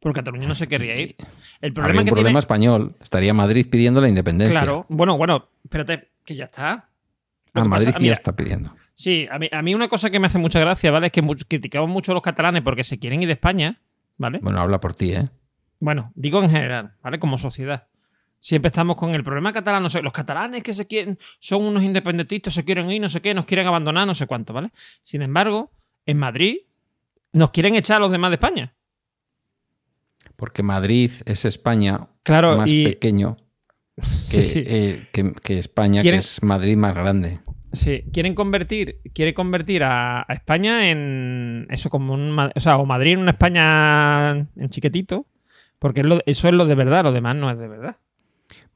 Porque 0.00 0.18
Cataluña 0.20 0.48
no 0.48 0.54
se 0.56 0.66
querría 0.66 0.96
ir. 1.00 1.14
El 1.60 1.70
Habría 1.70 1.74
problema 1.74 2.00
un 2.00 2.04
que 2.06 2.10
problema 2.10 2.28
tiene. 2.30 2.38
español. 2.40 2.96
Estaría 3.00 3.34
Madrid 3.34 3.68
pidiendo 3.70 4.00
la 4.00 4.08
independencia. 4.08 4.60
Claro, 4.60 4.84
bueno, 4.88 5.16
bueno, 5.16 5.48
espérate, 5.62 6.08
que 6.24 6.34
ya 6.34 6.46
está. 6.46 6.88
Lo 7.54 7.62
que 7.64 7.68
Madrid 7.68 7.86
pasa- 7.86 7.98
ya 7.98 8.02
mira, 8.02 8.12
está 8.14 8.34
pidiendo. 8.36 8.74
Sí, 8.94 9.26
a 9.30 9.38
mí, 9.38 9.48
a 9.52 9.62
mí 9.62 9.74
una 9.74 9.88
cosa 9.88 10.10
que 10.10 10.18
me 10.18 10.26
hace 10.26 10.38
mucha 10.38 10.58
gracia, 10.60 10.90
¿vale? 10.90 11.06
Es 11.06 11.12
que 11.12 11.22
criticamos 11.48 11.88
mucho 11.90 12.12
a 12.12 12.14
los 12.14 12.22
catalanes 12.22 12.62
porque 12.62 12.84
se 12.84 12.98
quieren 12.98 13.20
ir 13.22 13.26
de 13.26 13.34
España, 13.34 13.80
¿vale? 14.16 14.38
Bueno, 14.42 14.60
habla 14.60 14.80
por 14.80 14.94
ti, 14.94 15.12
¿eh? 15.12 15.28
Bueno, 15.80 16.12
digo 16.14 16.42
en 16.42 16.50
general, 16.50 16.94
¿vale? 17.02 17.18
Como 17.18 17.36
sociedad. 17.38 17.88
Siempre 18.40 18.68
estamos 18.68 18.96
con 18.96 19.14
el 19.14 19.22
problema 19.22 19.52
catalán, 19.52 19.82
no 19.82 19.90
sé, 19.90 20.02
los 20.02 20.12
catalanes 20.12 20.62
que 20.62 20.74
se 20.74 20.86
quieren, 20.86 21.18
son 21.38 21.62
unos 21.64 21.82
independentistas, 21.82 22.54
se 22.54 22.64
quieren 22.64 22.90
ir, 22.90 23.00
no 23.00 23.08
sé 23.08 23.20
qué, 23.20 23.34
nos 23.34 23.44
quieren 23.44 23.66
abandonar, 23.66 24.06
no 24.06 24.14
sé 24.14 24.26
cuánto, 24.26 24.52
¿vale? 24.52 24.70
Sin 25.02 25.22
embargo, 25.22 25.70
en 26.06 26.18
Madrid 26.18 26.56
nos 27.32 27.50
quieren 27.50 27.74
echar 27.76 27.98
a 27.98 28.00
los 28.00 28.10
demás 28.10 28.30
de 28.30 28.34
España. 28.36 28.74
Porque 30.36 30.62
Madrid 30.62 31.12
es 31.26 31.44
España 31.44 32.08
Claro, 32.22 32.56
más 32.56 32.70
y- 32.70 32.84
pequeño 32.84 33.36
que, 34.30 34.42
Sí, 34.42 34.42
sí. 34.42 34.64
eh, 34.66 35.08
que- 35.12 35.32
que 35.32 35.58
España, 35.58 36.00
¿Quieren- 36.02 36.20
que 36.20 36.26
es 36.26 36.42
Madrid 36.42 36.76
más 36.76 36.94
grande. 36.94 37.40
Sí, 37.72 38.04
quieren 38.12 38.34
convertir, 38.34 39.00
quiere 39.14 39.32
convertir 39.32 39.82
a, 39.84 40.20
a 40.28 40.34
España 40.34 40.90
en 40.90 41.66
eso 41.70 41.88
como 41.88 42.12
un, 42.12 42.38
o 42.38 42.60
sea, 42.60 42.76
o 42.76 42.84
Madrid 42.84 43.12
en 43.12 43.20
una 43.20 43.30
España 43.30 44.30
en 44.32 44.68
chiquitito, 44.68 45.26
porque 45.78 46.00
es 46.00 46.06
lo- 46.06 46.20
eso 46.26 46.48
es 46.48 46.54
lo 46.54 46.66
de 46.66 46.74
verdad, 46.74 47.02
lo 47.04 47.12
demás 47.12 47.34
no 47.36 47.50
es 47.50 47.58
de 47.58 47.68
verdad. 47.68 47.96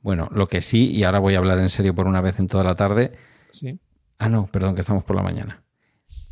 Bueno, 0.00 0.28
lo 0.32 0.46
que 0.46 0.62
sí, 0.62 0.90
y 0.90 1.04
ahora 1.04 1.18
voy 1.18 1.34
a 1.34 1.38
hablar 1.38 1.58
en 1.58 1.68
serio 1.68 1.94
por 1.94 2.06
una 2.06 2.20
vez 2.22 2.38
en 2.40 2.46
toda 2.46 2.64
la 2.64 2.74
tarde. 2.74 3.12
Sí. 3.52 3.78
Ah, 4.18 4.28
no, 4.30 4.46
perdón, 4.46 4.74
que 4.74 4.80
estamos 4.80 5.04
por 5.04 5.14
la 5.16 5.22
mañana. 5.22 5.62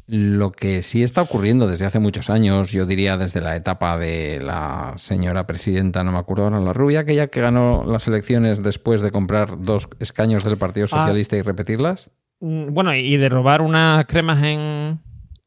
Lo 0.06 0.52
que 0.52 0.82
sí 0.82 1.02
está 1.02 1.22
ocurriendo 1.22 1.66
desde 1.66 1.86
hace 1.86 1.98
muchos 1.98 2.28
años, 2.28 2.70
yo 2.70 2.84
diría 2.84 3.16
desde 3.16 3.40
la 3.40 3.56
etapa 3.56 3.96
de 3.96 4.38
la 4.42 4.92
señora 4.96 5.46
presidenta, 5.46 6.04
no 6.04 6.12
me 6.12 6.18
acuerdo 6.18 6.44
ahora, 6.44 6.60
la 6.60 6.74
rubia, 6.74 7.00
aquella 7.00 7.28
que 7.28 7.40
ganó 7.40 7.84
las 7.86 8.06
elecciones 8.06 8.62
después 8.62 9.00
de 9.00 9.10
comprar 9.10 9.62
dos 9.62 9.88
escaños 10.00 10.44
del 10.44 10.58
Partido 10.58 10.86
Ah. 10.90 10.98
Socialista 11.00 11.36
y 11.36 11.42
repetirlas. 11.42 12.10
Mm, 12.40 12.74
Bueno, 12.74 12.94
y 12.94 13.16
de 13.16 13.28
robar 13.30 13.62
unas 13.62 14.04
cremas 14.04 14.42
en, 14.42 15.00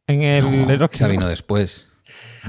en 0.08 0.22
el 0.24 0.44
No, 0.80 0.86
esa 0.92 1.06
¿no? 1.06 1.12
vino 1.12 1.28
después. 1.28 1.88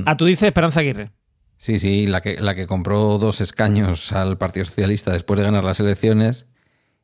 Ah, 0.07 0.17
tú 0.17 0.25
dices 0.25 0.45
Esperanza 0.47 0.81
Aguirre. 0.81 1.11
Sí, 1.59 1.79
sí, 1.79 2.07
la 2.07 2.23
que, 2.23 2.41
la 2.41 2.55
que 2.55 2.67
compró 2.67 3.19
dos 3.19 3.41
escaños 3.43 4.13
al 4.13 4.39
Partido 4.39 4.65
Socialista 4.65 5.13
después 5.13 5.39
de 5.41 5.45
ganar 5.45 5.65
las 5.65 5.81
elecciones 5.81 6.47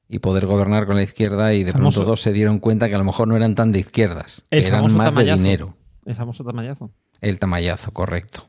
y 0.09 0.19
poder 0.19 0.47
gobernar 0.47 0.87
con 0.87 0.97
la 0.97 1.03
izquierda 1.03 1.55
y 1.55 1.65
de 1.65 1.73
Famoso. 1.73 2.01
pronto 2.01 2.11
dos 2.11 2.21
se 2.21 2.33
dieron 2.33 2.59
cuenta 2.59 2.89
que 2.89 2.95
a 2.95 2.99
lo 2.99 3.05
mejor 3.05 3.29
no 3.29 3.37
eran 3.37 3.55
tan 3.55 3.73
de 3.73 3.81
izquierdas, 3.81 4.45
El 4.51 4.63
que 4.63 4.69
eran 4.69 4.95
más 4.95 5.15
de 5.15 5.25
dinero. 5.35 5.77
El 6.05 6.15
famoso 6.17 6.45
tamallazo. 6.45 6.91
El 7.21 7.39
tamallazo, 7.39 7.93
correcto. 7.93 8.49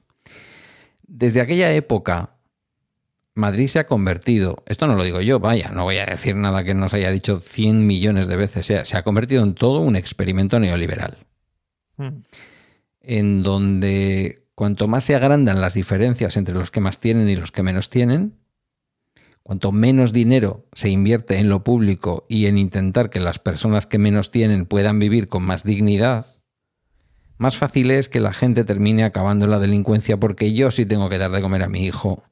Desde 1.07 1.39
aquella 1.39 1.71
época, 1.71 2.31
Madrid 3.35 3.67
se 3.67 3.79
ha 3.79 3.87
convertido, 3.87 4.63
esto 4.65 4.87
no 4.87 4.95
lo 4.95 5.03
digo 5.03 5.21
yo, 5.21 5.39
vaya, 5.39 5.69
no 5.69 5.83
voy 5.83 5.97
a 5.97 6.05
decir 6.05 6.35
nada 6.35 6.63
que 6.63 6.73
nos 6.73 6.93
haya 6.93 7.11
dicho 7.11 7.39
100 7.39 7.85
millones 7.87 8.27
de 8.27 8.35
veces, 8.35 8.65
se 8.65 8.77
ha- 8.79 8.85
se 8.85 8.97
ha 8.97 9.03
convertido 9.03 9.43
en 9.43 9.53
todo 9.53 9.79
un 9.81 9.95
experimento 9.95 10.59
neoliberal. 10.59 11.17
Mm. 11.97 12.23
en 13.07 13.43
donde 13.43 14.47
cuanto 14.55 14.87
más 14.87 15.03
se 15.05 15.15
agrandan 15.15 15.61
las 15.61 15.75
diferencias 15.75 16.35
entre 16.37 16.55
los 16.55 16.71
que 16.71 16.79
más 16.81 16.99
tienen 16.99 17.29
y 17.29 17.35
los 17.35 17.51
que 17.51 17.61
menos 17.63 17.89
tienen, 17.89 18.33
cuanto 19.45 19.71
menos 19.71 20.11
dinero 20.11 20.65
se 20.73 20.89
invierte 20.89 21.37
en 21.37 21.49
lo 21.49 21.63
público 21.63 22.25
y 22.27 22.47
en 22.47 22.57
intentar 22.57 23.11
que 23.11 23.19
las 23.19 23.37
personas 23.37 23.85
que 23.85 23.99
menos 23.99 24.31
tienen 24.31 24.65
puedan 24.65 24.97
vivir 24.97 25.29
con 25.29 25.43
más 25.43 25.63
dignidad, 25.63 26.25
más 27.37 27.55
fácil 27.55 27.91
es 27.91 28.09
que 28.09 28.19
la 28.19 28.33
gente 28.33 28.63
termine 28.63 29.03
acabando 29.03 29.45
en 29.45 29.51
la 29.51 29.59
delincuencia 29.59 30.17
porque 30.17 30.53
yo 30.53 30.71
sí 30.71 30.87
tengo 30.87 31.09
que 31.09 31.19
dar 31.19 31.29
de 31.29 31.43
comer 31.43 31.61
a 31.61 31.69
mi 31.69 31.85
hijo 31.85 32.23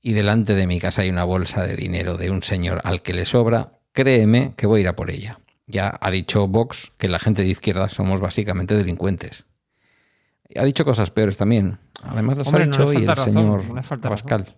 y 0.00 0.14
delante 0.14 0.54
de 0.54 0.66
mi 0.66 0.80
casa 0.80 1.02
hay 1.02 1.10
una 1.10 1.24
bolsa 1.24 1.66
de 1.66 1.76
dinero 1.76 2.16
de 2.16 2.30
un 2.30 2.42
señor 2.42 2.80
al 2.84 3.02
que 3.02 3.12
le 3.12 3.26
sobra, 3.26 3.80
créeme 3.92 4.54
que 4.56 4.66
voy 4.66 4.78
a 4.78 4.80
ir 4.80 4.88
a 4.88 4.96
por 4.96 5.10
ella. 5.10 5.40
Ya 5.66 5.94
ha 6.00 6.10
dicho 6.10 6.48
Vox 6.48 6.92
que 6.96 7.08
la 7.08 7.18
gente 7.18 7.42
de 7.42 7.48
izquierda 7.48 7.90
somos 7.90 8.22
básicamente 8.22 8.74
delincuentes. 8.74 9.44
Ha 10.56 10.64
dicho 10.64 10.86
cosas 10.86 11.10
peores 11.10 11.36
también. 11.36 11.80
Además 12.02 12.38
las 12.38 12.48
Hombre, 12.48 12.62
ha 12.62 12.66
dicho 12.66 12.90
le 12.90 13.00
y 13.00 13.02
el 13.02 13.08
razón, 13.08 13.32
señor 13.34 14.00
Pascal. 14.00 14.56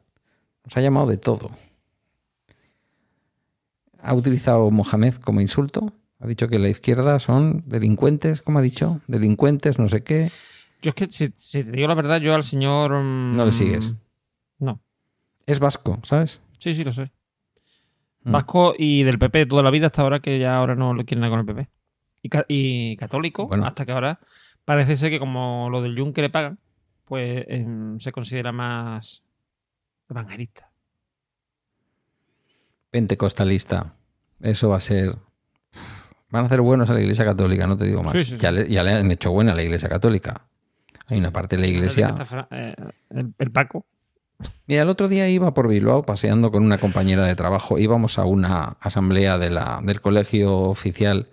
Nos 0.67 0.77
ha 0.77 0.81
llamado 0.83 1.07
de 1.07 1.17
todo. 1.17 1.51
Ha 4.01 4.15
utilizado 4.15 4.71
Mohamed 4.71 5.15
como 5.17 5.41
insulto. 5.41 5.93
Ha 6.21 6.27
dicho 6.27 6.49
que 6.49 6.59
la 6.59 6.69
izquierda 6.69 7.19
son 7.19 7.63
delincuentes, 7.67 8.43
¿cómo 8.43 8.59
ha 8.59 8.63
dicho? 8.63 9.01
Delincuentes, 9.07 9.79
no 9.79 9.89
sé 9.89 10.03
qué. 10.03 10.31
Yo 10.83 10.91
es 10.91 10.95
que, 10.95 11.07
si, 11.11 11.33
si 11.37 11.65
te 11.65 11.71
digo 11.73 11.89
la 11.89 11.95
verdad, 11.95 12.21
yo 12.21 12.35
al 12.35 12.43
señor... 12.43 12.93
mm, 12.93 13.37
No 13.37 13.45
le 13.45 13.53
sigues. 13.53 13.95
No. 14.59 14.81
Es 15.47 15.59
vasco, 15.59 15.99
¿sabes? 16.05 16.41
Sí, 16.59 16.75
sí, 16.75 16.85
lo 16.85 16.93
sé. 16.93 17.11
Mm. 18.25 18.33
Vasco 18.33 18.75
y 18.79 19.03
del 19.03 19.19
PP 19.19 19.47
toda 19.47 19.63
la 19.63 19.71
vida 19.71 19.87
hasta 19.87 20.03
ahora 20.03 20.21
que 20.21 20.39
ya 20.39 20.57
ahora 20.57 20.75
no 20.75 20.95
lo 20.95 21.05
quieren 21.05 21.21
nada 21.21 21.31
con 21.31 21.41
el 21.41 21.47
PP. 21.47 21.69
Y, 22.23 22.29
ca- 22.29 22.47
y 22.49 22.97
católico 22.97 23.47
Bueno. 23.47 23.65
hasta 23.67 23.85
que 23.87 23.93
ahora 23.93 24.19
parece 24.65 24.97
ser 24.97 25.11
que 25.11 25.19
como 25.19 25.69
lo 25.71 25.81
del 25.83 25.99
Jun 25.99 26.13
que 26.13 26.23
le 26.23 26.31
pagan, 26.31 26.59
pues 27.05 27.45
em, 27.49 27.99
se 28.01 28.11
considera 28.11 28.53
más 28.53 29.23
evangelista. 30.09 30.71
Pentecostalista. 32.91 33.95
Eso 34.41 34.71
va 34.71 34.77
a 34.77 34.81
ser. 34.81 35.15
Van 36.31 36.43
a 36.45 36.47
hacer 36.47 36.61
buenos 36.61 36.91
a 36.91 36.95
la 36.95 37.01
Iglesia 37.01 37.25
Católica, 37.25 37.67
no 37.67 37.77
te 37.77 37.85
digo 37.87 38.03
más. 38.03 38.13
Sí, 38.13 38.25
sí, 38.25 38.31
sí. 38.33 38.39
Ya, 38.39 38.53
le, 38.53 38.69
ya 38.69 38.83
le 38.83 38.93
han 38.93 39.11
hecho 39.11 39.31
buena 39.31 39.53
a 39.53 39.55
la 39.55 39.63
Iglesia 39.63 39.89
Católica. 39.89 40.47
Hay 41.09 41.19
una 41.19 41.31
parte 41.31 41.57
de 41.57 41.63
la 41.63 41.69
Iglesia. 41.69 42.15
Eh, 42.51 42.75
El, 43.11 43.35
el 43.39 43.53
Paco. 43.53 43.87
Mira, 44.67 44.83
el 44.83 44.89
otro 44.89 45.09
día 45.09 45.29
iba 45.29 45.55
por 45.55 45.69
Bilbao 45.69 46.03
paseando 46.03 46.51
con 46.51 46.63
una 46.65 46.79
compañera 46.79 47.25
de 47.25 47.35
trabajo. 47.37 47.79
Íbamos 47.79 48.19
a 48.19 48.25
una 48.25 48.77
asamblea 48.81 49.39
de 49.39 49.51
la, 49.51 49.81
del 49.83 50.01
Colegio 50.01 50.59
Oficial 50.59 51.29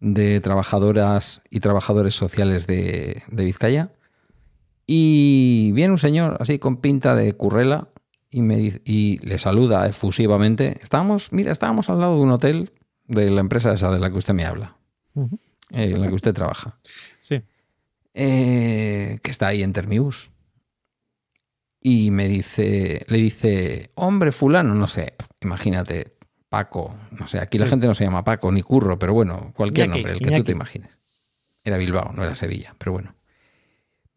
de 0.00 0.40
Trabajadoras 0.40 1.40
y 1.48 1.60
Trabajadores 1.60 2.14
Sociales 2.14 2.66
de, 2.66 3.22
de 3.28 3.44
Vizcaya. 3.44 3.90
Y 4.92 5.70
viene 5.70 5.92
un 5.92 6.00
señor 6.00 6.36
así 6.40 6.58
con 6.58 6.78
pinta 6.78 7.14
de 7.14 7.32
currela 7.34 7.90
y, 8.28 8.42
me, 8.42 8.56
dice- 8.56 8.82
y 8.84 9.18
le 9.24 9.38
saluda 9.38 9.86
efusivamente. 9.86 10.78
Estábamos, 10.82 11.32
mira, 11.32 11.52
estábamos 11.52 11.88
al 11.90 12.00
lado 12.00 12.16
de 12.16 12.22
un 12.22 12.32
hotel 12.32 12.72
de 13.06 13.30
la 13.30 13.40
empresa 13.40 13.72
esa 13.72 13.92
de 13.92 14.00
la 14.00 14.10
que 14.10 14.18
usted 14.18 14.34
me 14.34 14.44
habla, 14.44 14.76
eh, 15.70 15.92
en 15.94 16.00
la 16.00 16.08
que 16.08 16.14
usted 16.16 16.34
trabaja 16.34 16.80
Sí. 17.20 17.40
eh, 18.14 19.20
que 19.22 19.30
está 19.30 19.46
ahí 19.46 19.62
en 19.62 19.72
Termibus. 19.72 20.32
Y 21.80 22.10
me 22.10 22.26
dice, 22.26 23.04
le 23.08 23.18
dice, 23.18 23.92
hombre, 23.94 24.32
fulano, 24.32 24.74
no 24.74 24.88
sé, 24.88 25.14
imagínate, 25.40 26.16
Paco, 26.48 26.96
no 27.12 27.28
sé, 27.28 27.38
aquí 27.38 27.58
la 27.58 27.66
gente 27.68 27.86
no 27.86 27.94
se 27.94 28.02
llama 28.02 28.24
Paco 28.24 28.50
ni 28.50 28.62
Curro, 28.62 28.98
pero 28.98 29.14
bueno, 29.14 29.52
cualquier 29.54 29.86
Iñaki, 29.86 29.98
nombre, 30.00 30.12
el 30.14 30.18
que 30.18 30.24
Iñaki. 30.30 30.40
tú 30.40 30.46
te 30.46 30.52
imagines. 30.52 30.90
Era 31.62 31.76
Bilbao, 31.78 32.12
no 32.12 32.24
era 32.24 32.34
Sevilla, 32.34 32.74
pero 32.76 32.90
bueno. 32.90 33.14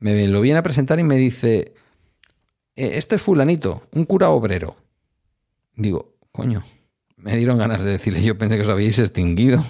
Me 0.03 0.27
lo 0.27 0.41
viene 0.41 0.59
a 0.59 0.63
presentar 0.63 0.99
y 0.99 1.03
me 1.03 1.15
dice, 1.15 1.75
"Eh, 2.75 2.91
este 2.95 3.15
es 3.15 3.21
fulanito, 3.21 3.83
un 3.93 4.03
cura 4.03 4.29
obrero. 4.31 4.75
Digo, 5.77 6.17
coño, 6.33 6.61
me 7.15 7.37
dieron 7.37 7.57
ganas 7.57 7.81
de 7.81 7.91
decirle, 7.91 8.21
yo 8.21 8.37
pensé 8.37 8.55
que 8.57 8.63
os 8.63 8.69
habíais 8.69 8.99
extinguido 8.99 9.63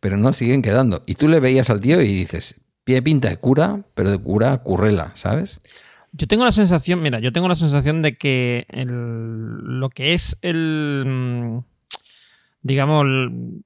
pero 0.00 0.16
no 0.16 0.32
siguen 0.32 0.62
quedando. 0.62 1.04
Y 1.06 1.14
tú 1.14 1.28
le 1.28 1.38
veías 1.38 1.70
al 1.70 1.80
tío 1.80 2.02
y 2.02 2.08
dices, 2.08 2.60
pie 2.82 3.00
pinta 3.02 3.28
de 3.28 3.36
cura, 3.36 3.84
pero 3.94 4.10
de 4.10 4.18
cura 4.18 4.58
currela, 4.58 5.12
¿sabes? 5.14 5.60
Yo 6.10 6.26
tengo 6.26 6.44
la 6.44 6.50
sensación, 6.50 7.00
mira, 7.00 7.20
yo 7.20 7.32
tengo 7.32 7.46
la 7.48 7.54
sensación 7.54 8.02
de 8.02 8.16
que 8.18 8.66
el- 8.70 9.78
lo 9.78 9.88
que 9.90 10.12
es 10.14 10.36
el, 10.42 11.04
mm, 11.06 11.58
digamos, 12.62 13.04
el- 13.04 13.62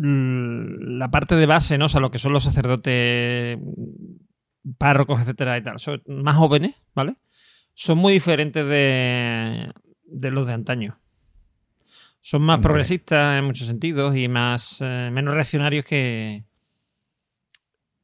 la 0.00 1.10
parte 1.10 1.34
de 1.36 1.46
base, 1.46 1.78
¿no? 1.78 1.86
O 1.86 1.88
sea, 1.88 2.00
lo 2.00 2.10
que 2.10 2.18
son 2.18 2.32
los 2.32 2.44
sacerdotes, 2.44 3.58
párrocos, 4.78 5.20
etcétera 5.20 5.58
y 5.58 5.62
tal, 5.62 5.78
son 5.78 6.02
más 6.06 6.36
jóvenes, 6.36 6.74
¿vale? 6.94 7.16
Son 7.74 7.98
muy 7.98 8.12
diferentes 8.12 8.66
de, 8.66 9.72
de 10.04 10.30
los 10.30 10.46
de 10.46 10.52
antaño. 10.52 10.98
Son 12.20 12.42
más 12.42 12.60
progresistas 12.60 13.38
en 13.38 13.44
muchos 13.44 13.66
sentidos 13.66 14.16
y 14.16 14.28
más 14.28 14.80
eh, 14.82 15.10
menos 15.12 15.34
reaccionarios 15.34 15.84
que, 15.84 16.44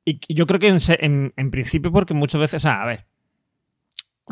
y 0.04 0.34
yo 0.34 0.46
creo 0.46 0.60
que 0.60 0.68
en- 1.00 1.32
en 1.36 1.50
principio, 1.50 1.90
porque 1.92 2.14
muchas 2.14 2.40
veces, 2.40 2.62
o 2.62 2.64
sea, 2.68 2.82
a 2.82 2.86
ver, 2.86 3.06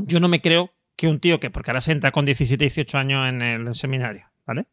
yo 0.06 0.20
no 0.20 0.28
me 0.28 0.40
creo 0.40 0.72
que 0.96 1.08
un 1.08 1.20
tío 1.20 1.40
que, 1.40 1.50
porque 1.50 1.70
ahora 1.70 1.80
se 1.80 1.92
entra 1.92 2.12
con 2.12 2.24
17, 2.24 2.64
18 2.64 2.98
años 2.98 3.28
en 3.28 3.42
el 3.42 3.74
seminario, 3.74 4.26
¿vale? 4.46 4.66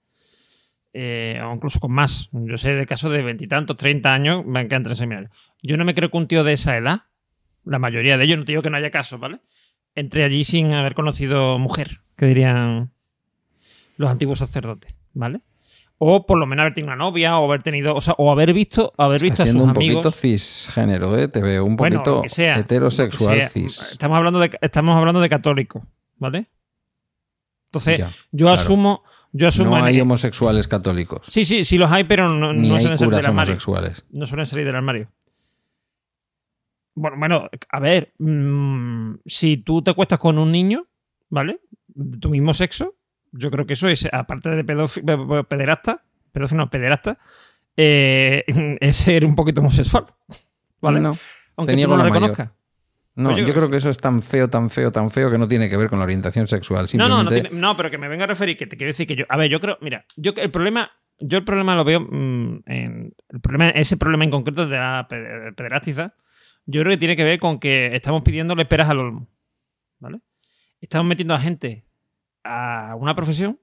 Eh, 0.93 1.39
o 1.43 1.53
incluso 1.53 1.79
con 1.79 1.91
más. 1.91 2.29
Yo 2.31 2.57
sé 2.57 2.73
de 2.73 2.85
casos 2.85 3.11
de 3.11 3.21
veintitantos, 3.21 3.77
30 3.77 4.13
años 4.13 4.43
van 4.45 4.67
que 4.67 4.75
entra 4.75 4.93
en 4.93 4.97
seminario. 4.97 5.29
Yo 5.61 5.77
no 5.77 5.85
me 5.85 5.93
creo 5.93 6.09
que 6.09 6.17
un 6.17 6.27
tío 6.27 6.43
de 6.43 6.53
esa 6.53 6.77
edad, 6.77 7.03
la 7.63 7.77
mayoría 7.79 8.17
de 8.17 8.23
ellos, 8.23 8.39
no 8.39 8.45
te 8.45 8.53
digo 8.53 8.61
que 8.63 8.69
no 8.71 8.77
haya 8.77 8.89
casos, 8.91 9.19
¿vale? 9.19 9.39
Entre 9.95 10.23
allí 10.23 10.43
sin 10.43 10.73
haber 10.73 10.95
conocido 10.95 11.59
mujer, 11.59 12.01
que 12.15 12.25
dirían 12.25 12.91
los 13.97 14.09
antiguos 14.09 14.39
sacerdotes, 14.39 14.95
¿vale? 15.13 15.41
O 15.99 16.25
por 16.25 16.37
lo 16.39 16.45
menos 16.47 16.61
haber 16.63 16.73
tenido 16.73 16.93
una 16.93 17.03
novia, 17.03 17.37
o 17.37 17.45
haber 17.45 17.61
tenido, 17.61 17.93
o 17.93 17.99
sea, 18.01 18.15
o 18.17 18.31
haber 18.31 18.53
visto, 18.53 18.93
haber 18.97 19.21
visto 19.21 19.33
Está 19.33 19.43
a 19.43 19.45
sus 19.47 19.51
siendo 19.53 19.63
un 19.71 19.77
amigos. 19.77 20.03
poquito 20.03 20.11
cisgénero, 20.17 21.17
¿eh? 21.17 21.27
Te 21.27 21.41
veo 21.41 21.65
un 21.65 21.75
Bueno, 21.75 21.97
poquito 21.97 22.15
lo 22.15 22.21
que 22.21 22.29
sea, 22.29 22.55
heterosexual 22.57 23.35
lo 23.37 23.41
que 23.43 23.49
sea. 23.49 23.49
cis. 23.49 23.87
Estamos 23.91 24.17
hablando 24.17 24.39
de, 24.39 24.57
estamos 24.61 24.95
hablando 24.97 25.19
de 25.19 25.27
católicos, 25.29 25.83
¿vale? 26.17 26.47
Entonces, 27.65 27.97
Ya, 27.99 28.07
yo 28.31 28.45
claro. 28.47 28.53
asumo, 28.53 29.03
yo 29.31 29.47
asumo 29.47 29.77
No 29.77 29.83
hay 29.83 29.99
homosexuales 30.01 30.67
católicos. 30.67 31.21
Sí, 31.27 31.45
sí, 31.45 31.63
sí 31.63 31.77
los 31.77 31.91
hay, 31.91 32.03
pero 32.03 32.29
no, 32.29 32.53
ni 32.53 32.69
no 32.69 32.75
hay 32.75 32.81
suelen 32.81 32.97
salir 32.97 33.15
del 33.15 33.25
armario. 33.25 33.57
No 34.11 34.25
suelen 34.25 34.45
salir 34.45 34.65
del 34.65 34.75
armario. 34.75 35.11
Bueno, 36.95 37.17
bueno, 37.17 37.49
a 37.69 37.79
ver, 37.79 38.13
mm, 38.17 39.15
si 39.25 39.57
tú 39.57 39.81
te 39.81 39.91
acuestas 39.91 40.19
con 40.19 40.37
un 40.37 40.51
niño, 40.51 40.87
¿vale? 41.29 41.61
De 41.87 42.17
tu 42.17 42.29
mismo 42.29 42.53
sexo, 42.53 42.95
yo 43.31 43.51
creo 43.51 43.65
que 43.65 43.73
eso 43.73 43.87
es, 43.87 44.07
aparte 44.11 44.49
de 44.49 44.63
pedófilo, 44.63 45.43
pederasta, 45.47 46.03
pedófilo 46.31 46.63
no, 46.63 46.69
pederasta, 46.69 47.19
eh, 47.77 48.43
es 48.79 48.95
ser 48.95 49.25
un 49.25 49.35
poquito 49.35 49.61
homosexual. 49.61 50.05
¿Vale? 50.81 50.99
No, 50.99 51.15
Aunque 51.55 51.77
tú 51.77 51.87
no 51.87 51.97
lo 51.97 52.03
reconozcas. 52.03 52.49
No, 53.15 53.31
Pues 53.31 53.41
yo, 53.41 53.47
yo 53.47 53.53
creo 53.53 53.69
que 53.69 53.77
eso 53.77 53.89
es 53.89 53.97
tan 53.97 54.21
feo, 54.21 54.49
tan 54.49 54.69
feo, 54.69 54.91
tan 54.91 55.09
feo 55.09 55.29
que 55.29 55.37
no 55.37 55.47
tiene 55.47 55.69
que 55.69 55.75
ver 55.75 55.89
con 55.89 55.99
la 55.99 56.05
orientación 56.05 56.47
sexual. 56.47 56.87
No, 56.93 57.09
no, 57.09 57.23
no, 57.23 57.29
tiene- 57.29 57.49
no, 57.51 57.75
pero 57.75 57.89
que 57.91 57.97
me 57.97 58.07
venga 58.07 58.23
a 58.23 58.27
referir, 58.27 58.55
que 58.55 58.65
te 58.67 58.77
quiero 58.77 58.89
decir 58.89 59.07
que 59.07 59.15
yo. 59.15 59.25
A 59.29 59.35
ver, 59.37 59.49
yo 59.49 59.59
creo. 59.59 59.77
Mira, 59.81 60.05
yo 60.15 60.31
el 60.37 60.51
problema. 60.51 60.89
Yo 61.21 61.37
el 61.37 61.43
problema 61.43 61.75
lo 61.75 61.83
veo 61.83 61.99
mm, 61.99 62.63
en. 62.65 63.13
El 63.27 63.41
problema, 63.41 63.69
ese 63.71 63.97
problema 63.97 64.23
en 64.23 64.31
concreto 64.31 64.67
de 64.67 64.77
la 64.77 65.05
pe- 65.09 65.51
pederástiza. 65.57 66.15
Yo 66.65 66.81
creo 66.81 66.91
que 66.93 66.97
tiene 66.97 67.15
que 67.17 67.25
ver 67.25 67.39
con 67.39 67.59
que 67.59 67.93
estamos 67.93 68.23
pidiéndole 68.23 68.63
peras 68.65 68.89
al 68.89 68.99
olmo. 68.99 69.27
¿Vale? 69.99 70.21
Estamos 70.79 71.05
metiendo 71.07 71.33
a 71.33 71.39
gente 71.39 71.83
a 72.45 72.95
una 72.97 73.15
profesión 73.15 73.59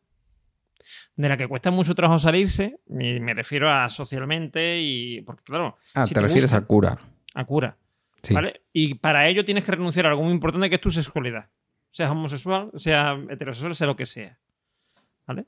de 1.17 1.29
la 1.31 1.37
que 1.39 1.49
cuesta 1.49 1.71
mucho 1.71 1.95
trabajo 1.95 2.19
salirse. 2.19 2.79
Y 2.89 3.21
me 3.21 3.33
refiero 3.33 3.71
a 3.71 3.89
socialmente 3.89 4.79
y. 4.81 5.23
Porque, 5.23 5.43
claro. 5.45 5.79
Ah, 5.95 6.05
si 6.05 6.13
te, 6.13 6.21
refieres 6.21 6.51
gusta, 6.51 6.59
a 6.59 6.67
cura. 6.67 6.99
a 7.35 7.45
cura. 7.47 7.77
Sí. 8.27 8.35
¿Vale? 8.35 8.63
Y 8.73 8.95
para 8.95 9.29
ello 9.29 9.45
tienes 9.45 9.65
que 9.65 9.73
renunciar 9.73 10.07
a 10.07 10.11
algo 10.11 10.23
muy 10.23 10.33
importante 10.33 10.69
que 10.69 10.75
es 10.77 10.81
tu 10.81 10.91
sexualidad. 10.91 11.49
Seas 11.91 12.11
homosexual, 12.11 12.71
sea 12.75 13.19
heterosexual, 13.31 13.75
sea 13.75 13.87
lo 13.87 13.97
que 13.97 14.07
sea. 14.07 14.39
¿Vale? 15.27 15.47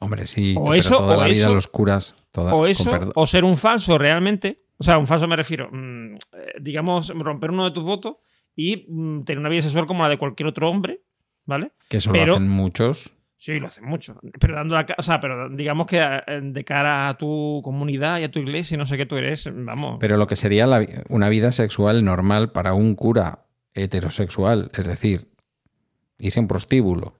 Hombre, 0.00 0.26
sí, 0.26 0.54
O 0.56 0.62
pero 0.64 0.74
eso, 0.74 0.98
toda 0.98 1.16
o 1.16 1.20
la 1.20 1.26
vida 1.26 1.44
eso, 1.44 1.54
los 1.54 1.66
curas. 1.66 2.14
Toda, 2.30 2.54
O 2.54 2.60
con 2.60 2.70
eso, 2.70 2.90
perdón. 2.90 3.12
o 3.14 3.26
ser 3.26 3.44
un 3.44 3.56
falso 3.56 3.98
realmente. 3.98 4.62
O 4.78 4.84
sea, 4.84 4.96
un 4.98 5.06
falso 5.06 5.26
me 5.28 5.36
refiero, 5.36 5.68
mm, 5.70 6.14
eh, 6.14 6.18
digamos, 6.60 7.08
romper 7.10 7.50
uno 7.50 7.64
de 7.64 7.72
tus 7.72 7.82
votos 7.84 8.16
y 8.56 8.86
mm, 8.88 9.24
tener 9.24 9.38
una 9.40 9.48
vida 9.48 9.62
sexual 9.62 9.86
como 9.86 10.02
la 10.02 10.08
de 10.08 10.16
cualquier 10.16 10.46
otro 10.46 10.70
hombre, 10.70 11.02
¿vale? 11.44 11.72
que 11.88 11.98
eso 11.98 12.12
pero- 12.12 12.26
lo 12.26 12.32
hacen 12.34 12.48
muchos. 12.48 13.12
Sí, 13.40 13.58
lo 13.58 13.68
hacen 13.68 13.86
mucho. 13.86 14.20
Pero 14.38 14.54
dando 14.54 14.74
la 14.74 14.86
o 14.98 15.02
sea, 15.02 15.18
pero 15.18 15.48
digamos 15.48 15.86
que 15.86 15.98
eh, 15.98 16.40
de 16.42 16.62
cara 16.62 17.08
a 17.08 17.16
tu 17.16 17.62
comunidad 17.64 18.18
y 18.18 18.24
a 18.24 18.30
tu 18.30 18.38
iglesia 18.38 18.76
no 18.76 18.84
sé 18.84 18.98
qué 18.98 19.06
tú 19.06 19.16
eres, 19.16 19.48
vamos. 19.50 19.96
Pero 19.98 20.18
lo 20.18 20.26
que 20.26 20.36
sería 20.36 20.66
la 20.66 20.86
una 21.08 21.30
vida 21.30 21.50
sexual 21.50 22.04
normal 22.04 22.52
para 22.52 22.74
un 22.74 22.94
cura 22.94 23.46
heterosexual, 23.72 24.70
es 24.74 24.86
decir, 24.86 25.30
irse 26.18 26.38
a 26.38 26.42
un 26.42 26.48
prostíbulo. 26.48 27.14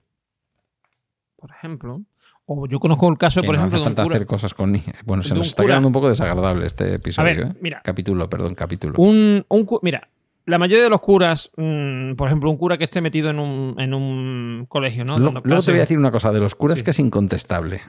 por 1.36 1.52
ejemplo. 1.52 2.02
O 2.44 2.66
yo 2.66 2.80
conozco 2.80 3.08
el 3.08 3.16
caso, 3.16 3.40
que 3.40 3.46
por 3.46 3.54
no 3.56 3.62
ejemplo, 3.62 3.78
hace 3.78 3.84
de 3.84 3.90
un 3.90 3.96
falta 3.96 4.02
cura. 4.02 4.16
hacer 4.16 4.26
cosas 4.26 4.52
con 4.52 4.72
niños. 4.72 4.96
Bueno, 5.06 5.22
se 5.22 5.34
nos 5.34 5.46
está 5.46 5.62
cura. 5.62 5.72
quedando 5.72 5.88
un 5.88 5.94
poco 5.94 6.10
desagradable 6.10 6.66
este 6.66 6.96
episodio. 6.96 7.46
¿eh? 7.46 7.52
mira. 7.62 7.80
Capítulo, 7.82 8.28
perdón, 8.28 8.54
capítulo. 8.54 8.92
Un, 8.98 9.46
un 9.48 9.66
mira, 9.80 10.06
la 10.46 10.58
mayoría 10.58 10.84
de 10.84 10.90
los 10.90 11.00
curas, 11.00 11.50
mm, 11.56 12.14
por 12.14 12.26
ejemplo, 12.28 12.50
un 12.50 12.56
cura 12.56 12.76
que 12.78 12.84
esté 12.84 13.00
metido 13.00 13.30
en 13.30 13.38
un, 13.38 13.74
en 13.80 13.94
un 13.94 14.66
colegio, 14.68 15.04
¿no? 15.04 15.18
Lo- 15.18 15.30
luego 15.44 15.62
te 15.62 15.70
voy 15.70 15.78
a 15.78 15.82
decir 15.82 15.98
una 15.98 16.10
cosa 16.10 16.32
de 16.32 16.40
los 16.40 16.54
curas 16.54 16.78
Sí. 16.78 16.84
que 16.84 16.90
es 16.90 16.98
incontestable. 16.98 17.80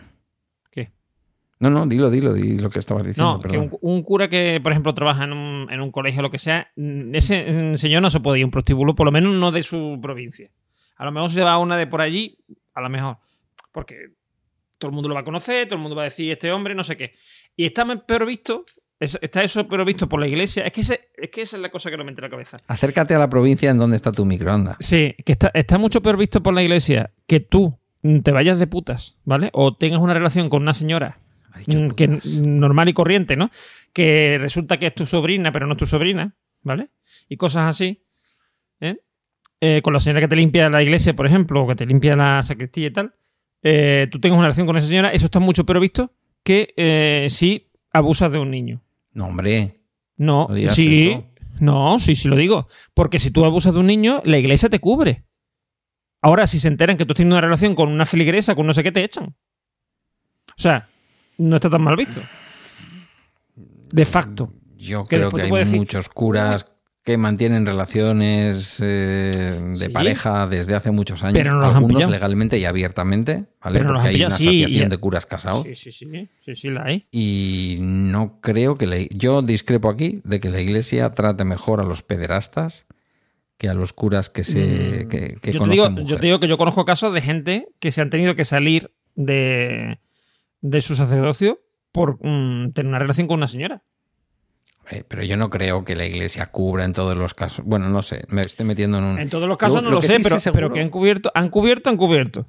¿Qué? 0.72 0.92
No, 1.60 1.70
no, 1.70 1.86
dilo, 1.88 2.10
dilo, 2.10 2.34
di 2.34 2.60
lo 2.60 2.70
que 2.70 2.80
estabas 2.80 3.06
diciendo. 3.06 3.34
No, 3.38 3.42
que 3.42 3.58
un, 3.58 3.76
un 3.82 4.04
cura 4.04 4.30
que, 4.30 4.60
por 4.62 4.72
ejemplo, 4.72 4.94
trabaja 4.94 5.24
en 5.24 5.34
un, 5.34 5.72
en 5.72 5.82
un 5.82 5.92
colegio 5.92 6.20
o 6.20 6.24
lo 6.24 6.32
que 6.32 6.40
sea, 6.40 6.72
mm, 6.76 7.16
ese 7.16 7.72
mm, 7.72 7.76
señor 7.78 8.02
no 8.02 8.10
se 8.10 8.20
puede 8.20 8.40
ir 8.40 8.44
a 8.44 8.48
un 8.48 8.52
prostíbulo, 8.52 8.96
por 8.96 9.06
lo 9.06 9.12
menos 9.12 9.34
no 9.36 9.52
de 9.52 9.64
su 9.64 10.00
provincia. 10.02 10.50
A 10.98 11.06
lo 11.06 11.12
mejor 11.12 11.32
se 11.32 11.44
va 11.44 11.54
a 11.54 11.58
una 11.58 11.78
de 11.78 11.88
por 11.88 12.02
allí, 12.02 12.38
a 12.74 12.82
lo 12.82 12.90
mejor. 12.90 13.18
Porque 13.72 13.96
todo 14.78 14.90
el 14.90 14.96
mundo 14.96 15.10
lo 15.10 15.16
va 15.16 15.22
a 15.22 15.26
conocer, 15.26 15.66
todo 15.68 15.76
el 15.76 15.82
mundo 15.82 15.96
va 15.96 16.04
a 16.04 16.06
decir 16.06 16.30
este 16.32 16.52
hombre, 16.52 16.76
no 16.76 16.84
sé 16.84 16.98
qué. 16.98 17.14
Y 17.56 17.66
está 17.66 17.86
peor 18.06 18.26
visto, 18.26 18.66
es- 19.02 19.20
está 19.22 19.44
eso 19.44 19.68
peor 19.68 19.84
visto 19.86 20.08
por 20.08 20.20
la 20.22 20.28
iglesia. 20.28 20.64
Es 20.66 20.72
que, 20.72 20.82
ese- 20.82 21.10
es 21.18 21.30
que 21.30 21.42
esa 21.42 21.58
es 21.58 21.62
la 21.62 21.70
cosa 21.70 21.92
que 21.92 21.98
no 21.98 22.04
me 22.06 22.12
entra 22.12 22.26
en 22.28 22.32
la 22.32 22.36
cabeza. 22.38 22.58
Acércate 22.68 23.14
a 23.14 23.20
la 23.20 23.30
provincia 23.30 23.70
en 23.70 23.78
donde 23.78 23.98
está 23.98 24.12
tu 24.14 24.24
microondas. 24.26 24.78
Sí, 24.80 25.14
que 25.26 25.34
está, 25.34 25.52
está 25.54 25.78
mucho 25.78 26.02
peor 26.02 26.16
visto 26.18 26.42
por 26.42 26.54
la 26.54 26.64
iglesia 26.64 27.10
que 27.28 27.40
tú 27.42 27.78
te 28.24 28.32
vayas 28.32 28.58
de 28.60 28.68
putas, 28.68 29.18
¿vale? 29.26 29.50
O 29.54 29.76
tengas 29.76 30.00
una 30.00 30.14
relación 30.14 30.48
con 30.50 30.62
una 30.64 30.74
señora 30.74 31.16
mm, 31.68 31.90
putas. 31.90 31.96
que 31.96 32.08
normal 32.42 32.88
y 32.90 32.94
corriente, 32.94 33.36
¿no? 33.36 33.52
Que 33.94 34.38
resulta 34.40 34.80
que 34.80 34.88
es 34.88 34.96
tu 34.96 35.06
sobrina, 35.06 35.52
pero 35.52 35.68
no 35.68 35.74
es 35.74 35.80
tu 35.80 35.86
sobrina, 35.86 36.34
¿vale? 36.64 36.90
Y 37.28 37.38
cosas 37.38 37.68
así. 37.68 38.04
¿eh? 38.80 38.98
Eh, 39.60 39.82
con 39.84 39.94
la 39.94 40.00
señora 40.00 40.22
que 40.22 40.28
te 40.28 40.36
limpia 40.36 40.70
la 40.70 40.82
iglesia, 40.82 41.16
por 41.16 41.28
ejemplo, 41.28 41.62
o 41.64 41.68
que 41.68 41.76
te 41.76 41.86
limpia 41.86 42.16
la 42.16 42.42
sacristía 42.42 42.88
y 42.88 42.92
tal. 42.92 43.14
eh, 43.64 44.08
tú 44.12 44.20
tengas 44.20 44.38
una 44.38 44.48
relación 44.48 44.66
con 44.66 44.76
esa 44.78 44.88
señora, 44.88 45.12
eso 45.14 45.26
está 45.26 45.40
mucho 45.40 45.66
peor 45.68 45.80
visto 45.80 46.12
que 46.44 46.74
eh, 46.78 47.28
si 47.30 47.70
abusas 47.94 48.32
de 48.32 48.40
un 48.40 48.50
niño. 48.50 48.82
No, 49.14 49.26
hombre. 49.28 49.82
No, 50.18 50.48
sí, 50.70 51.10
eso. 51.12 51.26
no, 51.60 52.00
sí, 52.00 52.16
sí 52.16 52.28
lo 52.28 52.36
digo. 52.36 52.68
Porque 52.94 53.20
si 53.20 53.32
tú 53.32 53.44
abusas 53.46 53.74
de 53.74 53.80
un 53.80 53.88
niño, 53.88 54.22
la 54.26 54.38
iglesia 54.38 54.70
te 54.70 54.80
cubre. 54.80 55.26
Ahora, 56.22 56.46
si 56.48 56.60
se 56.60 56.68
enteran 56.68 56.98
que 56.98 57.06
tú 57.06 57.14
tienes 57.14 57.32
una 57.32 57.42
relación 57.42 57.74
con 57.76 57.90
una 57.90 58.06
filigresa, 58.06 58.54
con 58.56 58.68
no 58.68 58.74
sé 58.74 58.84
qué, 58.84 58.92
te 58.92 59.04
echan. 59.04 59.36
O 60.50 60.62
sea, 60.62 60.88
no 61.38 61.56
está 61.56 61.70
tan 61.70 61.82
mal 61.82 61.96
visto. 61.96 62.22
De 63.92 64.06
facto. 64.06 64.54
Yo 64.78 65.06
Que 65.06 65.18
creo 65.18 65.32
que 65.32 65.42
hay 65.44 65.52
decir- 65.52 65.78
muchos 65.78 66.10
curas 66.10 66.71
que 67.04 67.18
mantienen 67.18 67.66
relaciones 67.66 68.78
eh, 68.80 69.32
de 69.34 69.76
Sí. 69.76 69.90
pareja 69.90 70.46
desde 70.48 70.76
hace 70.76 70.92
muchos 70.92 71.24
años. 71.24 71.34
Pero 71.34 71.56
no 71.56 71.66
algunos 71.66 72.10
legalmente 72.10 72.60
y 72.60 72.66
abiertamente, 72.66 73.46
¿vale? 73.64 73.80
Pero 73.80 73.94
Porque 73.94 74.10
hay 74.10 74.16
una 74.24 74.28
asociación 74.36 74.90
de 74.90 74.98
curas 74.98 75.26
casados. 75.26 75.64
Sí, 75.64 75.76
sí, 75.76 75.92
sí. 75.92 76.30
Sí, 76.46 76.56
sí, 76.56 76.70
la 76.70 76.84
hay. 76.84 77.08
Y 77.12 77.78
no 77.82 78.40
creo 78.40 78.76
que 78.78 78.86
la, 78.86 78.98
yo 79.10 79.42
discrepo 79.42 79.90
aquí 79.90 80.22
de 80.24 80.40
que 80.40 80.50
la 80.50 80.62
iglesia 80.62 81.10
trate 81.10 81.44
mejor 81.44 81.82
a 81.82 81.84
los 81.84 82.04
pederastas 82.04 82.86
que 83.58 83.70
a 83.70 83.74
los 83.74 83.94
curas 83.94 84.30
que 84.30 84.44
se 84.44 85.06
Mm, 85.06 85.08
que, 85.08 85.36
que 85.42 85.52
yo, 85.54 85.62
te 85.64 85.70
digo, 85.70 85.90
yo 86.06 86.18
te 86.18 86.26
digo 86.26 86.40
que 86.40 86.48
yo 86.48 86.58
conozco 86.58 86.84
casos 86.86 87.14
de 87.14 87.22
gente 87.22 87.68
que 87.80 87.92
se 87.92 88.02
han 88.02 88.10
tenido 88.10 88.36
que 88.36 88.46
salir 88.46 88.92
de, 89.16 90.00
de 90.62 90.82
su 90.82 90.96
sacerdocio 90.96 91.62
por 91.92 92.18
mm, 92.26 92.74
tener 92.74 92.90
una 92.90 93.00
relación 93.00 93.28
con 93.28 93.38
una 93.38 93.48
señora. 93.48 93.84
Hombre, 94.92 95.06
Pero 95.08 95.24
yo 95.24 95.38
no 95.38 95.50
creo 95.50 95.84
que 95.86 95.96
la 95.96 96.06
iglesia 96.06 96.48
cubra 96.52 96.86
en 96.86 96.94
todos 96.94 97.16
los 97.18 97.34
casos. 97.34 97.66
Bueno, 97.66 97.90
no 97.90 98.02
sé, 98.02 98.26
me 98.30 98.42
estoy 98.42 98.66
metiendo 98.66 98.98
en 98.98 99.04
un. 99.06 99.20
En 99.20 99.30
todos 99.30 99.48
los 99.48 99.58
casos 99.58 99.82
Lo- 99.84 99.90
no 99.90 99.96
lo 99.96 100.02
sé, 100.02 100.18
sí 100.18 100.24
pero, 100.24 100.38
pero 100.54 100.74
que 100.74 100.82
han 100.82 100.90
cubierto, 100.90 101.32
han 101.34 101.50
cubierto, 101.50 101.90
han 101.90 101.98
cubierto. 101.98 102.48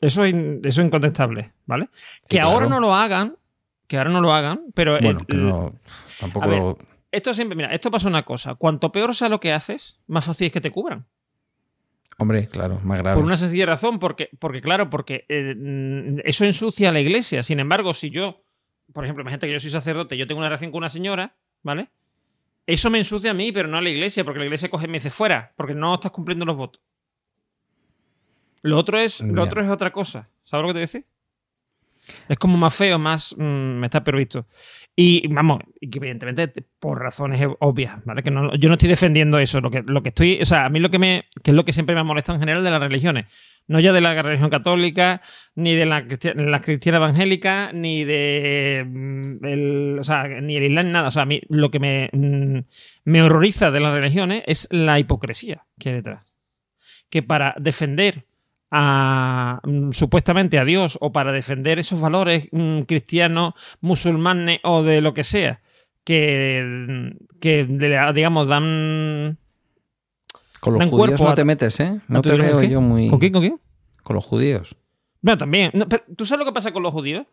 Eso 0.00 0.24
es, 0.24 0.34
eso 0.34 0.80
es 0.80 0.86
incontestable, 0.86 1.52
¿vale? 1.64 1.88
que 2.28 2.36
claro. 2.36 2.50
ahora 2.50 2.66
no 2.68 2.80
lo 2.80 2.94
hagan, 2.94 3.36
que 3.86 3.96
ahora 3.98 4.10
no 4.10 4.20
lo 4.20 4.32
hagan, 4.34 4.60
pero 4.74 4.92
Bueno, 5.00 5.20
el- 5.20 5.26
que 5.26 5.36
no. 5.36 5.74
Tampoco. 6.20 6.48
ver, 6.48 6.58
lo- 6.58 6.78
esto 7.10 7.32
siempre, 7.32 7.56
mira, 7.56 7.70
esto 7.72 7.90
pasa 7.90 8.08
una 8.08 8.24
cosa. 8.24 8.54
Cuanto 8.56 8.92
peor 8.92 9.14
sea 9.14 9.28
lo 9.30 9.40
que 9.40 9.52
haces, 9.52 9.98
más 10.06 10.24
fácil 10.26 10.46
es 10.48 10.52
que 10.52 10.60
te 10.60 10.70
cubran. 10.70 11.06
Hombre, 12.18 12.46
claro, 12.48 12.78
más 12.82 12.98
grave. 12.98 13.16
Por 13.16 13.24
una 13.24 13.36
sencilla 13.36 13.66
razón, 13.66 13.98
porque, 13.98 14.30
porque 14.38 14.60
claro, 14.62 14.88
porque 14.88 15.24
eh, 15.28 15.54
mm, 15.56 16.20
eso 16.24 16.44
ensucia 16.44 16.88
a 16.88 16.92
la 16.92 17.00
iglesia. 17.00 17.42
Sin 17.42 17.60
embargo, 17.60 17.92
si 17.94 18.10
yo, 18.10 18.42
por 18.92 19.04
ejemplo, 19.04 19.22
imagínate 19.22 19.46
que 19.46 19.52
yo 19.52 19.58
soy 19.58 19.70
sacerdote, 19.70 20.16
yo 20.16 20.26
tengo 20.26 20.38
una 20.38 20.48
relación 20.48 20.70
con 20.70 20.78
una 20.78 20.88
señora, 20.88 21.36
¿vale? 21.66 21.90
Eso 22.64 22.90
me 22.90 22.98
ensucia 22.98 23.32
a 23.32 23.34
mí, 23.34 23.50
pero 23.50 23.68
no 23.68 23.76
a 23.76 23.82
la 23.82 23.90
iglesia, 23.90 24.24
porque 24.24 24.38
la 24.38 24.44
iglesia 24.44 24.70
coge 24.70 24.86
y 24.86 24.88
me 24.88 24.94
dice 24.94 25.10
fuera, 25.10 25.52
porque 25.56 25.74
no 25.74 25.94
estás 25.94 26.12
cumpliendo 26.12 26.44
los 26.44 26.56
votos. 26.56 26.80
Lo 28.62 28.78
otro 28.78 28.98
es, 28.98 29.20
lo 29.20 29.42
otro 29.42 29.62
es 29.62 29.68
otra 29.68 29.92
cosa. 29.92 30.28
¿Sabes 30.44 30.62
lo 30.62 30.68
que 30.68 30.74
te 30.74 30.80
decía? 30.80 31.02
Es 32.28 32.38
como 32.38 32.56
más 32.56 32.74
feo, 32.74 32.98
más 32.98 33.34
mm, 33.36 33.42
me 33.42 33.86
está 33.86 34.02
previsto. 34.04 34.46
Y 34.94 35.26
vamos, 35.28 35.60
evidentemente 35.80 36.48
te- 36.48 36.62
por 36.78 37.00
razones 37.00 37.46
obvias, 37.60 38.02
¿vale? 38.04 38.22
Que 38.22 38.30
no, 38.30 38.54
yo 38.54 38.68
no 38.68 38.74
estoy 38.74 38.88
defendiendo 38.88 39.38
eso. 39.38 39.60
Lo 39.60 39.70
que, 39.70 39.82
lo 39.86 40.02
que 40.02 40.08
estoy, 40.10 40.38
o 40.40 40.44
sea, 40.46 40.64
a 40.64 40.68
mí 40.70 40.80
lo 40.80 40.88
que 40.88 40.98
me, 40.98 41.24
que 41.42 41.50
es 41.50 41.54
lo 41.54 41.64
que 41.64 41.72
siempre 41.72 41.94
me 41.94 42.02
molesta 42.04 42.32
en 42.32 42.40
general 42.40 42.64
de 42.64 42.70
las 42.70 42.80
religiones. 42.80 43.26
No 43.68 43.80
ya 43.80 43.92
de 43.92 44.00
la 44.00 44.22
religión 44.22 44.48
católica, 44.48 45.22
ni 45.56 45.74
de 45.74 45.86
la, 45.86 46.06
la 46.36 46.60
cristiana 46.60 46.98
evangélica, 46.98 47.72
ni 47.72 48.04
de 48.04 48.86
mm, 48.88 49.44
el, 49.44 49.96
o 49.98 50.02
sea, 50.04 50.28
ni 50.40 50.56
el 50.56 50.62
islam, 50.64 50.92
nada. 50.92 51.08
O 51.08 51.10
sea, 51.10 51.22
a 51.22 51.26
mí 51.26 51.40
lo 51.48 51.70
que 51.72 51.80
me, 51.80 52.08
mm, 52.12 52.58
me 53.04 53.22
horroriza 53.22 53.70
de 53.72 53.80
las 53.80 53.92
religiones 53.92 54.44
es 54.46 54.68
la 54.70 54.98
hipocresía 55.00 55.66
que 55.80 55.88
hay 55.88 55.94
detrás. 55.96 56.22
Que 57.10 57.22
para 57.22 57.54
defender 57.58 58.24
a 58.78 59.60
mm, 59.64 59.92
supuestamente 59.92 60.58
a 60.58 60.64
Dios 60.64 60.98
o 61.00 61.10
para 61.12 61.32
defender 61.32 61.78
esos 61.78 61.98
valores 62.00 62.48
mm, 62.52 62.80
cristianos, 62.82 63.54
musulmanes 63.80 64.60
o 64.64 64.82
de 64.82 65.00
lo 65.00 65.14
que 65.14 65.24
sea, 65.24 65.62
que, 66.04 66.62
mm, 66.88 67.38
que 67.40 67.64
digamos 67.64 68.46
dan 68.48 69.38
Con 70.60 70.74
los 70.74 70.80
dan 70.80 70.90
judíos 70.90 71.20
no 71.20 71.28
a- 71.30 71.34
te 71.34 71.44
metes, 71.44 71.80
¿eh? 71.80 71.98
No 72.08 72.18
¿A 72.18 72.22
tu 72.22 72.28
te 72.30 72.36
veo 72.36 72.62
yo 72.62 72.80
muy. 72.80 73.08
¿Con 73.08 73.18
quién? 73.18 73.32
¿Con 73.32 73.42
quién? 73.42 73.60
Con 74.02 74.14
los 74.16 74.24
judíos. 74.26 74.76
Bueno, 75.22 75.38
también. 75.38 75.70
No, 75.74 75.88
pero, 75.88 76.04
¿Tú 76.16 76.24
sabes 76.26 76.40
lo 76.40 76.44
que 76.44 76.54
pasa 76.54 76.72
con 76.72 76.82
los 76.82 76.92
judíos? 76.92 77.26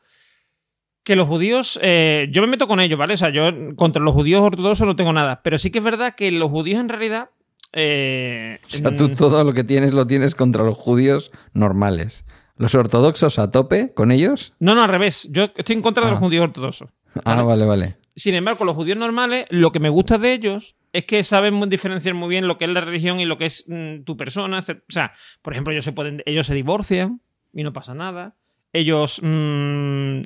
Que 1.03 1.15
los 1.17 1.27
judíos, 1.27 1.77
eh, 1.83 2.29
yo 2.31 2.41
me 2.41 2.47
meto 2.47 2.65
con 2.67 2.79
ellos, 2.79 2.97
¿vale? 2.97 3.15
O 3.15 3.17
sea, 3.17 3.29
yo 3.29 3.51
contra 3.75 4.01
los 4.01 4.13
judíos 4.13 4.41
ortodoxos 4.41 4.87
no 4.87 4.95
tengo 4.95 5.11
nada. 5.11 5.41
Pero 5.43 5.57
sí 5.57 5.69
que 5.69 5.79
es 5.79 5.83
verdad 5.83 6.15
que 6.15 6.31
los 6.31 6.49
judíos 6.49 6.79
en 6.79 6.87
realidad... 6.89 7.29
eh, 7.73 8.57
O 8.65 8.69
sea, 8.69 8.95
tú 8.95 9.09
todo 9.09 9.43
lo 9.43 9.53
que 9.53 9.63
tienes 9.63 9.93
lo 9.93 10.07
tienes 10.07 10.35
contra 10.35 10.63
los 10.63 10.77
judíos 10.77 11.31
normales. 11.53 12.25
Los 12.55 12.75
ortodoxos 12.75 13.39
a 13.39 13.49
tope 13.51 13.93
con 13.93 14.11
ellos. 14.11 14.53
No, 14.59 14.75
no, 14.75 14.83
al 14.83 14.89
revés. 14.89 15.27
Yo 15.31 15.45
estoy 15.55 15.75
en 15.75 15.81
contra 15.81 16.03
de 16.03 16.09
Ah. 16.09 16.11
los 16.11 16.19
judíos 16.19 16.43
ortodoxos. 16.43 16.89
Ah, 17.25 17.41
vale, 17.43 17.65
vale. 17.65 17.97
Sin 18.15 18.35
embargo, 18.35 18.63
los 18.63 18.75
judíos 18.75 18.97
normales, 18.97 19.47
lo 19.49 19.71
que 19.71 19.79
me 19.79 19.89
gusta 19.89 20.19
de 20.19 20.33
ellos 20.33 20.75
es 20.93 21.05
que 21.05 21.23
saben 21.23 21.55
muy 21.55 21.67
diferenciar 21.67 22.13
muy 22.13 22.29
bien 22.29 22.47
lo 22.47 22.59
que 22.59 22.65
es 22.65 22.71
la 22.71 22.81
religión 22.81 23.19
y 23.19 23.25
lo 23.25 23.39
que 23.39 23.47
es 23.47 23.65
mm, 23.67 24.03
tu 24.03 24.15
persona. 24.17 24.59
etc. 24.59 24.81
O 24.87 24.91
sea, 24.91 25.13
por 25.41 25.53
ejemplo, 25.53 25.73
ellos 25.73 25.83
se 25.83 25.93
pueden, 25.93 26.21
ellos 26.27 26.45
se 26.45 26.53
divorcian 26.53 27.21
y 27.53 27.63
no 27.63 27.73
pasa 27.73 27.95
nada. 27.95 28.35
Ellos 28.71 29.19
mm, 29.23 30.21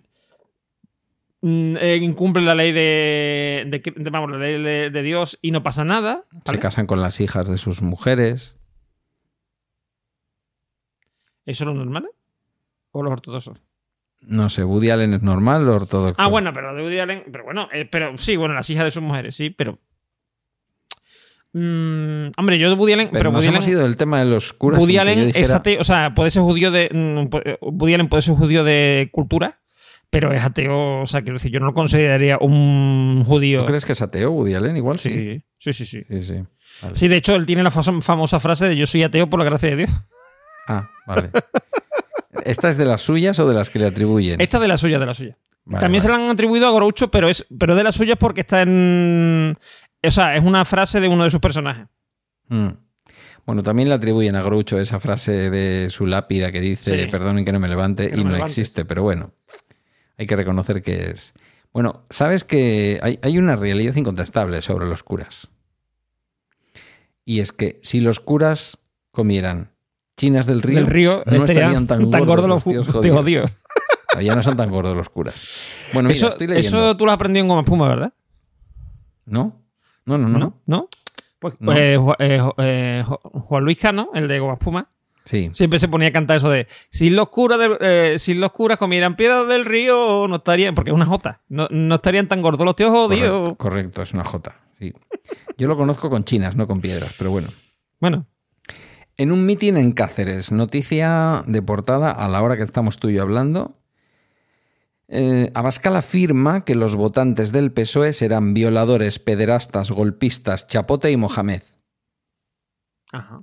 eh, 1.80 2.00
incumple 2.02 2.42
la 2.44 2.56
ley 2.56 2.72
de, 2.72 3.66
de- 3.68 3.94
de- 3.96 4.10
vamos, 4.10 4.32
la 4.32 4.38
ley 4.38 4.62
de, 4.62 4.90
de 4.90 5.02
Dios 5.04 5.38
y 5.42 5.52
no 5.52 5.64
pasa 5.64 5.84
nada. 5.86 6.26
Se 6.46 6.60
casan 6.60 6.88
con 6.88 7.02
las 7.02 7.20
hijas 7.22 7.48
de 7.50 7.58
sus 7.58 7.82
mujeres. 7.82 8.56
¿Eso 11.46 11.64
es 11.64 11.68
lo 11.68 11.74
normal? 11.74 12.06
¿eh? 12.06 12.16
¿O 12.92 13.04
los 13.04 13.12
ortodoxos? 13.14 13.58
No 14.22 14.50
sé, 14.50 14.64
Woody 14.64 14.90
Allen 14.90 15.14
es 15.14 15.22
normal 15.22 15.68
o 15.68 15.76
ortodoxo. 15.76 16.22
Ah, 16.22 16.28
bueno, 16.28 16.52
pero 16.54 16.74
de 16.76 16.82
Woody 16.82 17.00
Allen. 17.00 17.24
Pero 17.32 17.44
bueno, 17.46 17.70
eh, 17.72 17.86
pero 17.86 18.18
sí, 18.18 18.36
bueno, 18.36 18.54
las 18.56 18.70
hijas 18.70 18.86
de 18.86 18.92
sus 18.92 19.04
mujeres, 19.04 19.36
sí, 19.36 19.50
pero. 19.52 19.80
Mm, 21.54 22.32
hombre, 22.38 22.60
yo 22.60 22.70
de 22.70 22.76
Woody 22.76 22.94
Allen. 22.94 23.08
Pero, 23.12 23.20
Pero, 23.20 23.32
nos 23.32 23.46
Woody 23.46 23.48
hemos 23.56 23.64
Allen, 23.66 23.78
ido 23.78 23.84
del 23.84 23.96
tema 23.96 24.20
de 24.24 24.30
los 24.30 24.52
curas. 24.54 24.80
Woody 24.82 24.98
Allen 24.98 25.20
es 25.20 25.34
dijera- 25.36 25.56
ateo. 25.58 25.82
O 25.82 25.84
sea, 25.84 26.14
puede 26.16 26.32
ser 26.32 26.42
judío 26.42 26.72
de. 26.72 26.90
mm, 26.92 27.30
pu- 27.30 27.58
Woody 27.62 27.94
Allen 27.94 28.10
puede 28.10 28.24
ser 28.24 28.36
judío 28.36 28.64
de 28.64 29.10
cultura, 29.14 29.60
pero 30.10 30.34
es 30.34 30.44
ateo. 30.44 31.02
O 31.02 31.06
sea, 31.08 31.22
quiero 31.22 31.36
decir, 31.36 31.52
yo 31.52 31.60
no 31.60 31.68
lo 31.68 31.74
consideraría 31.74 32.38
un 32.40 33.24
judío. 33.26 33.62
¿Tú 33.62 33.66
crees 33.68 33.86
que 33.86 33.94
es 33.94 34.02
ateo 34.02 34.32
Woody 34.32 34.54
Allen? 34.56 34.78
Igual 34.78 35.00
sí. 35.00 35.44
Sí, 35.58 35.74
sí, 35.74 35.86
sí, 35.86 35.86
sí. 35.86 36.02
Sí, 36.10 36.24
sí. 36.24 36.36
Vale. 36.82 36.96
Sí, 36.96 37.08
de 37.08 37.16
hecho, 37.16 37.36
él 37.36 37.46
tiene 37.46 37.64
la 37.64 37.72
fam- 37.72 38.02
famosa 38.02 38.40
frase 38.40 38.68
de 38.70 38.76
yo 38.76 38.86
soy 38.86 39.04
ateo 39.04 39.30
por 39.30 39.40
la 39.40 39.46
gracia 39.46 39.70
de 39.70 39.76
Dios. 39.78 39.90
Ah, 40.68 40.90
vale. 41.08 41.30
¿Esta 42.46 42.70
es 42.70 42.78
de 42.78 42.86
las 42.86 43.02
suyas 43.02 43.40
o 43.40 43.48
de 43.48 43.56
las 43.56 43.70
que 43.70 43.80
le 43.80 43.88
atribuyen? 43.88 44.40
Esta 44.40 44.60
de 44.60 44.68
la 44.68 44.78
suya, 44.78 45.00
de 45.00 45.06
la 45.06 45.14
suya. 45.14 45.38
Vale, 45.66 45.82
También 45.82 46.02
vale. 46.04 46.14
se 46.16 46.18
la 46.20 46.26
han 46.26 46.32
atribuido 46.32 46.68
a 46.68 46.72
Groucho, 46.74 47.10
pero 47.10 47.28
es 47.30 47.46
pero 47.58 47.76
de 47.76 47.84
la 47.84 47.92
suya 47.92 48.14
es 48.14 48.20
porque 48.20 48.42
está 48.42 48.62
en. 48.62 49.58
O 50.04 50.12
sea, 50.12 50.36
es 50.38 50.44
una 50.44 50.64
frase 50.66 51.02
de 51.02 51.08
uno 51.08 51.24
de 51.24 51.30
sus 51.30 51.40
personajes. 51.40 51.88
Mm. 52.50 52.70
Bueno, 53.46 53.64
también 53.64 53.90
le 53.90 53.96
atribuyen 53.96 54.36
a 54.36 54.44
Groucho 54.44 54.80
esa 54.80 55.00
frase 55.00 55.50
de 55.50 55.90
su 55.90 56.06
lápida 56.06 56.52
que 56.52 56.62
dice, 56.62 57.04
Sí. 57.06 57.08
perdonen 57.10 57.44
que 57.46 57.52
no 57.54 57.60
me 57.60 57.68
levante, 57.70 58.10
Que 58.10 58.16
y 58.16 58.18
no 58.20 58.26
me 58.26 58.30
no 58.32 58.36
levantes. 58.36 58.58
existe, 58.58 58.86
pero 58.86 59.04
bueno, 59.04 59.32
hay 60.18 60.26
que 60.28 60.36
reconocer 60.36 60.82
que 60.82 61.12
es. 61.12 61.34
Bueno, 61.74 62.06
sabes 62.10 62.44
que 62.44 63.00
hay, 63.04 63.20
hay 63.22 63.38
una 63.38 63.56
realidad 63.56 63.96
incontestable 63.96 64.62
sobre 64.62 64.88
los 64.88 65.04
curas. 65.04 65.48
Y 67.26 67.40
es 67.42 67.52
que 67.52 67.80
si 67.84 68.00
los 68.00 68.20
curas 68.20 68.78
comieran 69.12 69.72
chinas 70.16 70.46
del 70.46 70.62
río, 70.62 70.78
Del 70.78 70.88
río 70.88 71.24
no 71.26 71.34
estarían 71.44 71.84
estarían 71.84 71.88
tan, 71.88 72.04
gordos, 72.04 72.26
gordos 72.28 72.50
los 72.50 72.64
tíos 72.64 72.88
jodidos. 72.92 73.18
jodidos. 73.20 73.52
Ya 74.22 74.34
no 74.36 74.42
son 74.42 74.58
tan 74.58 74.72
gordos 74.72 74.96
los 74.96 75.10
curas. 75.10 75.46
Bueno, 75.94 76.08
mira, 76.08 76.18
Eso, 76.18 76.30
estoy 76.30 76.48
leyendo. 76.48 76.78
eso 76.78 76.98
tú 76.98 77.06
lo 77.06 77.12
has 77.12 77.16
aprendido 77.16 77.44
en 77.44 77.50
Goma 77.50 77.62
Espuma, 77.62 77.88
¿verdad? 77.90 78.14
¿No? 79.26 79.62
No, 80.06 80.18
no, 80.18 80.28
no. 80.30 80.40
¿No? 80.40 80.62
¿No? 80.66 80.90
Pues 81.40 81.54
No. 81.60 81.74
eh, 81.74 82.00
eh, 82.20 82.42
eh, 82.58 83.04
Ju- 83.06 83.20
Juan 83.42 83.64
Luis 83.64 83.78
Cano, 83.78 84.10
el 84.16 84.28
de 84.28 84.40
Goma 84.40 84.54
Espuma, 84.54 84.90
Sí. 85.30 85.50
siempre 85.54 85.78
se 85.78 85.88
ponía 85.90 86.08
a 86.08 86.12
cantar 86.12 86.38
eso 86.38 86.50
de 86.50 86.68
si 86.90 87.10
los 87.10 87.28
curas, 87.30 87.60
del- 87.60 87.78
eh, 87.82 88.16
si 88.18 88.34
los 88.34 88.52
curas 88.54 88.78
comieran 88.78 89.16
piedras 89.18 89.48
del 89.48 89.66
río, 89.66 90.26
no 90.28 90.38
estarían, 90.38 90.74
porque 90.74 90.92
es 90.92 90.96
una 90.96 91.06
jota, 91.06 91.42
no, 91.50 91.68
no 91.70 91.96
estarían 91.96 92.28
tan 92.30 92.42
gordos 92.42 92.66
los 92.66 92.76
tíos 92.76 92.92
jodidos. 92.92 93.40
Correcto, 93.42 93.58
correcto, 93.58 94.02
es 94.04 94.14
una 94.14 94.24
J. 94.24 94.56
Sí. 94.80 94.94
Yo 95.58 95.68
lo 95.68 95.76
conozco 95.76 96.10
con 96.10 96.24
chinas, 96.24 96.56
no 96.56 96.66
con 96.66 96.80
piedras, 96.82 97.14
pero 97.18 97.32
bueno. 97.32 97.50
Bueno, 98.00 98.26
En 99.18 99.32
un 99.32 99.46
mitin 99.48 99.78
en 99.78 99.92
Cáceres, 99.94 100.52
noticia 100.52 101.44
de 101.48 101.62
portada 101.64 102.12
a 102.12 102.28
la 102.30 102.42
hora 102.44 102.56
que 102.56 102.64
estamos 102.64 102.98
tú 103.00 103.10
y 103.10 103.16
yo 103.16 103.24
hablando. 103.24 103.74
eh, 105.10 105.52
Abascal 105.56 105.96
afirma 105.96 106.64
que 106.66 106.76
los 106.76 106.96
votantes 106.96 107.52
del 107.52 107.72
PSOE 107.72 108.14
serán 108.14 108.54
violadores, 108.54 109.20
pederastas, 109.20 109.90
golpistas, 109.92 110.68
Chapote 110.68 111.10
y 111.12 111.18
Mohamed. 111.18 111.64
ajá. 113.12 113.42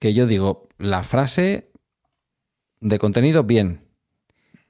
Que 0.00 0.12
yo 0.12 0.26
digo, 0.26 0.68
la 0.78 1.04
frase 1.04 1.70
de 2.80 2.98
contenido, 2.98 3.44
bien, 3.44 3.84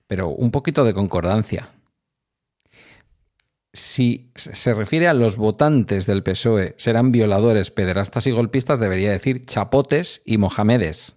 pero 0.06 0.28
un 0.28 0.50
poquito 0.50 0.84
de 0.84 0.92
concordancia. 0.92 1.70
Si 3.72 4.32
se 4.34 4.74
refiere 4.74 5.08
a 5.08 5.14
los 5.14 5.36
votantes 5.36 6.04
del 6.04 6.22
PSOE 6.22 6.74
serán 6.76 7.10
violadores, 7.10 7.70
pederastas 7.70 8.26
y 8.26 8.32
golpistas, 8.32 8.80
debería 8.80 9.12
decir 9.12 9.46
chapotes 9.46 10.20
y 10.26 10.36
mohamedes. 10.36 11.14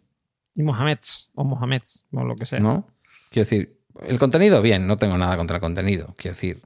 Y 0.56 0.62
Mohameds, 0.62 1.32
o 1.34 1.44
Mohameds, 1.44 2.06
o 2.12 2.24
lo 2.24 2.36
que 2.36 2.46
sea. 2.46 2.60
¿no? 2.60 2.88
Quiero 3.32 3.50
decir, 3.50 3.80
el 4.02 4.20
contenido, 4.20 4.62
bien, 4.62 4.86
no 4.86 4.98
tengo 4.98 5.18
nada 5.18 5.36
contra 5.38 5.58
el 5.58 5.62
contenido. 5.62 6.14
Quiero 6.18 6.36
decir, 6.36 6.62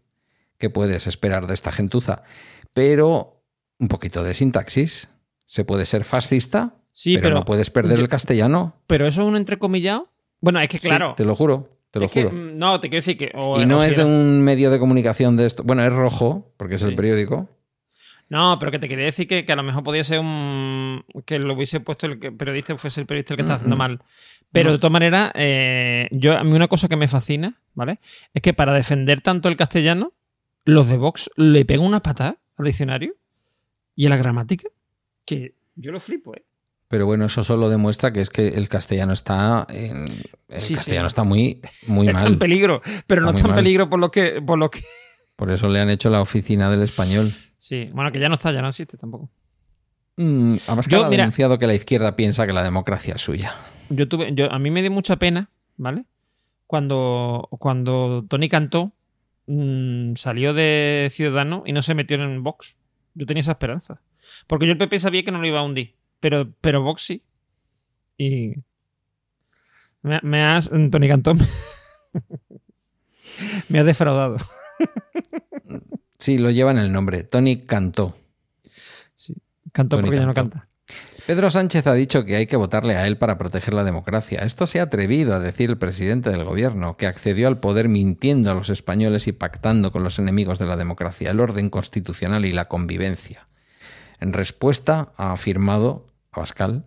¿qué 0.58 0.70
puedes 0.70 1.08
esperar 1.08 1.48
de 1.48 1.54
esta 1.54 1.72
gentuza? 1.72 2.24
Pero 2.74 3.42
un 3.80 3.88
poquito 3.88 4.24
de 4.24 4.34
sintaxis. 4.34 5.08
Se 5.46 5.64
puede 5.64 5.86
ser 5.86 6.04
fascista, 6.04 6.76
Sí, 7.00 7.14
pero, 7.18 7.24
pero, 7.26 7.36
no 7.36 7.46
puedes 7.46 7.70
perder 7.70 7.98
yo- 7.98 8.04
el 8.04 8.10
castellano. 8.10 8.74
pero 8.88 9.06
eso 9.06 9.22
es 9.22 9.28
un 9.28 9.36
entrecomillado. 9.36 10.04
Bueno, 10.42 10.60
es 10.60 10.68
que 10.68 10.80
claro. 10.80 11.10
Sí, 11.12 11.18
te 11.18 11.26
lo 11.26 11.36
juro, 11.36 11.70
te 11.92 12.00
lo 12.00 12.10
que, 12.10 12.24
juro. 12.24 12.36
mm, 12.36 12.58
no, 12.58 12.80
te 12.80 12.90
quiero 12.90 13.02
decir 13.06 13.18
que. 13.18 13.32
y 13.62 13.66
no 13.68 13.84
es 13.84 13.92
si 13.94 14.00
de 14.00 14.06
un 14.06 14.42
medio 14.44 14.72
de 14.72 14.80
comunicación 14.80 15.38
de 15.38 15.46
esto. 15.46 15.62
Bueno, 15.64 15.84
es 15.84 15.94
rojo, 15.94 16.52
porque 16.58 16.74
es 16.76 16.82
Sí. 16.82 16.88
el 16.88 16.96
periódico. 16.96 17.50
No, 18.30 18.58
pero 18.60 18.72
que 18.72 18.80
te 18.80 18.90
quería 18.90 19.06
decir 19.06 19.28
que, 19.28 19.46
que 19.46 19.52
a 19.52 19.56
lo 19.56 19.62
mejor 19.64 19.84
podía 19.84 20.04
ser 20.04 20.20
un. 20.20 21.06
que 21.26 21.38
lo 21.38 21.54
hubiese 21.54 21.80
puesto 21.82 22.08
el 22.08 22.20
que- 22.20 22.32
periodista 22.32 22.76
fuese 22.78 23.02
el 23.02 23.06
periodista 23.08 23.34
el 23.34 23.38
que 23.38 23.42
está 23.44 23.56
haciendo 23.56 23.76
mal. 23.78 24.02
Pero 24.52 24.70
No. 24.70 24.72
de 24.74 24.80
todas 24.80 24.92
maneras, 24.92 25.32
eh, 25.36 26.08
yo, 26.12 26.36
a 26.36 26.44
mí 26.44 26.52
una 26.54 26.68
cosa 26.68 26.88
que 26.88 26.96
me 26.96 27.08
fascina, 27.08 27.60
¿vale? 27.76 28.00
Es 28.34 28.42
que 28.42 28.54
para 28.56 28.74
defender 28.74 29.22
tanto 29.22 29.50
el 29.50 29.56
castellano, 29.56 30.14
los 30.66 30.88
de 30.90 30.98
Vox 30.98 31.30
le 31.36 31.64
pegan 31.64 31.86
una 31.86 32.02
patada 32.02 32.38
al 32.58 32.66
diccionario 32.66 33.14
y 33.96 34.08
a 34.08 34.10
la 34.10 34.18
gramática, 34.18 34.68
que 35.26 35.54
yo 35.76 35.92
lo 35.92 36.00
flipo, 36.00 36.34
¿eh? 36.36 36.44
Pero 36.90 37.06
bueno, 37.06 37.26
eso 37.26 37.44
solo 37.44 37.70
demuestra 37.70 38.14
que 38.14 38.22
es 38.22 38.30
que 38.30 38.48
el 38.50 38.70
castellano 38.70 39.14
está. 39.14 39.68
en- 39.70 40.08
el 40.48 40.62
Sí, 40.62 40.68
sí. 40.70 40.76
castellano 40.76 41.08
está 41.08 41.24
muy, 41.24 41.62
muy 41.88 42.08
está 42.08 42.20
mal. 42.22 42.34
en 42.34 42.40
peligro, 42.40 42.82
pero 43.08 43.22
no 43.22 43.30
Está 43.30 43.42
en 43.42 43.48
mal. 43.48 43.56
peligro 43.56 43.90
por 43.90 44.00
lo 44.00 44.10
que. 44.12 44.42
Por 44.42 44.58
lo 44.58 44.72
que... 44.72 44.84
Por 45.36 45.52
eso 45.52 45.68
le 45.68 45.80
han 45.82 45.90
hecho 45.90 46.10
la 46.10 46.22
oficina 46.22 46.70
del 46.72 46.82
español. 46.84 47.32
Sí, 47.58 47.90
bueno, 47.94 48.12
que 48.12 48.20
ya 48.20 48.30
no 48.30 48.36
está, 48.36 48.52
ya 48.52 48.62
no 48.62 48.70
existe 48.70 48.98
tampoco. 48.98 49.30
Mm, 50.16 50.56
Abascal 50.68 51.00
Yo, 51.02 51.06
ha 51.06 51.10
mira- 51.10 51.24
denunciado 51.24 51.60
que 51.60 51.68
la 51.68 51.76
izquierda 51.76 52.16
piensa 52.16 52.48
que 52.48 52.54
la 52.54 52.64
democracia 52.64 53.16
es 53.16 53.22
suya. 53.22 53.54
Yo 53.90 54.08
tuve, 54.08 54.34
yo, 54.34 54.52
a 54.52 54.58
mí 54.58 54.72
me 54.72 54.82
dio 54.82 54.90
mucha 54.90 55.18
pena, 55.18 55.50
¿vale? 55.76 56.06
Cuando, 56.66 57.48
cuando 57.60 58.26
Tony 58.28 58.50
Cantó 58.50 58.94
mm, 59.48 60.16
salió 60.16 60.54
de 60.54 61.10
Ciudadano 61.12 61.64
y 61.66 61.72
no 61.74 61.82
se 61.82 61.94
metió 61.96 62.16
en 62.22 62.44
Vox. 62.44 62.78
Yo 63.14 63.26
tenía 63.26 63.42
esa 63.42 63.52
esperanza. 63.52 64.02
Porque 64.48 64.66
yo 64.66 64.72
el 64.72 64.78
PP 64.78 65.00
sabía 65.00 65.24
que 65.24 65.32
no 65.32 65.40
lo 65.42 65.48
iba 65.48 65.60
a 65.60 65.64
hundir. 65.64 65.96
Pero, 66.20 66.52
pero 66.62 66.82
Vox 66.82 67.04
sí. 67.04 67.24
Y. 68.18 68.56
Me, 70.02 70.20
me 70.24 70.44
has. 70.44 70.70
Tony 70.70 71.08
Cantó. 71.08 71.34
me- 73.70 73.80
has 73.80 73.86
defraudado. 73.86 74.38
Sí, 76.18 76.38
lo 76.38 76.50
lleva 76.50 76.72
en 76.72 76.80
el 76.80 76.92
nombre. 76.92 77.24
Tony 77.24 77.64
Cantó. 77.64 78.18
Sí. 79.16 79.36
Cantó 79.72 79.98
Tony 79.98 80.08
porque 80.08 80.20
ya 80.20 80.26
no 80.26 80.34
canta. 80.34 80.68
Pedro 81.28 81.52
Sánchez 81.52 81.86
ha 81.88 81.94
dicho 81.94 82.24
que 82.24 82.38
hay 82.38 82.48
que 82.48 82.56
votarle 82.56 82.96
a 82.96 83.06
él 83.06 83.18
para 83.18 83.38
proteger 83.38 83.74
la 83.74 83.84
democracia. 83.84 84.40
Esto 84.40 84.66
se 84.66 84.80
ha 84.80 84.84
atrevido 84.84 85.36
a 85.36 85.42
decir 85.42 85.70
el 85.70 85.78
presidente 85.78 86.30
del 86.30 86.46
gobierno, 86.46 86.96
que 86.96 87.06
accedió 87.06 87.50
al 87.50 87.60
poder 87.60 87.90
mintiendo 87.90 88.50
a 88.50 88.54
los 88.54 88.70
españoles 88.70 89.28
y 89.28 89.34
pactando 89.34 89.92
con 89.92 90.04
los 90.04 90.20
enemigos 90.20 90.58
de 90.58 90.68
la 90.68 90.78
democracia, 90.78 91.32
el 91.32 91.42
orden 91.42 91.70
constitucional 91.70 92.46
y 92.46 92.54
la 92.54 92.70
convivencia. 92.70 93.50
En 94.20 94.34
respuesta, 94.34 95.12
ha 95.18 95.32
afirmado 95.32 96.08
Abascal 96.32 96.86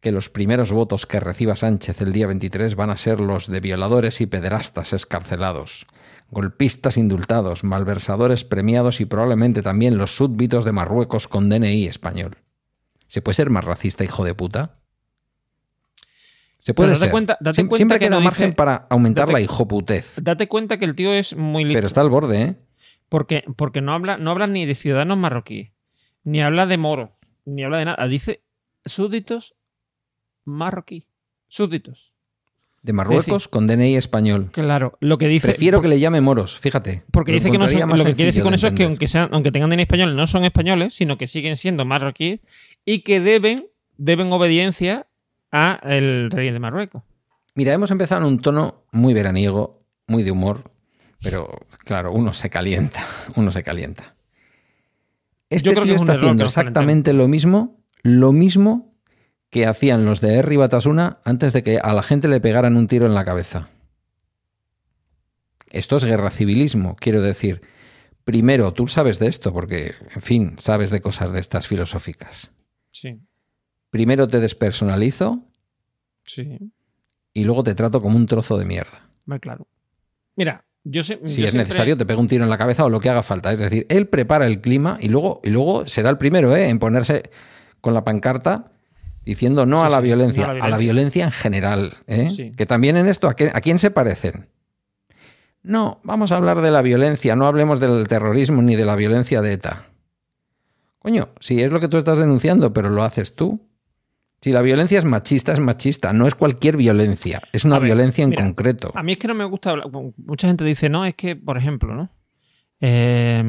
que 0.00 0.12
los 0.12 0.30
primeros 0.30 0.72
votos 0.72 1.04
que 1.06 1.20
reciba 1.20 1.56
Sánchez 1.56 2.00
el 2.00 2.12
día 2.12 2.26
23 2.26 2.74
van 2.74 2.90
a 2.90 2.96
ser 2.96 3.20
los 3.20 3.46
de 3.48 3.60
violadores 3.60 4.20
y 4.22 4.26
pederastas 4.26 4.92
escarcelados, 4.94 5.86
golpistas 6.30 6.96
indultados, 6.96 7.64
malversadores 7.64 8.44
premiados 8.44 9.00
y 9.00 9.04
probablemente 9.04 9.60
también 9.62 9.98
los 9.98 10.16
súbditos 10.16 10.64
de 10.64 10.72
Marruecos 10.72 11.28
con 11.28 11.50
DNI 11.50 11.86
español. 11.86 12.38
¿Se 13.08 13.20
puede 13.20 13.34
ser 13.36 13.50
más 13.50 13.64
racista, 13.64 14.04
hijo 14.04 14.24
de 14.24 14.34
puta? 14.34 14.78
Se 16.58 16.74
puede 16.74 16.90
date 16.90 17.00
ser. 17.00 17.10
cuenta- 17.10 17.38
date 17.40 17.60
Siem- 17.62 17.68
cuenta 17.68 17.76
Siempre 17.76 17.98
que 17.98 18.06
queda 18.06 18.16
no 18.16 18.20
margen 18.22 18.46
dice- 18.50 18.56
para 18.56 18.86
aumentar 18.90 19.26
date- 19.26 19.32
la 19.32 19.40
hijoputez. 19.40 20.14
Date 20.22 20.46
cuenta 20.48 20.78
que 20.78 20.84
el 20.84 20.94
tío 20.94 21.12
es 21.12 21.34
muy 21.36 21.64
listo. 21.64 21.76
Pero 21.78 21.86
está 21.86 22.00
al 22.02 22.10
borde, 22.10 22.42
¿eh? 22.42 22.56
Porque, 23.08 23.44
porque 23.56 23.80
no, 23.80 23.92
habla, 23.92 24.18
no 24.18 24.30
habla 24.30 24.46
ni 24.46 24.66
de 24.66 24.74
ciudadanos 24.74 25.18
marroquíes, 25.18 25.72
ni 26.24 26.42
habla 26.42 26.66
de 26.66 26.78
moros, 26.78 27.10
ni 27.44 27.64
habla 27.64 27.78
de 27.78 27.84
nada. 27.86 28.08
Dice 28.08 28.42
súbditos 28.84 29.54
marroquíes. 30.44 31.04
Súbditos. 31.48 32.14
De 32.82 32.94
Marruecos 32.94 33.46
con 33.48 33.66
DNI 33.66 33.96
español. 33.96 34.50
Claro, 34.52 34.96
lo 35.00 35.18
que 35.18 35.28
dice. 35.28 35.48
Prefiero 35.48 35.82
que 35.82 35.88
le 35.88 36.00
llame 36.00 36.22
moros, 36.22 36.58
fíjate. 36.58 37.04
Porque 37.10 37.32
dice 37.32 37.50
que 37.50 37.58
no 37.58 37.68
son, 37.68 37.90
lo 37.90 38.04
que 38.04 38.14
quiere 38.14 38.26
decir 38.30 38.42
con 38.42 38.52
de 38.52 38.56
eso 38.56 38.68
es 38.68 38.72
que 38.72 38.84
entender. 38.84 38.88
aunque, 38.88 39.06
sean, 39.06 39.28
aunque 39.32 39.52
tengan 39.52 39.68
DNI 39.68 39.82
español, 39.82 40.16
no 40.16 40.26
son 40.26 40.44
españoles, 40.44 40.94
sino 40.94 41.18
que 41.18 41.26
siguen 41.26 41.56
siendo 41.56 41.84
marroquíes 41.84 42.40
y 42.86 43.00
que 43.00 43.20
deben, 43.20 43.66
deben 43.98 44.32
obediencia 44.32 45.08
a 45.52 45.78
el 45.82 46.30
rey 46.30 46.50
de 46.52 46.58
Marruecos. 46.58 47.02
Mira, 47.54 47.74
hemos 47.74 47.90
empezado 47.90 48.22
en 48.22 48.28
un 48.28 48.40
tono 48.40 48.86
muy 48.92 49.12
veraniego, 49.12 49.82
muy 50.06 50.22
de 50.22 50.30
humor, 50.30 50.70
pero 51.22 51.66
claro, 51.84 52.12
uno 52.12 52.32
se 52.32 52.48
calienta, 52.48 53.04
uno 53.36 53.52
se 53.52 53.62
calienta. 53.62 54.14
Este 55.50 55.74
tío 55.74 55.82
es 55.82 56.00
está 56.00 56.14
haciendo 56.14 56.44
exactamente 56.44 57.12
lo 57.12 57.28
mismo, 57.28 57.84
lo 58.02 58.32
mismo 58.32 58.94
que 59.50 59.66
hacían 59.66 60.04
los 60.04 60.20
de 60.20 60.34
Herri 60.36 60.56
Batasuna 60.56 61.20
antes 61.24 61.52
de 61.52 61.62
que 61.62 61.78
a 61.78 61.92
la 61.92 62.02
gente 62.02 62.28
le 62.28 62.40
pegaran 62.40 62.76
un 62.76 62.86
tiro 62.86 63.06
en 63.06 63.14
la 63.14 63.24
cabeza. 63.24 63.68
Esto 65.70 65.96
es 65.96 66.04
guerra 66.04 66.30
civilismo, 66.30 66.96
quiero 66.96 67.20
decir. 67.20 67.62
Primero, 68.24 68.72
tú 68.72 68.86
sabes 68.86 69.18
de 69.18 69.26
esto, 69.26 69.52
porque, 69.52 69.94
en 70.14 70.22
fin, 70.22 70.56
sabes 70.58 70.90
de 70.90 71.00
cosas 71.00 71.32
de 71.32 71.40
estas 71.40 71.66
filosóficas. 71.66 72.52
Sí, 72.92 73.20
Primero 73.90 74.28
te 74.28 74.38
despersonalizo 74.38 75.48
sí. 76.24 76.58
y 77.32 77.44
luego 77.44 77.64
te 77.64 77.74
trato 77.74 78.00
como 78.00 78.16
un 78.16 78.26
trozo 78.26 78.56
de 78.56 78.64
mierda. 78.64 79.10
Muy 79.26 79.40
claro. 79.40 79.66
Mira, 80.36 80.64
yo. 80.84 81.02
Si 81.02 81.14
yo 81.14 81.20
es 81.24 81.32
siempre- 81.34 81.58
necesario, 81.58 81.96
te 81.96 82.06
pego 82.06 82.20
un 82.20 82.28
tiro 82.28 82.44
en 82.44 82.50
la 82.50 82.58
cabeza 82.58 82.84
o 82.84 82.88
lo 82.90 83.00
que 83.00 83.10
haga 83.10 83.22
falta. 83.22 83.52
Es 83.52 83.58
decir, 83.60 83.86
él 83.88 84.06
prepara 84.08 84.46
el 84.46 84.60
clima 84.60 84.98
y 85.00 85.08
luego, 85.08 85.40
y 85.44 85.50
luego 85.50 85.86
será 85.86 86.10
el 86.10 86.18
primero 86.18 86.54
¿eh? 86.56 86.68
en 86.68 86.78
ponerse 86.78 87.30
con 87.80 87.94
la 87.94 88.04
pancarta 88.04 88.72
diciendo 89.24 89.66
no 89.66 89.80
Sí, 89.80 89.86
a 89.86 89.88
la 89.90 89.98
sí, 89.98 90.04
violencia, 90.04 90.46
no 90.46 90.52
a 90.52 90.54
la 90.54 90.64
a 90.64 90.68
la 90.68 90.76
violencia 90.78 91.24
en 91.24 91.30
general. 91.32 91.94
¿eh? 92.06 92.30
Sí. 92.30 92.52
Que 92.56 92.66
también 92.66 92.96
en 92.96 93.06
esto, 93.06 93.28
¿a, 93.28 93.36
qué- 93.36 93.50
¿a 93.54 93.60
quién 93.60 93.78
se 93.78 93.90
parecen? 93.90 94.46
No, 95.62 96.00
vamos 96.04 96.32
a 96.32 96.36
hablar 96.36 96.62
de 96.62 96.70
la 96.70 96.80
violencia, 96.80 97.36
no 97.36 97.46
hablemos 97.46 97.80
del 97.80 98.06
terrorismo 98.08 98.62
ni 98.62 98.76
de 98.76 98.86
la 98.86 98.96
violencia 98.96 99.42
de 99.42 99.52
ETA. 99.52 99.84
Coño, 100.98 101.28
si 101.40 101.62
es 101.62 101.70
lo 101.70 101.80
que 101.80 101.88
tú 101.88 101.96
estás 101.98 102.18
denunciando, 102.18 102.72
pero 102.72 102.88
lo 102.90 103.02
haces 103.02 103.34
tú. 103.36 103.60
Si 104.42 104.52
la 104.52 104.62
violencia 104.62 104.98
es 104.98 105.04
machista, 105.04 105.52
es 105.52 105.60
machista, 105.60 106.12
no 106.12 106.26
es 106.26 106.34
cualquier 106.34 106.76
violencia, 106.76 107.42
es 107.52 107.64
una 107.64 107.78
ver, 107.78 107.88
violencia 107.88 108.24
en 108.24 108.30
mira, 108.30 108.44
concreto. 108.44 108.90
A 108.94 109.02
mí 109.02 109.12
es 109.12 109.18
que 109.18 109.28
no 109.28 109.34
me 109.34 109.44
gusta 109.44 109.70
hablar. 109.70 109.88
Mucha 110.16 110.46
gente 110.48 110.64
dice, 110.64 110.88
no, 110.88 111.04
es 111.04 111.14
que, 111.14 111.36
por 111.36 111.58
ejemplo, 111.58 111.94
¿no? 111.94 112.10
Eh, 112.80 113.42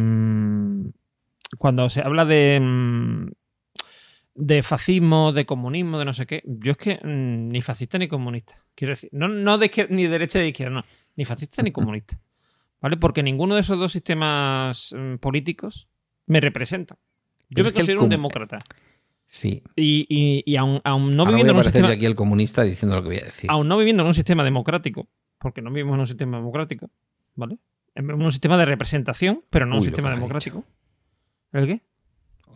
cuando 1.57 1.89
se 1.89 2.01
habla 2.01 2.25
de. 2.25 2.59
mm, 2.61 3.27
de 4.35 4.63
fascismo, 4.63 5.31
de 5.33 5.45
comunismo, 5.45 5.99
de 5.99 6.05
no 6.05 6.13
sé 6.13 6.25
qué. 6.25 6.41
Yo 6.45 6.71
es 6.71 6.77
que 6.77 6.95
mm, 7.03 7.49
ni 7.49 7.61
fascista 7.61 7.97
ni 7.97 8.07
comunista. 8.07 8.55
Quiero 8.75 8.91
decir, 8.93 9.09
no, 9.13 9.27
no 9.27 9.57
de 9.57 9.69
izquier- 9.71 9.89
ni 9.89 10.03
de 10.03 10.09
derecha 10.09 10.39
ni 10.39 10.43
de 10.43 10.49
izquierda, 10.49 10.73
no. 10.75 10.83
Ni 11.15 11.25
fascista 11.25 11.61
ni 11.61 11.71
comunista. 11.71 12.19
¿Vale? 12.81 12.97
Porque 12.97 13.21
ninguno 13.21 13.55
de 13.55 13.61
esos 13.61 13.77
dos 13.77 13.91
sistemas 13.91 14.95
mm, 14.97 15.15
políticos 15.17 15.87
me 16.25 16.39
representa. 16.39 16.95
Yo 17.49 17.55
Pero 17.55 17.65
me 17.65 17.73
considero 17.73 18.03
un 18.03 18.09
demócrata. 18.09 18.59
Sí, 19.33 19.63
Y, 19.77 20.05
y, 20.09 20.43
y 20.45 20.57
aun, 20.57 20.81
aun 20.83 21.15
no 21.15 21.23
Ahora 21.23 21.31
voy 21.31 21.43
viviendo 21.43 21.53
a 21.53 21.55
en 21.55 21.57
un 21.59 21.63
sistema 21.63 21.87
yo 21.87 21.93
aquí 21.93 22.05
el 22.05 22.15
comunista 22.15 22.63
diciendo 22.63 22.97
lo 22.97 23.01
que 23.01 23.07
voy 23.07 23.17
a 23.19 23.23
decir. 23.23 23.49
aún 23.49 23.65
no 23.69 23.77
viviendo 23.77 24.03
en 24.03 24.07
un 24.07 24.13
sistema 24.13 24.43
democrático, 24.43 25.07
porque 25.39 25.61
no 25.61 25.71
vivimos 25.71 25.93
en 25.93 26.01
un 26.01 26.07
sistema 26.07 26.35
democrático, 26.35 26.89
¿vale? 27.35 27.57
En 27.95 28.11
un 28.11 28.31
sistema 28.33 28.57
de 28.57 28.65
representación, 28.65 29.45
pero 29.49 29.65
no 29.65 29.75
un 29.75 29.79
Uy, 29.79 29.85
sistema 29.85 30.09
democrático. 30.13 30.65
¿El 31.53 31.65
qué? 31.65 31.81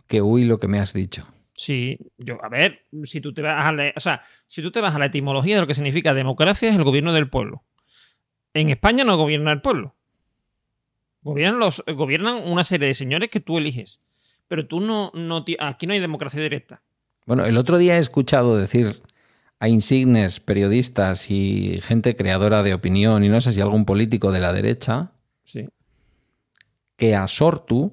Que 0.06 0.20
uy 0.20 0.44
lo 0.44 0.58
que 0.58 0.68
me 0.68 0.78
has 0.78 0.92
dicho. 0.92 1.26
Sí, 1.54 1.96
yo, 2.18 2.36
a 2.44 2.50
ver, 2.50 2.82
si 3.04 3.22
tú 3.22 3.32
te 3.32 3.40
vas 3.40 3.64
a 3.64 3.72
la, 3.72 3.94
o 3.96 4.00
sea, 4.00 4.22
si 4.46 4.60
tú 4.60 4.70
te 4.70 4.82
vas 4.82 4.94
a 4.94 4.98
la 4.98 5.06
etimología 5.06 5.54
de 5.54 5.62
lo 5.62 5.66
que 5.66 5.72
significa 5.72 6.12
democracia 6.12 6.68
es 6.68 6.76
el 6.76 6.84
gobierno 6.84 7.14
del 7.14 7.30
pueblo. 7.30 7.64
En 8.52 8.68
España 8.68 9.02
no 9.02 9.16
gobierna 9.16 9.50
el 9.50 9.62
pueblo. 9.62 9.96
Gobiernan 11.22 11.58
los, 11.58 11.82
gobiernan 11.86 12.42
una 12.46 12.64
serie 12.64 12.88
de 12.88 12.92
señores 12.92 13.30
que 13.30 13.40
tú 13.40 13.56
eliges. 13.56 14.02
Pero 14.48 14.66
tú 14.66 14.80
no, 14.80 15.10
no 15.14 15.44
aquí 15.58 15.86
no 15.86 15.92
hay 15.92 16.00
democracia 16.00 16.40
directa. 16.40 16.82
Bueno, 17.26 17.44
el 17.44 17.56
otro 17.56 17.78
día 17.78 17.96
he 17.96 18.00
escuchado 18.00 18.56
decir 18.56 19.02
a 19.58 19.68
insignes 19.68 20.38
periodistas 20.38 21.30
y 21.30 21.80
gente 21.80 22.14
creadora 22.14 22.62
de 22.62 22.74
opinión 22.74 23.24
y 23.24 23.28
no 23.28 23.40
sé 23.40 23.52
si 23.52 23.60
algún 23.60 23.84
político 23.84 24.30
de 24.32 24.40
la 24.40 24.52
derecha 24.52 25.12
Sí. 25.44 25.68
que 26.96 27.14
a 27.14 27.26
Sortu, 27.26 27.92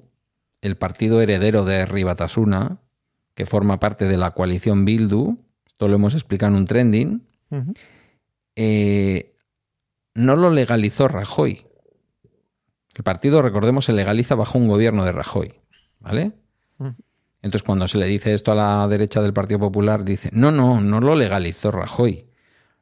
el 0.60 0.76
partido 0.76 1.20
heredero 1.20 1.64
de 1.64 1.86
Ribatasuna, 1.86 2.78
que 3.34 3.46
forma 3.46 3.80
parte 3.80 4.06
de 4.06 4.16
la 4.16 4.30
coalición 4.32 4.84
Bildu, 4.84 5.36
esto 5.66 5.88
lo 5.88 5.96
hemos 5.96 6.14
explicado 6.14 6.52
en 6.52 6.58
un 6.58 6.64
trending, 6.66 7.22
eh, 8.56 9.34
no 10.14 10.36
lo 10.36 10.50
legalizó 10.50 11.08
Rajoy. 11.08 11.66
El 12.94 13.02
partido, 13.02 13.42
recordemos, 13.42 13.86
se 13.86 13.92
legaliza 13.92 14.34
bajo 14.36 14.58
un 14.58 14.68
gobierno 14.68 15.04
de 15.04 15.12
Rajoy. 15.12 15.54
¿Vale? 16.00 16.32
Entonces, 16.78 17.62
cuando 17.62 17.88
se 17.88 17.98
le 17.98 18.06
dice 18.06 18.32
esto 18.32 18.52
a 18.52 18.54
la 18.54 18.88
derecha 18.88 19.20
del 19.20 19.32
Partido 19.32 19.60
Popular, 19.60 20.04
dice, 20.04 20.30
no, 20.32 20.50
no, 20.50 20.80
no 20.80 21.00
lo 21.00 21.14
legalizó 21.14 21.70
Rajoy. 21.70 22.26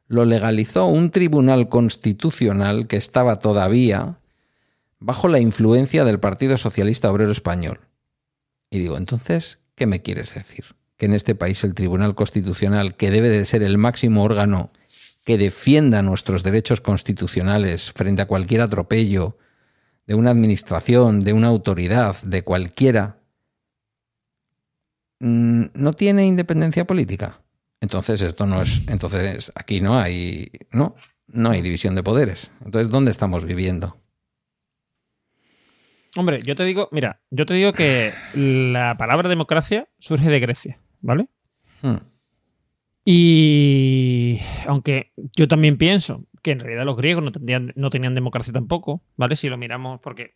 Lo 0.07 0.25
legalizó 0.25 0.85
un 0.85 1.11
tribunal 1.11 1.69
constitucional 1.69 2.87
que 2.87 2.97
estaba 2.97 3.39
todavía 3.39 4.19
bajo 4.99 5.27
la 5.27 5.39
influencia 5.39 6.05
del 6.05 6.19
Partido 6.19 6.57
Socialista 6.57 7.11
Obrero 7.11 7.31
Español. 7.31 7.81
Y 8.69 8.79
digo, 8.79 8.97
entonces, 8.97 9.59
¿qué 9.75 9.85
me 9.85 10.01
quieres 10.01 10.33
decir? 10.33 10.65
Que 10.97 11.07
en 11.07 11.13
este 11.13 11.35
país 11.35 11.63
el 11.63 11.73
Tribunal 11.73 12.15
Constitucional, 12.15 12.95
que 12.95 13.11
debe 13.11 13.29
de 13.29 13.45
ser 13.45 13.63
el 13.63 13.77
máximo 13.77 14.23
órgano 14.23 14.71
que 15.25 15.37
defienda 15.37 16.01
nuestros 16.01 16.43
derechos 16.43 16.81
constitucionales 16.81 17.91
frente 17.91 18.21
a 18.21 18.27
cualquier 18.27 18.61
atropello 18.61 19.37
de 20.05 20.15
una 20.15 20.31
administración, 20.31 21.23
de 21.23 21.33
una 21.33 21.47
autoridad, 21.47 22.21
de 22.23 22.43
cualquiera, 22.43 23.17
no 25.19 25.93
tiene 25.93 26.25
independencia 26.25 26.85
política. 26.85 27.41
Entonces 27.81 28.21
esto 28.21 28.45
no 28.45 28.61
es, 28.61 28.87
entonces 28.87 29.51
aquí 29.55 29.81
no 29.81 29.97
hay, 29.99 30.49
no, 30.71 30.95
no 31.27 31.49
hay 31.49 31.61
división 31.61 31.95
de 31.95 32.03
poderes. 32.03 32.51
Entonces 32.63 32.89
¿dónde 32.89 33.11
estamos 33.11 33.45
viviendo? 33.45 33.99
Hombre, 36.15 36.41
yo 36.43 36.55
te 36.55 36.63
digo, 36.63 36.89
mira, 36.91 37.21
yo 37.31 37.45
te 37.45 37.55
digo 37.55 37.73
que 37.73 38.11
la 38.33 38.95
palabra 38.97 39.27
democracia 39.29 39.89
surge 39.97 40.29
de 40.29 40.39
Grecia, 40.39 40.79
¿vale? 41.01 41.27
Hmm. 41.81 41.95
Y 43.03 44.39
aunque 44.67 45.11
yo 45.35 45.47
también 45.47 45.77
pienso 45.77 46.25
que 46.41 46.51
en 46.51 46.59
realidad 46.59 46.85
los 46.85 46.97
griegos 46.97 47.23
no, 47.23 47.31
tendrían- 47.31 47.73
no 47.75 47.89
tenían 47.89 48.13
democracia 48.15 48.53
tampoco, 48.53 49.01
¿vale? 49.17 49.35
Si 49.35 49.49
lo 49.49 49.57
miramos, 49.57 49.99
porque, 50.01 50.35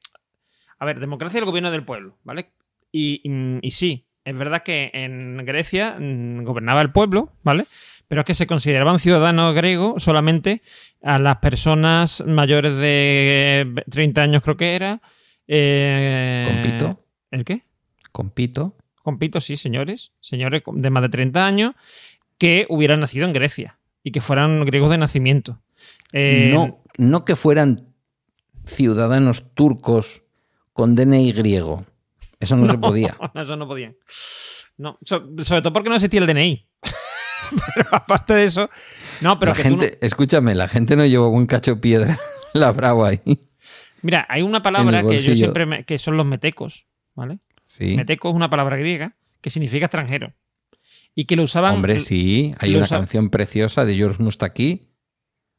a 0.80 0.86
ver, 0.86 1.00
democracia 1.00 1.38
es 1.38 1.42
el 1.42 1.46
gobierno 1.46 1.72
del 1.72 1.86
pueblo, 1.86 2.18
¿vale? 2.24 2.52
Y, 2.92 3.22
y- 3.24 3.60
y 3.62 3.72
sí, 3.72 4.07
es 4.28 4.38
verdad 4.38 4.62
que 4.64 4.92
en 4.94 5.38
Grecia 5.46 5.96
mm, 6.00 6.44
gobernaba 6.44 6.82
el 6.82 6.92
pueblo, 6.92 7.32
¿vale? 7.44 7.64
Pero 8.10 8.22
es 8.22 8.26
que 8.26 8.34
se 8.34 8.46
consideraban 8.48 9.00
ciudadanos 9.00 9.56
griegos 9.56 10.04
solamente 10.04 10.62
a 11.02 11.18
las 11.18 11.38
personas 11.38 12.24
mayores 12.28 12.76
de 12.78 13.84
30 13.90 14.22
años, 14.22 14.44
creo 14.44 14.58
que 14.58 14.76
era. 14.76 15.02
eh, 15.48 16.44
Compito. 16.48 17.04
¿El 17.32 17.46
qué? 17.46 17.64
Compito. 18.12 18.76
compito, 19.04 19.40
sí, 19.40 19.56
señores, 19.56 20.12
señores 20.20 20.64
de 20.72 20.90
más 20.90 21.04
de 21.04 21.10
30 21.10 21.46
años 21.46 21.76
que 22.38 22.66
hubieran 22.70 23.00
nacido 23.00 23.26
en 23.26 23.34
Grecia 23.34 23.78
y 24.04 24.12
que 24.12 24.20
fueran 24.22 24.66
griegos 24.66 24.92
de 24.92 24.98
nacimiento. 24.98 25.60
Eh, 26.14 26.50
No, 26.54 26.82
no 26.98 27.24
que 27.26 27.36
fueran 27.38 27.88
ciudadanos 28.66 29.54
turcos 29.54 30.24
con 30.74 30.96
DNI 30.96 31.32
griego. 31.32 31.86
Eso 32.40 32.56
no, 32.56 32.72
se 32.72 32.78
podía. 32.78 33.16
Eso 33.36 33.56
no 33.58 33.68
podían. 33.68 33.96
No, 34.78 34.98
so- 35.04 35.28
sobre 35.40 35.62
todo 35.62 35.74
porque 35.74 35.90
no 35.90 35.96
existía 35.96 36.20
el 36.22 36.28
DNI. 36.28 36.68
pero 37.76 37.88
aparte 37.92 38.34
de 38.34 38.44
eso, 38.44 38.70
no, 39.22 39.40
pero 39.40 39.52
la 39.52 39.56
que 39.56 39.64
tú 39.64 39.76
no- 39.78 39.82
gente, 39.82 40.06
escúchame, 40.06 40.54
la 40.56 40.68
gente 40.68 40.96
no 40.96 41.06
llevó 41.06 41.30
un 41.30 41.46
cacho 41.46 41.76
de 41.76 41.82
piedra 41.82 42.20
labrado 42.54 43.06
ahí. 43.06 43.22
Mira, 44.02 44.26
hay 44.30 44.42
una 44.42 44.62
palabra 44.62 45.02
que 45.04 45.18
yo 45.20 45.36
siempre 45.36 45.66
me- 45.66 45.84
que 45.86 45.98
son 45.98 46.18
los 46.18 46.26
metecos, 46.26 46.86
¿vale? 47.16 47.40
Sí. 47.66 47.96
Meteco 47.96 48.30
es 48.30 48.36
una 48.36 48.50
palabra 48.50 48.78
griega 48.78 49.16
que 49.42 49.50
significa 49.50 49.86
extranjero 49.86 50.34
y 51.16 51.26
que 51.26 51.36
lo 51.36 51.44
usaban 51.44 51.76
Hombre, 51.76 52.00
sí, 52.00 52.54
hay 52.60 52.76
una 52.76 52.84
usa- 52.84 52.98
canción 53.00 53.30
preciosa 53.30 53.86
de 53.86 53.96
George 53.96 54.22
Mustaki. 54.22 54.90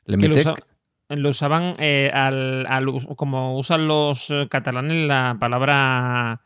Le 0.04 0.16
que 0.18 0.28
lo, 0.28 0.34
Metec. 0.36 0.52
usa- 0.52 0.66
lo 1.16 1.28
usaban 1.30 1.72
eh, 1.78 2.10
al, 2.12 2.66
al- 2.66 3.06
como 3.16 3.58
usan 3.58 3.88
los 3.88 4.30
eh, 4.30 4.46
catalanes 4.50 5.06
la 5.08 5.36
palabra 5.40 6.42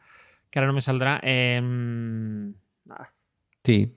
que 0.52 0.58
ahora 0.60 0.68
no 0.68 0.74
me 0.74 0.80
saldrá 0.82 1.18
em, 1.24 2.54
Sí. 3.64 3.96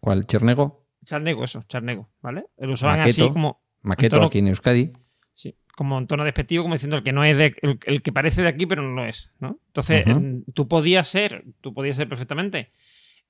¿Cuál? 0.00 0.26
¿Chernego? 0.26 0.86
charnego 1.04 1.44
eso 1.44 1.62
charnego 1.68 2.08
vale 2.20 2.46
lo 2.58 2.72
usaban 2.72 2.98
Maqueto. 2.98 3.24
así 3.26 3.32
como 3.32 3.60
Maqueto 3.82 4.16
tono- 4.16 4.26
aquí 4.26 4.38
en 4.40 4.48
Euskadi. 4.48 4.90
sí, 5.34 5.54
como 5.76 5.98
en 5.98 6.08
tono 6.08 6.24
despectivo 6.24 6.64
como 6.64 6.74
diciendo 6.74 6.96
el 6.96 7.04
que 7.04 7.12
no 7.12 7.22
es 7.22 7.38
de 7.38 7.54
el, 7.62 7.78
el 7.86 8.02
que 8.02 8.10
parece 8.12 8.42
de 8.42 8.48
aquí 8.48 8.66
pero 8.66 8.82
no 8.82 8.92
lo 8.92 9.06
es 9.06 9.32
¿no? 9.38 9.60
entonces 9.68 10.04
em, 10.06 10.42
tú 10.52 10.66
podías 10.66 11.06
ser 11.06 11.44
tú 11.60 11.72
podías 11.72 11.94
ser 11.96 12.08
perfectamente 12.08 12.72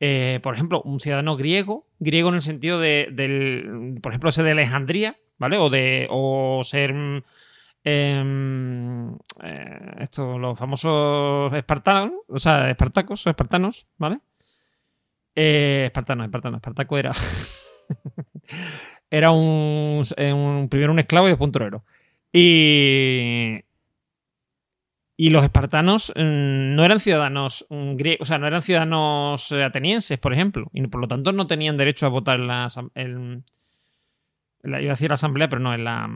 eh, 0.00 0.40
por 0.42 0.54
ejemplo 0.54 0.80
un 0.82 1.00
ciudadano 1.00 1.36
griego 1.36 1.86
griego 1.98 2.30
en 2.30 2.36
el 2.36 2.42
sentido 2.42 2.80
de 2.80 3.08
del 3.12 3.98
por 4.02 4.12
ejemplo 4.12 4.30
ese 4.30 4.42
de 4.42 4.52
Alejandría 4.52 5.16
vale 5.36 5.58
o 5.58 5.68
de 5.68 6.06
o 6.10 6.62
ser 6.64 6.94
eh, 7.88 9.10
esto, 10.00 10.38
los 10.38 10.58
famosos 10.58 11.52
espartanos, 11.54 12.12
o 12.28 12.38
sea, 12.38 12.68
espartacos 12.70 13.26
o 13.26 13.30
espartanos, 13.30 13.86
¿vale? 13.96 14.18
Eh, 15.34 15.84
espartanos, 15.86 16.24
espartanos, 16.26 16.58
espartaco 16.58 16.98
era. 16.98 17.12
era 19.10 19.30
un, 19.30 20.02
eh, 20.16 20.32
un- 20.32 20.68
Primero 20.68 20.92
un 20.92 20.98
esclavo 20.98 21.26
y 21.26 21.30
después 21.30 21.46
un 21.48 21.52
torero. 21.52 21.84
Y. 22.32 23.60
Y 25.18 25.30
los 25.30 25.42
espartanos 25.44 26.12
mm, 26.14 26.74
no 26.74 26.84
eran 26.84 27.00
ciudadanos 27.00 27.66
griegos, 27.70 28.20
o 28.20 28.24
sea, 28.26 28.36
no 28.38 28.46
eran 28.46 28.60
ciudadanos 28.62 29.50
eh, 29.52 29.64
atenienses, 29.64 30.18
por 30.18 30.34
ejemplo, 30.34 30.66
y 30.74 30.86
por 30.88 31.00
lo 31.00 31.08
tanto 31.08 31.32
no 31.32 31.46
tenían 31.46 31.78
derecho 31.78 32.04
a 32.04 32.10
votar 32.10 32.38
en 32.38 32.46
la, 32.48 32.68
en- 32.94 33.44
la- 34.62 34.80
iba 34.82 34.90
a 34.90 34.94
decir 34.94 35.08
la 35.08 35.14
asamblea, 35.14 35.48
pero 35.48 35.60
no 35.62 35.72
en 35.72 35.84
la. 35.84 36.10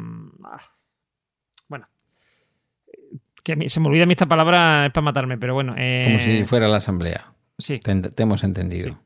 Que 3.43 3.57
mí- 3.57 3.69
se 3.69 3.81
me 3.81 3.89
olvida 3.89 4.05
a 4.05 4.07
mí 4.07 4.13
esta 4.13 4.27
palabra 4.27 4.87
es 4.87 4.93
para 4.93 5.05
matarme, 5.05 5.39
pero 5.39 5.55
bueno. 5.55 5.75
eh, 5.79 6.03
Como 6.05 6.19
si 6.19 6.45
fuera 6.45 6.69
la 6.69 6.77
asamblea. 6.79 7.33
Sí. 7.59 7.79
Te, 7.81 8.23
hemos 8.23 8.43
entendido. 8.45 8.91
Sí. 8.93 8.97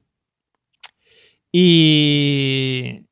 Y. 1.53 3.07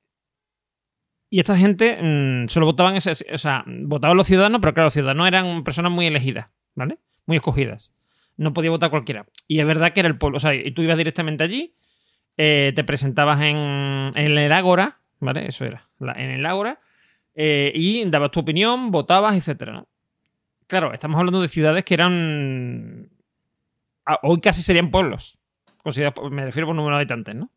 Y 1.31 1.39
esta 1.41 1.57
gente 1.57 1.99
mm, 2.03 2.49
solo 2.49 2.67
votaban 2.67 2.95
ese, 2.97 3.13
o 3.33 3.39
sea, 3.39 3.65
votaban 3.67 4.19
los 4.19 4.27
ciudadanos, 4.27 4.61
pero 4.61 4.75
claro, 4.75 4.87
los 4.87 4.93
ciudadanos 4.93 5.27
eran 5.27 5.65
personas 5.65 5.91
muy 5.91 6.07
elegidas, 6.07 6.49
¿vale? 6.75 6.99
Muy 7.25 7.37
escogidas. 7.39 7.91
No 8.37 8.53
podía 8.53 8.69
votar 8.71 8.91
cualquiera. 8.91 9.25
Y 9.49 9.59
es 9.61 9.65
verdad 9.67 9.93
que 9.95 10.01
era 10.01 10.11
el 10.11 10.19
pueblo. 10.19 10.37
O 10.37 10.41
sea, 10.41 10.55
y 10.55 10.71
tú 10.73 10.83
ibas 10.83 10.99
directamente 10.99 11.43
allí, 11.43 11.75
eh, 12.37 12.73
te 12.75 12.85
presentabas 12.85 13.41
en, 13.41 13.57
en 13.57 14.37
el 14.39 14.53
Ágora, 14.53 14.99
¿vale? 15.21 15.47
Eso 15.47 15.65
era, 15.65 15.89
la- 15.99 16.13
en 16.13 16.33
el 16.33 16.45
Ágora, 16.45 16.81
eh, 17.35 17.73
y 17.75 18.05
dabas 18.11 18.31
tu 18.31 18.41
opinión, 18.41 18.91
votabas, 18.91 19.35
etcétera, 19.35 19.73
¿no? 19.73 19.89
Claro, 20.73 20.95
estamos 20.95 21.19
hablando 21.19 21.43
de 21.43 21.49
ciudades 21.49 21.85
que 21.85 21.93
eran. 21.93 23.11
a- 24.07 24.19
Hoy 24.23 24.41
casi 24.41 24.63
serían 24.63 24.91
pueblos. 24.91 25.37
Me 26.31 26.47
refiero 26.47 26.67
por 26.67 26.75
número 26.75 26.97
de 26.97 27.01
habitantes, 27.03 27.35
¿no? 27.35 27.51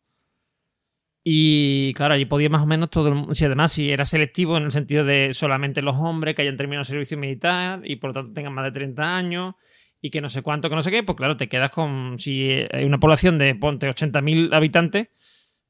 Y 1.24 1.94
claro, 1.94 2.12
allí 2.12 2.26
podía 2.26 2.50
más 2.50 2.60
o 2.62 2.66
menos 2.66 2.90
todo 2.90 3.08
el 3.08 3.14
mundo. 3.14 3.32
Si 3.32 3.46
además, 3.46 3.72
si 3.72 3.90
era 3.90 4.04
selectivo 4.04 4.58
en 4.58 4.64
el 4.64 4.70
sentido 4.70 5.02
de 5.02 5.32
solamente 5.32 5.80
los 5.80 5.96
hombres 5.96 6.36
que 6.36 6.42
hayan 6.42 6.58
terminado 6.58 6.82
el 6.82 6.86
servicio 6.86 7.16
militar 7.16 7.80
y 7.84 7.96
por 7.96 8.10
lo 8.10 8.14
tanto 8.14 8.34
tengan 8.34 8.52
más 8.52 8.66
de 8.66 8.72
30 8.72 9.16
años 9.16 9.54
y 10.02 10.10
que 10.10 10.20
no 10.20 10.28
sé 10.28 10.42
cuánto, 10.42 10.68
que 10.68 10.74
no 10.74 10.82
sé 10.82 10.90
qué, 10.90 11.02
pues 11.02 11.16
claro, 11.16 11.38
te 11.38 11.48
quedas 11.48 11.70
con. 11.70 12.18
Si 12.18 12.50
hay 12.70 12.84
una 12.84 12.98
población 12.98 13.38
de, 13.38 13.54
ponte, 13.54 13.88
80.000 13.88 14.52
habitantes, 14.52 15.08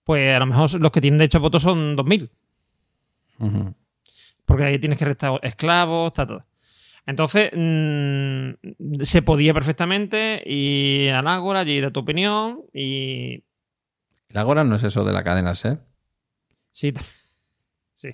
pues 0.02 0.34
a 0.34 0.40
lo 0.40 0.46
mejor 0.46 0.80
los 0.80 0.90
que 0.90 1.00
tienen 1.00 1.18
derecho 1.18 1.38
a 1.38 1.42
voto 1.42 1.60
son 1.60 1.94
2.000. 1.94 2.28
Ujú. 3.38 3.72
Porque 4.44 4.64
ahí 4.64 4.80
tienes 4.80 4.98
que 4.98 5.04
restar 5.04 5.38
esclavos, 5.44 6.08
está 6.08 6.26
todo. 6.26 6.44
Entonces, 7.06 7.50
mm, 7.54 9.02
se 9.02 9.22
podía 9.22 9.54
perfectamente 9.54 10.42
ir 10.44 11.12
al 11.12 11.26
Ágora, 11.28 11.60
allí 11.60 11.80
dar 11.80 11.92
tu 11.92 12.00
opinión 12.00 12.62
y. 12.74 13.44
El 14.28 14.38
Agora 14.38 14.64
no 14.64 14.74
es 14.74 14.82
eso 14.82 15.04
de 15.04 15.12
la 15.12 15.22
cadena 15.22 15.52
SER. 15.54 15.78
Sí, 16.72 16.92
t- 16.92 17.00
sí. 17.94 18.10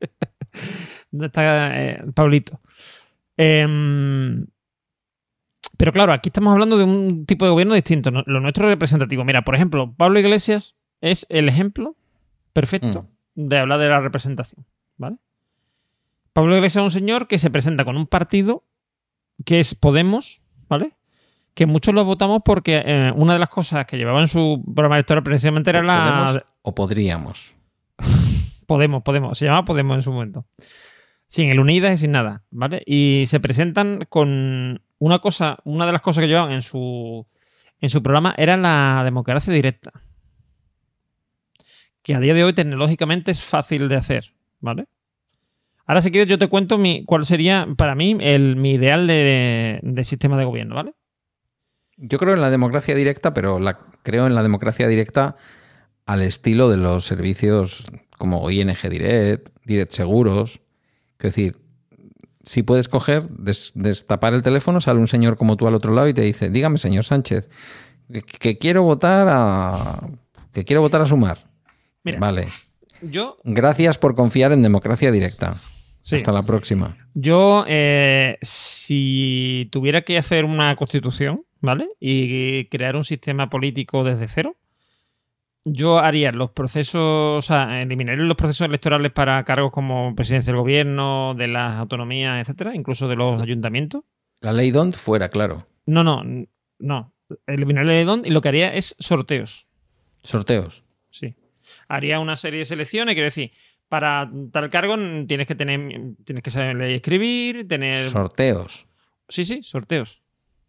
¿Dónde 1.10 1.26
está 1.26 1.80
eh, 1.82 2.04
Pablito? 2.14 2.60
Em, 3.36 4.46
pero 5.76 5.92
claro, 5.92 6.12
aquí 6.12 6.28
estamos 6.28 6.52
hablando 6.52 6.76
de 6.78 6.84
un 6.84 7.26
tipo 7.26 7.44
de 7.46 7.50
gobierno 7.50 7.74
distinto. 7.74 8.10
Lo 8.10 8.40
nuestro 8.40 8.66
es 8.66 8.72
representativo. 8.74 9.24
Mira, 9.24 9.42
por 9.42 9.54
ejemplo, 9.54 9.92
Pablo 9.96 10.20
Iglesias 10.20 10.76
es 11.00 11.26
el 11.30 11.48
ejemplo 11.48 11.96
perfecto 12.52 13.08
de 13.34 13.58
hablar 13.58 13.80
de 13.80 13.88
la 13.88 14.00
representación. 14.00 14.64
¿Vale? 14.96 15.16
Pablo 16.34 16.56
Iglesias 16.56 16.82
es 16.82 16.84
un 16.84 16.90
señor 16.90 17.28
que 17.28 17.38
se 17.38 17.48
presenta 17.48 17.84
con 17.84 17.96
un 17.96 18.06
partido 18.06 18.64
que 19.44 19.60
es 19.60 19.76
Podemos, 19.76 20.42
¿vale? 20.68 20.92
Que 21.54 21.64
muchos 21.64 21.94
lo 21.94 22.04
votamos 22.04 22.42
porque 22.44 22.82
eh, 22.84 23.12
una 23.14 23.34
de 23.34 23.38
las 23.38 23.48
cosas 23.48 23.86
que 23.86 23.96
llevaba 23.96 24.20
en 24.20 24.26
su 24.26 24.60
programa 24.74 24.96
electoral 24.96 25.22
precisamente 25.22 25.70
era 25.70 25.82
la. 25.82 26.24
¿Podemos 26.24 26.44
o 26.62 26.74
podríamos? 26.74 27.54
Podemos, 28.66 29.04
Podemos. 29.04 29.38
Se 29.38 29.44
llamaba 29.44 29.64
Podemos 29.64 29.94
en 29.94 30.02
su 30.02 30.12
momento. 30.12 30.44
Sin 31.28 31.50
el 31.50 31.60
Unidas 31.60 31.94
y 31.94 31.98
sin 31.98 32.10
nada, 32.10 32.42
¿vale? 32.50 32.82
Y 32.84 33.24
se 33.28 33.38
presentan 33.38 34.04
con 34.08 34.82
una 34.98 35.20
cosa, 35.20 35.58
una 35.64 35.86
de 35.86 35.92
las 35.92 36.02
cosas 36.02 36.22
que 36.22 36.28
llevaban 36.28 36.50
en 36.50 36.62
su, 36.62 37.26
en 37.80 37.90
su 37.90 38.02
programa 38.02 38.34
era 38.36 38.56
la 38.56 39.02
democracia 39.04 39.52
directa. 39.52 39.92
Que 42.02 42.16
a 42.16 42.20
día 42.20 42.34
de 42.34 42.42
hoy 42.42 42.52
tecnológicamente 42.54 43.30
es 43.30 43.40
fácil 43.40 43.88
de 43.88 43.96
hacer, 43.96 44.34
¿vale? 44.60 44.88
Ahora, 45.86 46.00
si 46.00 46.10
quieres, 46.10 46.28
yo 46.28 46.38
te 46.38 46.48
cuento 46.48 46.78
mi, 46.78 47.04
cuál 47.04 47.26
sería 47.26 47.66
para 47.76 47.94
mí 47.94 48.16
el, 48.20 48.56
mi 48.56 48.72
ideal 48.74 49.06
de, 49.06 49.80
de 49.82 50.04
sistema 50.04 50.38
de 50.38 50.44
gobierno, 50.44 50.74
¿vale? 50.76 50.94
Yo 51.96 52.18
creo 52.18 52.34
en 52.34 52.40
la 52.40 52.50
democracia 52.50 52.94
directa, 52.94 53.34
pero 53.34 53.58
la, 53.58 53.78
creo 54.02 54.26
en 54.26 54.34
la 54.34 54.42
democracia 54.42 54.88
directa 54.88 55.36
al 56.06 56.22
estilo 56.22 56.68
de 56.68 56.76
los 56.78 57.04
servicios 57.04 57.86
como 58.18 58.50
ING 58.50 58.74
Direct, 58.90 59.50
Direct 59.64 59.92
Seguros. 59.92 60.60
Quiero 61.18 61.30
decir, 61.30 61.56
si 62.44 62.62
puedes 62.62 62.88
coger, 62.88 63.28
des- 63.28 63.72
destapar 63.74 64.34
el 64.34 64.42
teléfono, 64.42 64.80
sale 64.80 65.00
un 65.00 65.08
señor 65.08 65.36
como 65.36 65.56
tú 65.56 65.66
al 65.68 65.74
otro 65.74 65.92
lado 65.94 66.08
y 66.08 66.14
te 66.14 66.22
dice, 66.22 66.50
dígame, 66.50 66.78
señor 66.78 67.04
Sánchez, 67.04 67.48
que, 68.12 68.22
que 68.22 68.58
quiero 68.58 68.82
votar 68.82 69.28
a. 69.30 70.00
que 70.52 70.64
quiero 70.64 70.80
votar 70.82 71.00
a 71.02 71.06
sumar. 71.06 71.38
Mira. 72.02 72.18
Vale. 72.18 72.48
Yo, 73.02 73.36
Gracias 73.44 73.98
por 73.98 74.14
confiar 74.14 74.52
en 74.52 74.62
democracia 74.62 75.10
directa. 75.12 75.56
Sí. 76.04 76.16
Hasta 76.16 76.32
la 76.32 76.42
próxima. 76.42 76.96
Yo, 77.14 77.64
eh, 77.66 78.38
si 78.42 79.68
tuviera 79.72 80.02
que 80.02 80.18
hacer 80.18 80.44
una 80.44 80.76
constitución, 80.76 81.44
¿vale? 81.60 81.88
Y 81.98 82.66
crear 82.66 82.94
un 82.94 83.04
sistema 83.04 83.48
político 83.48 84.04
desde 84.04 84.28
cero, 84.28 84.56
yo 85.64 85.98
haría 85.98 86.30
los 86.30 86.50
procesos, 86.50 87.38
o 87.38 87.40
sea, 87.40 87.80
eliminaría 87.80 88.22
los 88.22 88.36
procesos 88.36 88.66
electorales 88.66 89.12
para 89.12 89.42
cargos 89.44 89.72
como 89.72 90.14
presidencia 90.14 90.52
del 90.52 90.60
gobierno, 90.60 91.34
de 91.34 91.48
las 91.48 91.78
autonomías, 91.78 92.40
etcétera, 92.40 92.74
incluso 92.74 93.08
de 93.08 93.16
los 93.16 93.40
ayuntamientos. 93.40 94.04
La 94.40 94.52
ley 94.52 94.70
DONT 94.70 94.94
fuera, 94.94 95.30
claro. 95.30 95.66
No, 95.86 96.04
no, 96.04 96.22
no. 96.78 97.14
Eliminaría 97.46 97.92
la 97.92 97.96
ley 97.96 98.04
DONT 98.04 98.26
y 98.26 98.30
lo 98.30 98.42
que 98.42 98.48
haría 98.48 98.74
es 98.74 98.94
sorteos. 98.98 99.66
Sorteos. 100.22 100.84
Sí. 101.08 101.34
Haría 101.88 102.20
una 102.20 102.36
serie 102.36 102.58
de 102.58 102.66
selecciones, 102.66 103.14
quiero 103.14 103.28
decir, 103.28 103.52
para 103.94 104.28
tal 104.50 104.68
cargo 104.70 104.96
tienes 105.28 105.46
que 105.46 105.54
tener, 105.54 105.78
tienes 106.24 106.42
que 106.42 106.50
saber 106.50 106.74
leer 106.74 106.90
y 106.90 106.94
escribir, 106.96 107.68
tener. 107.68 108.10
Sorteos. 108.10 108.86
sí, 109.28 109.44
sí, 109.44 109.62
sorteos. 109.62 110.20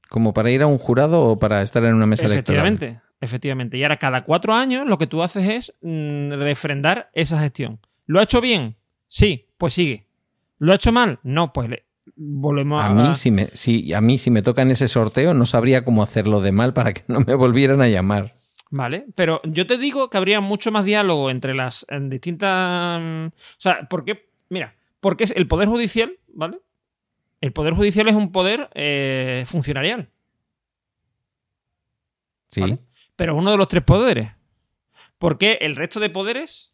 ¿Como 0.10 0.32
para 0.34 0.52
ir 0.52 0.62
a 0.62 0.68
un 0.68 0.78
jurado 0.78 1.24
o 1.26 1.40
para 1.40 1.64
estar 1.64 1.84
en 1.86 1.96
una 1.96 2.06
mesa 2.06 2.28
electoral? 2.28 2.64
Efectivamente, 2.68 3.02
efectivamente. 3.20 3.78
Y 3.78 3.84
ahora 3.84 3.98
cada 3.98 4.24
cuatro 4.24 4.54
años 4.54 4.86
lo 4.86 5.00
que 5.00 5.08
tú 5.08 5.24
haces 5.24 5.48
es 5.50 5.74
mm, 5.82 6.34
refrendar 6.34 7.10
esa 7.14 7.40
gestión. 7.40 7.80
¿Lo 8.06 8.20
ha 8.20 8.24
hecho 8.24 8.40
bien? 8.42 8.76
Sí, 9.08 9.48
pues 9.58 9.74
sigue. 9.74 10.06
¿Lo 10.60 10.72
ha 10.72 10.76
hecho 10.76 10.92
mal? 10.92 11.20
No, 11.24 11.52
pues 11.52 11.70
le- 11.70 11.86
volvemos 12.16 12.80
a... 12.80 12.86
A 12.86 12.90
mí, 12.94 13.16
si 13.16 13.32
me, 13.32 13.48
si, 13.48 13.92
a 13.94 14.02
mí, 14.02 14.20
si 14.20 14.30
me 14.30 14.44
toca 14.44 14.62
en 14.62 14.70
ese 14.70 14.88
sorteo, 14.88 15.34
no 15.34 15.48
sabría 15.48 15.84
cómo 15.84 16.04
hacerlo 16.04 16.40
de 16.42 16.52
mal 16.52 16.74
para 16.74 16.94
que 16.94 17.02
no 17.08 17.22
me 17.22 17.34
volvieran 17.34 17.82
a 17.82 17.88
llamar. 17.88 18.36
Vale, 18.78 19.06
pero 19.16 19.40
yo 19.46 19.66
te 19.66 19.78
digo 19.78 20.10
que 20.10 20.18
habría 20.18 20.42
mucho 20.42 20.70
más 20.70 20.84
diálogo 20.84 21.30
entre 21.30 21.54
las 21.56 21.86
en 21.88 22.10
distintas... 22.10 23.00
mm, 23.02 23.28
O 23.28 23.32
sea, 23.58 23.88
porque, 23.90 24.30
mira, 24.50 24.76
porque 25.00 25.24
es 25.24 25.32
el 25.32 25.48
Poder 25.48 25.70
Judicial, 25.70 26.20
¿vale? 26.28 26.60
El 27.40 27.54
Poder 27.54 27.74
Judicial 27.74 28.10
es 28.10 28.16
un 28.16 28.34
poder 28.34 28.70
eh, 28.74 29.44
funcionarial, 29.48 30.10
Sí. 32.52 32.62
Vale. 32.62 32.78
pero 33.16 33.36
uno 33.36 33.52
de 33.52 33.58
los 33.58 33.68
tres 33.68 33.84
poderes. 33.84 34.32
Porque 35.18 35.58
el 35.62 35.76
resto 35.76 36.00
de 36.00 36.10
poderes 36.10 36.74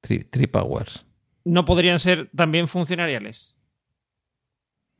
Three 0.00 0.46
Powers. 0.48 1.06
no 1.44 1.64
podrían 1.64 1.98
ser 2.00 2.28
también 2.34 2.66
funcionariales. 2.68 3.55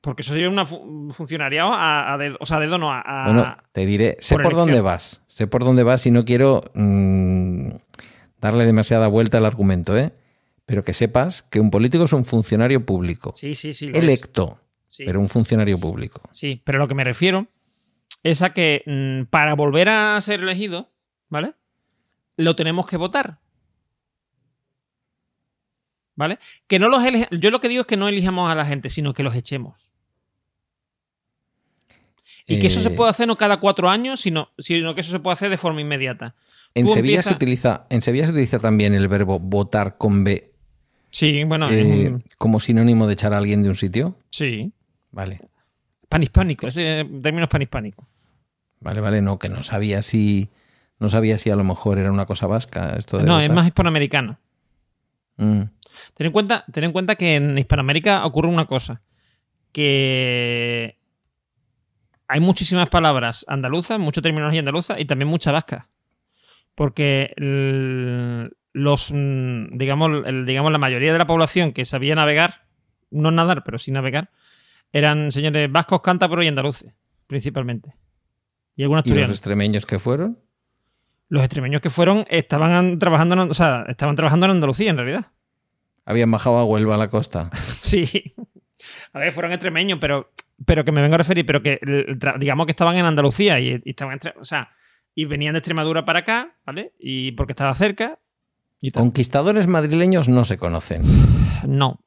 Porque 0.07 0.23
eso 0.23 0.33
sería 0.35 0.49
una 0.49 0.65
fu- 0.65 1.11
funcionariado 1.11 1.73
a, 1.73 2.13
a 2.13 2.17
dedo, 2.17 2.37
o 2.39 2.47
sea, 2.47 2.59
a 2.59 2.61
dedo 2.61 2.79
no, 2.79 2.93
a, 2.93 3.01
a- 3.01 3.25
Bueno, 3.27 3.57
te 3.73 3.85
diré, 3.87 4.17
sé 4.21 4.37
por 4.37 4.45
por, 4.45 4.55
dónde 4.55 4.81
vas. 4.81 5.21
Sé 5.27 5.49
por 5.49 5.65
dónde 5.65 5.83
vas 5.83 6.07
y 6.07 6.13
no 6.13 6.25
quiero 6.25 6.63
mm, 6.75 7.71
darle 8.41 8.65
demasiada 8.67 9.09
vuelta 9.09 9.39
al 9.39 9.47
argumento, 9.47 9.99
¿eh? 9.99 10.13
Pero 10.65 10.85
que 10.85 10.93
sepas 10.95 11.43
que 11.43 11.59
un 11.59 11.73
político 11.73 12.05
es 12.05 12.13
un 12.13 12.25
funcionario 12.25 12.87
público. 12.87 13.33
Sí, 13.35 13.57
sí, 13.57 13.73
sí. 13.73 13.91
electo, 13.93 14.61
Sí. 14.87 15.03
pero 15.05 15.19
un 15.19 15.29
funcionario 15.29 15.77
público. 15.77 16.21
Sí, 16.31 16.63
pero 16.65 16.79
lo 16.79 16.87
que 16.87 16.95
me 16.95 17.03
refiero 17.03 17.49
es 18.23 18.43
a 18.43 18.53
que 18.53 18.85
mm, 18.87 19.29
para 19.29 19.55
volver 19.57 19.89
a 19.89 20.21
ser 20.21 20.39
elegido, 20.41 20.93
¿vale? 21.29 21.55
Lo 22.37 22.55
tenemos 22.55 22.87
que 22.87 22.97
votar. 22.97 23.41
¿Vale? 26.15 26.39
Que 26.69 26.79
no 26.79 26.89
los 26.89 27.03
Yo 27.33 27.51
lo 27.51 27.61
que 27.61 27.69
digo 27.69 27.81
es 27.81 27.87
que 27.89 27.97
no 27.97 28.09
elijamos 28.09 28.49
a 28.51 28.55
la 28.55 28.65
gente, 28.65 28.89
sino 28.89 29.13
que 29.13 29.23
los 29.25 29.35
echemos. 29.35 29.93
Y 32.47 32.59
que 32.61 32.69
eso 32.69 32.81
se 32.81 32.89
Eh, 32.89 32.93
puede 32.93 33.11
hacer 33.11 33.27
no 33.27 33.37
cada 33.37 33.59
cuatro 33.59 33.89
años, 33.91 34.21
sino, 34.21 34.51
sino 34.59 34.95
que 34.95 35.01
eso 35.01 35.11
se 35.11 35.19
puede 35.21 35.35
hacer 35.35 35.51
de 35.51 35.57
forma 35.59 35.81
inmediata. 35.81 36.35
En 36.75 36.87
Sevilla, 36.89 37.15
empieza- 37.17 37.31
se 37.31 37.35
utiliza, 37.37 37.87
en 37.91 38.03
Sevilla 38.03 38.27
se 38.27 38.33
utiliza 38.33 38.59
también 38.59 38.95
el 38.95 39.09
verbo 39.09 39.39
votar 39.41 39.97
con 39.99 40.23
B 40.25 40.53
Sí, 41.11 41.45
bueno, 41.45 41.69
eh, 41.71 42.19
como 42.37 42.61
sinónimo 42.61 43.07
de 43.07 43.15
echar 43.15 43.33
a 43.33 43.39
alguien 43.39 43.63
de 43.63 43.69
un 43.71 43.75
sitio. 43.77 44.17
sí. 44.31 44.73
Vale, 45.11 45.41
Panhispánico, 46.11 46.67
ese 46.67 47.09
término 47.23 47.45
es 47.45 47.51
panhispánico. 47.51 48.07
vale, 48.81 49.01
vale. 49.01 49.23
No, 49.23 49.39
que 49.39 49.49
no 49.49 49.63
sabía 49.63 50.03
si. 50.03 50.51
No 51.01 51.09
sabía 51.09 51.39
si 51.39 51.49
a 51.51 51.57
lo 51.57 51.65
mejor 51.65 51.99
era 51.99 52.13
una 52.13 52.27
cosa 52.27 52.47
vasca 52.47 52.95
esto 52.99 53.17
de 53.19 53.25
No, 53.25 53.41
es 53.41 53.51
más 53.51 53.67
hispanoamericano. 53.67 54.39
Mm. 55.39 55.63
Ten 56.15 56.27
en, 56.27 56.33
cuenta, 56.33 56.65
ten 56.71 56.85
en 56.85 56.93
cuenta 56.93 57.15
que 57.17 57.35
en 57.37 57.57
Hispanoamérica 57.57 58.25
ocurre 58.27 58.49
una 58.49 58.67
cosa. 58.67 59.01
Que 59.73 60.97
hay 62.29 62.41
muchísimas 62.41 62.89
palabras 62.89 63.45
andaluzas, 63.49 63.99
mucha 63.99 64.23
terminología 64.23 64.61
andaluza 64.61 64.99
y 64.99 65.05
también 65.05 65.29
mucha 65.29 65.53
vasca. 65.53 65.89
Porque 66.75 67.33
el- 67.37 68.57
los, 68.73 69.11
mm, 69.13 69.77
digamos, 69.79 70.27
el- 70.27 70.45
digamos, 70.45 70.71
la 70.73 70.79
mayoría 70.79 71.13
de 71.13 71.19
la 71.19 71.27
población 71.27 71.73
que 71.73 71.85
sabía 71.85 72.15
navegar, 72.15 72.67
no 73.11 73.31
nadar, 73.31 73.63
pero 73.65 73.79
sí 73.79 73.91
navegar, 73.91 74.31
eran 74.93 75.33
señores 75.33 75.71
vascos, 75.73 76.03
cántabros 76.03 76.45
y 76.45 76.49
andaluces, 76.49 76.93
principalmente. 77.27 77.95
Y 78.77 78.83
algunos 78.83 79.07
¿Y 79.07 79.11
los 79.15 79.31
extremeños 79.31 79.87
que 79.87 79.99
fueron? 79.99 80.39
Los 81.29 81.43
extremeños 81.43 81.81
que 81.81 81.91
fueron 81.91 82.25
estaban 82.29 82.99
trabajando, 82.99 83.35
en, 83.43 83.51
o 83.51 83.55
sea, 83.55 83.85
estaban 83.89 84.15
trabajando 84.15 84.47
en 84.47 84.53
Andalucía, 84.53 84.91
en 84.91 84.97
realidad. 84.99 85.27
Habían 86.05 86.31
bajado 86.31 86.59
a 86.59 86.65
Huelva 86.65 86.95
a 86.95 86.99
la 86.99 87.09
costa. 87.09 87.51
Sí. 87.81 88.35
A 89.13 89.19
ver, 89.19 89.33
fueron 89.33 89.53
extremeños, 89.53 89.99
pero, 90.01 90.31
pero 90.65 90.85
que 90.85 90.93
me 90.93 91.03
vengo 91.03 91.15
a 91.15 91.19
referir, 91.19 91.45
pero 91.45 91.63
que 91.63 91.79
digamos 92.39 92.67
que 92.67 92.73
estaban 92.73 92.97
en 92.97 93.05
Andalucía 93.05 93.61
y, 93.61 93.81
y 93.85 93.91
estaban 93.91 94.15
entre- 94.15 94.35
o 94.41 94.45
sea, 94.45 94.71
y 95.15 95.25
venían 95.27 95.53
de 95.55 95.59
Extremadura 95.59 96.05
para 96.05 96.21
acá, 96.21 96.57
¿vale? 96.65 96.93
Y 96.99 97.33
porque 97.33 97.53
estaba 97.53 97.75
cerca. 97.75 98.19
Y 98.81 98.91
tal. 98.91 99.03
Conquistadores 99.03 99.67
madrileños 99.67 100.29
no 100.29 100.45
se 100.45 100.57
conocen. 100.59 101.05
No. 101.67 102.01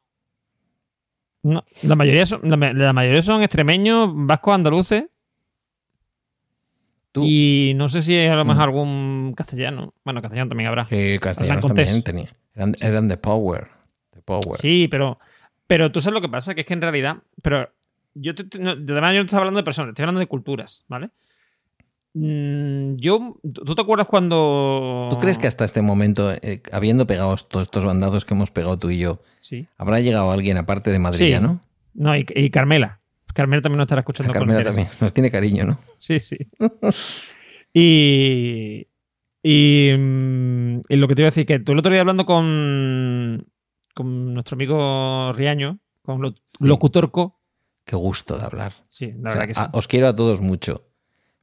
No. 1.41 1.63
La 1.83 1.95
mayoría 1.95 2.25
son, 2.25 2.41
la, 2.43 2.57
ma- 2.57 2.73
la 2.73 2.93
mayoría 2.93 3.21
son 3.21 3.41
extremeños, 3.41 4.09
vascos, 4.13 4.55
andaluces. 4.55 5.05
Tú- 7.11 7.23
Y 7.25 7.73
no 7.75 7.89
sé 7.89 8.01
si 8.01 8.15
hay 8.15 8.27
a 8.27 8.35
lo 8.35 8.45
mejor 8.45 8.63
algún 8.63 9.33
castellano. 9.35 9.93
Bueno, 10.03 10.21
castellano 10.21 10.49
también 10.49 10.67
habrá. 10.69 10.87
Hernán 10.89 11.59
Cortés. 11.61 11.85
también 11.87 12.03
tenían. 12.03 12.27
Eran, 12.55 12.75
eran 12.81 13.07
de 13.07 13.17
Power. 13.17 13.67
De 14.13 14.21
Power. 14.21 14.57
Sí, 14.59 14.87
pero, 14.91 15.17
pero 15.65 15.91
tú 15.91 16.01
sabes 16.01 16.13
lo 16.13 16.21
que 16.21 16.29
pasa, 16.29 16.53
que 16.53 16.61
es 16.61 16.67
que 16.67 16.73
en 16.73 16.81
realidad, 16.81 17.17
pero 17.41 17.71
yo 18.21 18.35
te, 18.35 18.59
no, 18.59 18.71
además 18.71 19.13
yo 19.13 19.19
no 19.19 19.25
estoy 19.25 19.37
hablando 19.39 19.59
de 19.59 19.63
personas, 19.63 19.89
estoy 19.89 20.03
hablando 20.03 20.19
de 20.19 20.27
culturas, 20.27 20.85
¿vale? 20.87 21.09
Mm, 22.13 22.95
yo, 22.97 23.39
¿tú 23.53 23.75
te 23.75 23.81
acuerdas 23.81 24.07
cuando? 24.07 25.07
¿Tú 25.11 25.17
crees 25.19 25.37
que 25.37 25.47
hasta 25.47 25.63
este 25.65 25.81
momento, 25.81 26.31
eh, 26.41 26.61
habiendo 26.71 27.05
pegado 27.05 27.35
todos 27.37 27.67
estos 27.67 27.85
bandazos 27.85 28.25
que 28.25 28.33
hemos 28.33 28.49
pegado 28.51 28.77
tú 28.79 28.89
y 28.89 28.97
yo, 28.99 29.21
Sí. 29.39 29.67
habrá 29.77 29.99
llegado 29.99 30.31
alguien 30.31 30.57
aparte 30.57 30.89
de 30.91 30.99
Madrid, 30.99 31.35
Sí. 31.35 31.39
¿no? 31.41 31.61
No, 31.93 32.17
y, 32.17 32.25
y 32.35 32.49
Carmela. 32.49 32.99
Carmela 33.33 33.61
también 33.61 33.77
nos 33.77 33.85
estará 33.85 33.99
A 33.99 34.01
escuchando. 34.01 34.31
con 34.33 34.39
Carmela 34.39 34.59
interés. 34.61 34.75
también. 34.87 34.97
Nos 35.01 35.13
tiene 35.13 35.29
cariño, 35.31 35.65
¿no? 35.65 35.77
Sí, 35.99 36.17
sí. 36.19 36.37
y, 37.73 38.87
y, 39.43 39.91
mm, 39.97 40.81
y 40.89 40.97
lo 40.97 41.07
que 41.07 41.15
te 41.15 41.21
iba 41.21 41.27
a 41.27 41.31
decir, 41.31 41.45
que 41.45 41.59
tú 41.59 41.71
el 41.73 41.79
otro 41.79 41.91
día 41.91 42.01
hablando 42.01 42.25
con, 42.25 43.45
con 43.93 44.33
nuestro 44.33 44.55
amigo 44.55 45.31
Riaño, 45.33 45.79
con 46.01 46.21
lo, 46.21 46.33
Locutorco, 46.59 47.38
Qué 47.89 47.95
gusto 47.95 48.37
de 48.37 48.45
hablar. 48.45 48.73
sí, 48.89 49.07
la 49.07 49.29
O 49.29 49.31
sea, 49.31 49.39
verdad 49.41 49.47
que 49.47 49.53
sí. 49.55 49.61
a- 49.61 49.69
os 49.73 49.87
quiero 49.87 50.07
a 50.07 50.15
todos 50.15 50.41
mucho. 50.41 50.85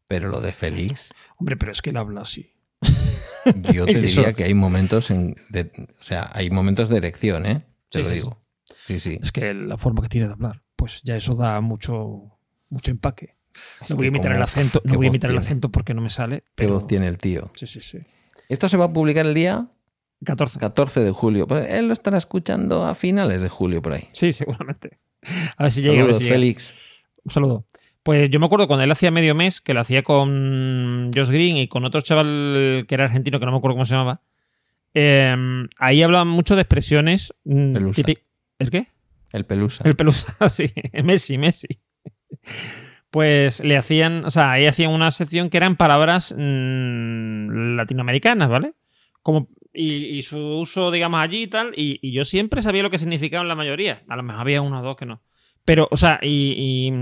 Pero 0.06 0.28
lo 0.28 0.40
de 0.40 0.52
Félix, 0.52 1.10
Hombre, 1.39 1.56
pero 1.56 1.73
es 1.73 1.82
que 1.82 1.90
él 1.90 1.97
habla 1.97 2.20
así. 2.20 2.52
yo 3.73 3.85
te 3.86 3.94
diría 4.01 4.32
que 4.32 4.44
hay 4.44 4.55
momentos 4.55 5.10
en 5.10 5.35
de- 5.51 5.73
o 5.98 6.02
sea, 6.05 6.31
hay 6.32 6.51
momentos 6.51 6.89
de 6.89 6.98
erección, 6.98 7.44
¿eh? 7.47 7.64
Te 7.90 7.98
Sí, 7.98 8.05
lo 8.05 8.09
sí, 8.10 8.14
digo. 8.14 8.40
Sí, 8.86 9.01
sí. 9.01 9.18
Es 9.20 9.32
que 9.32 9.52
la 9.55 9.77
forma 9.77 10.02
que 10.02 10.09
tiene 10.09 10.28
de 10.28 10.35
hablar, 10.35 10.62
pues 10.77 11.01
ya 11.02 11.16
eso 11.16 11.35
da 11.35 11.60
mucho, 11.60 12.39
mucho 12.68 12.90
empaque. 12.93 13.35
Es 13.82 13.90
No 13.90 13.97
voy 13.97 14.05
a 14.06 14.09
imitar 14.09 14.31
el 14.32 14.43
acento, 14.43 14.81
qué 14.82 14.90
no 14.90 14.94
voy 14.97 15.06
a 15.06 15.09
imitar 15.09 15.31
el 15.32 15.39
acento 15.39 15.70
porque 15.70 15.94
no 15.94 16.02
me 16.02 16.10
sale. 16.10 16.43
Qué 16.43 16.52
pero- 16.55 16.74
voz 16.74 16.86
tiene 16.86 17.09
el 17.09 17.18
tío. 17.18 17.51
Sí, 17.56 17.66
sí, 17.66 17.81
sí. 17.81 17.98
Esto 18.48 18.68
se 18.68 18.77
va 18.77 18.85
a 18.85 18.93
publicar 18.93 19.27
el 19.27 19.35
día 19.35 19.68
14. 20.24 20.60
14 20.60 21.01
de 21.02 21.10
julio. 21.10 21.47
Pues 21.48 21.68
él 21.70 21.89
lo 21.89 21.93
estará 21.94 22.18
escuchando 22.18 22.85
a 22.86 22.94
finales 22.94 23.43
de 23.43 23.48
julio 23.48 23.82
por 23.82 23.94
ahí. 23.94 24.09
Sí, 24.12 24.32
seguramente. 24.32 24.98
A 25.56 25.62
ver 25.64 25.72
si 25.72 25.82
llega. 25.82 26.02
a 26.02 26.06
ver 26.06 26.14
Saludos, 26.14 26.18
si 26.18 26.24
llega. 26.24 26.34
Félix. 26.34 26.74
Un 27.24 27.32
saludo. 27.32 27.66
Pues 28.02 28.30
yo 28.30 28.38
me 28.38 28.46
acuerdo 28.46 28.68
cuando 28.68 28.84
él 28.84 28.90
hacía 28.92 29.10
medio 29.10 29.34
mes, 29.34 29.60
que 29.60 29.74
lo 29.74 29.80
hacía 29.80 30.02
con 30.02 31.10
Josh 31.14 31.28
Green 31.30 31.56
y 31.56 31.66
con 31.68 31.84
otro 31.84 32.00
chaval 32.00 32.84
que 32.86 32.94
era 32.94 33.04
argentino, 33.04 33.40
que 33.40 33.46
no 33.46 33.52
me 33.52 33.58
acuerdo 33.58 33.74
cómo 33.74 33.84
se 33.86 33.94
llamaba. 33.94 34.20
eh, 34.94 35.34
ahí 35.78 36.02
hablaban 36.02 36.28
mucho 36.28 36.54
de 36.54 36.62
expresiones. 36.62 37.34
mm, 37.44 37.72
Pelusa. 37.72 38.02
¿El 38.58 38.70
qué? 38.70 38.86
El 39.32 39.44
pelusa. 39.44 39.82
El 39.84 39.96
pelusa, 39.96 40.34
sí. 40.48 40.72
Messi, 41.02 41.36
Messi. 41.36 41.66
Pues 43.10 43.62
le 43.64 43.76
hacían, 43.76 44.24
o 44.24 44.30
sea, 44.30 44.52
ahí 44.52 44.66
hacían 44.66 44.90
una 44.92 45.10
sección 45.10 45.48
que 45.50 45.56
eran 45.56 45.76
palabras 45.76 46.34
mm, 46.36 47.76
latinoamericanas, 47.76 48.48
¿vale? 48.48 48.74
Como, 49.22 49.48
y, 49.76 50.22
su 50.22 50.38
uso, 50.38 50.90
digamos, 50.90 51.20
allí 51.20 51.42
y 51.42 51.46
tal. 51.46 51.72
Y, 51.76 52.12
yo 52.12 52.24
siempre 52.24 52.62
sabía 52.62 52.82
lo 52.82 52.90
que 52.90 52.98
significaban 52.98 53.48
la 53.48 53.54
mayoría. 53.54 54.02
A 54.08 54.16
lo 54.16 54.22
mejor 54.22 54.42
había 54.42 54.62
uno 54.62 54.80
o 54.80 54.82
dos 54.82 54.96
que 54.96 55.06
no. 55.06 55.20
Pero, 55.64 55.88
o 55.90 55.96
sea, 55.96 56.18
y, 56.22 56.92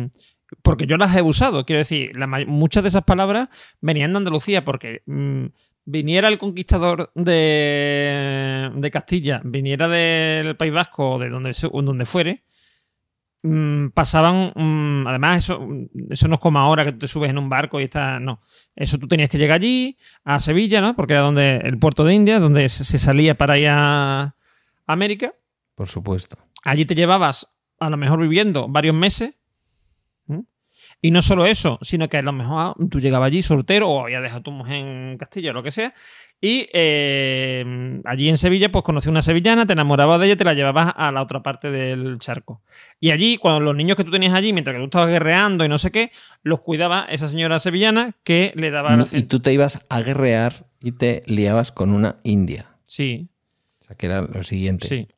porque 0.62 0.86
yo 0.86 0.96
las 0.96 1.14
he 1.16 1.22
usado, 1.22 1.64
quiero 1.64 1.78
decir, 1.78 2.12
muchas 2.46 2.82
de 2.82 2.88
esas 2.88 3.04
palabras 3.04 3.48
venían 3.80 4.12
de 4.12 4.18
Andalucía, 4.18 4.64
porque 4.64 5.02
mm, 5.06 5.46
viniera 5.84 6.28
el 6.28 6.38
conquistador 6.38 7.10
de, 7.14 8.70
de 8.74 8.90
Castilla, 8.90 9.40
viniera 9.44 9.88
del 9.88 10.56
País 10.56 10.72
Vasco 10.72 11.12
o 11.12 11.18
de 11.18 11.28
donde, 11.28 11.52
donde 11.82 12.06
fuere, 12.06 12.44
mm, 13.44 13.90
pasaban, 13.90 14.52
mm, 14.56 15.06
además 15.06 15.44
eso, 15.44 15.68
eso 16.10 16.28
no 16.28 16.34
es 16.34 16.40
como 16.40 16.58
ahora 16.58 16.84
que 16.84 16.92
tú 16.92 16.98
te 17.00 17.08
subes 17.08 17.30
en 17.30 17.38
un 17.38 17.48
barco 17.48 17.80
y 17.80 17.84
está, 17.84 18.18
no, 18.18 18.40
eso 18.74 18.98
tú 18.98 19.06
tenías 19.06 19.30
que 19.30 19.38
llegar 19.38 19.56
allí, 19.56 19.96
a 20.24 20.40
Sevilla, 20.40 20.80
¿no? 20.80 20.96
Porque 20.96 21.12
era 21.12 21.22
donde 21.22 21.56
el 21.58 21.78
puerto 21.78 22.04
de 22.04 22.14
India, 22.14 22.40
donde 22.40 22.68
se 22.68 22.84
se 22.84 22.98
salía 22.98 23.36
para 23.36 23.58
ir 23.58 23.68
a 23.68 24.34
América. 24.86 25.32
Por 25.74 25.88
supuesto. 25.88 26.38
Allí 26.64 26.84
te 26.84 26.94
llevabas, 26.94 27.48
a 27.78 27.90
lo 27.90 27.96
mejor 27.96 28.20
viviendo 28.20 28.68
varios 28.68 28.94
meses. 28.94 29.34
Y 31.04 31.10
no 31.10 31.20
solo 31.20 31.44
eso, 31.44 31.78
sino 31.82 32.08
que 32.08 32.16
a 32.16 32.22
lo 32.22 32.32
mejor 32.32 32.76
tú 32.88 32.98
llegabas 32.98 33.26
allí 33.26 33.42
soltero 33.42 33.90
o 33.90 34.04
habías 34.04 34.22
dejado 34.22 34.40
a 34.40 34.42
tu 34.42 34.50
mujer 34.52 34.76
en 34.76 35.18
Castilla 35.18 35.50
o 35.50 35.52
lo 35.52 35.62
que 35.62 35.70
sea. 35.70 35.92
Y 36.40 36.66
eh, 36.72 38.00
allí 38.06 38.28
en 38.30 38.38
Sevilla, 38.38 38.70
pues 38.72 38.84
conocí 38.84 39.08
una 39.10 39.20
sevillana, 39.20 39.66
te 39.66 39.74
enamorabas 39.74 40.18
de 40.18 40.26
ella 40.26 40.34
y 40.34 40.36
te 40.38 40.44
la 40.44 40.54
llevabas 40.54 40.94
a 40.96 41.12
la 41.12 41.20
otra 41.22 41.42
parte 41.42 41.70
del 41.70 42.18
charco. 42.20 42.62
Y 43.00 43.10
allí, 43.10 43.36
cuando 43.36 43.60
los 43.60 43.76
niños 43.76 43.96
que 43.98 44.04
tú 44.04 44.10
tenías 44.10 44.32
allí, 44.32 44.54
mientras 44.54 44.74
que 44.74 44.78
tú 44.80 44.84
estabas 44.86 45.08
guerreando 45.10 45.64
y 45.64 45.68
no 45.68 45.76
sé 45.76 45.90
qué, 45.90 46.10
los 46.42 46.60
cuidaba 46.62 47.06
esa 47.10 47.28
señora 47.28 47.58
sevillana 47.58 48.16
que 48.24 48.52
le 48.56 48.70
daba... 48.70 48.96
la- 48.96 49.06
Y 49.12 49.24
tú 49.24 49.40
te 49.40 49.52
ibas 49.52 49.84
a 49.90 50.00
guerrear 50.00 50.66
y 50.80 50.92
te 50.92 51.22
liabas 51.26 51.70
con 51.70 51.90
una 51.92 52.16
india. 52.22 52.76
Sí, 52.86 53.28
O 53.82 53.84
sea, 53.84 53.96
que 53.96 54.06
era 54.06 54.22
lo 54.22 54.42
siguiente. 54.42 54.88
sí. 54.88 55.08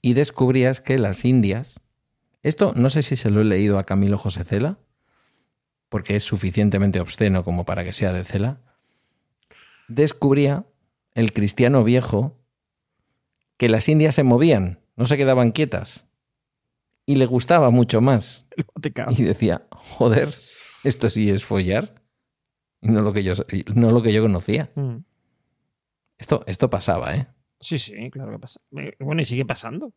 Y 0.00 0.14
descubrías 0.14 0.80
que 0.80 0.98
las 0.98 1.24
indias. 1.24 1.80
Esto 2.44 2.72
no 2.76 2.90
sé 2.90 3.02
si 3.02 3.16
se 3.16 3.30
lo 3.30 3.40
he 3.40 3.44
leído 3.44 3.78
a 3.78 3.84
Camilo 3.86 4.18
José 4.18 4.42
Cela, 4.44 4.78
porque 5.92 6.16
es 6.16 6.24
suficientemente 6.24 7.00
obsceno 7.00 7.44
como 7.44 7.66
para 7.66 7.84
que 7.84 7.92
sea 7.92 8.14
de 8.14 8.24
Cela. 8.24 8.58
Descubría 9.88 10.64
el 11.14 11.34
cristiano 11.34 11.84
viejo 11.84 12.38
que 13.58 13.68
las 13.68 13.88
indias 13.90 14.14
se 14.14 14.22
movían, 14.22 14.80
no 14.96 15.04
se 15.06 15.18
quedaban 15.18 15.52
quietas. 15.52 16.06
Y 17.04 17.16
le 17.16 17.26
gustaba 17.26 17.68
mucho 17.70 18.00
más. 18.00 18.46
El. 18.56 18.64
Y 19.18 19.22
decía, 19.24 19.66
joder, 19.70 20.34
esto 20.82 21.10
sí 21.10 21.28
es 21.30 21.44
follar. 21.44 21.94
Y 22.80 22.88
no 22.88 23.02
lo 23.02 23.12
que 23.12 23.22
yo, 23.22 23.34
no 23.74 23.90
lo 23.90 24.02
que 24.02 24.12
yo 24.14 24.22
conocía. 24.22 24.70
Mm. 24.74 24.96
Esto, 26.18 26.42
esto 26.46 26.70
pasaba, 26.70 27.14
¿eh? 27.16 27.26
Sí, 27.60 27.78
sí, 27.78 28.10
claro 28.10 28.32
que 28.32 28.38
pasa. 28.38 28.60
Eh, 28.78 28.94
Bueno, 28.98 29.20
y 29.20 29.24
sigue 29.24 29.44
pasando. 29.44 29.92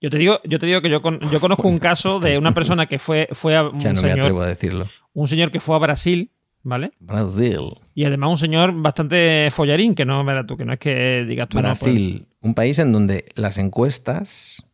Yo 0.00 0.10
te 0.10 0.18
digo, 0.18 0.38
yo 0.44 0.58
te 0.60 0.66
digo 0.66 0.80
que 0.80 0.90
yo, 0.90 1.02
con- 1.02 1.18
yo 1.30 1.40
conozco 1.40 1.66
un 1.66 1.78
caso 1.80 2.20
de 2.20 2.38
una 2.38 2.52
persona 2.54 2.86
que 2.86 3.00
fue, 3.00 3.28
fue 3.32 3.56
a 3.56 3.64
un, 3.64 3.80
Ya 3.80 3.92
no 3.92 4.00
me 4.02 4.12
atrevo 4.12 4.42
a 4.42 4.46
decirlo. 4.46 4.88
Un 5.12 5.26
señor 5.26 5.50
que 5.50 5.60
fue 5.60 5.76
a 5.76 5.78
Brasil, 5.78 6.30
¿vale? 6.62 6.92
Brasil. 7.00 7.60
Y 7.94 8.04
además 8.04 8.30
un 8.30 8.38
señor 8.38 8.72
bastante 8.72 9.48
follarín, 9.50 9.94
que 9.94 10.04
no, 10.04 10.24
verás 10.24 10.46
tú, 10.46 10.56
que 10.56 10.64
no 10.64 10.72
es 10.72 10.78
que 10.78 11.24
digas 11.26 11.48
tú. 11.48 11.56
no, 11.56 11.62
pues- 11.62 11.82
Brasil, 11.82 12.28
un 12.40 12.54
país 12.54 12.78
en 12.78 12.92
donde 12.92 13.26
las 13.34 13.58
encuestas 13.58 14.64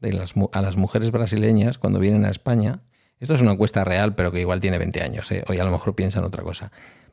de 0.00 0.12
las, 0.12 0.34
a 0.52 0.62
las 0.62 0.76
mujeres 0.76 1.10
brasileñas 1.10 1.78
cuando 1.78 1.98
vienen 1.98 2.24
a 2.24 2.30
España, 2.30 2.80
esto 3.18 3.34
es 3.34 3.40
una 3.40 3.52
encuesta 3.52 3.82
real, 3.84 4.14
pero 4.14 4.30
que 4.30 4.40
igual 4.40 4.60
tiene 4.60 4.78
20 4.78 5.02
años, 5.02 5.30
¿eh? 5.32 5.42
hoy 5.48 5.58
a 5.58 5.64
lo 5.64 5.70
mejor 5.70 5.94
piensan 5.94 6.24
otra 6.24 6.42
cosa. 6.42 6.70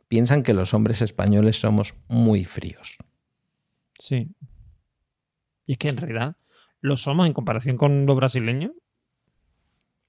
Piensan 0.10 0.44
que 0.44 0.54
los 0.54 0.74
hombres 0.74 1.02
españoles 1.02 1.60
somos 1.60 1.96
muy 2.08 2.44
fríos. 2.44 2.98
Sí. 3.98 4.30
Y 5.66 5.74
es 5.74 5.78
que 5.78 5.90
en 5.90 5.98
realidad 5.98 6.36
lo 6.82 6.98
somos 6.98 7.26
en 7.26 7.34
comparación 7.34 7.78
con 7.78 8.06
los 8.06 8.16
brasileños. 8.16 8.72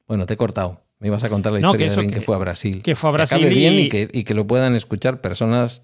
Bueno, 0.08 0.26
te 0.26 0.34
he 0.34 0.36
cortado. 0.36 0.83
Me 1.04 1.08
ibas 1.08 1.22
a 1.22 1.28
contar 1.28 1.52
la 1.52 1.60
No, 1.60 1.68
historia 1.68 1.86
que 1.86 1.90
de 1.90 1.96
alguien 1.96 2.14
que, 2.14 2.20
que- 2.20 2.24
fue 2.24 2.34
a 2.34 2.38
Brasil. 2.38 2.80
que 2.82 2.96
fue 2.96 3.10
a 3.10 3.12
Brasil 3.12 3.36
acabe 3.36 3.54
bien 3.54 3.74
y- 3.74 3.88
que, 3.90 4.08
y 4.10 4.24
que 4.24 4.32
lo 4.32 4.46
puedan 4.46 4.74
escuchar 4.74 5.20
personas, 5.20 5.82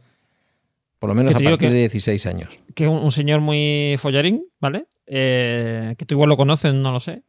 por 0.98 1.10
lo 1.10 1.14
menos 1.14 1.34
Que 1.36 1.42
a 1.42 1.50
partir 1.50 1.68
que- 1.68 1.74
de 1.74 1.78
16 1.80 2.24
años. 2.24 2.58
Que 2.74 2.88
un, 2.88 2.96
un 2.96 3.10
señor 3.12 3.42
muy 3.42 3.96
follarín, 3.98 4.46
¿vale? 4.60 4.86
Eh, 5.06 5.94
que 5.98 6.06
tú 6.06 6.14
igual 6.14 6.30
lo 6.30 6.38
conoces, 6.38 6.72
no 6.72 6.90
lo 6.90 7.00
sé. 7.00 7.22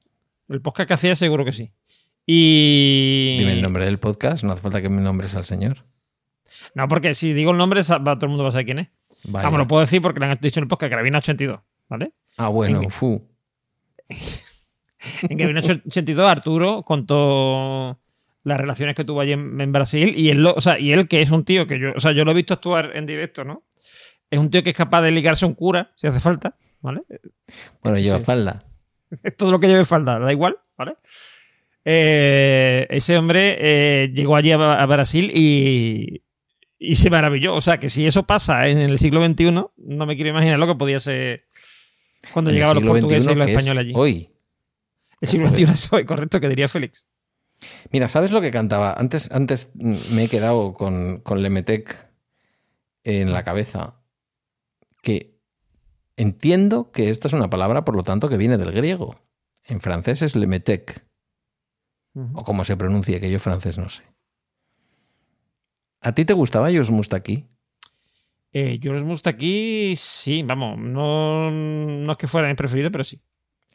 El 0.48 0.62
podcast 0.62 0.88
que 0.88 0.94
hacía 0.94 1.18
seguro 1.18 1.44
que 1.44 1.52
sí. 1.52 1.74
Y... 2.26 3.36
Dime 3.40 3.52
el 3.52 3.62
nombre 3.62 3.84
del 3.84 4.00
podcast, 4.00 4.46
no 4.46 4.54
hace 4.54 4.62
falta 4.62 4.82
que 4.82 4.88
me 4.88 5.02
nombres 5.02 5.36
al 5.36 5.44
señor. 5.44 5.84
No, 6.74 6.88
porque 6.88 7.14
si 7.14 7.34
digo 7.34 7.52
el 7.52 7.58
nombre, 7.58 7.84
todo 7.84 7.98
el 8.22 8.30
mundo 8.30 8.44
va 8.44 8.50
a 8.50 8.52
saber 8.54 8.66
quién 8.68 8.80
es. 8.80 8.88
Vaya. 9.26 9.48
Vamos, 9.48 9.60
lo 9.60 9.68
puedo 9.68 9.82
decir 9.82 10.02
porque 10.02 10.22
le 10.22 10.28
han 10.28 10.40
dicho 10.42 10.62
en 10.62 10.64
el 10.64 10.68
podcast 10.70 10.94
que 10.94 11.02
vino 11.04 11.18
82, 11.18 11.60
¿vale? 11.90 12.14
Ah, 12.38 12.48
bueno, 12.48 12.82
En- 12.84 12.90
fu. 12.90 13.28
En 15.30 15.38
que 15.38 15.48
vino 15.48 15.60
82 15.60 16.30
Arturo 16.30 16.84
contó 16.84 18.00
las 18.44 18.60
relaciones 18.60 18.96
que 18.96 19.04
tuvo 19.04 19.22
allí 19.22 19.34
en, 19.34 19.60
en 19.62 19.72
Brasil 19.72 20.14
y 20.16 20.30
él, 20.30 20.42
lo- 20.44 20.54
o 20.54 20.62
sea, 20.62 20.80
y 20.80 20.92
él 20.94 21.08
que 21.08 21.22
es 21.22 21.32
un 21.32 21.44
tío 21.46 21.68
que 21.68 21.80
yo, 21.80 21.92
o 21.96 22.00
sea, 22.00 22.12
yo 22.12 22.26
lo 22.26 22.32
he 22.32 22.36
visto 22.36 22.54
actuar 22.54 22.92
en 22.96 23.06
directo, 23.06 23.44
¿no? 23.44 23.64
Es 24.30 24.40
un 24.40 24.50
tío 24.50 24.64
que 24.64 24.70
es 24.72 24.76
capaz 24.76 25.02
de 25.02 25.12
ligarse 25.12 25.46
a 25.46 25.48
un 25.48 25.54
cura 25.56 25.92
si 25.96 26.08
hace 26.08 26.20
falta, 26.20 26.56
¿vale? 26.82 27.02
Bueno, 27.84 27.98
lleva 28.00 28.20
Sí. 28.20 28.24
falda. 28.26 28.64
Es 29.24 29.36
todo 29.36 29.52
lo 29.52 29.60
que 29.60 29.68
lleve 29.68 29.84
falda, 29.86 30.20
da 30.20 30.32
igual, 30.32 30.58
¿vale? 30.78 30.94
Eh, 31.84 32.88
ese 32.90 33.18
hombre 33.18 33.58
eh, 33.60 34.12
llegó 34.14 34.36
allí 34.36 34.52
a, 34.52 34.56
a 34.82 34.86
Brasil 34.86 35.32
y, 35.34 36.22
y 36.80 36.96
se 36.96 37.10
maravilló. 37.10 37.56
O 37.56 37.62
sea, 37.62 37.80
que 37.80 37.90
si 37.90 38.06
eso 38.06 38.24
pasa 38.24 38.68
en 38.70 38.78
el 38.80 38.98
siglo 39.00 39.24
XXI, 39.26 39.52
no 39.52 40.06
me 40.06 40.16
quiero 40.16 40.30
imaginar 40.30 40.60
lo 40.60 40.68
que 40.68 40.76
podía 40.76 41.00
ser 41.00 41.46
cuando 42.34 42.52
En 42.52 42.56
llegaban 42.56 42.76
los 42.76 42.86
portugueses 42.86 43.32
y 43.34 43.36
los 43.36 43.48
es 43.48 43.54
españoles 43.58 43.82
allí. 43.82 43.94
Hoy. 43.96 44.30
El 45.22 45.28
siglo 45.28 45.48
XXI 45.48 45.64
es 45.64 45.94
hoy, 45.94 46.06
correcto, 46.06 46.40
que 46.40 46.50
diría 46.50 46.68
Félix. 46.68 47.06
Mira, 47.92 48.10
¿sabes 48.10 48.32
lo 48.32 48.42
que 48.42 48.52
cantaba? 48.52 48.94
Antes, 48.94 49.32
antes 49.32 49.72
me 49.76 50.24
he 50.24 50.28
quedado 50.28 50.74
con, 50.74 51.20
con 51.20 51.44
Lemetec 51.44 52.10
en 53.04 53.32
la 53.32 53.44
cabeza. 53.44 54.02
Que 55.02 55.40
entiendo 56.18 56.92
que 56.92 57.10
esta 57.10 57.28
es 57.28 57.34
una 57.34 57.50
palabra, 57.50 57.86
por 57.86 57.96
lo 57.96 58.04
tanto, 58.04 58.30
que 58.30 58.38
viene 58.38 58.58
del 58.58 58.72
griego. 58.72 59.16
En 59.64 59.80
francés 59.80 60.24
es 60.24 60.36
Lemetec, 60.36 61.06
o 62.34 62.44
como 62.44 62.66
se 62.66 62.76
pronuncia, 62.76 63.20
que 63.20 63.32
yo 63.32 63.40
francés 63.40 63.78
no 63.78 63.90
sé. 63.90 64.04
¿A 66.02 66.14
ti 66.14 66.26
te 66.26 66.34
gustaba 66.34 66.74
Jos 66.74 66.90
Mustaki? 66.90 67.46
Eh, 68.54 68.80
Mustaki, 69.04 69.94
sí, 69.96 70.44
vamos, 70.44 70.80
no, 70.80 71.52
no 71.52 72.12
es 72.12 72.18
que 72.18 72.28
fuera 72.28 72.48
mi 72.48 72.56
preferido, 72.56 72.92
pero 72.92 73.04
sí. 73.04 73.22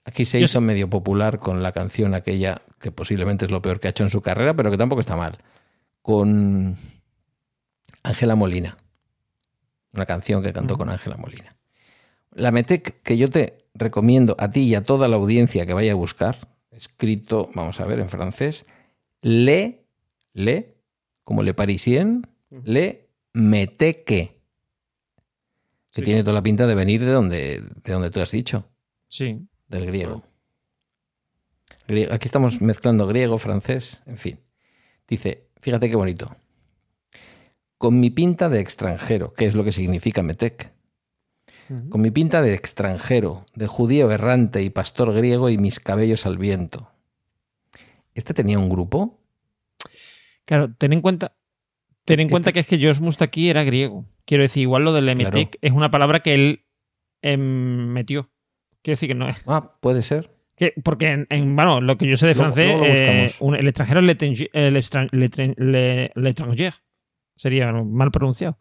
Aquí 0.07 0.24
se 0.24 0.41
hizo 0.41 0.61
medio 0.61 0.89
popular 0.89 1.39
con 1.41 1.62
la 1.62 1.73
canción 1.73 2.15
aquella, 2.15 2.62
que 2.81 2.93
posiblemente 2.93 3.45
es 3.45 3.51
lo 3.51 3.61
peor 3.61 3.81
que 3.81 3.89
ha 3.89 3.91
hecho 3.91 4.05
en 4.05 4.11
su 4.11 4.23
carrera, 4.23 4.55
pero 4.55 4.70
que 4.70 4.78
tampoco 4.78 5.01
está 5.01 5.16
mal. 5.16 5.39
Con 6.01 6.77
Ángela 8.05 8.37
Molina. 8.37 8.78
Una 9.93 10.07
canción 10.07 10.43
que 10.45 10.53
cantó 10.53 10.74
Ujú. 10.74 10.81
con 10.85 10.91
Ángela 10.91 11.16
Molina. 11.16 11.53
La 12.31 12.53
Metec 12.53 13.03
que 13.03 13.19
yo 13.19 13.28
te 13.31 13.66
recomiendo 13.74 14.37
a 14.39 14.49
ti 14.49 14.61
y 14.62 14.74
a 14.77 14.85
toda 14.85 15.09
la 15.09 15.16
audiencia 15.16 15.66
que 15.66 15.73
vaya 15.74 15.93
a 15.93 15.97
buscar, 15.97 16.37
escrito, 16.70 17.51
vamos 17.55 17.81
a 17.81 17.87
ver, 17.87 17.99
en 17.99 18.09
francés, 18.09 18.65
Le, 19.23 19.87
Le, 20.35 20.77
como 21.24 21.43
Le 21.43 21.53
Parisien. 21.55 22.27
Le 22.62 23.09
Meteque, 23.33 24.05
que 24.05 24.37
Sí. 25.91 26.03
tiene 26.03 26.23
toda 26.23 26.35
la 26.35 26.43
pinta 26.43 26.66
de 26.66 26.74
venir 26.77 27.01
de 27.05 27.11
donde, 27.11 27.61
de 27.83 27.93
donde 27.93 28.11
tú 28.11 28.20
has 28.20 28.31
dicho 28.31 28.69
Sí. 29.09 29.41
Del 29.69 29.87
griego. 29.87 30.23
Grie- 31.89 32.09
Aquí 32.13 32.27
estamos 32.29 32.61
mezclando 32.61 33.07
griego, 33.07 33.39
francés, 33.39 34.03
en 34.07 34.17
fin. 34.19 34.41
Dice, 35.09 35.49
fíjate 35.61 35.89
qué 35.89 35.97
bonito. 35.97 36.37
Con 37.79 38.01
mi 38.01 38.11
pinta 38.11 38.49
de 38.49 38.61
extranjero, 38.61 39.33
que 39.35 39.47
es 39.47 39.55
lo 39.55 39.63
que 39.65 39.73
significa 39.73 40.23
metec. 40.23 40.73
Con 41.91 42.01
mi 42.01 42.13
pinta 42.13 42.43
de 42.43 42.55
extranjero, 42.55 43.45
de 43.57 43.67
judío 43.67 44.11
errante 44.13 44.63
y 44.63 44.71
pastor 44.71 45.13
griego 45.13 45.51
y 45.51 45.59
mis 45.59 45.81
cabellos 45.81 46.25
al 46.25 46.39
viento. 46.39 46.93
¿Este 48.15 48.35
tenía 48.35 48.59
un 48.61 48.69
grupo? 48.69 49.21
Claro, 50.45 50.73
ten 50.79 50.93
en 50.93 51.01
cuenta, 51.01 51.37
ten 52.05 52.21
en 52.21 52.27
Este- 52.27 52.31
cuenta 52.33 52.53
que 52.53 52.61
es 52.61 52.67
que 52.69 52.79
George 52.79 53.01
Mustaki 53.03 53.51
era 53.51 53.65
griego. 53.65 54.07
Quiero 54.25 54.43
decir, 54.45 54.63
igual 54.63 54.85
lo 54.85 54.93
del 54.93 55.09
Emetek 55.09 55.59
es 55.61 55.73
una 55.73 55.91
palabra 55.91 56.21
que 56.23 56.35
él 56.35 56.65
em, 57.23 57.89
metió. 57.93 58.31
Quiero 58.87 58.93
decir 58.95 59.09
que 59.09 59.15
no 59.17 59.29
es. 59.29 59.43
Ah, 59.49 59.73
puede 59.81 60.01
ser. 60.01 60.31
que- 60.55 60.73
porque, 60.85 61.11
en, 61.11 61.27
en, 61.31 61.57
bueno, 61.57 61.81
lo 61.81 61.99
que 61.99 62.07
yo 62.07 62.17
sé 62.17 62.29
de 62.29 62.37
francés, 62.37 62.73
lo 62.73 62.85
eh, 62.85 63.31
un- 63.41 63.57
el 63.57 63.67
extranjero 63.67 64.01
l'étran- 64.01 65.55
le- 65.59 66.13
l'étranger. 66.15 66.73
Sería 67.35 67.73
mal 67.73 68.13
pronunciado. 68.13 68.57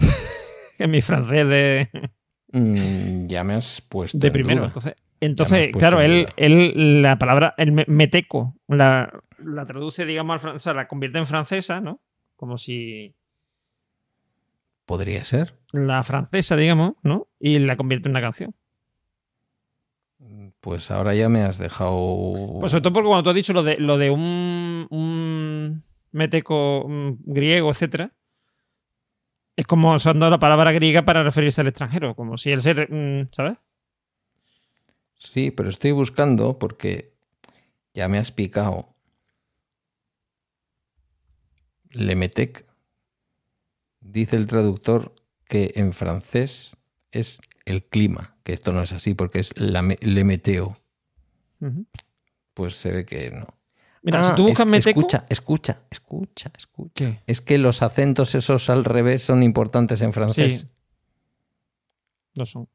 en 0.80 0.90
mi 0.90 1.00
francés 1.02 1.46
de, 1.46 1.88
Mm, 2.52 3.28
ya 3.28 3.44
me 3.44 3.54
has 3.54 3.80
puesto. 3.80 4.18
de 4.18 4.26
en 4.26 4.32
primero. 4.32 4.56
duda. 4.62 4.66
Entonces, 4.66 4.94
entonces 5.20 5.68
claro, 5.68 6.00
en 6.02 6.10
él, 6.10 6.28
él, 6.36 7.02
la 7.02 7.16
palabra, 7.16 7.54
el 7.58 7.70
me- 7.70 7.84
meteco, 7.86 8.56
la, 8.66 9.12
la 9.38 9.66
traduce, 9.66 10.04
digamos, 10.06 10.34
al 10.34 10.40
francés, 10.40 10.74
la 10.74 10.88
convierte 10.88 11.18
en 11.18 11.26
francesa, 11.26 11.80
¿no? 11.80 12.00
Como 12.34 12.58
si 12.58 13.14
Podría 14.84 15.24
ser. 15.24 15.54
la 15.72 16.02
francesa, 16.02 16.56
digamos, 16.56 16.94
¿no? 17.04 17.28
Y 17.38 17.60
la 17.60 17.76
convierte 17.76 18.08
en 18.08 18.12
una 18.12 18.20
canción. 18.20 18.54
Pues 20.60 20.90
ahora 20.90 21.14
ya 21.14 21.28
me 21.28 21.42
has 21.42 21.58
dejado. 21.58 22.58
Pues 22.60 22.72
sobre 22.72 22.82
todo 22.82 22.92
porque 22.92 23.08
cuando 23.08 23.22
tú 23.22 23.30
has 23.30 23.36
dicho 23.36 23.52
lo 23.52 23.62
de, 23.62 23.76
lo 23.78 23.96
de 23.96 24.10
un, 24.10 24.86
un 24.90 25.84
meteco 26.12 26.86
griego, 27.24 27.70
etcétera, 27.70 28.12
es 29.56 29.66
como 29.66 29.94
usando 29.94 30.28
la 30.28 30.38
palabra 30.38 30.72
griega 30.72 31.04
para 31.04 31.22
referirse 31.22 31.60
al 31.60 31.68
extranjero, 31.68 32.14
como 32.14 32.38
si 32.38 32.50
el 32.50 32.60
ser, 32.60 32.90
mm, 32.90 33.28
¿sabes? 33.32 33.58
Sí, 35.18 35.50
pero 35.50 35.68
estoy 35.68 35.92
buscando 35.92 36.58
porque 36.58 37.14
ya 37.92 38.08
me 38.08 38.18
has 38.18 38.32
picado. 38.32 38.94
Lemetec. 41.90 42.66
Dice 44.00 44.36
el 44.36 44.46
traductor 44.46 45.14
que 45.44 45.72
en 45.74 45.92
francés 45.92 46.76
es 47.10 47.40
el 47.66 47.84
clima, 47.84 48.36
que 48.50 48.54
esto 48.54 48.72
no 48.72 48.82
es 48.82 48.92
así 48.92 49.14
porque 49.14 49.38
es 49.38 49.56
la 49.60 49.80
me- 49.80 49.98
le 50.00 50.24
meteo. 50.24 50.72
Pues 52.54 52.74
se 52.74 52.90
ve 52.90 53.04
que 53.06 53.30
no. 53.30 53.46
Mira, 54.02 54.20
Ah, 54.20 54.30
si 54.30 54.34
tú 54.36 54.42
buscas 54.48 54.66
es- 54.66 54.70
meteco... 54.70 55.00
Escucha, 55.00 55.26
escucha, 55.28 55.78
escucha, 55.90 56.50
escucha. 56.58 56.92
¿Qué? 56.94 57.20
Es 57.28 57.40
que 57.40 57.58
los 57.58 57.82
acentos 57.82 58.34
esos 58.34 58.68
al 58.70 58.84
revés 58.84 59.22
son 59.22 59.42
importantes 59.44 60.02
en 60.02 60.12
francés. 60.12 60.60
Sí. 60.62 60.68
No 62.34 62.44
son. 62.46 62.68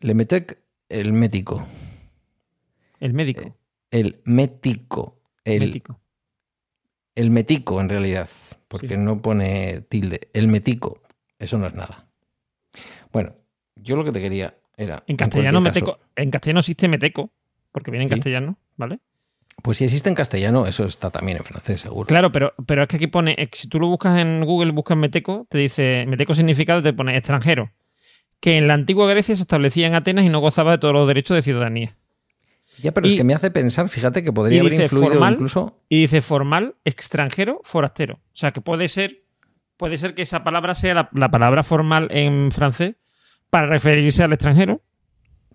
Lemetec, 0.00 0.58
el 0.90 1.12
mético. 1.12 1.64
El 3.00 3.12
médico. 3.14 3.56
El 3.90 4.20
mético. 4.24 5.16
El, 5.44 5.60
médico. 5.60 6.00
El 7.14 7.30
metico, 7.30 7.80
en 7.80 7.88
realidad, 7.88 8.28
porque 8.68 8.88
Sí. 8.88 8.96
no 8.98 9.22
pone 9.22 9.80
tilde. 9.88 10.28
El 10.34 10.48
metico, 10.48 11.00
eso 11.38 11.56
no 11.56 11.66
es 11.66 11.74
nada. 11.74 12.08
Bueno, 13.12 13.34
yo 13.76 13.96
lo 13.96 14.04
que 14.04 14.12
te 14.12 14.20
quería 14.20 14.56
era. 14.76 15.02
En 15.06 15.16
castellano, 15.16 15.60
meteco, 15.60 15.98
en 16.16 16.30
castellano 16.30 16.60
existe 16.60 16.88
meteco, 16.88 17.30
porque 17.72 17.90
viene 17.90 18.04
en 18.04 18.08
Sí. 18.08 18.14
castellano, 18.16 18.58
¿vale? 18.76 18.98
pues 19.62 19.78
si 19.78 19.84
existe 19.84 20.08
en 20.08 20.14
castellano, 20.16 20.66
eso 20.66 20.84
está 20.84 21.10
también 21.10 21.36
en 21.38 21.44
francés, 21.44 21.82
seguro. 21.82 22.06
Claro, 22.06 22.32
pero, 22.32 22.52
pero 22.66 22.82
es 22.82 22.88
que 22.88 22.96
aquí 22.96 23.06
pone, 23.06 23.36
que 23.36 23.48
si 23.52 23.68
tú 23.68 23.78
lo 23.78 23.86
buscas 23.86 24.18
en 24.20 24.44
Google, 24.44 24.72
buscas 24.72 24.96
meteco, 24.96 25.46
te 25.50 25.58
dice, 25.58 26.04
meteco 26.08 26.34
significado, 26.34 26.82
te 26.82 26.92
pone 26.94 27.16
extranjero, 27.16 27.70
que 28.40 28.56
en 28.56 28.66
la 28.66 28.74
antigua 28.74 29.08
Grecia 29.08 29.36
se 29.36 29.42
establecía 29.42 29.86
en 29.86 29.94
Atenas 29.94 30.24
y 30.24 30.30
no 30.30 30.40
gozaba 30.40 30.72
de 30.72 30.78
todos 30.78 30.94
los 30.94 31.06
derechos 31.06 31.36
de 31.36 31.42
ciudadanía. 31.42 31.96
Ya, 32.80 32.92
pero 32.92 33.06
es 33.06 33.14
que 33.14 33.22
me 33.24 33.34
hace 33.34 33.50
pensar, 33.50 33.88
fíjate, 33.90 34.24
que 34.24 34.32
podría 34.32 34.62
haber 34.62 34.72
influido 34.72 35.10
formal, 35.12 35.34
incluso. 35.34 35.78
Y 35.88 36.00
dice 36.00 36.22
formal, 36.22 36.74
extranjero, 36.84 37.60
forastero. 37.62 38.14
O 38.14 38.20
sea, 38.32 38.52
que 38.52 38.62
puede 38.62 38.88
ser, 38.88 39.22
puede 39.76 39.98
ser 39.98 40.14
que 40.14 40.22
esa 40.22 40.42
palabra 40.42 40.74
sea 40.74 40.94
la, 40.94 41.08
la 41.12 41.30
palabra 41.30 41.62
formal 41.62 42.08
en 42.10 42.50
francés 42.50 42.94
para 43.52 43.66
referirse 43.66 44.22
al 44.22 44.32
extranjero. 44.32 44.80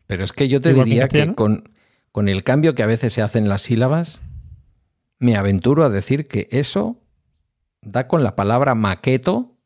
Pero 0.05 0.23
es 0.23 0.31
que 0.31 0.47
yo 0.47 0.61
te 0.61 0.69
Igual 0.69 0.85
diría 0.85 1.07
que 1.07 1.33
con, 1.33 1.63
con 2.11 2.29
el 2.29 2.43
cambio 2.43 2.75
que 2.75 2.83
a 2.83 2.85
veces 2.85 3.11
se 3.11 3.23
hacen 3.23 3.49
las 3.49 3.63
sílabas, 3.63 4.21
me 5.17 5.35
aventuro 5.35 5.83
a 5.83 5.89
decir 5.89 6.27
que 6.27 6.47
eso 6.51 7.01
da 7.81 8.07
con 8.07 8.23
la 8.23 8.35
palabra 8.35 8.75
maqueto, 8.75 9.57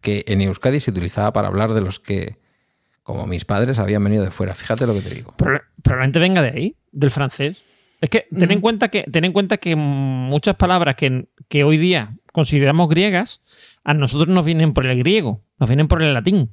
que 0.00 0.24
en 0.26 0.40
Euskadi 0.40 0.80
se 0.80 0.90
utilizaba 0.90 1.32
para 1.32 1.46
hablar 1.46 1.72
de 1.72 1.82
los 1.82 2.00
que, 2.00 2.36
como 3.04 3.26
mis 3.28 3.44
padres, 3.44 3.78
habían 3.78 4.02
venido 4.02 4.24
de 4.24 4.32
fuera. 4.32 4.52
Fíjate 4.56 4.84
lo 4.84 4.94
que 4.94 5.02
te 5.02 5.14
digo. 5.14 5.32
Proba- 5.36 5.62
Probablemente 5.84 6.18
venga 6.18 6.42
de 6.42 6.48
ahí, 6.50 6.76
del 6.90 7.12
francés. 7.12 7.62
Es 8.00 8.10
que 8.10 8.26
ten 8.36 8.50
en 8.50 8.58
Mm. 8.58 8.60
cuenta 8.60 8.88
que, 8.88 9.04
ten 9.04 9.24
en 9.24 9.32
cuenta 9.32 9.58
que 9.58 9.76
muchas 9.76 10.56
palabras 10.56 10.96
que, 10.96 11.28
que 11.48 11.62
hoy 11.62 11.78
día 11.78 12.16
consideramos 12.32 12.88
griegas, 12.88 13.40
a 13.84 13.94
nosotros 13.94 14.26
nos 14.34 14.44
vienen 14.44 14.72
por 14.72 14.84
el 14.86 14.98
griego, 14.98 15.44
nos 15.60 15.68
vienen 15.68 15.86
por 15.86 16.02
el 16.02 16.12
latín. 16.12 16.50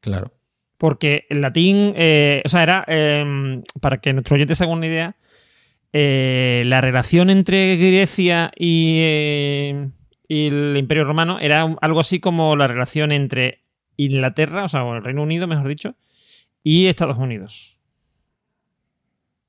Claro. 0.00 0.32
Porque 0.76 1.26
el 1.28 1.40
latín, 1.40 1.92
eh, 1.96 2.42
o 2.44 2.48
sea, 2.48 2.62
era, 2.62 2.84
eh, 2.86 3.62
para 3.80 3.98
que 3.98 4.12
nuestros 4.12 4.36
oyentes 4.36 4.58
se 4.58 4.64
hagan 4.64 4.78
una 4.78 4.86
idea, 4.86 5.16
eh, 5.92 6.62
la 6.66 6.80
relación 6.80 7.30
entre 7.30 7.76
Grecia 7.76 8.52
y, 8.56 8.98
eh, 9.00 9.90
y 10.28 10.46
el 10.48 10.76
Imperio 10.76 11.04
Romano 11.04 11.38
era 11.40 11.66
algo 11.80 12.00
así 12.00 12.20
como 12.20 12.54
la 12.56 12.66
relación 12.66 13.10
entre 13.10 13.64
Inglaterra, 13.96 14.64
o 14.64 14.68
sea, 14.68 14.84
o 14.84 14.94
el 14.94 15.02
Reino 15.02 15.22
Unido, 15.22 15.46
mejor 15.46 15.66
dicho, 15.66 15.96
y 16.62 16.86
Estados 16.86 17.18
Unidos. 17.18 17.78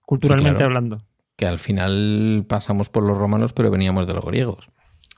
Culturalmente 0.01 0.57
claro. 0.57 0.65
hablando. 0.65 1.03
Que 1.35 1.45
al 1.45 1.59
final 1.59 2.45
pasamos 2.49 2.89
por 2.89 3.03
los 3.03 3.17
romanos, 3.17 3.53
pero 3.53 3.69
veníamos 3.69 4.07
de 4.07 4.13
los 4.13 4.25
griegos. 4.25 4.69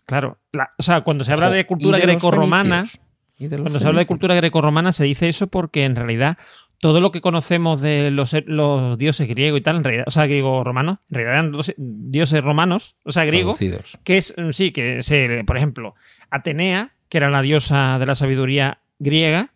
Claro. 0.05 0.39
La- 0.51 0.71
o 0.77 0.83
sea, 0.83 1.01
cuando 1.01 1.23
se 1.23 1.31
habla 1.31 1.49
de 1.49 1.65
cultura 1.65 1.97
grecorromana, 1.99 2.85
fenicios. 2.85 3.01
Y 3.41 3.47
de 3.47 3.57
los 3.57 3.63
Cuando 3.63 3.79
se 3.79 3.87
habla 3.87 4.01
de 4.01 4.05
cultura 4.05 4.35
grecorromana 4.35 4.91
se 4.91 5.03
dice 5.03 5.27
eso 5.27 5.47
porque 5.47 5.83
en 5.83 5.95
realidad 5.95 6.37
todo 6.77 7.01
lo 7.01 7.11
que 7.11 7.21
conocemos 7.21 7.81
de 7.81 8.11
los, 8.11 8.35
los 8.45 8.99
dioses 8.99 9.27
griegos 9.27 9.59
y 9.59 9.63
tal, 9.63 9.77
en 9.77 9.83
realidad, 9.83 10.05
o 10.07 10.11
sea, 10.11 10.27
griego-romanos, 10.27 10.99
en 11.09 11.15
realidad 11.15 11.45
eran 11.45 11.75
dioses 11.77 12.43
romanos, 12.43 12.97
o 13.03 13.11
sea, 13.11 13.25
griegos, 13.25 13.57
que 14.03 14.17
es, 14.17 14.35
mm, 14.37 14.51
sí, 14.51 14.71
que 14.71 15.01
se, 15.01 15.43
por 15.45 15.57
ejemplo, 15.57 15.95
Atenea, 16.29 16.93
que 17.09 17.17
era 17.17 17.31
la 17.31 17.41
diosa 17.41 17.97
de 17.97 18.05
la 18.05 18.13
sabiduría 18.13 18.79
griega, 18.99 19.53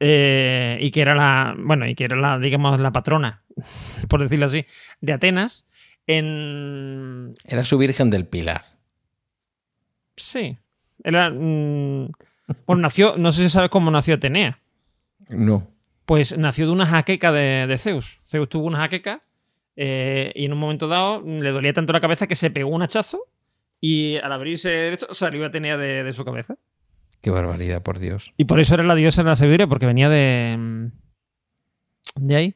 eh, 0.00 0.76
y 0.80 0.90
que 0.90 1.02
era 1.02 1.14
la, 1.14 1.54
bueno, 1.56 1.86
y 1.86 1.94
que 1.94 2.04
era 2.04 2.16
la, 2.16 2.36
digamos, 2.38 2.80
la 2.80 2.90
patrona, 2.90 3.42
por 4.08 4.22
decirlo 4.22 4.46
así, 4.46 4.66
de 5.00 5.12
Atenas, 5.12 5.68
En. 6.08 7.34
Era 7.46 7.62
su 7.62 7.78
Virgen 7.78 8.10
del 8.10 8.26
Pilar. 8.26 8.64
Sí. 10.16 10.58
Era. 11.02 11.30
mm, 11.30 12.10
bueno, 12.66 12.82
nació. 12.82 13.16
No 13.16 13.32
sé 13.32 13.42
si 13.44 13.48
sabes 13.50 13.70
cómo 13.70 13.90
nació 13.90 14.14
Atenea. 14.14 14.60
No. 15.28 15.68
Pues 16.06 16.36
nació 16.36 16.66
de 16.66 16.72
una 16.72 16.86
jaqueca 16.86 17.32
de, 17.32 17.66
de 17.66 17.78
Zeus. 17.78 18.20
Zeus 18.28 18.48
tuvo 18.48 18.66
una 18.66 18.78
jaqueca 18.78 19.20
eh, 19.76 20.32
y 20.34 20.44
en 20.44 20.52
un 20.52 20.58
momento 20.58 20.86
dado 20.88 21.22
le 21.22 21.50
dolía 21.50 21.72
tanto 21.72 21.92
la 21.92 22.00
cabeza 22.00 22.26
que 22.26 22.36
se 22.36 22.50
pegó 22.50 22.68
un 22.70 22.82
hachazo 22.82 23.22
y 23.80 24.16
al 24.16 24.32
abrirse 24.32 24.92
esto 24.92 25.12
salió 25.14 25.44
Atenea 25.46 25.76
de, 25.78 26.04
de 26.04 26.12
su 26.12 26.24
cabeza. 26.24 26.56
Qué 27.22 27.30
barbaridad, 27.30 27.82
por 27.82 27.98
Dios. 27.98 28.34
Y 28.36 28.44
por 28.44 28.60
eso 28.60 28.74
era 28.74 28.82
la 28.84 28.94
diosa 28.94 29.22
de 29.22 29.28
la 29.30 29.36
sabiduría, 29.36 29.66
porque 29.66 29.86
venía 29.86 30.10
de. 30.10 30.90
de 32.16 32.36
ahí. 32.36 32.54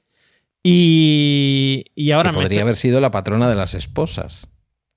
Y, 0.63 1.87
y 1.95 2.11
ahora 2.11 2.31
que 2.31 2.35
podría 2.35 2.49
estoy- 2.59 2.63
haber 2.63 2.77
sido 2.77 3.01
la 3.01 3.11
patrona 3.11 3.49
de 3.49 3.55
las 3.57 3.73
esposas. 3.73 4.47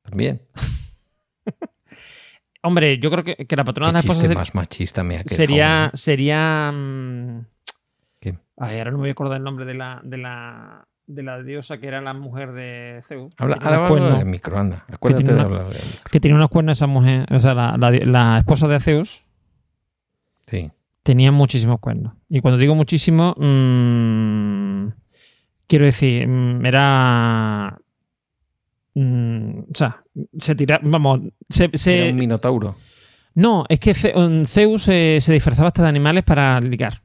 También. 0.01 0.41
Hombre, 2.63 2.99
yo 2.99 3.09
creo 3.11 3.23
que, 3.23 3.35
que 3.47 3.55
la 3.55 3.63
patrona 3.63 3.89
de 3.89 3.93
las 3.93 4.05
esposas 4.05 4.27
ser- 4.27 4.37
más 4.37 4.53
machista 4.55 5.03
me 5.03 5.15
ha 5.17 5.23
quedado. 5.23 5.35
sería. 5.35 5.85
¿eh? 5.85 5.89
Sería. 5.97 6.71
mm, 6.71 7.45
¿Qué? 8.19 8.37
Ay, 8.57 8.77
ahora 8.77 8.91
no 8.91 8.97
me 8.97 9.01
voy 9.03 9.09
a 9.09 9.13
acordar 9.13 9.37
el 9.37 9.43
nombre 9.43 9.65
de 9.65 9.73
la, 9.73 9.99
de 10.03 10.17
la, 10.17 10.85
de 11.07 11.23
la 11.23 11.41
diosa 11.41 11.79
que 11.79 11.87
era 11.87 12.01
la 12.01 12.13
mujer 12.13 12.51
de 12.53 13.01
Zeus. 13.07 13.33
Habla, 13.37 13.57
Que 13.57 13.65
habla 13.67 14.17
del 14.17 14.25
micro, 14.27 14.57
anda. 14.59 14.85
Acuérdate 14.91 15.23
tiene 15.23 15.39
de 15.39 15.45
hablar 15.45 15.63
del 15.69 15.83
micro. 15.83 16.11
que 16.11 16.19
tenía 16.19 16.35
unos 16.35 16.49
cuernos 16.49 16.77
esa 16.77 16.87
mujer, 16.87 17.25
o 17.33 17.39
sea, 17.39 17.53
la, 17.55 17.75
la- 17.77 17.89
la 17.91 18.37
esposa 18.37 18.67
de 18.67 18.79
Zeus 18.79 19.25
Sí. 20.45 20.69
tenía 21.03 21.31
muchísimos 21.31 21.79
cuernos. 21.79 22.13
Y 22.29 22.41
cuando 22.41 22.59
digo 22.59 22.75
muchísimo, 22.75 23.33
mm, 23.37 24.89
quiero 25.67 25.85
decir, 25.85 26.27
mm, 26.27 26.65
era... 26.65 27.77
mm, 28.95 29.59
o 29.59 29.75
sea, 29.75 30.03
se 30.37 30.55
tira, 30.55 30.79
vamos, 30.83 31.21
se, 31.49 31.69
se- 31.73 31.97
Era 31.99 32.09
un 32.11 32.15
minotauro. 32.17 32.75
no, 33.35 33.65
es 33.69 33.79
que 33.79 33.93
Ze- 33.93 34.13
Zeus 34.45 34.87
eh, 34.87 35.19
se 35.21 35.33
disfrazaba 35.33 35.67
hasta 35.67 35.83
de 35.83 35.89
animales 35.89 36.23
para 36.23 36.59
ligar, 36.61 37.01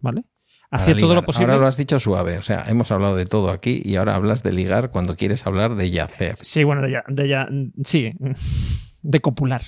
¿vale? 0.00 0.24
Hacía 0.70 0.94
todo 0.98 1.14
lo 1.14 1.24
posible. 1.24 1.46
Ahora 1.52 1.60
lo 1.62 1.66
has 1.66 1.78
dicho 1.78 1.98
suave. 1.98 2.36
O 2.36 2.42
sea, 2.42 2.64
hemos 2.68 2.90
hablado 2.92 3.16
de 3.16 3.24
todo 3.24 3.50
aquí 3.50 3.80
y 3.82 3.96
ahora 3.96 4.14
hablas 4.14 4.42
de 4.42 4.52
ligar 4.52 4.90
cuando 4.90 5.16
quieres 5.16 5.46
hablar 5.46 5.76
de 5.76 5.90
yacer. 5.90 6.36
Sí, 6.42 6.62
bueno, 6.62 6.82
de 6.82 6.90
ya, 6.92 7.04
de 7.08 7.26
ya- 7.28 7.48
sí, 7.84 8.12
de 9.00 9.20
copular, 9.20 9.62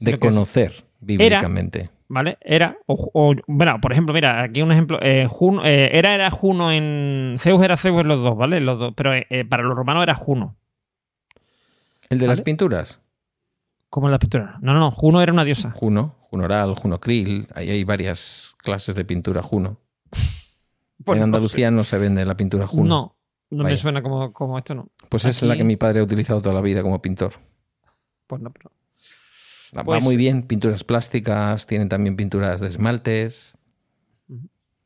De 0.00 0.18
conocer 0.18 0.84
bíblicamente. 1.00 1.90
¿Vale? 2.12 2.36
Era, 2.42 2.76
o, 2.86 3.10
o- 3.14 3.34
bueno, 3.46 3.80
por 3.80 3.92
ejemplo, 3.92 4.12
mira, 4.12 4.42
aquí 4.42 4.60
un 4.60 4.70
ejemplo, 4.70 4.98
eh, 5.00 5.26
Juno, 5.28 5.64
eh, 5.64 5.90
era 5.96 6.14
era 6.14 6.30
Juno 6.30 6.70
en, 6.70 7.36
Zeus 7.38 7.62
era 7.62 7.76
Zeus 7.78 8.02
en 8.02 8.08
los 8.08 8.22
dos, 8.22 8.36
¿vale? 8.36 8.60
Los 8.60 8.78
dos, 8.78 8.92
pero 8.94 9.14
eh, 9.14 9.44
para 9.48 9.62
los 9.62 9.74
romanos 9.74 10.02
era 10.02 10.14
Juno, 10.14 10.56
¿El 12.10 12.18
de 12.18 12.26
las 12.28 12.42
pinturas? 12.42 13.00
como 13.88 14.06
en 14.08 14.12
la 14.12 14.18
pintura. 14.18 14.58
No, 14.60 14.72
no, 14.74 14.80
no, 14.80 14.90
Juno 14.90 15.20
era 15.22 15.32
una 15.32 15.44
diosa. 15.44 15.70
Juno, 15.72 16.16
Junoral, 16.30 16.74
Junocril. 16.74 17.46
Ahí 17.54 17.68
hay 17.68 17.84
varias 17.84 18.54
clases 18.58 18.94
de 18.94 19.04
pintura 19.04 19.42
Juno. 19.42 19.78
En 21.06 21.22
Andalucía 21.22 21.70
no 21.70 21.84
se 21.84 21.98
vende 21.98 22.24
la 22.24 22.34
pintura. 22.36 22.66
Juno. 22.66 22.88
No, 22.88 23.16
no 23.58 23.64
me 23.64 23.76
suena 23.76 24.02
como, 24.02 24.32
como 24.32 24.56
esto, 24.56 24.74
no. 24.74 24.88
Pues 25.10 25.26
es 25.26 25.42
la 25.42 25.56
que 25.56 25.64
mi 25.64 25.76
padre 25.76 26.00
ha 26.00 26.04
utilizado 26.04 26.40
toda 26.40 26.54
la 26.54 26.62
vida 26.62 26.82
como 26.82 27.02
pintor. 27.02 27.34
Pues 28.26 28.40
no, 28.40 28.50
pero... 28.50 28.70
Va 29.76 29.84
Pues- 29.84 30.04
muy 30.04 30.16
bien, 30.16 30.42
pinturas 30.42 30.84
plásticas, 30.84 31.66
tienen 31.66 31.88
también 31.88 32.16
pinturas 32.16 32.60
de 32.60 32.68
esmaltes. 32.68 33.56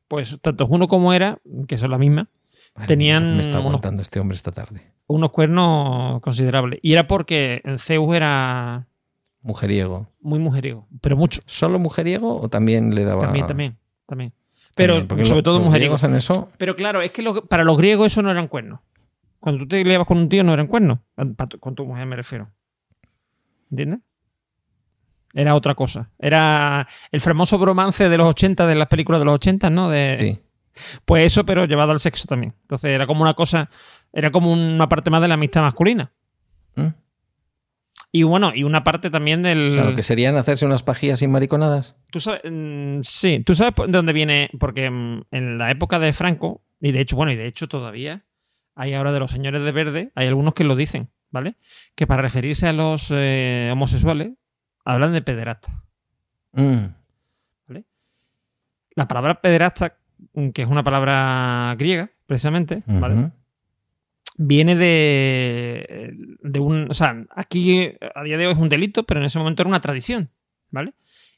Pues 0.09 0.39
tanto 0.41 0.67
Juno 0.67 0.87
como 0.87 1.13
era, 1.13 1.39
que 1.67 1.77
son 1.77 1.91
la 1.91 1.99
misma, 1.99 2.29
Tenían 2.87 3.37
me 3.37 3.41
está 3.41 3.59
unos- 3.59 3.71
aguantando 3.71 4.03
este 4.03 4.21
hombre 4.21 4.37
esta 4.37 4.53
tarde. 4.53 4.93
unos 5.09 5.31
cuernos 5.33 6.21
considerables. 6.21 6.79
Y 6.83 6.93
era 6.93 7.07
porque 7.07 7.63
Zeus 7.79 8.15
era 8.15 8.87
Mujeriego. 9.43 10.09
muy 10.21 10.39
mujeriego, 10.39 10.87
pero 11.01 11.17
mucho. 11.17 11.41
¿Solo 11.47 11.79
mujeriego 11.79 12.41
o 12.41 12.49
también 12.49 12.95
le 12.95 13.05
daba...? 13.05 13.23
También, 13.25 13.47
también, 13.47 13.77
también. 14.07 14.33
Pero 14.77 15.05
También, 15.07 15.27
sobre 15.27 15.43
todo 15.43 15.59
los 15.59 15.67
mujeriego. 15.67 15.97
en 16.03 16.15
eso... 16.17 16.49
Pero 16.59 16.77
claro, 16.77 17.01
es 17.01 17.11
que 17.11 17.25
para 17.49 17.65
los 17.65 17.79
griegos 17.79 18.13
eso 18.13 18.21
no 18.23 18.31
eran 18.31 18.47
cuernos. 18.47 18.81
Cuando 19.41 19.63
tú 19.63 19.69
te 19.69 19.83
liabas 19.85 20.07
con 20.07 20.19
un 20.19 20.29
tío 20.29 20.45
no 20.45 20.53
eran 20.53 20.67
cuernos. 20.67 20.99
Con 21.61 21.75
tu 21.75 21.87
mujer 21.87 22.05
me 22.07 22.17
refiero. 22.17 22.51
¿Entiendes? 23.71 24.01
Era 25.37 25.55
otra 25.55 25.75
cosa. 25.75 26.11
Era 26.19 26.89
el 27.13 27.21
famoso 27.21 27.59
bromance 27.59 28.09
de 28.09 28.17
los 28.17 28.27
80, 28.27 28.67
de 28.67 28.75
las 28.75 28.89
películas 28.89 29.21
de 29.21 29.27
los 29.27 29.35
80, 29.35 29.69
¿no? 29.69 29.91
De, 29.91 30.17
Sí. 30.19 30.39
Pues 31.05 31.27
eso, 31.33 31.45
pero 31.47 31.67
llevado 31.67 31.93
al 31.93 32.01
sexo 32.01 32.27
también. 32.27 32.55
Entonces 32.63 32.91
era 32.91 33.07
como 33.07 33.23
una 33.23 33.35
cosa, 33.35 33.71
era 34.13 34.31
como 34.31 34.53
una 34.53 34.89
parte 34.89 35.11
más 35.11 35.21
de 35.21 35.29
la 35.29 35.35
amistad 35.35 35.63
masculina. 35.63 36.13
¿Mm? 36.75 36.89
Y 38.13 38.23
bueno, 38.23 38.53
y 38.55 38.65
una 38.65 38.83
parte 38.85 39.11
también 39.11 39.43
del... 39.43 39.69
O 39.69 39.71
sea, 39.71 39.85
lo 39.85 39.95
que 39.95 40.03
serían 40.03 40.37
hacerse 40.37 40.65
unas 40.65 40.83
pajillas 40.83 41.19
sin 41.19 41.31
mariconadas. 41.31 41.97
Tú 42.11 42.21
sabes, 42.21 42.41
mm, 42.45 43.01
sí, 43.03 43.43
tú 43.45 43.55
sabes 43.55 43.75
de 43.75 43.93
dónde 43.93 44.13
viene, 44.13 44.51
porque 44.59 44.91
mm, 44.91 45.23
en 45.31 45.59
la 45.59 45.71
época 45.71 45.99
de 45.99 46.13
Franco, 46.13 46.63
y 46.81 46.93
de 46.93 47.01
hecho, 47.01 47.17
bueno, 47.17 47.33
y 47.33 47.37
de 47.37 47.47
hecho 47.47 47.69
todavía, 47.69 48.25
hay 48.75 48.95
ahora 48.95 49.13
de 49.13 49.19
los 49.19 49.31
señores 49.31 49.65
de 49.65 49.73
verde, 49.73 50.13
hay 50.15 50.29
algunos 50.29 50.55
que 50.55 50.65
lo 50.65 50.77
dicen, 50.77 51.11
¿vale? 51.31 51.57
Que 51.95 52.07
para 52.07 52.23
referirse 52.23 52.69
a 52.69 52.73
los 52.73 53.11
eh, 53.11 53.71
homosexuales, 53.73 54.31
hablan 54.87 55.13
de 55.13 55.21
pederasta. 55.21 55.69
Mm. 56.53 56.87
La 58.95 59.07
palabra 59.07 59.43
pederasta, 59.43 59.99
que 60.55 60.63
es 60.63 60.69
una 60.69 60.83
palabra 60.83 61.75
griega, 61.79 62.11
precisamente, 62.25 62.83
¿vale? 62.87 63.31
Viene 64.39 64.75
de, 64.75 66.15
de 66.41 66.61
un... 66.61 66.91
O 66.91 66.95
sea, 66.95 67.27
aquí 67.35 67.93
a 68.15 68.23
día 68.23 68.39
de 68.39 68.47
hoy 68.47 68.55
es 68.55 68.59
un 68.59 68.71
delito, 68.71 69.05
pero 69.05 69.21
en 69.21 69.27
ese 69.27 69.39
momento 69.39 69.61
era 69.61 69.69
una 69.69 69.83
tradición, 69.83 70.31
¿vale? 70.71 70.95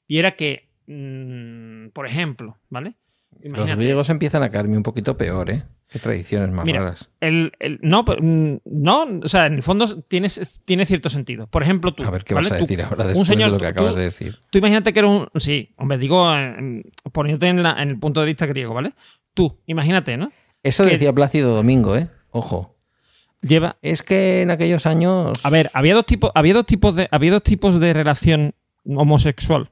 Y 0.06 0.18
era 0.18 0.36
que, 0.36 0.68
mm, 0.86 1.88
por 1.88 2.06
ejemplo, 2.06 2.58
¿vale? 2.68 2.94
Los 3.42 3.76
griegos 3.76 4.10
empiezan 4.10 4.42
a 4.42 4.50
caerme 4.50 4.76
un 4.76 4.82
poquito 4.82 5.16
peor, 5.16 5.50
¿eh? 5.50 5.62
Qué 5.90 5.98
tradiciones 5.98 6.50
más 6.52 6.66
Mira, 6.66 6.80
raras. 6.80 7.08
el, 7.20 7.52
el- 7.60 7.78
no, 7.82 8.02
mm, 8.02 8.56
no, 8.64 9.04
o 9.22 9.28
sea, 9.28 9.46
en 9.46 9.54
el 9.54 9.62
fondo 9.62 9.86
tiene, 10.02 10.28
tiene 10.66 10.84
cierto 10.84 11.08
sentido. 11.08 11.46
Por 11.46 11.62
ejemplo, 11.62 11.94
tú. 11.94 12.02
A 12.04 12.10
ver 12.10 12.24
qué 12.24 12.34
¿vale? 12.34 12.46
vas 12.48 12.52
a 12.52 12.58
Tú- 12.58 12.64
decir 12.66 12.82
ahora 12.82 13.02
un 13.04 13.08
después 13.08 13.28
señor, 13.28 13.46
de 13.50 13.52
lo 13.56 13.60
que 13.60 13.66
acabas 13.68 13.92
tú- 13.92 13.98
de 13.98 14.04
decir. 14.04 14.36
Tú 14.50 14.58
imagínate 14.58 14.92
que 14.92 14.98
eres 14.98 15.10
un. 15.10 15.28
Sí, 15.40 15.72
hombre, 15.76 15.96
digo, 15.98 16.30
eh, 16.36 16.82
poniéndote 17.12 17.48
en, 17.48 17.62
la- 17.62 17.80
en 17.82 17.88
el 17.90 17.98
punto 17.98 18.20
de 18.20 18.26
vista 18.26 18.44
griego, 18.46 18.74
¿vale? 18.74 18.92
Tú, 19.32 19.58
imagínate, 19.66 20.16
¿no? 20.18 20.30
Eso 20.62 20.84
que- 20.84 20.90
decía 20.90 21.12
Plácido 21.14 21.54
Domingo, 21.54 21.96
¿eh? 21.96 22.10
Ojo. 22.32 22.76
Lleva. 23.40 23.78
Es 23.80 24.02
que 24.02 24.42
en 24.42 24.50
aquellos 24.50 24.84
años... 24.84 25.42
A 25.44 25.48
ver, 25.50 25.70
había 25.72 25.94
dos 25.94 26.04
tipos, 26.06 26.32
había 26.34 26.54
dos 26.54 26.66
tipos 26.66 26.94
de, 26.96 27.08
había 27.12 27.30
dos 27.30 27.42
tipos 27.44 27.78
de 27.80 27.92
relación 27.94 28.52
homosexual. 28.84 29.70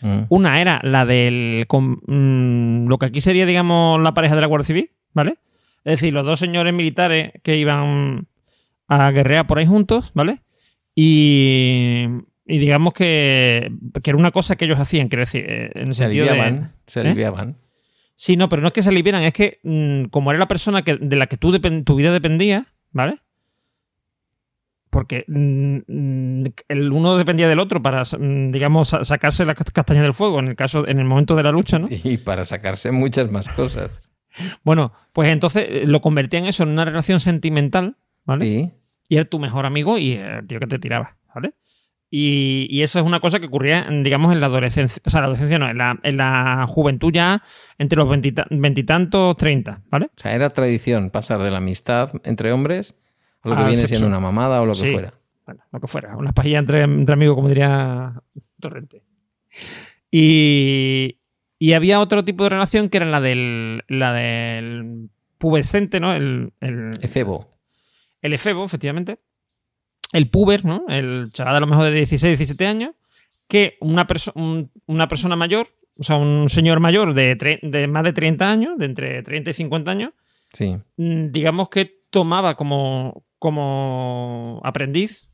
Mm. 0.00 0.20
Una 0.28 0.60
era 0.60 0.80
la 0.84 1.04
del. 1.06 1.64
con- 1.68 2.00
mm, 2.06 2.88
lo 2.88 2.98
que 2.98 3.06
aquí 3.06 3.20
sería, 3.20 3.46
digamos, 3.46 4.00
la 4.02 4.14
pareja 4.14 4.34
de 4.34 4.40
la 4.40 4.46
Guardia 4.46 4.66
Civil, 4.66 4.90
¿vale? 5.12 5.36
Es 5.84 6.00
decir, 6.00 6.12
los 6.12 6.24
dos 6.26 6.38
señores 6.38 6.72
militares 6.74 7.32
que 7.42 7.56
iban 7.56 8.26
a 8.88 9.10
guerrear 9.10 9.46
por 9.46 9.58
ahí 9.58 9.66
juntos, 9.66 10.12
¿vale? 10.14 10.40
Y. 10.94 12.04
y 12.46 12.58
digamos 12.58 12.92
que, 12.94 13.70
que 14.02 14.10
era 14.10 14.18
una 14.18 14.30
cosa 14.30 14.56
que 14.56 14.64
ellos 14.66 14.78
hacían, 14.78 15.08
quiero 15.08 15.22
decir, 15.22 15.44
eh, 15.48 15.70
en 15.74 15.88
el 15.88 15.94
Se 15.94 16.02
sentido 16.04 16.24
de. 16.26 16.30
aliviaban, 16.32 16.72
se 16.86 17.00
¿Eh? 17.00 17.06
aliviaban. 17.06 17.56
Sí, 18.14 18.36
no, 18.36 18.48
pero 18.48 18.62
no 18.62 18.68
es 18.68 18.74
que 18.74 18.82
se 18.82 18.90
aliviaran, 18.90 19.22
es 19.22 19.32
que 19.32 19.58
mm, 19.62 20.04
como 20.10 20.30
era 20.30 20.38
la 20.38 20.46
persona 20.48 20.82
que, 20.82 20.96
de 20.96 21.16
la 21.16 21.26
que 21.26 21.36
tú 21.36 21.58
tu 21.84 21.94
vida 21.96 22.12
dependía, 22.12 22.66
¿vale? 22.92 23.18
Porque 24.92 25.24
mm, 25.26 25.76
mm, 25.88 26.44
el 26.68 26.92
uno 26.92 27.16
dependía 27.16 27.48
del 27.48 27.60
otro 27.60 27.80
para, 27.82 28.02
mm, 28.02 28.52
digamos, 28.52 28.90
sa- 28.90 29.04
sacarse 29.04 29.46
la 29.46 29.54
castaña 29.54 30.02
del 30.02 30.12
fuego 30.12 30.38
en 30.38 30.48
el 30.48 30.54
caso, 30.54 30.86
en 30.86 30.98
el 30.98 31.06
momento 31.06 31.34
de 31.34 31.42
la 31.42 31.50
lucha, 31.50 31.78
¿no? 31.78 31.88
Y 32.04 32.18
para 32.18 32.44
sacarse 32.44 32.92
muchas 32.92 33.30
más 33.32 33.48
cosas. 33.48 33.90
Bueno, 34.64 34.92
pues 35.12 35.28
entonces 35.28 35.66
eh, 35.68 35.82
lo 35.86 36.00
convertían 36.00 36.46
eso 36.46 36.62
en 36.62 36.70
una 36.70 36.86
relación 36.86 37.20
sentimental, 37.20 37.96
¿vale? 38.24 38.44
Sí. 38.46 38.72
Y 39.10 39.16
era 39.16 39.26
tu 39.26 39.38
mejor 39.38 39.66
amigo 39.66 39.98
y 39.98 40.12
el 40.12 40.46
tío 40.46 40.58
que 40.58 40.66
te 40.66 40.78
tiraba, 40.78 41.16
¿vale? 41.34 41.52
Y, 42.10 42.66
y 42.70 42.80
eso 42.82 42.98
es 42.98 43.04
una 43.04 43.20
cosa 43.20 43.40
que 43.40 43.46
ocurría, 43.46 43.86
digamos, 44.02 44.32
en 44.32 44.40
la 44.40 44.46
adolescencia. 44.46 45.02
O 45.04 45.10
sea, 45.10 45.20
la 45.20 45.26
adolescencia 45.26 45.58
no, 45.58 45.68
en 45.68 45.76
la, 45.76 45.98
en 46.02 46.16
la 46.16 46.64
juventud 46.66 47.12
ya 47.12 47.42
entre 47.76 47.98
los 47.98 48.08
veintita- 48.08 48.46
veintitantos, 48.50 49.36
treinta, 49.36 49.82
¿vale? 49.90 50.06
O 50.06 50.20
sea, 50.20 50.34
era 50.34 50.48
tradición 50.48 51.10
pasar 51.10 51.42
de 51.42 51.50
la 51.50 51.58
amistad 51.58 52.10
entre 52.24 52.52
hombres 52.52 52.94
a 53.42 53.48
lo 53.48 53.56
que 53.56 53.62
viene 53.64 53.76
sexo. 53.78 53.94
siendo 53.96 54.06
una 54.08 54.20
mamada 54.20 54.60
o 54.62 54.66
lo 54.66 54.72
que 54.74 54.90
fuera. 54.92 55.14
Bueno, 55.46 55.62
lo 55.72 55.80
que 55.80 55.88
fuera, 55.88 56.16
unas 56.16 56.32
pajillas 56.34 56.60
entre, 56.60 56.82
entre 56.82 57.12
amigos, 57.14 57.34
como 57.34 57.48
diría 57.48 58.14
Torrente. 58.60 59.02
Y, 60.10 61.18
y 61.58 61.72
había 61.72 62.00
otro 62.00 62.24
tipo 62.24 62.44
de 62.44 62.50
relación 62.50 62.88
que 62.88 62.98
era 62.98 63.06
la 63.06 63.20
del, 63.20 63.82
la 63.88 64.12
del 64.12 65.08
pubescente, 65.38 66.00
¿no? 66.00 66.12
El, 66.14 66.52
el, 66.60 66.90
Efebo. 67.00 67.46
el 68.20 68.32
efebo, 68.34 68.64
efectivamente. 68.64 69.18
El 70.12 70.28
puber, 70.28 70.64
¿no? 70.64 70.84
El 70.88 71.30
chaval 71.32 71.56
a 71.56 71.60
lo 71.60 71.66
mejor 71.66 71.86
de 71.86 71.92
16, 71.92 72.38
17 72.38 72.66
años, 72.66 72.94
que 73.48 73.76
una, 73.80 74.06
perso- 74.06 74.32
un- 74.34 74.70
una 74.86 75.08
persona 75.08 75.36
mayor, 75.36 75.66
o 75.98 76.02
sea, 76.02 76.16
un 76.16 76.48
señor 76.50 76.80
mayor 76.80 77.14
de, 77.14 77.58
de 77.62 77.86
más 77.88 78.04
de 78.04 78.12
30 78.12 78.50
años, 78.50 78.78
de 78.78 78.84
entre 78.84 79.22
30 79.22 79.50
y 79.50 79.54
50 79.54 79.90
años, 79.90 80.12
Sí. 80.52 80.76
mm, 80.98 81.30
digamos 81.30 81.70
que 81.70 82.02
tomaba 82.10 82.54
como, 82.56 83.24
como 83.42 84.60
aprendiz, 84.62 85.28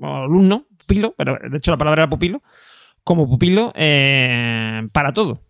o 0.00 0.06
alumno, 0.06 0.66
pupilo, 0.78 1.14
pero 1.18 1.36
de 1.50 1.58
hecho 1.58 1.72
la 1.72 1.76
palabra 1.76 2.04
era 2.04 2.10
pupilo, 2.10 2.42
como 3.02 3.28
pupilo 3.28 3.72
eh, 3.74 4.82
para 4.92 5.12
todo. 5.12 5.42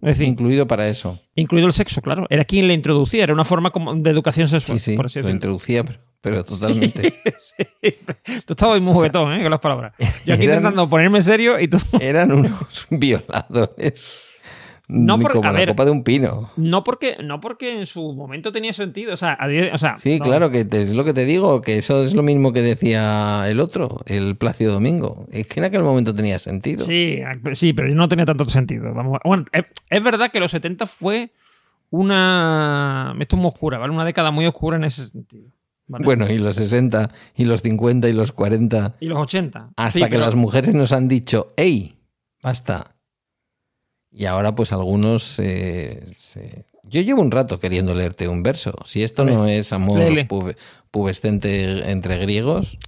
Es 0.00 0.18
decir, 0.18 0.28
Incluido 0.28 0.68
para 0.68 0.86
eso. 0.88 1.18
incluido 1.34 1.66
el 1.66 1.72
sexo, 1.72 2.00
claro. 2.00 2.26
Era 2.30 2.44
quien 2.44 2.68
le 2.68 2.74
introducía, 2.74 3.24
era 3.24 3.32
una 3.32 3.42
forma 3.42 3.72
como 3.72 3.92
de 3.96 4.08
educación 4.10 4.46
sexual. 4.46 4.78
Sí, 4.78 4.92
sí, 4.92 4.96
por 4.96 5.06
así 5.06 5.20
lo 5.20 5.30
introducía, 5.30 5.82
pero, 5.82 5.98
pero 6.20 6.44
totalmente. 6.44 7.12
Sí. 7.38 7.64
Tú 8.46 8.52
estabas 8.52 8.80
muy 8.80 8.92
juguetón, 8.94 9.32
¿eh? 9.32 9.42
Con 9.42 9.50
las 9.50 9.60
palabras. 9.60 9.94
Yo 10.24 10.34
aquí 10.34 10.44
eran- 10.44 10.58
intentando 10.58 10.88
ponerme 10.88 11.20
serio 11.22 11.58
y 11.58 11.66
tú. 11.66 11.78
Eran 12.00 12.30
unos 12.30 12.86
violadores. 12.90 14.20
No 14.86 15.18
por- 15.18 15.32
como 15.32 15.48
a 15.48 15.52
la 15.52 15.58
ver. 15.60 15.68
copa 15.70 15.86
de 15.86 15.90
un 15.92 16.04
pino. 16.04 16.50
No 16.56 16.84
porque, 16.84 17.16
no 17.24 17.40
porque 17.40 17.78
en 17.78 17.86
su 17.86 18.12
momento 18.12 18.52
tenía 18.52 18.72
sentido. 18.74 19.14
O 19.14 19.16
sea, 19.16 19.34
a 19.40 19.48
día- 19.48 19.70
o 19.72 19.78
sea, 19.78 19.96
Sí, 19.96 20.18
no. 20.18 20.24
claro, 20.24 20.50
que 20.50 20.66
te- 20.66 20.82
es 20.82 20.92
lo 20.92 21.04
que 21.04 21.14
te 21.14 21.24
digo, 21.24 21.62
que 21.62 21.78
eso 21.78 22.02
es 22.04 22.12
lo 22.14 22.22
mismo 22.22 22.52
que 22.52 22.60
decía 22.60 23.44
el 23.48 23.60
otro, 23.60 24.00
el 24.06 24.36
Plácido 24.36 24.72
Domingo. 24.74 25.26
Es 25.32 25.46
que 25.46 25.60
en 25.60 25.64
aquel 25.64 25.82
momento 25.82 26.14
tenía 26.14 26.38
sentido. 26.38 26.84
Sí, 26.84 27.20
sí, 27.54 27.72
pero 27.72 27.88
no 27.94 28.08
tenía 28.08 28.26
tanto 28.26 28.44
sentido. 28.44 28.92
Vamos, 28.92 29.18
bueno, 29.24 29.46
es, 29.52 29.64
es 29.88 30.04
verdad 30.04 30.30
que 30.30 30.40
los 30.40 30.50
70 30.50 30.86
fue 30.86 31.32
una. 32.08 33.14
Esto 33.20 33.36
es 33.36 33.40
muy 33.42 33.48
oscura, 33.48 33.78
¿vale? 33.78 33.92
Una 33.92 34.04
década 34.04 34.30
muy 34.30 34.46
oscura 34.46 34.76
en 34.76 34.84
ese 34.84 35.06
sentido. 35.06 35.48
¿vale? 35.86 36.04
Bueno, 36.04 36.26
y 36.30 36.38
los 36.38 36.56
60, 36.56 37.10
y 37.36 37.44
los 37.44 37.62
50, 37.62 38.08
y 38.08 38.12
los 38.12 38.32
40, 38.32 38.96
Y 39.00 39.06
los 39.06 39.18
80. 39.18 39.70
hasta 39.76 39.90
Sí, 39.92 40.00
que 40.04 40.10
pero- 40.10 40.20
las 40.22 40.34
mujeres 40.34 40.74
nos 40.74 40.92
han 40.92 41.08
dicho, 41.08 41.52
¡Ey! 41.56 41.96
Basta. 42.42 42.93
Y 44.16 44.26
ahora, 44.26 44.54
pues 44.54 44.72
algunos. 44.72 45.38
eh, 45.40 46.14
se- 46.18 46.66
Yo 46.84 47.00
llevo 47.00 47.20
un 47.20 47.30
rato 47.32 47.58
queriendo 47.58 47.94
leerte 47.94 48.28
un 48.28 48.42
verso. 48.44 48.74
Si 48.84 49.02
esto 49.02 49.24
no 49.24 49.46
es 49.46 49.72
amor 49.72 49.98
pubescente 50.90 51.90
entre 51.90 52.18
griegos, 52.18 52.78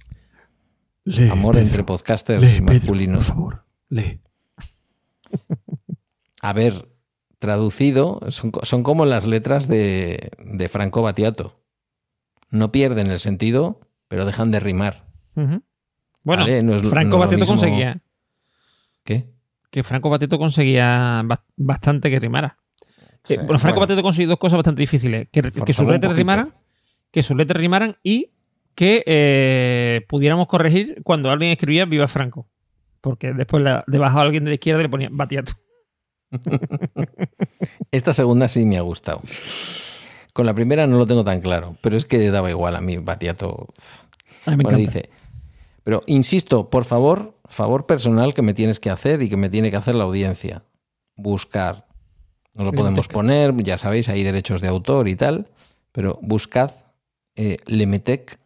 Lee, 1.03 1.29
amor 1.29 1.55
Pedro. 1.55 1.67
entre 1.67 1.83
podcasters 1.83 2.41
Lee, 2.41 2.61
Pedro, 2.61 2.73
masculinos. 2.73 3.25
por 3.25 3.35
favor, 3.35 3.63
lee. 3.89 4.21
A 6.41 6.53
ver, 6.53 6.87
traducido, 7.39 8.19
son, 8.29 8.51
son 8.63 8.83
como 8.83 9.05
las 9.05 9.25
letras 9.25 9.67
de, 9.67 10.31
de 10.39 10.69
Franco 10.69 11.01
Battiato. 11.01 11.59
No 12.49 12.71
pierden 12.71 13.09
el 13.11 13.19
sentido, 13.19 13.81
pero 14.07 14.25
dejan 14.25 14.51
de 14.51 14.59
rimar. 14.59 15.05
Bueno, 15.35 15.61
Vale, 16.23 16.63
no 16.63 16.75
es- 16.75 16.83
no 16.83 16.89
Franco 16.89 17.17
mismo- 17.47 17.55
conseguía. 17.55 18.01
¿Qué? 19.03 19.29
Que 19.69 19.83
Franco 19.83 20.09
Batito 20.09 20.37
conseguía 20.39 21.21
bas- 21.23 21.43
bastante 21.55 22.09
que 22.09 22.19
rimara. 22.19 22.57
Sí, 23.23 23.33
Eh, 23.33 23.37
bueno, 23.37 23.59
Franco 23.59 23.79
bueno. 23.79 23.87
Batito 23.89 24.03
consiguió 24.03 24.29
dos 24.29 24.39
cosas 24.39 24.57
bastante 24.57 24.81
difíciles. 24.81 25.27
Que, 25.31 25.41
que 25.41 25.73
sus 25.73 25.87
letras 25.87 26.15
rimaran, 26.15 26.53
que 27.11 27.21
sus 27.23 27.35
letras 27.35 27.59
rimaran 27.59 27.97
y 28.03 28.31
que 28.75 29.03
eh, 29.05 30.05
pudiéramos 30.07 30.47
corregir 30.47 31.01
cuando 31.03 31.29
alguien 31.29 31.51
escribía 31.51 31.85
Viva 31.85 32.07
Franco. 32.07 32.47
Porque 33.01 33.33
después 33.33 33.63
la- 33.63 33.83
debajo 33.87 34.19
a 34.19 34.21
alguien 34.21 34.43
de 34.45 34.51
la 34.51 34.55
izquierda 34.55 34.81
le 34.81 34.89
ponía 34.89 35.09
Batiato. 35.11 35.53
Esta 37.91 38.13
segunda 38.13 38.47
sí 38.47 38.65
me 38.65 38.77
ha 38.77 38.81
gustado. 38.81 39.21
Con 40.33 40.45
la 40.45 40.53
primera 40.53 40.85
no 40.87 40.97
lo 40.97 41.07
tengo 41.07 41.23
tan 41.23 41.41
claro, 41.41 41.75
pero 41.81 41.97
es 41.97 42.05
que 42.05 42.29
daba 42.31 42.49
igual 42.49 42.75
a 42.75 42.81
mí, 42.81 42.97
Battiato. 42.97 43.67
A 44.45 44.51
mí 44.51 44.57
me 44.57 44.63
Bueno, 44.63 44.77
encanta. 44.79 44.99
dice, 44.99 45.09
pero 45.87 46.03
insisto, 46.05 46.69
por 46.69 46.83
favor, 46.83 47.39
favor 47.45 47.85
personal 47.85 48.33
que 48.33 48.41
me 48.41 48.53
tienes 48.53 48.81
que 48.81 48.89
hacer 48.89 49.21
y 49.21 49.29
que 49.29 49.37
me 49.37 49.47
tiene 49.49 49.71
que 49.71 49.77
hacer 49.77 49.95
la 49.95 50.03
audiencia. 50.03 50.65
Buscar. 51.15 51.87
No 52.53 52.65
lo 52.65 52.73
podemos 52.73 53.07
poner, 53.07 53.55
ya 53.63 53.77
sabéis, 53.77 54.09
hay 54.09 54.21
derechos 54.21 54.59
de 54.59 54.67
autor 54.67 55.07
y 55.07 55.15
tal, 55.15 55.47
pero 55.93 56.19
buscad 56.21 56.71
eh, 57.37 57.59
Lemetec 57.67 58.37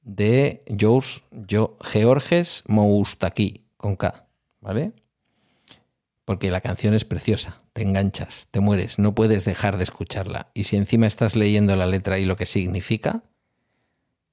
de 0.00 0.64
Georges, 0.76 1.22
Jo- 1.48 1.76
Georges 1.80 2.64
Moustaki, 2.66 3.62
con 3.76 3.94
K, 3.94 4.24
¿vale? 4.60 4.90
Porque 6.24 6.50
la 6.50 6.60
canción 6.60 6.92
es 6.92 7.04
preciosa, 7.04 7.58
te 7.72 7.82
enganchas, 7.82 8.48
te 8.50 8.58
mueres, 8.58 8.98
no 8.98 9.14
puedes 9.14 9.44
dejar 9.44 9.76
de 9.76 9.84
escucharla. 9.84 10.50
Y 10.54 10.64
si 10.64 10.74
encima 10.74 11.06
estás 11.06 11.36
leyendo 11.36 11.76
la 11.76 11.86
letra 11.86 12.18
y 12.18 12.24
lo 12.24 12.36
que 12.36 12.46
significa, 12.46 13.22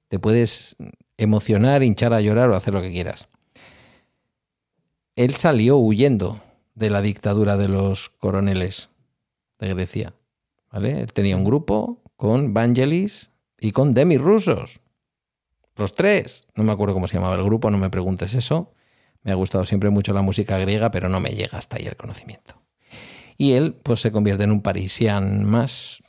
te 0.08 0.18
puedes 0.18 0.74
emocionar, 1.18 1.82
hinchar 1.82 2.12
a 2.12 2.20
llorar 2.20 2.50
o 2.50 2.56
hacer 2.56 2.74
lo 2.74 2.82
que 2.82 2.92
quieras. 2.92 3.28
Él 5.14 5.34
salió 5.34 5.76
huyendo 5.78 6.42
de 6.74 6.90
la 6.90 7.00
dictadura 7.00 7.56
de 7.56 7.68
los 7.68 8.10
coroneles 8.10 8.90
de 9.58 9.68
Grecia. 9.74 10.14
¿Vale? 10.70 11.00
Él 11.00 11.12
tenía 11.12 11.36
un 11.36 11.44
grupo 11.44 12.02
con 12.16 12.52
Vangelis 12.52 13.30
y 13.58 13.72
con 13.72 13.94
Demi 13.94 14.18
Rusos. 14.18 14.80
Los 15.76 15.94
tres. 15.94 16.44
No 16.54 16.64
me 16.64 16.72
acuerdo 16.72 16.94
cómo 16.94 17.06
se 17.06 17.14
llamaba 17.14 17.36
el 17.36 17.44
grupo, 17.44 17.70
no 17.70 17.78
me 17.78 17.90
preguntes 17.90 18.34
eso. 18.34 18.72
Me 19.22 19.32
ha 19.32 19.34
gustado 19.34 19.64
siempre 19.64 19.90
mucho 19.90 20.12
la 20.12 20.22
música 20.22 20.58
griega, 20.58 20.90
pero 20.90 21.08
no 21.08 21.20
me 21.20 21.30
llega 21.30 21.58
hasta 21.58 21.76
ahí 21.78 21.86
el 21.86 21.96
conocimiento. 21.96 22.62
Y 23.36 23.52
él, 23.52 23.74
pues, 23.82 24.00
se 24.00 24.12
convierte 24.12 24.44
en 24.44 24.52
un 24.52 24.62
parisian 24.62 25.44
más, 25.44 26.02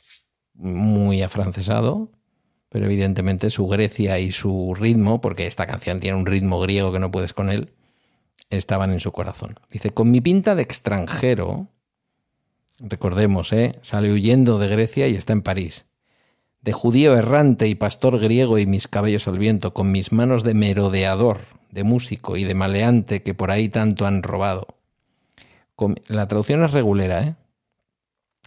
muy 0.54 1.22
afrancesado, 1.22 2.10
pero 2.68 2.86
evidentemente 2.86 3.50
su 3.50 3.66
Grecia 3.66 4.18
y 4.18 4.32
su 4.32 4.74
ritmo, 4.74 5.20
porque 5.20 5.46
esta 5.46 5.66
canción 5.66 6.00
tiene 6.00 6.16
un 6.18 6.26
ritmo 6.26 6.60
griego 6.60 6.92
que 6.92 6.98
no 6.98 7.10
puedes 7.10 7.32
con 7.32 7.50
él, 7.50 7.72
estaban 8.50 8.92
en 8.92 9.00
su 9.00 9.12
corazón. 9.12 9.58
Dice, 9.70 9.90
con 9.90 10.10
mi 10.10 10.20
pinta 10.20 10.54
de 10.54 10.62
extranjero, 10.62 11.68
recordemos, 12.78 13.52
¿eh? 13.52 13.78
sale 13.82 14.12
huyendo 14.12 14.58
de 14.58 14.68
Grecia 14.68 15.08
y 15.08 15.14
está 15.14 15.32
en 15.32 15.42
París. 15.42 15.86
De 16.60 16.72
judío 16.72 17.16
errante 17.16 17.68
y 17.68 17.74
pastor 17.74 18.18
griego 18.18 18.58
y 18.58 18.66
mis 18.66 18.88
cabellos 18.88 19.28
al 19.28 19.38
viento, 19.38 19.72
con 19.72 19.92
mis 19.92 20.12
manos 20.12 20.42
de 20.44 20.54
merodeador, 20.54 21.40
de 21.70 21.84
músico 21.84 22.36
y 22.36 22.44
de 22.44 22.54
maleante 22.54 23.22
que 23.22 23.34
por 23.34 23.50
ahí 23.50 23.68
tanto 23.68 24.06
han 24.06 24.22
robado. 24.22 24.66
Con- 25.76 26.00
la 26.08 26.26
traducción 26.26 26.64
es 26.64 26.72
regulera, 26.72 27.22
¿eh? 27.22 27.34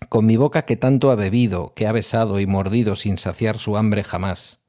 Con 0.10 0.26
mi 0.26 0.36
boca 0.36 0.64
que 0.64 0.76
tanto 0.76 1.11
ha 1.11 1.15
bebido, 1.15 1.73
que 1.73 1.88
ha 1.88 1.91
besado 1.91 2.40
y 2.40 2.45
mordido 2.45 2.95
sin 2.95 3.18
saciar 3.18 3.57
su 3.57 3.78
hambre 3.78 4.03
jamás. 4.03 4.60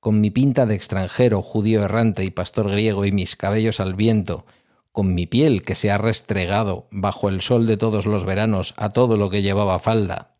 Con 0.00 0.20
mi 0.20 0.30
pinta 0.30 0.64
de 0.64 0.74
extranjero, 0.74 1.42
judío 1.42 1.84
errante 1.84 2.24
y 2.24 2.30
pastor 2.30 2.70
griego 2.70 3.04
y 3.04 3.12
mis 3.12 3.36
cabellos 3.36 3.80
al 3.80 3.94
viento, 3.94 4.46
con 4.92 5.14
mi 5.14 5.26
piel 5.26 5.62
que 5.62 5.74
se 5.74 5.90
ha 5.90 5.98
restregado 5.98 6.88
bajo 6.90 7.28
el 7.28 7.42
sol 7.42 7.66
de 7.66 7.76
todos 7.76 8.06
los 8.06 8.24
veranos 8.24 8.74
a 8.76 8.88
todo 8.88 9.16
lo 9.16 9.30
que 9.30 9.42
llevaba 9.42 9.78
falda, 9.78 10.34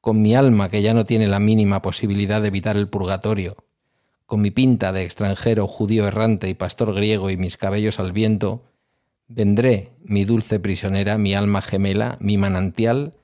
con 0.00 0.22
mi 0.22 0.34
alma 0.34 0.70
que 0.70 0.82
ya 0.82 0.94
no 0.94 1.04
tiene 1.04 1.28
la 1.28 1.38
mínima 1.38 1.82
posibilidad 1.82 2.40
de 2.40 2.48
evitar 2.48 2.76
el 2.76 2.88
purgatorio, 2.88 3.56
con 4.26 4.40
mi 4.40 4.50
pinta 4.50 4.92
de 4.92 5.02
extranjero, 5.02 5.66
judío 5.66 6.06
errante 6.06 6.48
y 6.48 6.54
pastor 6.54 6.94
griego 6.94 7.30
y 7.30 7.36
mis 7.36 7.56
cabellos 7.56 8.00
al 8.00 8.12
viento, 8.12 8.64
vendré, 9.28 9.90
mi 10.02 10.24
dulce 10.24 10.58
prisionera, 10.60 11.18
mi 11.18 11.34
alma 11.34 11.62
gemela, 11.62 12.16
mi 12.20 12.38
manantial, 12.38 13.14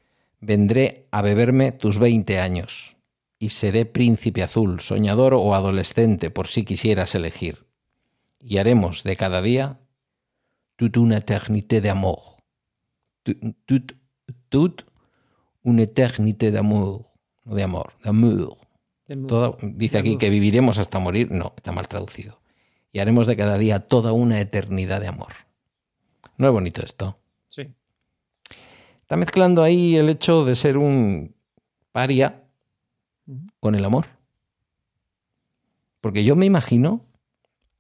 vendré 0.41 1.07
a 1.11 1.23
beberme 1.23 1.73
tus 1.73 1.99
veinte 1.99 2.41
años, 2.41 2.97
y 3.39 3.51
seré 3.51 3.85
príncipe 3.85 4.43
azul, 4.43 4.81
soñador 4.81 5.35
o 5.35 5.55
adolescente, 5.55 6.31
por 6.31 6.47
si 6.49 6.65
quisieras 6.65 7.15
elegir. 7.15 7.67
Y 8.41 8.59
haremos 8.59 9.03
de 9.03 9.17
cada 9.17 9.43
día 9.43 9.79
toute 10.77 10.99
una 11.01 11.17
éternité 11.19 11.81
d'amour. 11.81 12.37
Toute, 13.67 13.97
toute, 14.49 14.85
una 15.63 15.83
éternité 15.83 16.51
d'amour. 16.51 17.07
De 17.45 17.63
amor, 17.63 17.93
d'amour. 18.05 18.57
Toda- 19.29 19.57
dice 19.63 19.99
aquí 19.99 20.19
que 20.19 20.31
viviremos 20.31 20.79
hasta 20.79 20.99
morir. 20.99 21.31
No, 21.31 21.53
está 21.57 21.73
mal 21.73 21.87
traducido. 21.89 22.41
Y 22.93 22.99
haremos 23.01 23.27
de 23.27 23.37
cada 23.37 23.57
día 23.59 23.81
toda 23.81 24.13
una 24.13 24.41
eternidad 24.41 25.01
de 25.01 25.09
amor. 25.09 25.33
¿No 26.39 26.47
es 26.47 26.53
bonito 26.53 26.83
esto? 26.85 27.19
Sí. 27.49 27.69
Está 29.07 29.17
mezclando 29.17 29.63
ahí 29.63 29.95
el 29.95 30.09
hecho 30.09 30.45
de 30.45 30.57
ser 30.57 30.77
un 30.77 31.37
paria 31.93 32.43
con 33.61 33.77
el 33.77 33.85
amor. 33.85 34.07
Porque 36.01 36.25
yo 36.25 36.35
me 36.35 36.45
imagino, 36.45 37.07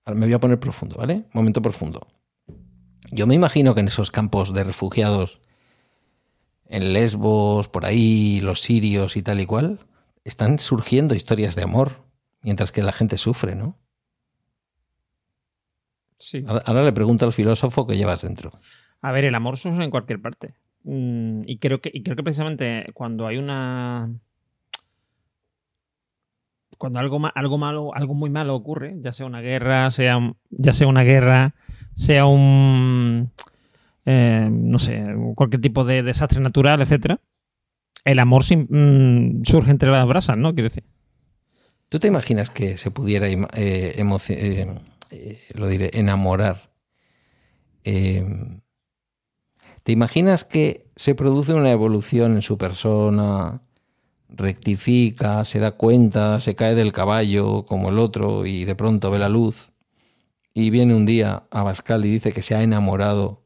ahora 0.04 0.20
me 0.20 0.26
voy 0.26 0.34
a 0.34 0.38
poner 0.38 0.60
profundo, 0.60 0.94
¿vale? 0.96 1.24
Momento 1.32 1.60
profundo. 1.60 2.06
Yo 3.10 3.26
me 3.26 3.34
imagino 3.34 3.74
que 3.74 3.80
en 3.80 3.88
esos 3.88 4.12
campos 4.12 4.54
de 4.54 4.62
refugiados, 4.62 5.40
en 6.66 6.92
Lesbos, 6.92 7.66
por 7.66 7.86
ahí, 7.86 8.40
los 8.40 8.60
sirios 8.60 9.16
y 9.16 9.22
tal 9.22 9.40
y 9.40 9.46
cual, 9.46 9.80
están 10.22 10.60
surgiendo 10.60 11.16
historias 11.16 11.56
de 11.56 11.64
amor, 11.64 12.04
mientras 12.40 12.70
que 12.70 12.84
la 12.84 12.92
gente 12.92 13.18
sufre, 13.18 13.56
¿no? 13.56 13.76
Sí. 16.18 16.44
Ahora, 16.46 16.62
ahora 16.66 16.84
le 16.84 16.92
pregunto 16.92 17.26
al 17.26 17.32
filósofo 17.32 17.84
que 17.84 17.96
llevas 17.96 18.22
dentro. 18.22 18.52
A 19.00 19.10
ver, 19.10 19.24
el 19.24 19.34
amor 19.34 19.58
surge 19.58 19.82
en 19.82 19.90
cualquier 19.90 20.22
parte. 20.22 20.54
Mm, 20.86 21.42
y, 21.46 21.58
creo 21.58 21.80
que, 21.80 21.90
y 21.92 22.04
creo 22.04 22.14
que 22.16 22.22
precisamente 22.22 22.86
cuando 22.94 23.26
hay 23.26 23.38
una. 23.38 24.08
Cuando 26.78 27.00
algo, 27.00 27.18
algo 27.34 27.58
malo, 27.58 27.92
algo 27.94 28.14
muy 28.14 28.30
malo 28.30 28.54
ocurre, 28.54 28.94
ya 29.00 29.10
sea 29.10 29.26
una 29.26 29.40
guerra, 29.40 29.90
sea, 29.90 30.18
ya 30.50 30.72
sea 30.72 30.86
una 30.86 31.02
guerra, 31.02 31.56
sea 31.94 32.26
un. 32.26 33.32
eh, 34.04 34.48
no 34.50 34.78
sé, 34.78 35.04
cualquier 35.34 35.60
tipo 35.60 35.84
de 35.84 36.04
desastre 36.04 36.40
natural, 36.40 36.80
etcétera, 36.82 37.18
el 38.04 38.20
amor 38.20 38.44
mm, 38.44 39.42
surge 39.42 39.72
entre 39.72 39.90
las 39.90 40.06
brasas, 40.06 40.36
¿no? 40.36 40.54
Quiero 40.54 40.68
decir. 40.68 40.84
¿Tú 41.88 41.98
te 41.98 42.06
imaginas 42.08 42.50
que 42.50 42.78
se 42.78 42.92
pudiera 42.92 43.28
eh, 43.28 43.48
eh, 43.54 43.94
enamorar? 45.94 46.70
Eh, 47.84 48.24
¿Te 49.86 49.92
imaginas 49.92 50.42
que 50.42 50.90
se 50.96 51.14
produce 51.14 51.54
una 51.54 51.70
evolución 51.70 52.34
en 52.34 52.42
su 52.42 52.58
persona, 52.58 53.62
rectifica, 54.28 55.44
se 55.44 55.60
da 55.60 55.76
cuenta, 55.76 56.40
se 56.40 56.56
cae 56.56 56.74
del 56.74 56.92
caballo 56.92 57.64
como 57.66 57.90
el 57.90 58.00
otro 58.00 58.46
y 58.46 58.64
de 58.64 58.74
pronto 58.74 59.12
ve 59.12 59.20
la 59.20 59.28
luz? 59.28 59.70
Y 60.52 60.70
viene 60.70 60.92
un 60.92 61.06
día 61.06 61.44
a 61.52 61.62
Bascal 61.62 62.04
y 62.04 62.10
dice 62.10 62.32
que 62.32 62.42
se 62.42 62.56
ha 62.56 62.64
enamorado 62.64 63.44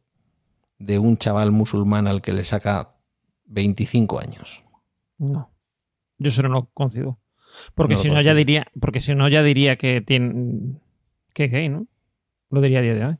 de 0.78 0.98
un 0.98 1.18
chaval 1.18 1.52
musulmán 1.52 2.06
al 2.06 2.22
que 2.22 2.32
le 2.32 2.44
saca 2.44 2.94
25 3.44 4.18
años. 4.18 4.64
No. 5.18 5.52
Yo 6.16 6.28
eso 6.30 6.40
no 6.40 6.48
lo 6.48 6.70
concibo. 6.72 7.20
Porque 7.74 7.96
No 7.96 8.00
si 8.00 8.08
no 8.08 8.22
ya 8.22 8.32
diría, 8.32 8.66
porque 8.80 9.00
si 9.00 9.14
no 9.14 9.28
ya 9.28 9.42
diría 9.42 9.76
que 9.76 10.00
tiene 10.00 10.80
que 11.34 11.44
es 11.44 11.50
gay, 11.50 11.68
¿no? 11.68 11.86
Lo 12.48 12.62
diría 12.62 12.78
a 12.78 12.82
día 12.82 12.94
de 12.94 13.04
hoy. 13.04 13.16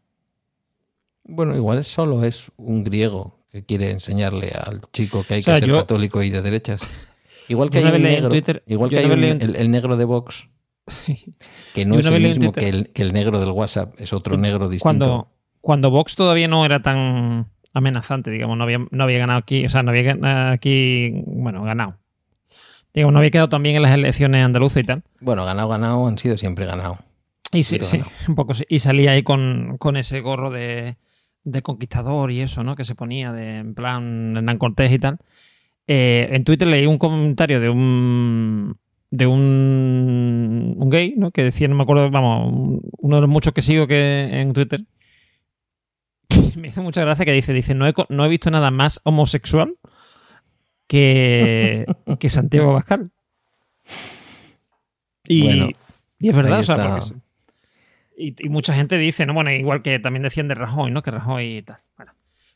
Bueno, 1.31 1.55
igual 1.57 1.83
solo 1.85 2.25
es 2.25 2.51
un 2.57 2.85
griego 2.85 3.39
que 3.51 3.65
quiere 3.65 3.91
enseñarle 3.91 4.51
al 4.53 4.81
chico 4.93 5.25
que 5.27 5.35
hay 5.35 5.41
O 5.41 5.43
sea, 5.43 5.55
que 5.55 5.61
ser 5.61 5.69
yo- 5.71 5.77
católico 5.77 6.23
y 6.23 6.31
de 6.31 6.43
derechas. 6.43 6.83
Igual 7.49 7.71
que 7.71 7.81
Yo 7.81 7.89
hay 7.89 7.95
un 7.97 8.03
negro, 8.03 8.29
Twitter- 8.29 8.63
igual 8.67 8.91
que 8.91 8.99
hay 8.99 9.07
un- 9.07 9.25
en- 9.25 9.43
el, 9.43 9.57
el 9.57 9.71
negro 9.71 9.97
de 9.97 10.05
Vox, 10.05 10.49
que 11.75 11.85
no 11.85 11.95
Yo 11.95 12.01
es 12.01 12.07
el 12.07 12.23
mismo 12.23 12.53
que 12.53 12.69
el, 12.69 12.91
que 12.91 13.03
el 13.03 13.13
negro 13.13 13.41
del 13.41 13.51
WhatsApp, 13.51 13.95
es 14.01 14.13
otro 14.13 14.37
negro 14.37 14.69
distinto. 14.69 15.05
Cuando, 15.05 15.29
cuando 15.61 15.91
Vox 15.91 16.15
todavía 16.17 16.47
no 16.49 16.65
era 16.65 16.81
tan 16.83 17.49
amenazante, 17.73 18.31
digamos, 18.31 18.57
no 18.57 18.65
había, 18.65 18.79
no 18.91 19.05
había 19.05 19.19
ganado 19.19 19.39
aquí, 19.41 19.65
o 19.65 19.69
sea, 19.69 19.83
no 19.83 19.91
había 19.91 20.51
aquí, 20.53 21.23
bueno, 21.27 21.63
ganado. 21.65 21.97
Digamos, 22.95 23.13
no 23.13 23.19
había 23.21 23.31
quedado 23.31 23.49
tan 23.49 23.63
bien 23.63 23.77
en 23.77 23.83
las 23.83 23.93
elecciones 23.93 24.45
andaluzas 24.45 24.83
y 24.83 24.87
tal. 24.87 25.03
Bueno, 25.21 25.45
ganado, 25.45 25.69
ganado, 25.69 26.07
han 26.09 26.19
sido 26.19 26.37
siempre 26.37 26.67
ganado. 26.67 26.99
Y 27.53 27.63
sí, 27.65 27.79
sí, 27.83 28.01
un 28.29 28.35
poco 28.37 28.55
sí. 28.55 28.65
Y 28.69 28.79
salía 28.81 29.13
ahí 29.13 29.23
con, 29.23 29.77
con 29.79 29.97
ese 29.97 30.21
gorro 30.21 30.51
de, 30.51 30.97
de 31.45 31.63
conquistador 31.63 32.31
y 32.31 32.41
eso, 32.41 32.63
¿no? 32.65 32.77
Que 32.77 32.85
se 32.85 32.95
ponía 32.95 33.33
de, 33.33 33.59
en 33.59 33.75
plan 33.75 34.37
Hernán 34.37 34.59
Cortés 34.59 34.93
y 34.93 34.99
tal. 34.99 35.19
Eh, 35.87 36.29
en 36.33 36.45
Twitter 36.45 36.69
leí 36.69 36.87
un 36.87 36.99
comentario 36.99 37.61
de 37.61 37.69
un 37.69 38.77
de 39.13 39.27
un, 39.27 40.77
un 40.79 40.91
gay, 40.91 41.15
¿no? 41.17 41.33
Que 41.33 41.43
decía, 41.43 41.67
no 41.67 41.75
me 41.75 41.83
acuerdo, 41.83 42.09
vamos, 42.11 42.53
un- 42.53 42.81
uno 42.99 43.17
de 43.17 43.23
los 43.23 43.31
muchos 43.31 43.53
que 43.53 43.63
sigo 43.63 43.87
que 43.89 44.29
en 44.41 44.53
Twitter. 44.53 44.85
me 46.57 46.69
hizo 46.69 46.83
mucha 46.83 47.01
gracia 47.01 47.25
que 47.25 47.33
dice, 47.33 47.53
dice, 47.53 47.75
no 47.75 47.89
he, 47.89 47.95
no 48.09 48.25
he 48.25 48.29
visto 48.29 48.51
nada 48.53 48.71
más 48.71 49.01
homosexual 49.05 49.75
que, 50.87 51.87
que 52.21 52.29
Santiago 52.29 52.73
Bascal. 52.73 53.11
Y, 55.27 55.43
Bueno, 55.45 55.69
y 56.19 56.29
es 56.29 56.37
verdad, 56.37 56.61
o 56.61 56.63
sea, 56.63 56.75
porque 56.77 57.15
y, 58.29 58.35
y 58.39 58.49
mucha 58.49 58.75
gente 58.75 58.99
dice, 58.99 59.27
no, 59.27 59.35
bueno, 59.35 59.51
igual 59.53 59.83
que 59.83 59.99
también 59.99 60.23
decían 60.23 60.49
de 60.49 60.55
Rajoy, 60.55 60.91
¿no? 60.91 61.03
Que 61.03 61.11
Rajoy 61.11 61.59
y 61.59 61.63
tal. 61.63 61.79
Bueno, 61.97 62.13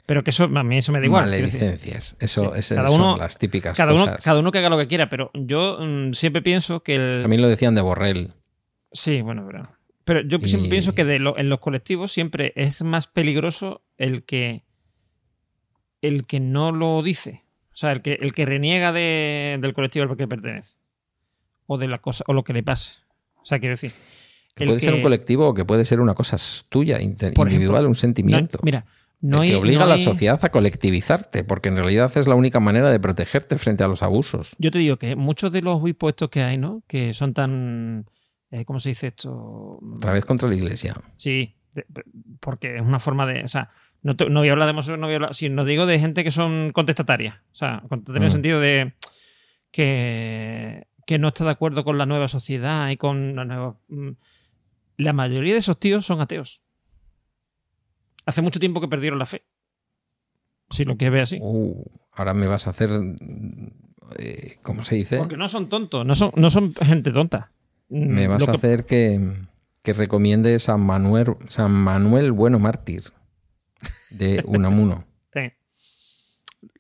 pero 0.06 0.22
que 0.22 0.30
eso, 0.30 0.44
a 0.44 0.62
mí 0.64 0.78
eso 0.78 0.92
me 0.92 1.00
da 1.00 1.06
igual. 1.06 1.24
Maledicencias. 1.24 2.16
Eso, 2.20 2.52
Sí, 2.52 2.58
esas 2.58 2.76
cada 2.76 2.88
son 2.90 3.00
uno- 3.00 3.16
las 3.16 3.38
típicas 3.38 3.76
Cada 3.76 3.92
uno, 3.94 4.04
cosas. 4.06 4.24
cada 4.24 4.38
uno 4.40 4.50
que 4.50 4.58
haga 4.58 4.68
lo 4.68 4.78
que 4.78 4.86
quiera, 4.86 5.08
pero 5.08 5.30
yo 5.34 5.78
mm, 5.80 6.12
siempre 6.12 6.42
pienso 6.42 6.82
que 6.82 6.94
el. 6.96 7.22
También 7.22 7.42
lo 7.42 7.48
decían 7.48 7.74
de 7.74 7.80
Borrell. 7.80 8.32
Sí, 8.92 9.22
bueno, 9.22 9.44
pero. 9.46 9.68
Pero 10.04 10.20
yo 10.20 10.38
Y- 10.42 10.48
siempre 10.48 10.68
pienso 10.70 10.94
que 10.94 11.04
de 11.04 11.18
lo- 11.18 11.38
en 11.38 11.48
los 11.48 11.60
colectivos 11.60 12.12
siempre 12.12 12.52
es 12.56 12.82
más 12.82 13.06
peligroso 13.06 13.82
el 13.96 14.24
que. 14.24 14.64
el 16.02 16.26
que 16.26 16.40
no 16.40 16.72
lo 16.72 17.02
dice. 17.02 17.42
O 17.72 17.76
sea, 17.76 17.92
el 17.92 18.02
que, 18.02 18.18
el 18.20 18.32
que 18.32 18.44
reniega 18.46 18.92
de- 18.92 19.58
del 19.60 19.72
colectivo 19.74 20.04
al 20.08 20.16
que 20.16 20.28
pertenece. 20.28 20.76
O 21.66 21.78
de 21.78 21.88
la 21.88 21.98
cosa, 21.98 22.22
o 22.28 22.34
lo 22.34 22.44
que 22.44 22.52
le 22.52 22.62
pase. 22.62 22.98
O 23.36 23.46
sea, 23.46 23.58
quiero 23.58 23.72
decir. 23.72 23.92
Que 24.54 24.66
puede 24.66 24.80
ser 24.80 24.94
un 24.94 25.02
colectivo 25.02 25.48
o 25.48 25.54
que 25.54 25.64
puede 25.64 25.84
ser 25.84 26.00
una 26.00 26.14
cosa 26.14 26.36
tuya, 26.68 27.00
individual, 27.00 27.48
ejemplo, 27.48 27.80
un 27.80 27.88
no- 27.88 27.94
sentimiento. 27.94 28.58
mira, 28.62 28.84
no 29.20 29.40
que 29.40 29.48
hay. 29.48 29.54
obliga 29.54 29.80
no 29.80 29.84
a 29.86 29.88
la 29.88 29.94
hay- 29.94 30.04
sociedad 30.04 30.38
a 30.44 30.50
colectivizarte, 30.50 31.42
porque 31.44 31.70
en 31.70 31.76
realidad 31.76 32.12
es 32.16 32.26
la 32.26 32.34
única 32.36 32.60
manera 32.60 32.90
de 32.90 33.00
protegerte 33.00 33.58
frente 33.58 33.82
a 33.82 33.88
los 33.88 34.02
abusos. 34.02 34.54
Yo 34.58 34.70
te 34.70 34.78
digo 34.78 34.96
que 34.96 35.16
muchos 35.16 35.50
de 35.50 35.62
los 35.62 35.80
impuestos 35.88 36.28
que 36.30 36.42
hay, 36.42 36.56
¿no? 36.58 36.82
Que 36.86 37.12
son 37.12 37.34
tan. 37.34 38.06
eh, 38.50 38.64
¿Cómo 38.64 38.78
se 38.78 38.90
dice 38.90 39.08
esto? 39.08 39.80
Otra 39.96 40.12
vez 40.12 40.24
contra 40.24 40.48
la 40.48 40.54
iglesia. 40.54 40.94
Sí, 41.16 41.56
de- 41.74 41.86
porque 42.40 42.76
es 42.76 42.82
una 42.82 43.00
forma 43.00 43.26
de. 43.26 43.42
O 43.42 43.48
sea, 43.48 43.70
no, 44.02 44.14
te- 44.14 44.30
no 44.30 44.40
voy 44.40 44.50
a 44.50 44.52
hablar 44.52 44.68
de 44.68 44.74
no 44.96 45.06
voy 45.06 45.12
a 45.14 45.16
hablar. 45.16 45.34
Sino 45.34 45.64
digo 45.64 45.86
de 45.86 45.98
gente 45.98 46.22
que 46.22 46.30
son 46.30 46.70
contestatarias. 46.70 47.34
O 47.52 47.56
sea, 47.56 47.82
contestataria 47.88 48.18
en 48.18 48.22
el 48.24 48.28
Mm. 48.28 48.32
sentido 48.32 48.60
de 48.60 48.92
que, 49.72 50.86
que 51.06 51.18
no 51.18 51.28
está 51.28 51.44
de 51.44 51.50
acuerdo 51.50 51.84
con 51.84 51.98
la 51.98 52.06
nueva 52.06 52.28
sociedad 52.28 52.90
y 52.90 52.96
con 52.96 53.34
la 53.36 53.44
nueva. 53.44 53.76
Mm, 54.98 55.02
La 55.02 55.12
mayoría 55.12 55.52
de 55.52 55.58
esos 55.60 55.78
tíos 55.78 56.04
son 56.06 56.20
ateos. 56.20 56.62
Hace 58.26 58.42
mucho 58.42 58.58
tiempo 58.60 58.80
que 58.80 58.88
perdieron 58.88 59.18
la 59.18 59.26
fe. 59.26 59.44
Si 60.70 60.84
lo 60.84 60.96
quieres 60.96 61.12
ver 61.12 61.22
así. 61.22 61.38
Uh, 61.40 61.84
ahora 62.12 62.32
me 62.34 62.46
vas 62.46 62.66
a 62.66 62.70
hacer. 62.70 62.90
eh, 64.18 64.56
¿Cómo 64.62 64.82
se 64.82 64.96
dice? 64.96 65.18
Porque 65.18 65.36
no 65.36 65.46
son 65.48 65.68
tontos, 65.68 66.06
no 66.06 66.14
son, 66.14 66.32
no 66.36 66.48
son 66.50 66.74
gente 66.74 67.12
tonta. 67.12 67.52
Mm, 67.90 68.06
Me 68.08 68.26
vas 68.28 68.40
Lo 68.40 68.48
a 68.48 68.50
que- 68.52 68.56
hacer 68.56 68.86
que, 68.86 69.20
que 69.82 69.92
recomiende 69.92 70.58
San 70.58 70.80
Manuel, 70.80 71.36
San 71.48 71.70
Manuel 71.72 72.32
Bueno 72.32 72.58
Mártir 72.58 73.04
de 74.10 74.42
Unamuno. 74.46 75.04
Sí. 75.34 75.40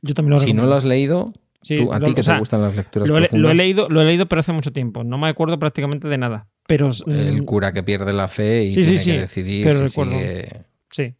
Yo 0.00 0.14
también 0.14 0.30
lo 0.30 0.36
si 0.38 0.54
no 0.54 0.64
lo 0.66 0.74
has 0.74 0.84
leído, 0.84 1.32
Sí, 1.60 1.76
tú- 1.78 1.92
a 1.92 2.00
ti 2.00 2.14
que 2.14 2.20
o 2.22 2.24
sea, 2.24 2.34
te 2.34 2.40
gustan 2.40 2.62
las 2.62 2.74
lecturas 2.74 3.08
Lo 3.08 3.18
he, 3.18 3.28
lo 3.38 3.50
he 3.50 3.54
leído, 3.54 3.88
lo 3.90 4.00
he 4.00 4.04
leído, 4.06 4.26
pero 4.26 4.40
hace 4.40 4.52
mucho 4.52 4.72
tiempo. 4.72 5.04
No 5.04 5.18
me 5.18 5.28
acuerdo 5.28 5.58
prácticamente 5.58 6.08
de 6.08 6.18
nada. 6.18 6.48
Pero 6.66 6.90
el 7.06 7.42
mm, 7.42 7.44
cura 7.44 7.72
que 7.72 7.82
pierde 7.82 8.12
la 8.12 8.28
fe 8.28 8.64
y 8.64 8.72
Sí, 8.72 8.82
tiene 8.82 8.98
sí, 8.98 9.12
que 9.12 9.18
decidir 9.20 9.64
pero 9.66 9.78
si 9.78 9.84
recuerdo. 9.86 10.12
sigue- 10.12 10.64
sí. 10.90 11.14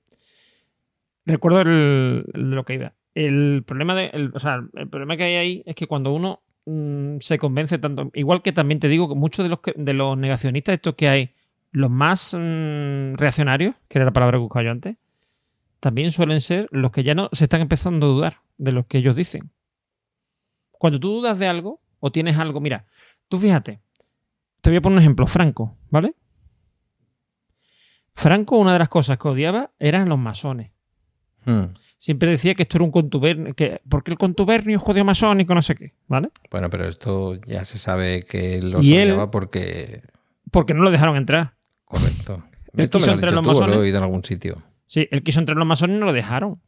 Recuerdo 1.26 1.60
el, 1.62 2.24
lo 2.34 2.64
que 2.64 2.74
iba. 2.74 2.92
El 3.14 3.62
problema 3.66 3.94
de, 3.94 4.06
el- 4.12 4.30
o 4.34 4.38
sea, 4.38 4.60
el 4.74 4.88
problema 4.88 5.16
que 5.16 5.24
hay 5.24 5.34
ahí 5.36 5.62
es 5.66 5.74
que 5.74 5.86
cuando 5.86 6.12
uno 6.12 6.42
mm, 6.66 7.16
se 7.20 7.38
convence 7.38 7.78
tanto, 7.78 8.10
igual 8.14 8.42
que 8.42 8.52
también 8.52 8.80
te 8.80 8.88
digo 8.88 9.08
que 9.08 9.14
muchos 9.14 9.44
de 9.44 9.48
los 9.50 9.60
de 9.76 9.92
los 9.94 10.16
negacionistas 10.18 10.74
estos 10.74 10.94
que 10.94 11.08
hay, 11.08 11.30
los 11.72 11.90
más 11.90 12.34
mm, 12.34 13.14
reaccionarios, 13.14 13.74
que 13.88 13.98
era 13.98 14.04
la 14.06 14.12
palabra 14.12 14.38
que 14.38 14.42
buscaba 14.42 14.64
yo 14.64 14.70
antes, 14.70 14.96
también 15.80 16.10
suelen 16.10 16.40
ser 16.40 16.68
los 16.70 16.90
que 16.90 17.02
ya 17.04 17.14
no 17.14 17.28
se 17.32 17.44
están 17.44 17.60
empezando 17.60 18.06
a 18.06 18.08
dudar 18.08 18.36
de 18.58 18.72
lo 18.72 18.86
que 18.86 18.98
ellos 18.98 19.16
dicen. 19.16 19.50
Cuando 20.72 20.98
tú 21.00 21.08
dudas 21.14 21.38
de 21.38 21.46
algo 21.46 21.80
o 22.00 22.10
tienes 22.12 22.38
algo, 22.38 22.60
mira, 22.60 22.84
tú 23.28 23.38
fíjate, 23.38 23.80
te 24.64 24.70
voy 24.70 24.78
a 24.78 24.80
poner 24.80 24.96
un 24.96 25.02
ejemplo, 25.02 25.26
Franco, 25.26 25.76
¿vale? 25.90 26.14
Franco, 28.14 28.56
una 28.58 28.72
de 28.72 28.78
las 28.78 28.88
cosas 28.88 29.18
que 29.18 29.28
odiaba 29.28 29.72
eran 29.78 30.08
los 30.08 30.18
masones. 30.18 30.70
Hmm. 31.44 31.64
Siempre 31.98 32.28
decía 32.30 32.54
que 32.54 32.62
esto 32.62 32.78
era 32.78 32.84
un 32.84 32.90
contubernio, 32.90 33.54
que 33.54 33.80
porque 33.88 34.10
el 34.10 34.18
contubernio 34.18 34.76
es 34.76 34.82
judío 34.82 35.04
masónico, 35.04 35.54
no 35.54 35.62
sé 35.62 35.74
qué, 35.74 35.94
¿vale? 36.06 36.30
Bueno, 36.50 36.70
pero 36.70 36.88
esto 36.88 37.34
ya 37.46 37.64
se 37.64 37.78
sabe 37.78 38.22
que 38.22 38.62
lo 38.62 38.78
él- 38.80 39.10
odiaba 39.10 39.30
porque. 39.30 40.02
Porque 40.50 40.72
no 40.74 40.82
lo 40.82 40.90
dejaron 40.90 41.16
entrar. 41.16 41.54
Correcto. 41.84 42.42
Él 42.74 42.84
Esto 42.84 42.98
me 42.98 43.02
quiso 43.02 43.06
lo 43.06 43.14
has 43.14 43.20
dicho 43.20 43.34
los 43.34 43.42
tú, 43.42 43.48
lo 43.48 43.54
masones. 43.54 43.76
he 43.76 43.78
oído 43.78 43.98
en 43.98 44.02
algún 44.02 44.24
sitio. 44.24 44.56
Sí, 44.86 45.06
él 45.12 45.22
quiso 45.22 45.38
entrar 45.38 45.54
en 45.54 45.60
los 45.60 45.68
masones 45.68 45.96
y 45.96 46.00
no 46.00 46.06
lo 46.06 46.12
dejaron. 46.12 46.60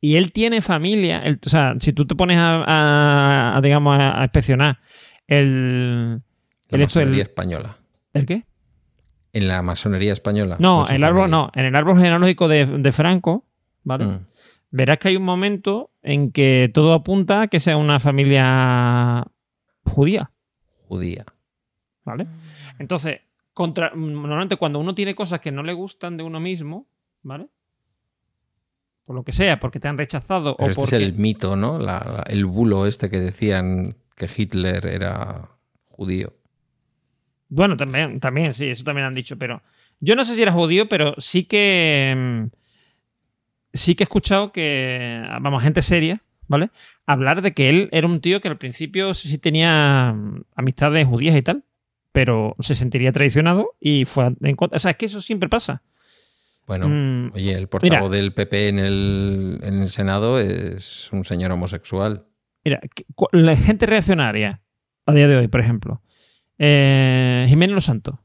Y 0.00 0.16
él 0.16 0.30
tiene 0.32 0.60
familia, 0.60 1.20
él- 1.20 1.40
o 1.44 1.48
sea, 1.48 1.74
si 1.80 1.92
tú 1.94 2.06
te 2.06 2.14
pones 2.14 2.36
a, 2.36 2.62
a- 2.64 3.56
a, 3.56 3.60
digamos, 3.62 3.98
a, 3.98 4.20
a 4.20 4.24
inspeccionar 4.24 4.78
el... 5.26 6.20
La 6.68 6.76
El 6.76 6.82
masonería 6.82 7.22
española. 7.22 7.78
¿El 8.12 8.26
qué? 8.26 8.44
En 9.32 9.48
la 9.48 9.62
masonería 9.62 10.12
española. 10.12 10.56
No, 10.58 10.86
su 10.86 10.94
el 10.94 11.04
árbol 11.04 11.30
no. 11.30 11.50
En 11.54 11.64
el 11.66 11.76
árbol 11.76 11.96
genealógico 11.96 12.48
de, 12.48 12.66
de 12.66 12.92
Franco, 12.92 13.44
¿vale? 13.84 14.06
Mm. 14.06 14.26
Verás 14.70 14.98
que 14.98 15.08
hay 15.08 15.16
un 15.16 15.22
momento 15.24 15.90
en 16.02 16.32
que 16.32 16.70
todo 16.72 16.92
apunta 16.92 17.42
a 17.42 17.46
que 17.48 17.60
sea 17.60 17.76
una 17.76 18.00
familia 18.00 19.24
judía, 19.84 20.30
Judía. 20.88 21.24
¿vale? 22.04 22.26
Entonces, 22.78 23.20
contra, 23.52 23.90
normalmente 23.94 24.56
cuando 24.56 24.78
uno 24.78 24.94
tiene 24.94 25.14
cosas 25.14 25.40
que 25.40 25.50
no 25.52 25.62
le 25.62 25.72
gustan 25.72 26.16
de 26.16 26.22
uno 26.24 26.40
mismo, 26.40 26.86
¿vale? 27.22 27.46
Por 29.04 29.14
lo 29.16 29.22
que 29.24 29.32
sea, 29.32 29.60
porque 29.60 29.78
te 29.80 29.86
han 29.88 29.98
rechazado 29.98 30.56
Pero 30.56 30.66
o 30.66 30.70
este 30.70 30.80
porque... 30.82 30.96
es 30.96 31.02
el 31.02 31.14
mito, 31.14 31.54
¿no? 31.56 31.78
La- 31.78 32.00
la- 32.04 32.24
el 32.28 32.44
bulo 32.44 32.86
este 32.86 33.08
que 33.08 33.20
decían 33.20 33.94
que 34.16 34.28
Hitler 34.34 34.86
era 34.86 35.48
judío. 35.86 36.34
Bueno, 37.48 37.76
también, 37.76 38.20
también, 38.20 38.54
sí, 38.54 38.68
eso 38.68 38.84
también 38.84 39.06
han 39.06 39.14
dicho, 39.14 39.38
pero 39.38 39.62
yo 40.00 40.16
no 40.16 40.24
sé 40.24 40.34
si 40.34 40.42
era 40.42 40.52
judío, 40.52 40.88
pero 40.88 41.14
sí 41.18 41.44
que 41.44 42.14
mm, 42.16 42.56
sí 43.72 43.94
que 43.94 44.02
he 44.02 44.06
escuchado 44.06 44.52
que, 44.52 45.22
vamos, 45.40 45.62
gente 45.62 45.82
seria, 45.82 46.22
¿vale? 46.48 46.70
Hablar 47.06 47.42
de 47.42 47.52
que 47.52 47.68
él 47.68 47.88
era 47.92 48.06
un 48.06 48.20
tío 48.20 48.40
que 48.40 48.48
al 48.48 48.58
principio 48.58 49.14
sí 49.14 49.38
tenía 49.38 50.12
mm, 50.14 50.42
amistades 50.56 51.06
judías 51.06 51.36
y 51.36 51.42
tal, 51.42 51.64
pero 52.12 52.56
se 52.60 52.74
sentiría 52.74 53.12
traicionado 53.12 53.74
y 53.80 54.04
fue 54.06 54.34
en 54.42 54.56
contra. 54.56 54.76
O 54.76 54.78
sea, 54.80 54.92
es 54.92 54.96
que 54.96 55.06
eso 55.06 55.20
siempre 55.20 55.48
pasa. 55.48 55.82
Bueno, 56.66 56.88
Mm, 56.88 57.32
oye, 57.34 57.52
el 57.52 57.68
portavoz 57.68 58.10
mira. 58.10 58.16
del 58.16 58.32
PP 58.32 58.68
en 58.68 58.78
el, 58.80 59.60
en 59.62 59.74
el 59.82 59.88
Senado 59.88 60.40
es 60.40 61.10
un 61.12 61.24
señor 61.24 61.52
homosexual. 61.52 62.26
Mira, 62.64 62.80
la 63.30 63.54
gente 63.54 63.86
reaccionaria 63.86 64.60
a 65.04 65.12
día 65.12 65.28
de 65.28 65.36
hoy, 65.36 65.46
por 65.46 65.60
ejemplo, 65.60 66.02
Eh, 66.58 67.46
Jiménez 67.48 67.74
Los 67.74 67.84
Santos. 67.84 68.16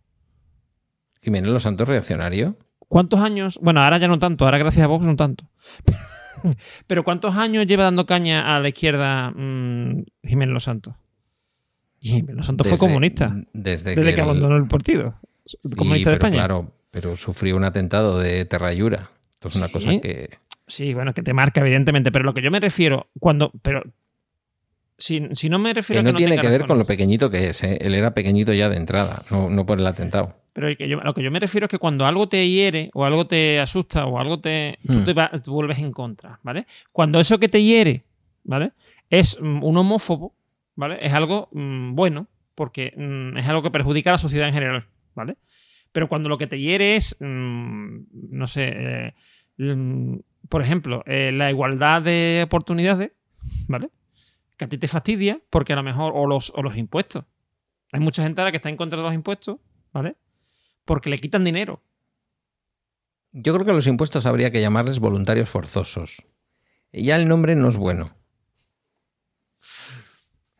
Jiménez 1.21 1.51
Los 1.51 1.63
Santos 1.63 1.87
reaccionario. 1.87 2.57
¿Cuántos 2.79 3.19
años? 3.21 3.59
Bueno, 3.61 3.81
ahora 3.81 3.97
ya 3.97 4.07
no 4.07 4.19
tanto, 4.19 4.45
ahora 4.45 4.57
gracias 4.57 4.83
a 4.83 4.87
Vox 4.87 5.05
no 5.05 5.15
tanto. 5.15 5.45
Pero 6.87 7.03
¿cuántos 7.03 7.35
años 7.35 7.67
lleva 7.67 7.83
dando 7.83 8.05
caña 8.05 8.55
a 8.55 8.59
la 8.59 8.69
izquierda 8.69 9.31
mm, 9.31 10.03
Jiménez 10.23 10.53
Los 10.53 10.63
Santos? 10.63 10.95
Y 11.99 12.09
Jiménez 12.09 12.35
Los 12.37 12.45
Santos 12.47 12.67
fue 12.67 12.77
comunista 12.77 13.35
Desde, 13.53 13.95
desde 13.95 14.15
que 14.15 14.21
abandonó 14.21 14.57
el 14.57 14.67
partido. 14.67 15.15
Sí, 15.45 15.57
Comunista 15.77 16.09
de 16.09 16.15
España. 16.15 16.35
Claro, 16.35 16.73
pero 16.91 17.15
sufrió 17.15 17.55
un 17.55 17.63
atentado 17.63 18.19
de 18.19 18.45
Terrayura. 18.45 19.09
Esto 19.31 19.47
es 19.49 19.55
una 19.55 19.67
Sí. 19.67 19.73
cosa 19.73 19.89
que. 20.01 20.29
Sí, 20.67 20.93
bueno, 20.93 21.13
que 21.13 21.23
te 21.23 21.33
marca, 21.33 21.61
evidentemente. 21.61 22.11
Pero 22.11 22.23
lo 22.25 22.33
que 22.33 22.41
yo 22.41 22.51
me 22.51 22.59
refiero, 22.59 23.09
cuando. 23.19 23.51
Pero. 23.61 23.83
Si, 25.01 25.27
si 25.33 25.49
no 25.49 25.57
me 25.59 25.73
refiero 25.73 26.01
Que 26.03 26.09
a 26.09 26.11
no 26.11 26.17
que 26.17 26.25
tiene 26.25 26.39
que 26.41 26.47
ver 26.47 26.65
con 26.65 26.77
lo 26.77 26.85
pequeñito 26.85 27.29
que 27.31 27.49
es. 27.49 27.63
¿eh? 27.63 27.77
Él 27.81 27.95
era 27.95 28.13
pequeñito 28.13 28.53
ya 28.53 28.69
de 28.69 28.77
entrada, 28.77 29.23
no, 29.31 29.49
no 29.49 29.65
por 29.65 29.79
el 29.79 29.87
atentado. 29.87 30.35
Pero 30.53 30.67
el 30.67 30.77
que 30.77 30.87
yo- 30.87 30.99
lo 31.01 31.13
que 31.13 31.23
yo 31.23 31.31
me 31.31 31.39
refiero 31.39 31.65
es 31.65 31.71
que 31.71 31.79
cuando 31.79 32.05
algo 32.05 32.29
te 32.29 32.47
hiere, 32.47 32.91
o 32.93 33.03
algo 33.05 33.25
te 33.25 33.59
asusta, 33.59 34.05
o 34.05 34.19
algo 34.19 34.39
te. 34.39 34.77
Tú 34.85 34.93
Hmm. 34.93 35.05
te, 35.05 35.13
va- 35.13 35.31
vuelves 35.47 35.79
en 35.79 35.91
contra, 35.91 36.39
¿vale? 36.43 36.67
Cuando 36.91 37.19
eso 37.19 37.39
que 37.39 37.49
te 37.49 37.63
hiere, 37.63 38.03
¿vale? 38.43 38.73
Es 39.09 39.39
mm, 39.41 39.63
un 39.63 39.77
homófobo, 39.77 40.33
¿vale? 40.75 40.97
Es 41.01 41.13
algo 41.13 41.49
mm, 41.51 41.95
bueno, 41.95 42.27
porque 42.53 42.93
mm, 42.95 43.37
es 43.37 43.47
algo 43.47 43.63
que 43.63 43.71
perjudica 43.71 44.11
a 44.11 44.13
la 44.13 44.17
sociedad 44.19 44.47
en 44.49 44.53
general, 44.53 44.85
¿vale? 45.15 45.35
Pero 45.93 46.07
cuando 46.09 46.29
lo 46.29 46.37
que 46.37 46.47
te 46.47 46.59
hiere 46.59 46.95
es, 46.95 47.15
mm, 47.19 47.97
no 48.29 48.45
sé, 48.47 48.71
eh, 48.75 49.13
mm, 49.57 50.17
por 50.47 50.61
ejemplo, 50.61 51.01
eh, 51.07 51.31
la 51.33 51.49
igualdad 51.49 52.01
de 52.03 52.41
oportunidades, 52.45 53.11
¿vale? 53.67 53.89
Que 54.61 54.65
a 54.65 54.69
ti 54.69 54.77
te 54.77 54.87
fastidia 54.87 55.41
porque 55.49 55.73
a 55.73 55.75
lo 55.75 55.81
mejor, 55.81 56.13
o 56.15 56.27
los, 56.27 56.51
o 56.55 56.61
los 56.61 56.77
impuestos. 56.77 57.25
Hay 57.91 57.99
mucha 57.99 58.21
gente 58.21 58.41
ahora 58.41 58.51
que 58.51 58.57
está 58.57 58.69
en 58.69 58.77
contra 58.77 58.95
de 58.95 59.03
los 59.03 59.13
impuestos, 59.15 59.57
¿vale? 59.91 60.15
Porque 60.85 61.09
le 61.09 61.17
quitan 61.17 61.43
dinero. 61.43 61.81
Yo 63.31 63.55
creo 63.55 63.65
que 63.65 63.73
los 63.73 63.87
impuestos 63.87 64.27
habría 64.27 64.51
que 64.51 64.61
llamarles 64.61 64.99
voluntarios 64.99 65.49
forzosos. 65.49 66.27
Ya 66.93 67.15
el 67.15 67.27
nombre 67.27 67.55
no 67.55 67.69
es 67.69 67.77
bueno. 67.77 68.11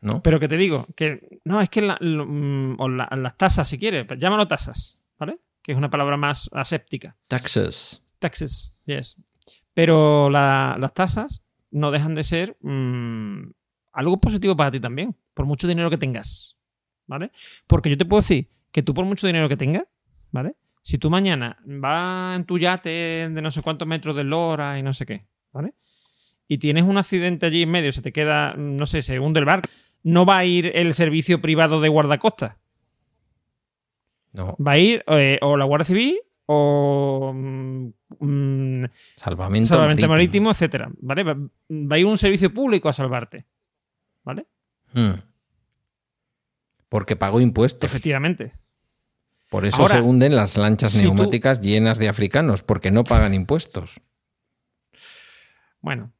¿No? 0.00 0.20
Pero 0.20 0.40
que 0.40 0.48
te 0.48 0.56
digo, 0.56 0.84
que 0.96 1.40
no, 1.44 1.60
es 1.60 1.70
que 1.70 1.80
la- 1.82 1.98
lo- 2.00 2.26
mm, 2.26 2.80
o 2.80 2.88
la- 2.88 3.08
las 3.16 3.36
tasas, 3.36 3.68
si 3.68 3.78
quieres, 3.78 4.04
pues 4.04 4.18
llámalo 4.18 4.48
tasas, 4.48 5.00
¿vale? 5.16 5.38
Que 5.62 5.70
es 5.70 5.78
una 5.78 5.90
palabra 5.90 6.16
más 6.16 6.50
aséptica. 6.52 7.16
Taxes. 7.28 8.02
Taxes, 8.18 8.74
yes. 8.84 9.16
Pero 9.74 10.28
la- 10.28 10.76
las 10.80 10.92
tasas 10.92 11.44
no 11.70 11.92
dejan 11.92 12.16
de 12.16 12.24
ser 12.24 12.56
mm, 12.62 13.50
algo 13.92 14.18
positivo 14.20 14.56
para 14.56 14.70
ti 14.70 14.80
también, 14.80 15.14
por 15.34 15.46
mucho 15.46 15.66
dinero 15.68 15.90
que 15.90 15.98
tengas, 15.98 16.56
¿vale? 17.06 17.30
Porque 17.66 17.90
yo 17.90 17.96
te 17.98 18.04
puedo 18.04 18.20
decir 18.20 18.48
que 18.70 18.82
tú 18.82 18.94
por 18.94 19.04
mucho 19.04 19.26
dinero 19.26 19.48
que 19.48 19.56
tengas, 19.56 19.84
¿vale? 20.30 20.54
Si 20.82 20.98
tú 20.98 21.10
mañana 21.10 21.58
vas 21.64 22.36
en 22.36 22.44
tu 22.44 22.58
yate 22.58 22.88
de 23.28 23.42
no 23.42 23.50
sé 23.50 23.62
cuántos 23.62 23.86
metros 23.86 24.16
de 24.16 24.24
lora 24.24 24.78
y 24.78 24.82
no 24.82 24.92
sé 24.92 25.06
qué, 25.06 25.26
¿vale? 25.52 25.74
Y 26.48 26.58
tienes 26.58 26.84
un 26.84 26.98
accidente 26.98 27.46
allí 27.46 27.62
en 27.62 27.70
medio, 27.70 27.92
se 27.92 28.02
te 28.02 28.12
queda, 28.12 28.54
no 28.56 28.84
sé, 28.86 29.00
se 29.02 29.18
hunde 29.20 29.40
el 29.40 29.46
barco, 29.46 29.68
no 30.02 30.26
va 30.26 30.38
a 30.38 30.44
ir 30.44 30.72
el 30.74 30.92
servicio 30.94 31.40
privado 31.40 31.80
de 31.80 31.88
guardacostas, 31.88 32.56
No. 34.32 34.56
va 34.64 34.72
a 34.72 34.78
ir 34.78 35.04
eh, 35.06 35.38
o 35.42 35.56
la 35.56 35.64
Guardia 35.66 35.84
Civil 35.84 36.18
o 36.46 37.32
mm, 37.34 37.86
mm, 38.18 38.84
Salvamento, 39.16 39.66
salvamento 39.68 40.08
marítimo, 40.08 40.08
marítimo. 40.08 40.50
etcétera. 40.50 40.90
¿Vale? 41.00 41.22
Va, 41.22 41.34
va 41.34 41.96
a 41.96 41.98
ir 41.98 42.06
un 42.06 42.18
servicio 42.18 42.52
público 42.52 42.88
a 42.88 42.92
salvarte. 42.92 43.44
¿Vale? 44.24 44.46
Hmm. 44.92 45.14
Porque 46.88 47.16
pagó 47.16 47.40
impuestos. 47.40 47.88
Efectivamente. 47.90 48.52
Por 49.48 49.64
eso 49.66 49.82
Ahora, 49.82 49.96
se 49.96 50.00
hunden 50.00 50.34
las 50.34 50.56
lanchas 50.56 50.92
si 50.92 51.06
tú- 51.06 51.14
neumáticas 51.14 51.60
llenas 51.60 51.98
de 51.98 52.08
africanos, 52.08 52.62
porque 52.62 52.90
no 52.90 53.04
pagan 53.04 53.34
impuestos. 53.34 54.00
Bueno. 55.80 56.12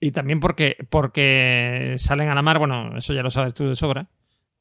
Y 0.00 0.10
también 0.12 0.40
porque, 0.40 0.76
porque 0.90 1.94
salen 1.96 2.28
a 2.28 2.34
la 2.34 2.42
mar, 2.42 2.58
bueno, 2.58 2.96
eso 2.96 3.14
ya 3.14 3.22
lo 3.22 3.30
sabes 3.30 3.54
tú 3.54 3.68
de 3.68 3.76
sobra. 3.76 4.08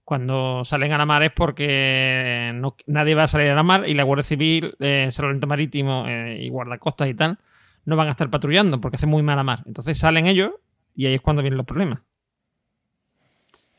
Cuando 0.03 0.64
salen 0.64 0.91
a 0.91 0.98
la 0.98 1.06
mar 1.06 1.24
es 1.24 1.32
porque 1.36 2.52
no- 2.56 2.76
nadie 2.86 3.16
va 3.16 3.24
a 3.24 3.28
salir 3.28 3.49
a 3.49 3.56
la 3.56 3.64
mar 3.64 3.88
y 3.88 3.94
la 3.94 4.03
Guardia 4.03 4.24
Civil, 4.24 4.76
eh, 4.80 5.08
Salvamento 5.12 5.48
Marítimo 5.48 6.06
eh, 6.08 6.38
y 6.41 6.49
guardacostas 6.49 7.08
y 7.10 7.14
tal 7.14 7.38
no 7.86 7.95
van 7.95 8.08
a 8.10 8.12
estar 8.12 8.30
patrullando 8.30 8.80
porque 8.80 8.98
hace 8.98 9.08
muy 9.08 9.24
mala 9.24 9.44
mar. 9.44 9.64
Entonces 9.66 9.98
salen 9.98 10.28
ellos 10.28 10.52
y 10.95 11.08
ahí 11.08 11.16
es 11.16 11.22
cuando 11.22 11.41
vienen 11.41 11.58
los 11.58 11.66
problemas. 11.66 11.99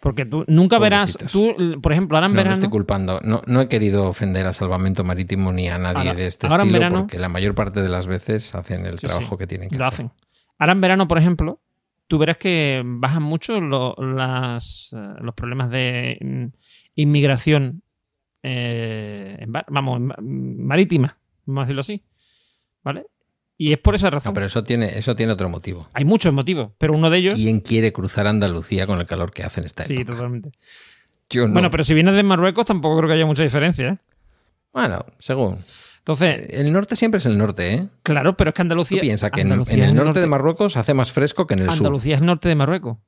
Porque 0.02 0.26
tú 0.26 0.44
nunca 0.48 0.80
verás, 0.80 1.16
tú, 1.30 1.54
por 1.80 1.92
ejemplo, 1.92 2.16
ahora 2.16 2.26
en 2.26 2.32
No, 2.32 2.34
no 2.34 2.40
verano. 2.42 2.54
estoy 2.54 2.68
culpando. 2.70 3.20
No, 3.22 3.40
no 3.46 3.60
he 3.60 3.68
querido 3.68 4.08
ofender 4.08 4.46
a 4.46 4.52
Salvamento 4.52 5.04
Marítimo 5.04 5.52
ni 5.52 5.68
a 5.68 5.78
nadie 5.78 6.08
Ahora- 6.08 6.14
de 6.14 6.26
este 6.26 6.48
estilo, 6.48 6.72
verano- 6.72 6.98
porque 7.02 7.20
la 7.20 7.28
mayor 7.28 7.54
parte 7.54 7.82
de 7.82 7.88
las 7.88 8.08
veces 8.08 8.52
hacen 8.56 8.84
el 8.84 8.98
Sí, 8.98 9.06
trabajo 9.06 9.36
sí, 9.36 9.38
que 9.38 9.46
tienen 9.46 9.70
que 9.70 9.78
lo 9.78 9.86
hacer. 9.86 10.06
hacen. 10.06 10.18
Ahora 10.58 10.72
en 10.72 10.80
verano, 10.80 11.06
por 11.06 11.18
ejemplo, 11.18 11.60
tú 12.08 12.18
verás 12.18 12.36
que 12.36 12.82
bajan 12.84 13.22
mucho 13.22 13.60
lo- 13.60 13.94
las, 13.96 14.92
eh, 14.92 15.14
los 15.20 15.34
problemas 15.36 15.70
de 15.70 16.18
mm, 16.20 16.46
inmigración 16.96 17.82
eh, 18.42 19.36
en 19.38 19.52
vamos, 19.52 19.98
en 19.98 20.06
ma- 20.06 20.16
marítima, 20.20 21.16
vamos 21.46 21.60
a 21.60 21.64
decirlo 21.66 21.80
así. 21.80 22.02
¿Vale? 22.82 23.06
Y 23.58 23.72
es 23.72 23.78
por 23.78 23.94
esa 23.94 24.10
razón. 24.10 24.30
No, 24.30 24.34
pero 24.34 24.46
eso 24.46 24.64
tiene, 24.64 24.98
eso 24.98 25.14
tiene 25.14 25.32
otro 25.32 25.48
motivo. 25.48 25.88
Hay 25.92 26.04
muchos 26.04 26.32
motivos, 26.32 26.72
pero 26.78 26.94
uno 26.94 27.10
de 27.10 27.18
ellos. 27.18 27.34
¿Quién 27.34 27.60
quiere 27.60 27.92
cruzar 27.92 28.26
Andalucía 28.26 28.86
con 28.86 28.98
el 28.98 29.06
calor 29.06 29.32
que 29.32 29.42
hace 29.44 29.60
en 29.60 29.66
esta 29.66 29.84
Sí, 29.84 29.94
época? 29.94 30.12
totalmente. 30.12 30.52
Yo 31.30 31.46
no. 31.46 31.52
Bueno, 31.52 31.70
pero 31.70 31.84
si 31.84 31.94
vienes 31.94 32.14
de 32.16 32.22
Marruecos, 32.22 32.64
tampoco 32.66 32.96
creo 32.98 33.08
que 33.08 33.14
haya 33.14 33.26
mucha 33.26 33.42
diferencia. 33.42 33.88
¿eh? 33.88 33.98
Bueno, 34.72 35.04
según. 35.18 35.58
Entonces, 35.98 36.48
El 36.50 36.72
norte 36.72 36.96
siempre 36.96 37.18
es 37.18 37.26
el 37.26 37.38
norte, 37.38 37.74
¿eh? 37.74 37.86
claro, 38.02 38.36
pero 38.36 38.50
es 38.50 38.54
que 38.54 38.58
Tú 38.58 38.62
Andalucía. 38.62 39.00
piensas 39.00 39.30
que 39.30 39.42
en, 39.42 39.46
Andalucía 39.52 39.84
el 39.86 39.94
norte, 39.94 40.18
de 40.20 40.26
Marruecos 40.26 40.76
hace 40.76 40.94
más 40.94 41.12
fresco 41.12 41.46
que 41.46 41.54
en 41.54 41.60
el 41.60 41.70
Andalucía 41.70 42.16
es 42.16 42.22
norte 42.22 42.48
de 42.48 42.56
Marruecos. 42.56 42.98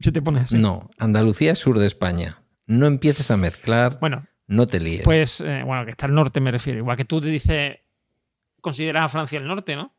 Si 0.00 0.12
te 0.12 0.20
pones 0.20 0.42
así. 0.42 0.56
sur. 0.56 0.60
No, 0.60 0.90
Andalucía 0.98 1.52
es 1.52 1.58
sur 1.58 1.78
de 1.78 1.86
España. 1.86 2.42
No 2.66 2.84
empieces 2.84 3.30
a 3.30 3.38
mezclar, 3.38 3.98
Bueno, 4.00 4.26
no 4.46 4.66
te 4.66 4.78
líes. 4.80 5.02
Pues, 5.04 5.40
eh, 5.40 5.62
bueno, 5.64 5.86
que 5.86 5.92
está 5.92 6.04
al 6.04 6.14
norte 6.14 6.40
me 6.40 6.50
refiero. 6.50 6.78
Igual 6.80 6.98
que 6.98 7.06
tú 7.06 7.20
te 7.22 7.28
dices, 7.28 7.76
consideras 8.66 9.04
a 9.04 9.08
Francia 9.08 9.38
el 9.38 9.46
norte, 9.46 9.76
¿no? 9.76 9.94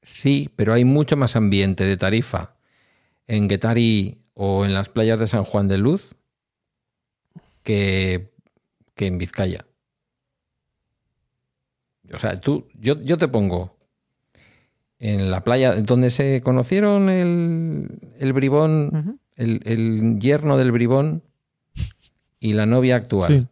Sí, 0.00 0.48
pero 0.56 0.72
hay 0.72 0.86
mucho 0.86 1.14
más 1.18 1.36
ambiente 1.36 1.84
de 1.84 1.98
tarifa 1.98 2.56
en 3.26 3.48
Guetari 3.48 4.16
o 4.32 4.64
en 4.64 4.72
las 4.72 4.88
playas 4.88 5.20
de 5.20 5.26
San 5.26 5.44
Juan 5.44 5.68
de 5.68 5.76
Luz 5.76 6.14
que, 7.62 8.32
que 8.94 9.08
en 9.08 9.18
Vizcaya. 9.18 9.66
O 12.14 12.18
sea, 12.18 12.34
tú, 12.36 12.66
yo, 12.72 12.98
yo 13.02 13.18
te 13.18 13.28
pongo 13.28 13.76
en 14.98 15.30
la 15.30 15.44
playa 15.44 15.74
donde 15.82 16.08
se 16.08 16.40
conocieron 16.40 17.10
el, 17.10 18.00
el 18.20 18.32
bribón, 18.32 19.20
el, 19.36 19.60
el 19.66 20.18
yerno 20.18 20.56
del 20.56 20.72
bribón 20.72 21.22
y 22.40 22.54
la 22.54 22.64
novia 22.64 22.96
actual. 22.96 23.28
Sí. 23.28 23.46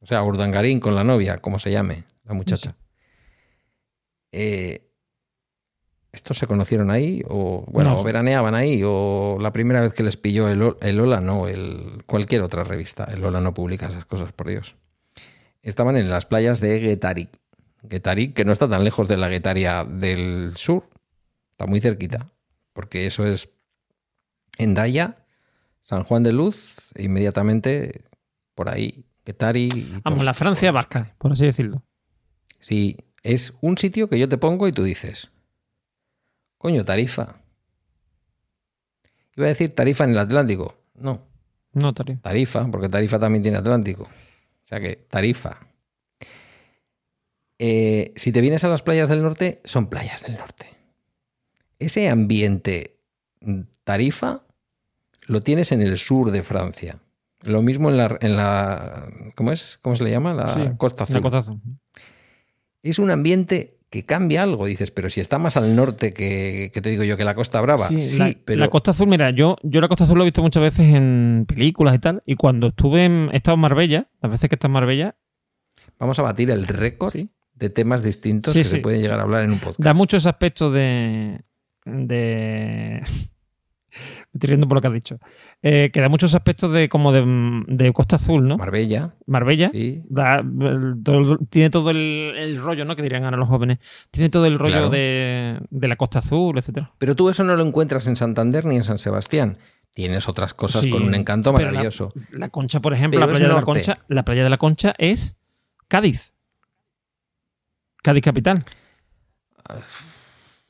O 0.00 0.06
sea, 0.06 0.22
Urdangarín 0.22 0.80
con 0.80 0.94
la 0.94 1.04
novia, 1.04 1.42
como 1.42 1.58
se 1.58 1.72
llame, 1.72 2.04
la 2.28 2.34
muchacha. 2.34 2.76
Eh, 4.32 4.84
¿Estos 6.12 6.38
se 6.38 6.46
conocieron 6.46 6.90
ahí? 6.90 7.22
O, 7.28 7.64
bueno, 7.68 7.90
No 7.90 7.96
o 7.96 7.98
sé. 7.98 8.04
veraneaban 8.04 8.54
ahí, 8.54 8.82
o 8.84 9.38
la 9.40 9.52
primera 9.52 9.80
vez 9.80 9.92
que 9.94 10.02
les 10.02 10.16
pilló 10.16 10.48
el, 10.48 10.74
el 10.80 11.00
Ola, 11.00 11.20
no, 11.20 11.48
el, 11.48 12.02
cualquier 12.06 12.42
otra 12.42 12.64
revista. 12.64 13.04
El 13.04 13.24
Ola 13.24 13.40
no 13.40 13.54
publica 13.54 13.88
esas 13.88 14.04
cosas, 14.06 14.32
por 14.32 14.48
Dios. 14.48 14.76
Estaban 15.62 15.96
en 15.96 16.08
las 16.10 16.26
playas 16.26 16.60
de 16.60 16.78
Guetari. 16.80 17.28
Guetari, 17.82 18.32
que 18.32 18.44
no 18.44 18.52
está 18.52 18.68
tan 18.68 18.84
lejos 18.84 19.06
de 19.08 19.16
la 19.16 19.28
Guetaria 19.28 19.84
del 19.84 20.52
sur. 20.56 20.88
Está 21.52 21.66
muy 21.66 21.80
cerquita. 21.80 22.26
Porque 22.72 23.06
eso 23.06 23.26
es 23.26 23.50
Endaya, 24.56 25.16
San 25.82 26.04
Juan 26.04 26.22
de 26.22 26.32
Luz, 26.32 26.76
e 26.94 27.04
inmediatamente 27.04 28.04
por 28.54 28.68
ahí, 28.68 29.04
Guetari. 29.24 29.68
y 29.74 30.00
Vamos, 30.04 30.24
la 30.24 30.34
Francia 30.34 30.72
vasca, 30.72 31.14
por 31.18 31.32
así 31.32 31.44
decirlo. 31.44 31.82
Sí, 32.60 32.96
es 33.22 33.52
un 33.60 33.78
sitio 33.78 34.08
que 34.08 34.18
yo 34.18 34.28
te 34.28 34.38
pongo 34.38 34.66
y 34.68 34.72
tú 34.72 34.82
dices, 34.84 35.30
coño, 36.58 36.84
tarifa. 36.84 37.36
Iba 39.36 39.46
a 39.46 39.50
decir 39.50 39.74
tarifa 39.74 40.04
en 40.04 40.10
el 40.10 40.18
Atlántico. 40.18 40.76
No, 40.94 41.22
No, 41.72 41.94
Tario. 41.94 42.18
tarifa, 42.22 42.66
porque 42.70 42.88
tarifa 42.88 43.18
también 43.20 43.42
tiene 43.42 43.58
Atlántico. 43.58 44.02
O 44.04 44.66
sea 44.68 44.80
que, 44.80 44.96
tarifa. 44.96 45.58
Eh, 47.58 48.12
si 48.16 48.32
te 48.32 48.40
vienes 48.40 48.64
a 48.64 48.68
las 48.68 48.82
playas 48.82 49.08
del 49.08 49.22
norte, 49.22 49.60
son 49.64 49.88
playas 49.88 50.22
del 50.22 50.36
norte. 50.36 50.66
Ese 51.78 52.08
ambiente 52.08 52.98
mm, 53.40 53.60
tarifa 53.84 54.42
lo 55.26 55.42
tienes 55.42 55.72
en 55.72 55.82
el 55.82 55.98
sur 55.98 56.30
de 56.30 56.42
Francia. 56.42 56.98
Lo 57.42 57.62
mismo 57.62 57.88
en 57.90 57.96
la, 57.96 58.18
en 58.20 58.36
la 58.36 59.08
¿cómo 59.36 59.52
es? 59.52 59.78
¿Cómo 59.82 59.94
se 59.94 60.02
le 60.04 60.10
llama? 60.10 60.34
La 60.34 60.48
Sí, 60.48 60.60
Costa 60.76 61.04
Azul. 61.04 61.16
La 61.16 61.22
Costa 61.22 61.38
Azul. 61.38 61.60
Es 62.82 62.98
un 62.98 63.10
ambiente 63.10 63.78
que 63.90 64.04
cambia 64.04 64.42
algo. 64.42 64.66
Dices, 64.66 64.90
pero 64.90 65.10
si 65.10 65.20
está 65.20 65.38
más 65.38 65.56
al 65.56 65.74
norte 65.74 66.12
que, 66.12 66.70
que 66.72 66.80
te 66.80 66.90
digo 66.90 67.04
yo 67.04 67.16
que 67.16 67.24
la 67.24 67.34
Costa 67.34 67.60
Brava. 67.60 67.86
Sí, 67.88 68.18
la, 68.18 68.32
pero. 68.44 68.60
La 68.60 68.68
Costa 68.68 68.90
Azul, 68.90 69.08
mira, 69.08 69.30
yo, 69.30 69.56
yo 69.62 69.80
la 69.80 69.88
Costa 69.88 70.04
Azul 70.04 70.18
lo 70.18 70.24
he 70.24 70.26
visto 70.26 70.42
muchas 70.42 70.62
veces 70.62 70.94
en 70.94 71.46
películas 71.48 71.94
y 71.94 71.98
tal. 71.98 72.22
Y 72.26 72.36
cuando 72.36 72.68
estuve 72.68 73.04
en. 73.04 73.30
He 73.32 73.36
estado 73.36 73.54
en 73.54 73.60
Marbella, 73.60 74.08
las 74.20 74.32
veces 74.32 74.48
que 74.48 74.54
he 74.54 74.56
estado 74.56 74.70
en 74.70 74.74
Marbella. 74.74 75.16
Vamos 75.98 76.18
a 76.18 76.22
batir 76.22 76.50
el 76.50 76.66
récord 76.66 77.14
de 77.54 77.70
temas 77.70 78.02
distintos 78.02 78.54
que 78.54 78.64
se 78.64 78.78
pueden 78.78 79.00
llegar 79.00 79.18
a 79.18 79.24
hablar 79.24 79.42
en 79.42 79.52
un 79.52 79.58
podcast. 79.58 79.80
Da 79.80 79.94
muchos 79.94 80.26
aspectos 80.26 80.72
de. 80.72 81.40
de. 81.84 83.02
Me 84.32 84.38
estoy 84.38 84.48
riendo 84.48 84.68
por 84.68 84.76
lo 84.76 84.80
que 84.80 84.86
has 84.88 84.94
dicho. 84.94 85.18
Eh, 85.62 85.90
que 85.92 86.00
da 86.00 86.08
muchos 86.08 86.34
aspectos 86.34 86.72
de 86.72 86.88
como 86.88 87.12
de, 87.12 87.92
Costa 87.92 88.16
Azul, 88.16 88.46
¿no? 88.46 88.56
Marbella. 88.56 89.14
Marbella. 89.26 89.70
Sí. 89.70 90.02
Da, 90.08 90.44
tiene 91.50 91.70
todo 91.70 91.90
el, 91.90 92.58
rollo, 92.62 92.84
¿no? 92.84 92.96
Que 92.96 93.02
dirían 93.02 93.24
ahora 93.24 93.36
los 93.36 93.48
jóvenes. 93.48 93.78
Tiene 94.10 94.30
todo 94.30 94.46
el 94.46 94.58
rollo 94.58 94.90
de, 94.90 95.60
la 95.70 95.96
Costa 95.96 96.20
Azul, 96.20 96.58
etcétera. 96.58 96.92
Pero 96.98 97.16
tú 97.16 97.28
eso 97.28 97.44
no 97.44 97.56
lo 97.56 97.64
encuentras 97.64 98.06
en 98.06 98.16
Santander 98.16 98.64
ni 98.64 98.76
en 98.76 98.84
San 98.84 98.98
Sebastián. 98.98 99.58
Tienes 99.94 100.28
otras 100.28 100.54
cosas 100.54 100.86
con 100.86 101.02
un 101.02 101.14
encanto 101.14 101.52
maravilloso. 101.52 102.12
La, 102.30 102.50
Concha, 102.50 102.80
por 102.80 102.92
ejemplo, 102.92 103.18
la 103.18 103.26
playa 103.26 103.48
de 103.48 103.54
la 103.54 103.62
Concha, 103.62 103.98
la 104.06 104.24
playa 104.24 104.44
de 104.44 104.50
la 104.50 104.58
Concha 104.58 104.94
es 104.96 105.36
Cádiz. 105.88 106.32
Cádiz 108.02 108.22
capital. 108.22 108.60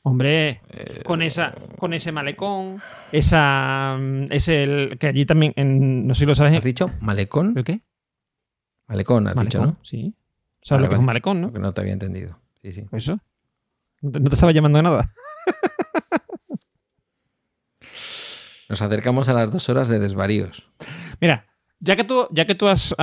Hombre, 0.01 0.61
eh, 0.69 1.01
con 1.05 1.21
esa, 1.21 1.53
con 1.77 1.93
ese 1.93 2.11
malecón, 2.11 2.81
esa, 3.11 3.97
mm, 3.99 4.31
es 4.31 4.47
el 4.47 4.97
que 4.97 5.07
allí 5.07 5.25
también, 5.25 5.53
en, 5.55 6.07
no 6.07 6.13
sé 6.13 6.21
si 6.21 6.25
lo 6.25 6.35
sabes. 6.35 6.53
¿Has 6.53 6.63
dicho 6.63 6.89
malecón? 7.01 7.53
¿El 7.57 7.63
qué? 7.63 7.81
Malecón, 8.87 9.27
has 9.27 9.35
dicho, 9.35 9.65
¿no? 9.65 9.77
Sí. 9.83 10.15
¿Sabes 10.61 10.83
lo 10.83 10.89
que 10.89 10.95
es 10.95 10.99
un 10.99 11.05
malecón, 11.05 11.41
no? 11.41 11.47
Porque 11.47 11.59
no 11.59 11.71
te 11.71 11.81
había 11.81 11.93
entendido. 11.93 12.39
Sí, 12.61 12.71
sí. 12.71 12.85
¿Eso? 12.91 13.19
No 14.01 14.11
te, 14.11 14.33
estaba 14.33 14.51
llamando 14.51 14.77
de 14.77 14.83
nada. 14.83 15.11
Nos 18.69 18.81
acercamos 18.81 19.29
a 19.29 19.33
las 19.33 19.51
dos 19.51 19.67
horas 19.69 19.89
de 19.89 19.99
desvaríos. 19.99 20.69
Mira, 21.19 21.47
ya 21.79 21.95
que 21.95 22.03
tú, 22.03 22.27
ya 22.31 22.45
que 22.45 22.55
tú 22.55 22.67
has, 22.67 22.95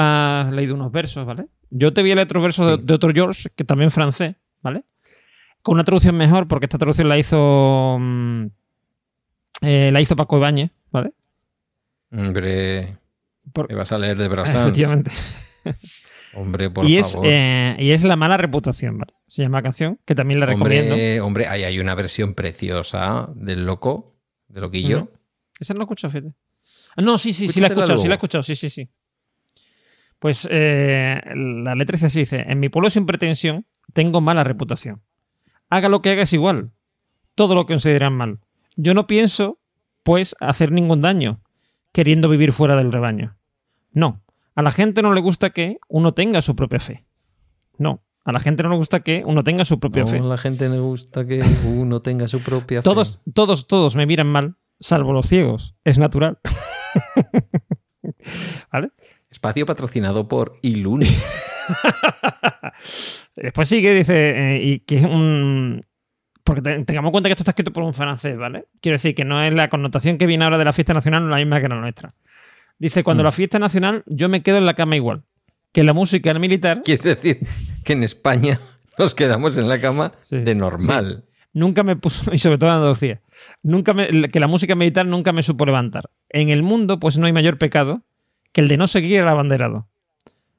leído 0.51 0.75
unos 0.75 0.93
versos, 0.93 1.27
¿vale? 1.27 1.47
Yo 1.71 1.93
te 1.93 2.03
vi 2.03 2.13
el 2.13 2.19
otro 2.19 2.41
verso 2.41 2.77
de, 2.77 2.95
otro 2.95 3.11
George, 3.13 3.49
que 3.55 3.65
también 3.65 3.91
francés, 3.91 4.37
¿vale? 4.63 4.85
Con 5.67 5.75
una 5.75 5.83
traducción 5.83 6.17
mejor, 6.17 6.47
porque 6.47 6.67
esta 6.67 6.79
traducción 6.79 7.09
la 7.09 7.19
hizo. 7.19 7.97
Mm, 7.99 8.47
eh, 9.63 9.91
la 9.93 10.01
hizo 10.01 10.15
Paco 10.15 10.37
Ibáñez, 10.37 10.71
¿vale? 10.93 11.11
Hombre. 12.13 12.99
Por... 13.53 13.75
vas 13.75 13.91
a 13.91 13.99
leer 13.99 14.17
de 14.17 14.29
Brasil. 14.29 14.61
Efectivamente. 14.61 15.11
Hombre, 16.35 16.71
por 16.71 16.89
y 16.89 17.03
favor. 17.03 17.27
Es, 17.27 17.33
eh, 17.33 17.77
y 17.81 17.91
es 17.91 18.05
La 18.05 18.15
mala 18.15 18.37
reputación, 18.37 18.97
¿vale? 18.97 19.15
Se 19.27 19.43
llama 19.43 19.59
la 19.59 19.65
canción, 19.65 19.99
que 20.05 20.15
también 20.15 20.39
la 20.39 20.47
recomiendo. 20.47 20.95
Hombre, 21.27 21.49
ahí 21.49 21.65
hay 21.65 21.81
una 21.81 21.97
versión 21.97 22.35
preciosa 22.35 23.29
del 23.35 23.67
loco, 23.67 24.15
de 24.47 24.61
loquillo. 24.61 25.11
Esa 25.59 25.75
no 25.75 25.79
la 25.79 25.83
he 25.83 25.87
escuchado, 25.87 26.13
fíjate. 26.13 26.33
Ah, 26.95 27.03
no, 27.03 27.19
sí, 27.19 27.33
sí, 27.33 27.49
sí 27.49 27.61
la 27.61 27.67
he 27.67 27.71
escuchado, 27.71 27.99
sí 27.99 28.07
la 28.07 28.15
he 28.15 28.19
escuchado, 28.19 28.45
sí, 28.45 28.55
sí, 28.55 28.71
sí. 28.71 28.89
Pues 30.21 30.47
eh, 30.49 31.21
la 31.35 31.75
letra 31.75 31.95
dice 31.97 32.07
así, 32.07 32.21
dice, 32.21 32.45
en 32.47 32.61
mi 32.61 32.69
pueblo 32.69 32.89
sin 32.89 33.05
pretensión 33.05 33.67
tengo 33.93 34.21
mala 34.21 34.45
reputación 34.45 35.03
haga 35.71 35.89
lo 35.89 36.03
que 36.03 36.11
haga 36.11 36.23
es 36.23 36.33
igual. 36.33 36.73
Todo 37.35 37.55
lo 37.55 37.67
consideran 37.67 38.15
mal. 38.15 38.41
Yo 38.77 38.95
no 38.95 39.07
pienso, 39.07 39.59
pues, 40.03 40.35
hacer 40.41 40.73
ningún 40.73 41.03
daño, 41.03 41.41
queriendo 41.93 42.29
vivir 42.29 42.53
fuera 42.53 42.77
del 42.77 42.93
rebaño. 42.93 43.37
No, 43.93 44.23
a 44.55 44.63
la 44.63 44.71
gente 44.71 45.03
no 45.03 45.13
le 45.13 45.21
gusta 45.21 45.51
que 45.51 45.79
uno 45.89 46.15
tenga 46.15 46.43
su 46.43 46.57
propia 46.57 46.81
fe. 46.81 47.05
No, 47.79 48.03
a 48.25 48.33
la 48.33 48.41
gente 48.41 48.63
no 48.63 48.71
le 48.71 48.77
gusta 48.77 49.01
que 49.01 49.23
uno 49.25 49.45
tenga 49.45 49.65
su 49.65 49.79
propia 49.79 50.07
fe. 50.07 50.19
A 50.19 50.23
la 50.23 50.39
gente 50.39 50.69
le 50.69 50.79
gusta 50.79 51.27
que 51.27 51.43
uno 51.65 52.03
tenga 52.03 52.27
su 52.27 52.43
propia 52.43 52.81
fe. 52.81 52.85
Todos, 52.85 53.21
todos, 53.35 53.67
todos 53.67 53.97
me 53.97 54.07
miran 54.07 54.27
mal, 54.27 54.57
salvo 54.81 55.13
los 55.13 55.27
ciegos. 55.27 55.77
Es 55.85 55.99
natural. 55.99 56.39
¿Vale? 58.73 58.91
Espacio 59.37 59.67
patrocinado 59.67 60.27
por 60.27 60.59
Iluni. 60.63 61.09
Después 63.37 63.69
sí 63.69 63.83
que 63.83 63.93
dice, 63.93 64.31
eh, 64.31 64.59
y 64.63 64.79
que 64.79 64.97
es 64.97 65.03
un... 65.03 65.85
Porque 66.43 66.63
tengamos 66.63 67.11
en 67.11 67.13
cuenta 67.13 67.29
que 67.29 67.35
esto 67.35 67.43
está 67.43 67.51
escrito 67.51 67.71
por 67.71 67.83
un 67.83 67.93
francés, 67.93 68.39
¿vale? 68.39 68.69
Quiero 68.81 68.95
decir 68.95 69.15
que 69.15 69.27
no 69.27 69.43
es 69.43 69.53
la 69.53 69.69
connotación 69.69 70.17
que 70.17 70.27
viene 70.27 70.45
ahora 70.45 70.57
de 70.57 70.65
la 70.65 70.73
fiesta 70.73 70.95
nacional, 70.95 71.21
no 71.21 71.27
es 71.27 71.31
la 71.33 71.37
misma 71.37 71.61
que 71.61 71.69
la 71.69 71.79
nuestra. 71.79 72.09
Dice, 72.79 73.05
cuando 73.05 73.23
mm. 73.23 73.27
la 73.27 73.33
fiesta 73.33 73.59
nacional, 73.59 74.05
yo 74.07 74.31
me 74.31 74.43
quedo 74.43 74.57
en 74.57 74.65
la 74.65 74.73
cama 74.73 74.97
igual. 74.97 75.25
Que 75.71 75.85
la 75.85 75.93
música 75.93 76.31
el 76.31 76.41
militar... 76.41 76.81
Quiere 76.83 77.15
decir 77.15 77.41
que 77.85 77.93
en 77.93 78.05
España 78.05 78.59
nos 78.99 79.15
quedamos 79.15 79.59
en 79.59 79.69
la 79.69 79.79
cama 79.83 80.13
de 80.31 80.55
normal. 80.55 81.27
Nunca 81.53 81.83
me 81.83 81.97
puso, 81.97 82.31
y 82.33 82.39
sobre 82.39 82.57
todo 82.57 82.71
en 82.71 82.77
Andalucía, 82.77 83.21
nunca 83.63 83.93
me, 83.93 84.31
que 84.31 84.41
la 84.41 84.47
música 84.47 84.75
militar 84.75 85.05
nunca 85.05 85.35
me 85.35 85.43
supo 85.43 85.67
levantar. 85.67 86.09
En 86.31 86.49
el 86.49 86.63
mundo, 86.63 86.99
pues 86.99 87.19
no 87.19 87.27
hay 87.27 87.35
mayor 87.35 87.59
pecado 87.59 88.03
que 88.57 88.63
el 88.63 88.69
de 88.69 88.79
no 88.79 88.87
seguir 88.87 89.21
el 89.21 89.29
abanderado. 89.29 89.87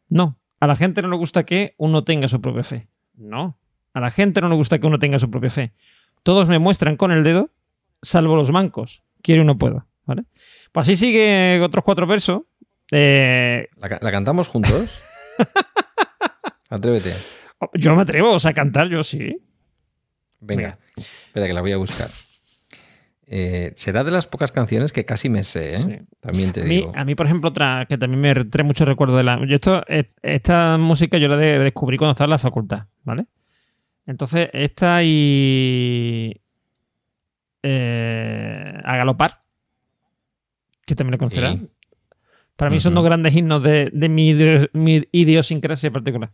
No, 0.08 0.38
a 0.60 0.68
la 0.68 0.76
gente 0.76 1.02
no 1.02 1.08
le 1.08 1.16
gusta 1.16 1.48
que 1.48 1.74
uno 1.78 2.04
tenga 2.04 2.28
su 2.28 2.40
propia 2.40 2.64
fe. 2.64 2.88
No, 3.16 3.58
a 3.92 4.00
la 4.00 4.12
gente 4.12 4.40
no 4.40 4.50
le 4.50 4.56
gusta 4.56 4.78
que 4.78 4.86
uno 4.86 5.00
tenga 5.00 5.18
su 5.18 5.32
propia 5.32 5.50
fe. 5.50 5.74
Todos 6.22 6.48
me 6.48 6.60
muestran 6.60 6.96
con 6.96 7.12
el 7.12 7.24
dedo, 7.24 7.50
salvo 8.04 8.36
los 8.36 8.52
mancos. 8.52 9.02
Quiere 9.24 9.42
uno 9.42 9.58
pueda. 9.58 9.88
¿vale? 10.06 10.26
Pues 10.72 10.86
así 10.86 10.96
sigue 10.96 11.60
otros 11.64 11.84
cuatro 11.84 12.06
versos. 12.06 12.44
Eh, 12.92 13.68
¿La, 13.78 14.12
cantamos 14.12 14.48
juntos? 14.48 15.02
Atrévete. 16.70 17.16
Yo 17.74 17.96
me 17.96 18.04
atrevo, 18.04 18.34
o 18.34 18.40
sea, 18.40 18.52
a 18.52 18.54
cantar 18.54 18.90
yo 18.90 19.02
sí. 19.02 19.42
Venga, 20.40 20.78
espera 20.96 21.48
que 21.48 21.54
la 21.54 21.62
voy 21.62 21.72
a 21.72 21.78
buscar. 21.78 22.12
Eh, 23.30 23.74
será 23.76 24.06
de 24.06 24.12
las 24.12 24.26
pocas 24.26 24.54
canciones 24.54 24.94
que 24.94 25.04
casi 25.04 25.28
me 25.28 25.44
sé, 25.44 25.76
¿eh? 25.76 26.06
También 26.22 26.54
te 26.54 26.62
a 26.62 26.64
digo. 26.64 26.88
Mí, 26.88 26.94
a 26.96 27.04
mí, 27.04 27.14
por 27.14 27.26
ejemplo, 27.26 27.50
otra 27.50 27.86
que 27.90 27.98
también 27.98 28.22
me 28.22 28.46
trae 28.46 28.64
mucho 28.64 28.86
recuerdo 28.86 29.18
de 29.18 29.24
la. 29.24 29.38
Yo 29.46 29.56
esto, 29.56 29.84
esta 30.22 30.78
música 30.78 31.18
yo 31.18 31.28
la 31.28 31.36
descubrí 31.36 31.98
cuando 31.98 32.12
estaba 32.12 32.28
en 32.28 32.32
la 32.32 32.38
facultad, 32.38 32.86
¿vale? 33.04 33.26
Entonces, 34.06 34.50
esta 34.54 35.04
y. 35.04 36.40
Eh, 37.64 38.74
a 38.82 38.96
galopar. 38.96 39.42
Que 40.86 40.96
también 40.96 41.12
lo 41.12 41.18
conocerás. 41.18 41.60
Para 42.56 42.72
mí 42.72 42.80
son 42.80 42.96
dos 42.96 43.04
grandes 43.04 43.36
himnos 43.36 43.62
de, 43.62 43.92
mi, 44.10 44.34
mi 44.72 45.04
idiosincrasia 45.12 45.92
particular. 45.92 46.32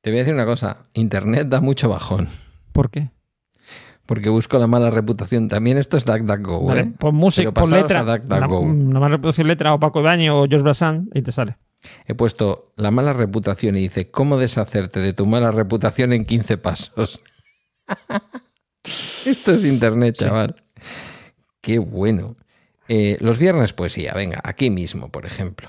Te 0.00 0.10
voy 0.10 0.18
a 0.18 0.22
decir 0.22 0.34
una 0.34 0.44
cosa. 0.44 0.82
Internet 0.92 1.48
da 1.48 1.60
mucho 1.60 1.88
bajón. 1.88 2.28
¿Por 2.72 2.90
qué? 2.90 3.10
Porque 4.08 4.30
busco 4.30 4.58
la 4.58 4.66
mala 4.66 4.90
reputación. 4.90 5.48
También 5.48 5.76
esto 5.76 5.98
es 5.98 6.06
DuckDuckGo, 6.06 6.64
vale, 6.64 6.80
¿eh? 6.80 6.92
Pon 6.98 7.14
música, 7.14 7.52
pon 7.52 7.70
letra. 7.70 8.02
La, 8.02 8.48
mala 8.48 9.08
reputación 9.08 9.46
letra 9.46 9.74
o 9.74 9.78
Paco 9.78 10.00
Ibaño 10.00 10.40
o 10.40 10.48
George 10.48 10.62
Brassan 10.62 11.10
y 11.12 11.20
te 11.20 11.30
sale. 11.30 11.58
He 12.06 12.14
puesto 12.14 12.72
la 12.76 12.90
mala 12.90 13.12
reputación 13.12 13.76
y 13.76 13.80
dice, 13.80 14.10
¿cómo 14.10 14.38
deshacerte 14.38 15.00
de 15.00 15.12
tu 15.12 15.26
mala 15.26 15.52
reputación 15.52 16.14
en 16.14 16.24
15 16.24 16.56
pasos? 16.56 17.20
esto 19.26 19.52
es 19.52 19.64
internet, 19.66 20.14
chaval. 20.14 20.56
Qué 21.60 21.78
bueno. 21.78 22.36
Eh, 22.88 23.18
los 23.20 23.36
viernes 23.36 23.74
poesía, 23.74 24.14
venga, 24.14 24.40
aquí 24.42 24.70
mismo, 24.70 25.10
por 25.10 25.26
ejemplo. 25.26 25.68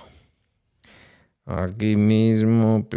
Aquí 1.49 1.95
mismo. 1.95 2.87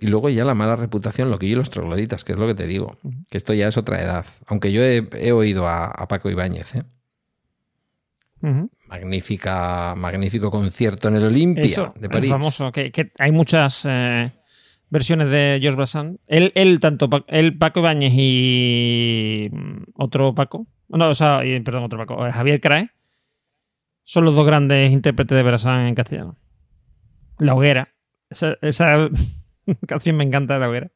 y 0.00 0.06
luego 0.06 0.28
ya 0.28 0.44
la 0.44 0.52
mala 0.52 0.76
reputación, 0.76 1.30
lo 1.30 1.38
que 1.38 1.48
yo 1.48 1.56
los 1.56 1.70
trogloditas, 1.70 2.24
que 2.24 2.32
es 2.32 2.38
lo 2.38 2.46
que 2.46 2.54
te 2.54 2.66
digo. 2.66 2.98
Que 3.30 3.38
esto 3.38 3.54
ya 3.54 3.68
es 3.68 3.78
otra 3.78 4.02
edad. 4.02 4.26
Aunque 4.48 4.70
yo 4.70 4.82
he, 4.84 5.32
oído 5.32 5.66
a, 5.66 6.06
Paco 6.06 6.28
Ibáñez. 6.28 6.74
¿eh? 6.74 6.82
Magnífica, 8.86 9.94
magnífico 9.96 10.50
concierto 10.50 11.08
en 11.08 11.16
el 11.16 11.24
Olimpia 11.24 11.92
de 11.96 12.08
París. 12.10 12.30
famoso, 12.30 12.70
que, 12.70 13.12
hay 13.18 13.32
muchas 13.32 13.86
eh, 13.86 14.30
versiones 14.90 15.30
de 15.30 15.58
George 15.62 15.76
Brassens. 15.76 16.18
Él, 16.26 16.52
él, 16.56 16.80
tanto 16.80 17.08
él, 17.28 17.56
Paco 17.56 17.80
Ibáñez 17.80 18.12
y 18.14 19.48
mm, 19.50 19.84
otro 19.94 20.34
Paco. 20.34 20.66
No, 20.88 21.08
o 21.08 21.14
sea, 21.14 21.40
perdón, 21.64 21.84
otro 21.84 21.98
Paco. 21.98 22.26
Eh, 22.26 22.32
Javier 22.32 22.60
Crae. 22.60 22.90
Son 24.04 24.26
los 24.26 24.34
dos 24.34 24.44
grandes 24.44 24.92
intérpretes 24.92 25.34
de 25.34 25.42
Brassens 25.42 25.88
en 25.88 25.94
castellano. 25.94 26.36
La 27.40 27.54
hoguera. 27.54 27.94
Esa, 28.28 28.56
canción 29.88 30.16
me 30.16 30.24
encanta 30.24 30.58
la 30.58 30.68
hoguera. 30.68 30.90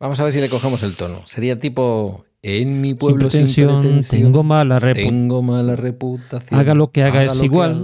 Vamos 0.00 0.18
a 0.18 0.24
ver 0.24 0.32
si 0.32 0.40
le 0.40 0.48
cogemos 0.48 0.82
el 0.82 0.96
tono. 0.96 1.26
Sería 1.26 1.58
tipo 1.58 2.24
en 2.42 2.80
mi 2.80 2.94
pueblo 2.94 3.30
sin 3.30 3.40
pretensión, 3.40 4.00
tengo, 4.08 4.44
mala 4.44 4.78
tengo 4.92 5.42
mala 5.42 5.74
reputación. 5.74 6.60
Haga 6.60 6.74
lo 6.74 6.92
que 6.92 7.02
haga, 7.02 7.24
es, 7.24 7.42
igual. 7.42 7.78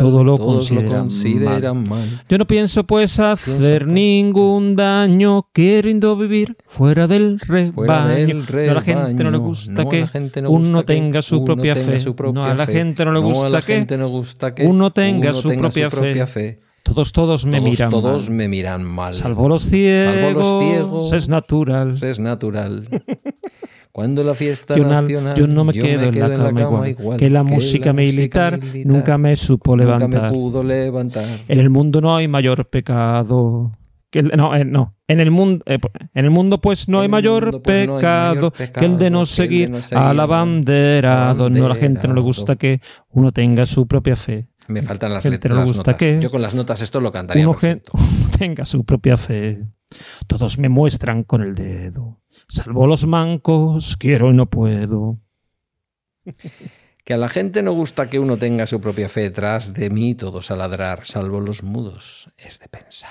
Todo 0.00 0.24
lo, 0.24 0.36
consideran, 0.36 1.88
mal. 1.88 2.22
Yo 2.28 2.36
no 2.36 2.46
pienso 2.46 2.84
pues 2.84 3.18
hacer 3.18 3.86
ningún 3.86 4.76
daño. 4.76 5.48
Queriendo 5.54 6.16
vivir 6.16 6.56
fuera 6.66 7.06
del 7.06 7.40
rebaño. 7.40 8.42
a 8.70 8.74
la 8.74 8.80
gente 8.82 9.24
no 9.24 9.30
le 9.30 9.38
gusta 9.38 9.88
que 9.88 10.06
uno 10.46 10.84
tenga 10.84 11.22
su 11.22 11.42
propia 11.44 11.74
fe. 11.74 11.98
No, 12.34 12.44
a 12.44 12.54
la 12.54 12.66
gente 12.66 13.04
no 13.04 13.12
le 13.12 13.20
gusta 13.20 13.62
que 13.62 14.66
uno 14.66 14.92
tenga 14.92 15.32
su 15.32 15.48
propia 15.56 15.88
fe. 16.26 16.60
Todos, 16.82 17.12
todos 17.12 17.46
me 17.46 17.58
todos, 17.58 17.70
miran 17.70 17.90
todos 17.90 18.28
mal. 18.28 18.36
me 18.36 18.48
miran 18.48 18.82
mal. 18.82 19.14
Salvo 19.14 19.48
los 19.48 19.62
ciegos. 19.62 20.14
Salvo 20.14 20.40
los 20.40 20.62
ciegos. 20.62 21.12
Es 21.12 21.28
natural. 21.28 21.96
Es 22.02 22.18
natural. 22.18 22.88
Cuando 23.92 24.24
la 24.24 24.34
fiesta 24.34 24.74
Yo, 24.74 24.84
na- 24.84 25.02
nacional, 25.02 25.34
yo 25.36 25.46
no 25.46 25.64
me 25.64 25.72
quedo, 25.74 26.04
en, 26.04 26.18
la 26.18 26.54
cama, 26.54 26.88
igual, 26.88 27.18
que 27.18 27.28
la 27.28 27.42
música 27.42 27.92
militar, 27.92 28.58
nunca 28.86 29.18
me 29.18 29.36
supo 29.36 29.76
nunca 29.76 29.98
levantar. 29.98 30.22
me 30.22 30.28
pudo 30.30 30.64
levantar. 30.64 31.26
En 31.46 31.58
el 31.58 31.68
mundo 31.68 32.00
no 32.00 32.16
hay 32.16 32.26
mayor 32.26 32.66
pecado. 32.70 33.72
Que 34.10 34.20
el- 34.20 34.32
no, 34.34 34.54
eh, 34.56 34.64
no. 34.64 34.96
En 35.08 35.20
el 35.20 35.30
mundo, 35.30 35.62
eh, 35.66 35.78
en 36.14 36.24
el 36.24 36.30
mundo 36.30 36.58
pues 36.60 36.88
no 36.88 36.98
En 36.98 37.02
hay 37.02 37.08
mayor, 37.08 37.44
mundo, 37.44 37.62
pues, 37.62 37.86
no 37.86 37.96
hay 37.96 38.00
pecado, 38.00 38.34
mayor 38.34 38.52
que 38.52 38.62
el 38.62 38.68
de 38.68 38.72
pecado 38.72 38.88
no 38.88 38.90
que 38.98 39.04
el 39.04 39.20
de 39.20 39.26
seguir 39.26 39.70
no 39.70 39.82
seguir 39.82 40.02
al 40.04 40.20
abanderado. 40.20 41.50
No, 41.50 41.66
a 41.66 41.68
la 41.68 41.74
gente 41.74 42.08
no 42.08 42.14
le 42.14 42.20
gusta 42.22 42.56
que 42.56 42.80
uno 43.10 43.30
tenga 43.30 43.66
su 43.66 43.86
propia 43.86 44.16
fe. 44.16 44.48
Me 44.68 44.80
faltan 44.80 45.12
las 45.12 45.24
letras. 45.26 45.50
no 45.50 45.56
le 45.56 45.60
las 45.60 45.68
gusta 45.68 45.90
notas. 45.92 45.96
que 45.96 46.20
Yo 46.22 46.30
con 46.30 46.40
las 46.40 46.54
notas 46.54 46.80
esto 46.80 46.98
lo 47.00 47.12
cantaría 47.12 47.46
Uno 47.46 47.52
perfecto. 47.58 47.92
tenga 48.38 48.64
su 48.64 48.84
propia 48.84 49.16
fe. 49.18 49.62
Todos 50.26 50.58
me 50.58 50.70
muestran 50.70 51.24
con 51.24 51.42
el 51.42 51.54
dedo. 51.54 52.21
Salvo 52.48 52.86
los 52.86 53.06
mancos, 53.06 53.96
quiero 53.96 54.30
y 54.30 54.34
no 54.34 54.48
puedo. 54.48 55.18
Que 57.04 57.14
a 57.14 57.16
la 57.16 57.28
gente 57.28 57.62
no 57.62 57.72
gusta 57.72 58.08
que 58.08 58.18
uno 58.18 58.36
tenga 58.36 58.66
su 58.66 58.80
propia 58.80 59.08
fe 59.08 59.22
detrás 59.22 59.74
de 59.74 59.90
mí, 59.90 60.14
todos 60.14 60.50
a 60.50 60.56
ladrar, 60.56 61.04
salvo 61.04 61.40
los 61.40 61.62
mudos. 61.62 62.30
Es 62.38 62.60
de 62.60 62.68
pensar. 62.68 63.10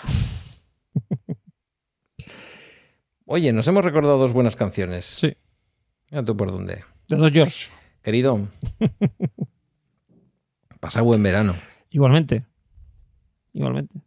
Oye, 3.25 3.53
nos 3.53 3.67
hemos 3.67 3.83
recordado 3.83 4.17
dos 4.17 4.33
buenas 4.33 4.55
canciones. 4.55 5.05
Sí. 5.05 5.35
Mira 6.09 6.23
tú 6.23 6.35
por 6.35 6.51
dónde. 6.51 6.83
De 7.07 7.17
dos 7.17 7.31
George. 7.31 7.69
Querido, 8.01 8.47
pasa 10.79 11.01
buen 11.01 11.21
verano. 11.21 11.53
Igualmente. 11.89 12.45
Igualmente. 13.53 14.01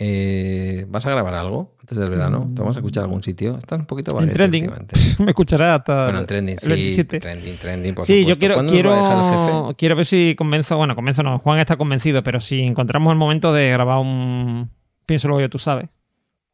Eh, 0.00 0.86
¿Vas 0.88 1.04
a 1.06 1.10
grabar 1.10 1.34
algo 1.34 1.74
antes 1.80 1.98
del 1.98 2.08
verano? 2.08 2.48
¿Te 2.54 2.60
vamos 2.62 2.76
a 2.76 2.80
escuchar 2.80 3.02
a 3.02 3.06
algún 3.06 3.20
sitio? 3.22 3.58
Estás 3.58 3.80
un 3.80 3.86
poquito 3.86 4.20
En 4.22 4.32
trending. 4.32 4.70
Me 5.18 5.30
escuchará 5.32 5.74
hasta 5.74 6.04
Bueno, 6.04 6.20
en 6.20 6.24
trending, 6.26 6.54
el 6.54 6.60
sí. 6.60 6.68
27. 6.68 7.18
Trending, 7.18 7.56
trending, 7.56 7.94
por 7.96 8.04
sí, 8.04 8.20
supuesto. 8.20 8.28
yo 8.34 8.38
quiero, 8.38 8.54
¿Cuándo 8.54 8.72
nos 8.72 8.84
va 8.84 8.92
a 8.92 8.96
dejar 9.02 9.18
el 9.18 9.46
quiero, 9.46 9.74
quiero 9.76 9.96
ver 9.96 10.04
si 10.06 10.34
convenzo, 10.38 10.76
bueno, 10.76 10.94
convenzo 10.94 11.24
no, 11.24 11.40
Juan 11.40 11.58
está 11.58 11.76
convencido, 11.76 12.22
pero 12.22 12.38
si 12.38 12.60
encontramos 12.60 13.10
el 13.10 13.18
momento 13.18 13.52
de 13.52 13.70
grabar 13.70 13.98
un 13.98 14.70
pienso 15.04 15.26
luego 15.26 15.40
yo 15.40 15.50
tú 15.50 15.58
sabes. 15.58 15.88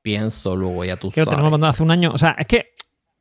Pienso 0.00 0.56
luego, 0.56 0.84
ya 0.84 0.96
tú 0.96 1.10
Que 1.10 1.20
lo 1.20 1.26
tenemos 1.26 1.42
sabes. 1.42 1.48
abandonado 1.48 1.70
hace 1.70 1.82
un 1.82 1.90
año. 1.90 2.12
O 2.14 2.18
sea, 2.18 2.36
es 2.38 2.46
que 2.46 2.70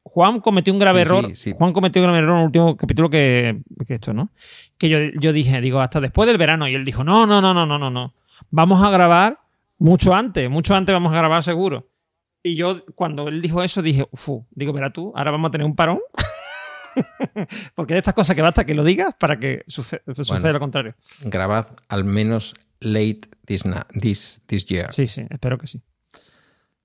Juan 0.04 0.40
cometió 0.40 0.72
un 0.72 0.80
grave 0.80 1.00
Sí, 1.00 1.02
error. 1.02 1.26
sí, 1.32 1.36
sí. 1.36 1.54
Juan 1.58 1.74
cometió 1.74 2.02
un 2.02 2.06
grave 2.08 2.20
error 2.20 2.34
en 2.36 2.40
el 2.40 2.46
último 2.46 2.78
capítulo 2.78 3.10
que, 3.10 3.62
que 3.86 3.96
esto, 3.96 4.14
¿no? 4.14 4.32
Que 4.78 4.88
yo, 4.90 4.98
yo 5.20 5.34
dije, 5.34 5.60
digo, 5.60 5.82
hasta 5.82 6.00
después 6.00 6.28
del 6.28 6.38
verano. 6.38 6.68
Y 6.68 6.76
él 6.76 6.86
dijo, 6.86 7.04
no, 7.04 7.26
no, 7.26 7.42
no, 7.42 7.54
no, 7.54 7.66
no, 7.66 7.78
no, 7.80 7.90
no. 7.90 8.14
Vamos 8.52 8.82
a 8.84 8.90
grabar 8.90 9.40
mucho 9.84 10.14
antes, 10.16 10.50
mucho 10.50 10.74
antes 10.76 10.94
vamos 10.94 11.12
a 11.14 11.18
grabar 11.18 11.44
seguro. 11.44 11.90
Y 12.42 12.56
yo, 12.56 12.86
cuando 12.96 13.28
él 13.28 13.42
dijo 13.42 13.62
eso, 13.64 13.82
dije, 13.82 14.06
fu, 14.14 14.46
digo, 14.52 14.72
verá 14.74 14.92
tú, 14.92 15.12
ahora 15.16 15.32
vamos 15.32 15.50
a 15.50 15.52
tener 15.52 15.66
un 15.66 15.76
parón. 15.76 16.00
Porque 17.76 17.94
de 17.94 18.00
estas 18.00 18.14
cosas 18.14 18.36
que 18.36 18.42
basta 18.42 18.66
que 18.66 18.74
lo 18.76 18.84
digas 18.84 19.14
para 19.20 19.38
que 19.40 19.64
suce- 19.68 20.02
suceda 20.14 20.40
Bueno. 20.40 20.54
lo 20.54 20.60
contrario. 20.60 20.96
Grabad 21.22 21.68
al 21.90 22.04
menos 22.06 22.54
late 22.80 23.22
this, 23.46 23.64
this, 24.00 24.42
this 24.46 24.66
year. 24.66 24.92
Sí, 24.94 25.08
sí, 25.08 25.26
espero 25.30 25.58
que 25.58 25.68
sí. 25.68 25.82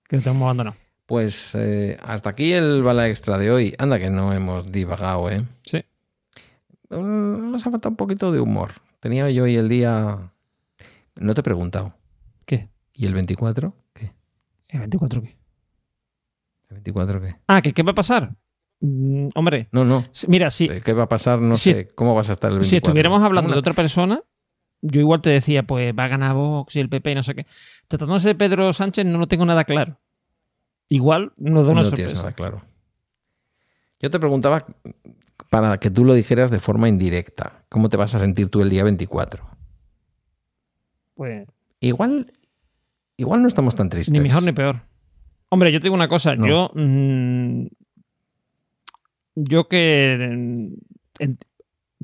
Que 0.08 0.16
abandonado. 0.16 0.76
Pues 1.06 1.54
eh, 1.54 1.96
hasta 2.02 2.30
aquí 2.30 2.52
el 2.52 2.82
bala 2.82 3.08
extra 3.08 3.38
de 3.38 3.50
hoy. 3.50 3.74
Anda 3.78 3.98
que 3.98 4.10
no 4.10 4.32
hemos 4.32 4.70
divagado, 4.72 5.30
¿eh? 5.30 5.42
Sí. 5.62 5.84
Mm, 6.90 7.50
Nos 7.52 7.66
ha 7.66 7.70
faltado 7.70 7.90
un 7.90 7.96
poquito 7.96 8.32
de 8.32 8.40
humor. 8.40 8.72
Tenía 9.00 9.30
yo 9.30 9.44
hoy 9.44 9.56
el 9.56 9.68
día... 9.68 10.32
No 11.16 11.34
te 11.34 11.40
he 11.40 11.44
preguntado. 11.44 11.94
¿Y 12.98 13.06
el 13.06 13.14
24? 13.14 13.72
¿Qué? 13.94 14.10
¿El 14.68 14.80
24 14.80 15.22
qué? 15.22 15.28
¿El 16.68 16.74
24 16.74 17.20
qué? 17.20 17.36
Ah, 17.46 17.62
¿qué, 17.62 17.72
qué 17.72 17.84
va 17.84 17.92
a 17.92 17.94
pasar? 17.94 18.34
Mm, 18.80 19.28
hombre, 19.36 19.68
No, 19.70 19.84
no. 19.84 20.04
mira, 20.26 20.50
si, 20.50 20.64
Eh, 20.66 20.80
¿Qué 20.84 20.92
va 20.92 21.04
a 21.04 21.08
pasar? 21.08 21.38
No 21.40 21.54
Si- 21.56 21.72
sé. 21.72 21.88
¿Cómo 21.94 22.14
vas 22.16 22.28
a 22.28 22.32
estar 22.32 22.48
el 22.50 22.56
24? 22.58 22.68
si 22.70 22.76
estuviéramos 22.76 23.22
hablando 23.22 23.48
Una- 23.50 23.54
de 23.54 23.60
otra 23.60 23.72
persona, 23.72 24.20
yo 24.82 25.00
igual 25.00 25.20
te 25.22 25.30
decía, 25.30 25.62
pues 25.62 25.94
va 25.96 26.04
a 26.04 26.08
ganar 26.08 26.34
Vox 26.34 26.74
y 26.74 26.80
el 26.80 26.88
PP 26.88 27.12
y 27.12 27.14
no 27.14 27.22
sé 27.22 27.36
qué. 27.36 27.46
Tratándose 27.86 28.28
de 28.28 28.34
Pedro 28.34 28.72
Sánchez, 28.72 29.06
no 29.06 29.18
lo 29.18 29.28
tengo 29.28 29.44
nada 29.46 29.62
claro. 29.62 30.00
Igual 30.88 31.32
nos 31.36 31.66
da 31.66 31.72
una 31.72 31.82
no 31.82 31.90
tienes 31.92 32.14
sorpresa. 32.18 32.22
nada 32.22 32.32
claro. 32.32 32.62
Yo 34.00 34.10
te 34.10 34.18
preguntaba 34.18 34.66
para 35.50 35.78
que 35.78 35.90
tú 35.90 36.04
lo 36.04 36.14
dijeras 36.14 36.50
de 36.50 36.58
forma 36.60 36.88
indirecta. 36.88 37.64
¿Cómo 37.68 37.88
te 37.88 37.96
vas 37.96 38.14
a 38.16 38.18
sentir 38.18 38.48
tú 38.48 38.60
el 38.62 38.70
día 38.70 38.82
24? 38.84 39.48
Pues 41.14 41.48
Igual, 41.80 42.32
igual 43.18 43.42
no 43.42 43.48
estamos 43.48 43.74
tan 43.74 43.90
tristes. 43.90 44.12
ni 44.12 44.20
mejor 44.20 44.42
ni 44.42 44.52
peor. 44.52 44.80
Hombre, 45.50 45.70
yo 45.72 45.78
te 45.80 45.84
digo 45.84 45.94
una 45.94 46.08
cosa. 46.08 46.34
No. 46.34 46.46
Yo. 46.46 46.70
mm, 46.74 47.66
yo 49.34 49.68
que. 49.68 50.28
mm, 50.30 50.74
en- 51.20 51.38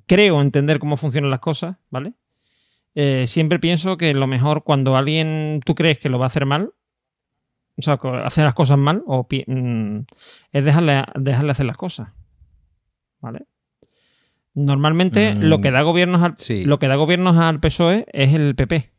creo 0.06 0.40
entender 0.42 0.78
cómo 0.78 0.96
funcionan 0.98 1.30
las 1.30 1.40
cosas, 1.40 1.76
¿vale? 1.90 2.12
Eh, 2.94 3.26
siempre 3.26 3.58
pienso 3.58 3.96
que 3.96 4.12
lo 4.14 4.26
mejor 4.26 4.62
cuando 4.62 4.96
alguien 4.96 5.60
tú 5.64 5.74
crees 5.74 5.98
que 5.98 6.08
lo 6.08 6.18
va 6.18 6.26
a 6.26 6.28
hacer 6.28 6.46
mal, 6.46 6.72
o 7.76 7.82
sea, 7.82 7.96
que 7.96 8.08
hace 8.08 8.42
las 8.44 8.54
cosas 8.54 8.78
mal, 8.78 9.02
o 9.06 9.26
mm, 9.46 9.98
es 10.52 10.64
dejarle, 10.64 11.02
dejarle 11.16 11.50
hacer 11.52 11.66
las 11.66 11.76
cosas, 11.76 12.08
¿vale? 13.20 13.46
Normalmente 14.54 15.34
Mm, 15.34 15.42
lo 15.44 15.60
que 15.60 15.70
da 15.72 15.82
gobiernos 15.82 16.22
al, 16.22 16.36
sí. 16.36 16.64
lo 16.64 16.78
que 16.78 16.86
da 16.86 16.94
gobiernos 16.94 17.36
al 17.36 17.58
PSOE 17.58 18.06
es 18.12 18.32
el 18.34 18.54
PP. 18.54 18.92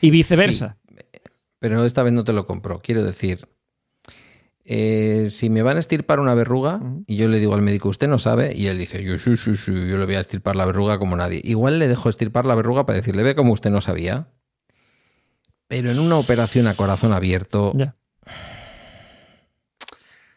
Y 0.00 0.10
viceversa. 0.10 0.76
Pero 1.58 1.84
esta 1.84 2.02
vez 2.02 2.12
no 2.12 2.24
te 2.24 2.32
lo 2.32 2.44
compro. 2.46 2.80
Quiero 2.80 3.04
decir, 3.04 3.46
eh, 4.64 5.28
si 5.30 5.48
me 5.50 5.62
van 5.62 5.76
a 5.76 5.80
estirpar 5.80 6.18
una 6.20 6.34
verruga 6.34 6.80
y 7.06 7.16
yo 7.16 7.28
le 7.28 7.38
digo 7.38 7.54
al 7.54 7.62
médico, 7.62 7.88
usted 7.88 8.08
no 8.08 8.18
sabe, 8.18 8.54
y 8.56 8.66
él 8.66 8.78
dice, 8.78 9.04
yo 9.04 9.18
sí, 9.18 9.36
sí, 9.36 9.56
sí, 9.56 9.72
yo 9.72 9.96
le 9.96 10.04
voy 10.06 10.14
a 10.16 10.20
estirpar 10.20 10.56
la 10.56 10.66
verruga 10.66 10.98
como 10.98 11.16
nadie. 11.16 11.40
Igual 11.44 11.78
le 11.78 11.88
dejo 11.88 12.08
estirpar 12.08 12.46
la 12.46 12.54
verruga 12.54 12.84
para 12.86 12.96
decirle, 12.96 13.22
ve 13.22 13.34
como 13.34 13.52
usted 13.52 13.70
no 13.70 13.80
sabía. 13.80 14.28
Pero 15.68 15.90
en 15.90 15.98
una 16.00 16.16
operación 16.16 16.66
a 16.66 16.74
corazón 16.74 17.12
abierto, 17.12 17.72
Ya. 17.76 17.94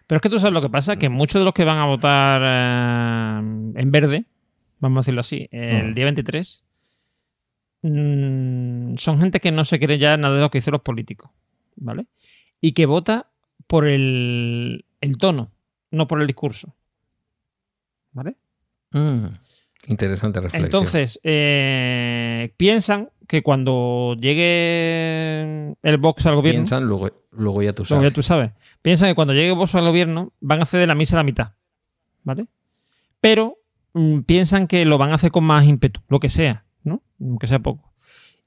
Pero 0.07 0.17
es 0.17 0.21
que 0.21 0.29
tú 0.29 0.37
sabes 0.39 0.53
lo 0.53 0.61
que 0.61 0.69
pasa, 0.69 0.97
que 0.97 1.09
muchos 1.09 1.41
de 1.41 1.45
los 1.45 1.53
que 1.53 1.65
van 1.65 1.79
a 1.79 1.85
votar 1.85 2.41
eh, 2.43 3.81
en 3.81 3.91
verde, 3.91 4.25
vamos 4.79 4.97
a 4.97 5.01
decirlo 5.01 5.21
así, 5.21 5.47
el 5.51 5.91
Mm. 5.91 5.93
día 5.95 6.05
23, 6.05 6.63
mm, 7.89 8.97
son 8.97 9.19
gente 9.19 9.39
que 9.39 9.51
no 9.51 9.63
se 9.63 9.79
cree 9.79 9.97
ya 9.97 10.17
nada 10.17 10.35
de 10.35 10.41
lo 10.41 10.49
que 10.49 10.57
dicen 10.59 10.71
los 10.73 10.81
políticos, 10.81 11.29
¿vale? 11.75 12.05
Y 12.61 12.71
que 12.73 12.85
vota 12.85 13.27
por 13.67 13.87
el, 13.87 14.85
el 15.01 15.17
tono, 15.17 15.51
no 15.91 16.07
por 16.07 16.21
el 16.21 16.27
discurso. 16.27 16.75
¿Vale? 18.11 18.35
mm, 18.91 19.25
interesante 19.87 20.39
reflexión. 20.39 20.65
Entonces, 20.65 21.19
eh, 21.23 22.53
piensan 22.57 23.09
que 23.27 23.43
cuando 23.43 24.15
llegue 24.19 25.75
el 25.81 25.97
Vox 25.97 26.25
al 26.25 26.35
gobierno, 26.35 26.61
Piensan, 26.61 26.85
luego, 26.85 27.09
luego 27.31 27.61
ya 27.61 27.73
tú 27.73 27.83
Luego 27.83 28.01
sabes. 28.01 28.11
ya 28.11 28.15
tú 28.15 28.21
sabes. 28.23 28.51
Piensan 28.81 29.09
que 29.09 29.15
cuando 29.15 29.33
llegue 29.33 29.51
Vox 29.51 29.75
al 29.75 29.85
gobierno 29.85 30.31
van 30.39 30.59
a 30.59 30.63
hacer 30.63 30.79
de 30.79 30.87
la 30.87 30.95
misa 30.95 31.15
a 31.17 31.19
la 31.19 31.23
mitad. 31.23 31.53
¿Vale? 32.23 32.47
Pero 33.19 33.57
mm, 33.93 34.21
piensan 34.21 34.67
que 34.67 34.85
lo 34.85 34.97
van 34.97 35.11
a 35.11 35.15
hacer 35.15 35.31
con 35.31 35.43
más 35.43 35.65
ímpetu, 35.65 36.01
lo 36.07 36.19
que 36.19 36.29
sea, 36.29 36.64
¿no? 36.85 37.01
Aunque 37.19 37.47
sea 37.47 37.59
poco. 37.59 37.91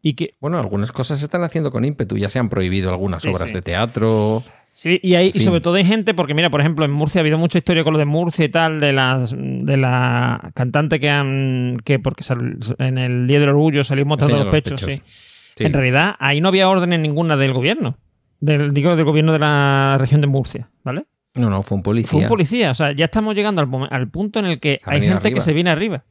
Y 0.01 0.15
que. 0.15 0.35
Bueno, 0.41 0.59
algunas 0.59 0.91
cosas 0.93 1.19
se 1.19 1.27
están 1.27 1.43
haciendo 1.43 1.71
con 1.71 1.85
ímpetu. 1.85 2.17
Ya 2.17 2.31
se 2.31 2.39
han 2.39 2.49
prohibido 2.49 2.89
algunas 2.91 3.21
Sí, 3.21 3.29
obras 3.29 3.49
sí. 3.49 3.55
de 3.55 3.61
teatro. 3.63 4.43
Sí, 4.71 5.01
y, 5.03 5.15
hay, 5.15 5.33
y 5.35 5.41
sobre 5.41 5.61
todo 5.61 5.75
hay 5.75 5.85
gente, 5.85 6.15
porque 6.15 6.35
mira, 6.35 6.51
por 6.51 6.61
ejemplo, 6.61 6.85
en 6.85 6.91
Murcia 6.93 7.19
ha 7.21 7.23
habido 7.23 7.37
mucha 7.39 7.59
historia 7.59 7.83
con 7.85 7.95
lo 7.95 7.99
de 7.99 8.05
Murcia 8.05 8.45
y 8.45 8.49
tal, 8.49 8.81
de 8.81 8.93
las 8.93 9.35
de 9.37 9.77
la 9.77 10.51
cantante 10.55 11.01
que 11.01 11.11
han. 11.11 11.79
que 11.85 11.99
porque 11.99 12.23
sal- 12.23 12.59
en 12.79 12.97
el 12.99 13.27
Día 13.27 13.41
del 13.41 13.49
Orgullo 13.49 13.83
salió 13.83 14.07
mostrando 14.07 14.45
los 14.45 14.53
pechos, 14.55 14.81
pechos. 14.83 14.95
sí. 15.05 15.13
Sí. 15.57 15.65
En 15.65 15.73
realidad, 15.73 16.15
ahí 16.21 16.41
no 16.41 16.47
había 16.49 16.69
órdenes 16.69 17.01
ninguna 17.01 17.37
del 17.37 17.53
gobierno. 17.53 17.99
Del, 18.39 18.73
digo, 18.73 18.95
del 18.95 19.05
gobierno 19.05 19.33
de 19.33 19.41
la 19.41 19.97
región 19.99 20.21
de 20.21 20.29
Murcia, 20.29 20.71
¿vale? 20.85 21.07
No, 21.35 21.51
no, 21.51 21.65
fue 21.65 21.77
un 21.77 21.83
policía. 21.83 22.11
Fue 22.11 22.21
un 22.23 22.29
policía. 22.29 22.71
O 22.71 22.75
sea, 22.75 22.93
ya 22.93 23.07
estamos 23.07 23.35
llegando 23.35 23.61
al, 23.61 23.69
al 23.91 24.09
punto 24.09 24.39
en 24.39 24.47
el 24.47 24.61
que 24.61 24.79
ha 24.85 24.93
hay 24.93 25.01
gente 25.01 25.33
que 25.33 25.41
se 25.41 25.53
viene 25.55 25.71
arriba. 25.71 26.05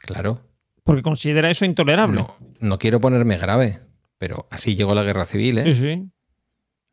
Claro. 0.00 0.40
Porque 0.84 1.02
considera 1.02 1.48
eso 1.50 1.64
intolerable. 1.64 2.16
No, 2.16 2.36
no 2.60 2.78
quiero 2.78 3.00
ponerme 3.00 3.36
grave, 3.38 3.80
pero 4.18 4.46
así 4.50 4.74
llegó 4.74 4.94
la 4.94 5.02
guerra 5.04 5.24
civil. 5.26 5.58
¿eh? 5.58 5.74
Sí, 5.74 5.80
sí. 5.80 6.08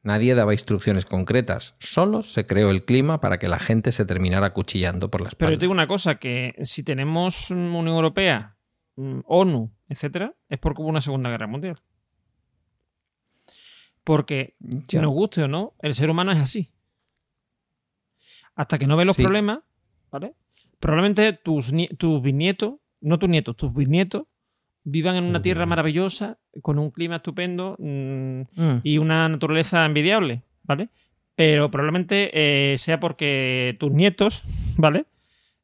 Nadie 0.02 0.34
daba 0.36 0.54
instrucciones 0.54 1.06
concretas. 1.06 1.76
Solo 1.80 2.24
se 2.24 2.46
creó 2.46 2.70
el 2.72 2.86
clima 2.86 3.20
para 3.20 3.38
que 3.40 3.50
la 3.50 3.60
gente 3.60 3.92
se 3.92 4.06
terminara 4.06 4.48
acuchillando 4.48 5.10
por 5.12 5.22
la 5.22 5.26
Pero 5.26 5.34
espalda. 5.34 5.52
yo 5.54 5.58
te 5.60 5.64
digo 5.66 5.74
una 5.74 5.88
cosa, 5.88 6.16
que 6.20 6.54
si 6.62 6.84
tenemos 6.84 7.52
mm, 7.52 7.76
Unión 7.76 7.96
Europea, 7.96 8.56
mm, 8.96 9.20
ONU, 9.26 9.72
etcétera, 9.90 10.34
es 10.48 10.58
porque 10.60 10.82
hubo 10.82 10.90
una 10.90 11.02
Segunda 11.02 11.30
Guerra 11.30 11.48
Mundial. 11.48 11.82
Porque, 14.04 14.56
Ya. 14.60 15.02
nos 15.02 15.12
guste 15.14 15.44
o 15.44 15.48
no, 15.48 15.74
el 15.82 15.94
ser 15.94 16.10
humano 16.10 16.32
es 16.32 16.40
así. 16.40 16.72
Hasta 18.56 18.78
que 18.78 18.88
no 18.88 18.98
ve 18.98 19.06
los 19.06 19.16
Sí. 19.16 19.22
problemas, 19.24 19.60
¿vale? 20.12 20.34
Probablemente 20.80 21.34
tus, 21.34 21.72
tus 21.98 22.22
bisnietos, 22.22 22.76
no 23.02 23.20
tus 23.20 23.30
nietos, 23.30 23.56
tus 23.56 23.74
bisnietos, 23.74 24.24
vivan 24.84 25.16
en 25.16 25.26
una 25.26 25.42
tierra 25.42 25.66
maravillosa, 25.66 26.38
con 26.62 26.80
un 26.80 26.92
clima 26.92 27.18
estupendo 27.18 27.76
mm, 27.80 28.42
Mm. 28.56 28.82
y 28.84 28.98
una 28.98 29.28
naturaleza 29.30 29.86
envidiable, 29.86 30.44
¿vale? 30.64 30.90
Pero 31.36 31.70
probablemente 31.72 32.32
eh, 32.34 32.78
sea 32.78 33.00
porque 33.00 33.76
tus 33.80 33.92
nietos, 33.92 34.44
¿vale? 34.78 35.06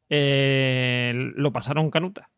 Eh, 0.09 1.13
lo 1.35 1.51
pasaron 1.51 1.89
canuta. 1.91 2.29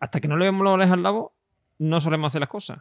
Hasta 0.00 0.20
que 0.20 0.28
no 0.28 0.36
le 0.36 0.44
vemos 0.46 0.62
los 0.62 0.74
orejas 0.74 0.92
al 0.92 1.02
lado, 1.02 1.32
no 1.78 2.00
solemos 2.00 2.28
hacer 2.28 2.40
las 2.40 2.50
cosas. 2.50 2.80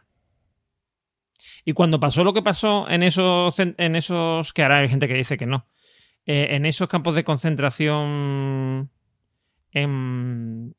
Y 1.63 1.73
cuando 1.73 1.99
pasó 1.99 2.23
lo 2.23 2.33
que 2.33 2.41
pasó 2.41 2.89
en 2.89 3.03
esos, 3.03 3.57
en 3.59 3.95
esos 3.95 4.53
que 4.53 4.63
ahora 4.63 4.79
hay 4.79 4.89
gente 4.89 5.07
que 5.07 5.13
dice 5.13 5.37
que 5.37 5.45
no, 5.45 5.65
eh, 6.25 6.47
en 6.51 6.65
esos 6.65 6.87
campos 6.87 7.15
de 7.15 7.23
concentración 7.23 8.89
en, 9.75 10.75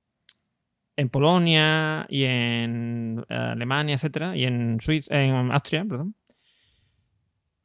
en 0.96 1.08
Polonia 1.10 2.06
y 2.08 2.24
en 2.24 3.24
eh, 3.28 3.34
Alemania, 3.34 3.94
etcétera, 3.94 4.36
y 4.36 4.44
en 4.44 4.80
Suiza, 4.80 5.22
en 5.22 5.52
Austria, 5.52 5.84
perdón, 5.88 6.14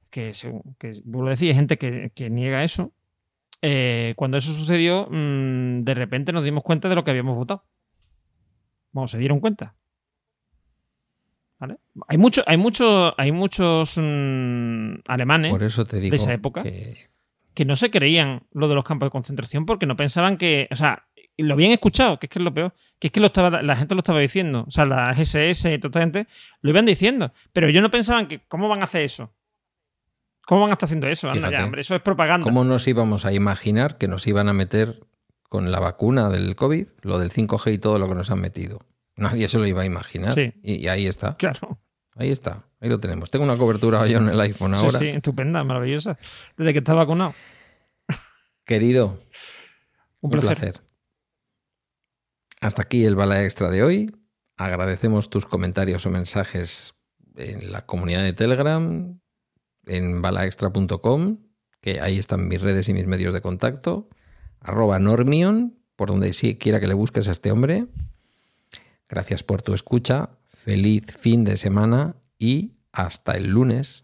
que, 0.10 0.34
según- 0.34 0.76
que 0.78 0.94
vuelvo 1.06 1.28
a 1.30 1.32
decir, 1.32 1.49
hay 1.49 1.56
gente 1.56 1.78
que, 1.78 2.12
que 2.14 2.30
niega 2.30 2.64
eso. 2.64 2.91
Eh, 3.64 4.14
cuando 4.18 4.38
eso 4.38 4.52
sucedió, 4.53 5.08
mm, 5.10 5.84
de 5.84 5.94
repente 5.94 6.32
nos 6.34 6.44
dimos 6.44 6.64
cuenta 6.64 6.90
de 6.90 6.95
lo 6.95 7.03
que 7.03 7.12
habíamos 7.12 7.36
votado. 7.36 7.64
Vamos, 8.91 9.12
se 9.12 9.18
dieron 9.18 9.40
cuenta. 9.40 9.76
¿Vale? 11.60 11.78
Hay 12.08 12.18
mucho, 12.18 12.44
hay 12.48 12.58
mucho, 12.58 13.14
hay 13.20 13.32
muchos 13.32 13.98
mm, 13.98 14.95
alemanes 15.08 15.52
Por 15.52 15.64
eso 15.64 15.86
te 15.86 15.99
digo 15.99 16.16
esa 16.16 16.34
época. 16.34 16.64
que 16.64 17.10
que 17.53 17.66
no 17.66 17.76
se 17.76 17.91
creían 17.91 18.44
lo 18.53 18.70
de 18.70 18.76
los 18.76 18.86
campos 18.86 19.08
de 19.08 19.12
concentración 19.12 19.66
porque 19.66 19.86
no 19.86 19.98
pensaban 19.98 20.38
que, 20.38 20.70
o 20.72 20.76
sea, 20.78 21.06
lo 21.43 21.53
habían 21.55 21.72
escuchado, 21.72 22.18
que 22.19 22.26
es 22.26 22.30
que 22.30 22.39
es 22.39 22.43
lo 22.45 22.53
peor, 22.53 22.73
que 22.99 23.07
es 23.07 23.11
que 23.13 23.19
lo 23.19 23.27
estaba, 23.27 23.61
la 23.61 23.76
gente 23.76 23.95
lo 23.95 23.99
estaba 23.99 24.19
diciendo, 24.19 24.65
o 24.68 24.72
sea, 24.72 24.85
la 24.85 25.11
SS 25.11 25.73
y 25.73 25.77
toda 25.80 25.89
esta 25.89 25.99
gente 26.01 26.27
lo 26.61 26.69
iban 26.69 26.85
diciendo, 26.85 27.34
pero 27.53 27.68
ellos 27.68 27.81
no 27.81 27.91
pensaban 27.91 28.27
que, 28.27 28.41
¿cómo 28.47 28.68
van 28.68 28.81
a 28.81 28.85
hacer 28.85 29.03
eso? 29.03 29.34
¿Cómo 30.45 30.61
van 30.61 30.72
a 30.72 30.73
estar 30.73 30.88
haciendo 30.88 31.07
eso? 31.07 31.27
Anda 31.30 31.39
Fíjate. 31.47 31.55
ya, 31.61 31.65
hombre, 31.65 31.81
eso 31.81 31.95
es 31.95 32.01
propaganda. 32.01 32.43
¿Cómo 32.43 32.63
nos 32.63 32.88
íbamos 32.88 33.26
a 33.26 33.31
imaginar 33.34 33.97
que 33.97 34.07
nos 34.07 34.26
iban 34.27 34.49
a 34.49 34.53
meter 34.53 34.99
con 35.49 35.72
la 35.72 35.80
vacuna 35.80 36.30
del 36.30 36.55
COVID, 36.55 36.88
lo 37.03 37.19
del 37.19 37.31
5G 37.31 37.73
y 37.73 37.77
todo 37.77 37.99
lo 37.99 38.07
que 38.09 38.15
nos 38.15 38.31
han 38.31 38.41
metido? 38.41 38.80
Nadie 39.15 39.47
se 39.47 39.57
lo 39.59 39.68
iba 39.68 39.84
a 39.84 39.85
imaginar. 39.85 40.34
Sí. 40.34 40.53
Y, 40.63 40.76
y 40.84 40.88
ahí 40.88 41.05
está. 41.05 41.35
Claro. 41.38 41.80
Ahí 42.15 42.31
está. 42.31 42.63
Ahí 42.81 42.89
lo 42.89 42.97
tenemos. 42.97 43.30
Tengo 43.30 43.45
una 43.45 43.55
cobertura 43.57 44.05
yo 44.07 44.18
en 44.18 44.30
el 44.30 44.41
iPhone 44.41 44.73
Sí, 44.77 44.85
ahora. 44.85 44.99
sí, 44.99 45.07
estupenda, 45.09 45.63
maravillosa. 45.63 46.18
Desde 46.57 46.73
que 46.73 46.80
está 46.80 46.93
vacunado. 46.95 47.34
Querido, 48.65 49.19
Un 50.22 50.27
un 50.27 50.31
placer. 50.31 50.57
placer. 50.57 50.81
Hasta 52.61 52.83
aquí 52.83 53.05
el 53.05 53.15
bala 53.15 53.43
extra 53.43 53.71
de 53.71 53.83
hoy. 53.83 54.11
Agradecemos 54.55 55.31
tus 55.31 55.47
comentarios 55.47 56.05
o 56.05 56.11
mensajes 56.11 56.93
en 57.35 57.71
la 57.71 57.88
comunidad 57.88 58.23
de 58.23 58.33
Telegram, 58.33 59.19
en 59.88 60.21
balaextra.com, 60.21 61.39
que 61.81 61.99
ahí 61.99 62.19
están 62.19 62.47
mis 62.47 62.61
redes 62.61 62.88
y 62.88 62.93
mis 62.93 63.07
medios 63.07 63.33
de 63.33 63.41
contacto, 63.41 64.09
arroba 64.59 64.99
normion, 64.99 65.79
por 65.95 66.09
donde 66.09 66.33
sí 66.33 66.55
quiera 66.55 66.79
que 66.79 66.88
le 66.88 66.93
busques 66.93 67.27
a 67.27 67.31
este 67.31 67.51
hombre. 67.51 67.88
Gracias 69.09 69.41
por 69.41 69.63
tu 69.63 69.73
escucha, 69.73 70.29
feliz 70.47 71.05
fin 71.17 71.43
de 71.43 71.57
semana 71.57 72.15
y 72.38 72.73
hasta 72.91 73.33
el 73.33 73.49
lunes. 73.49 74.03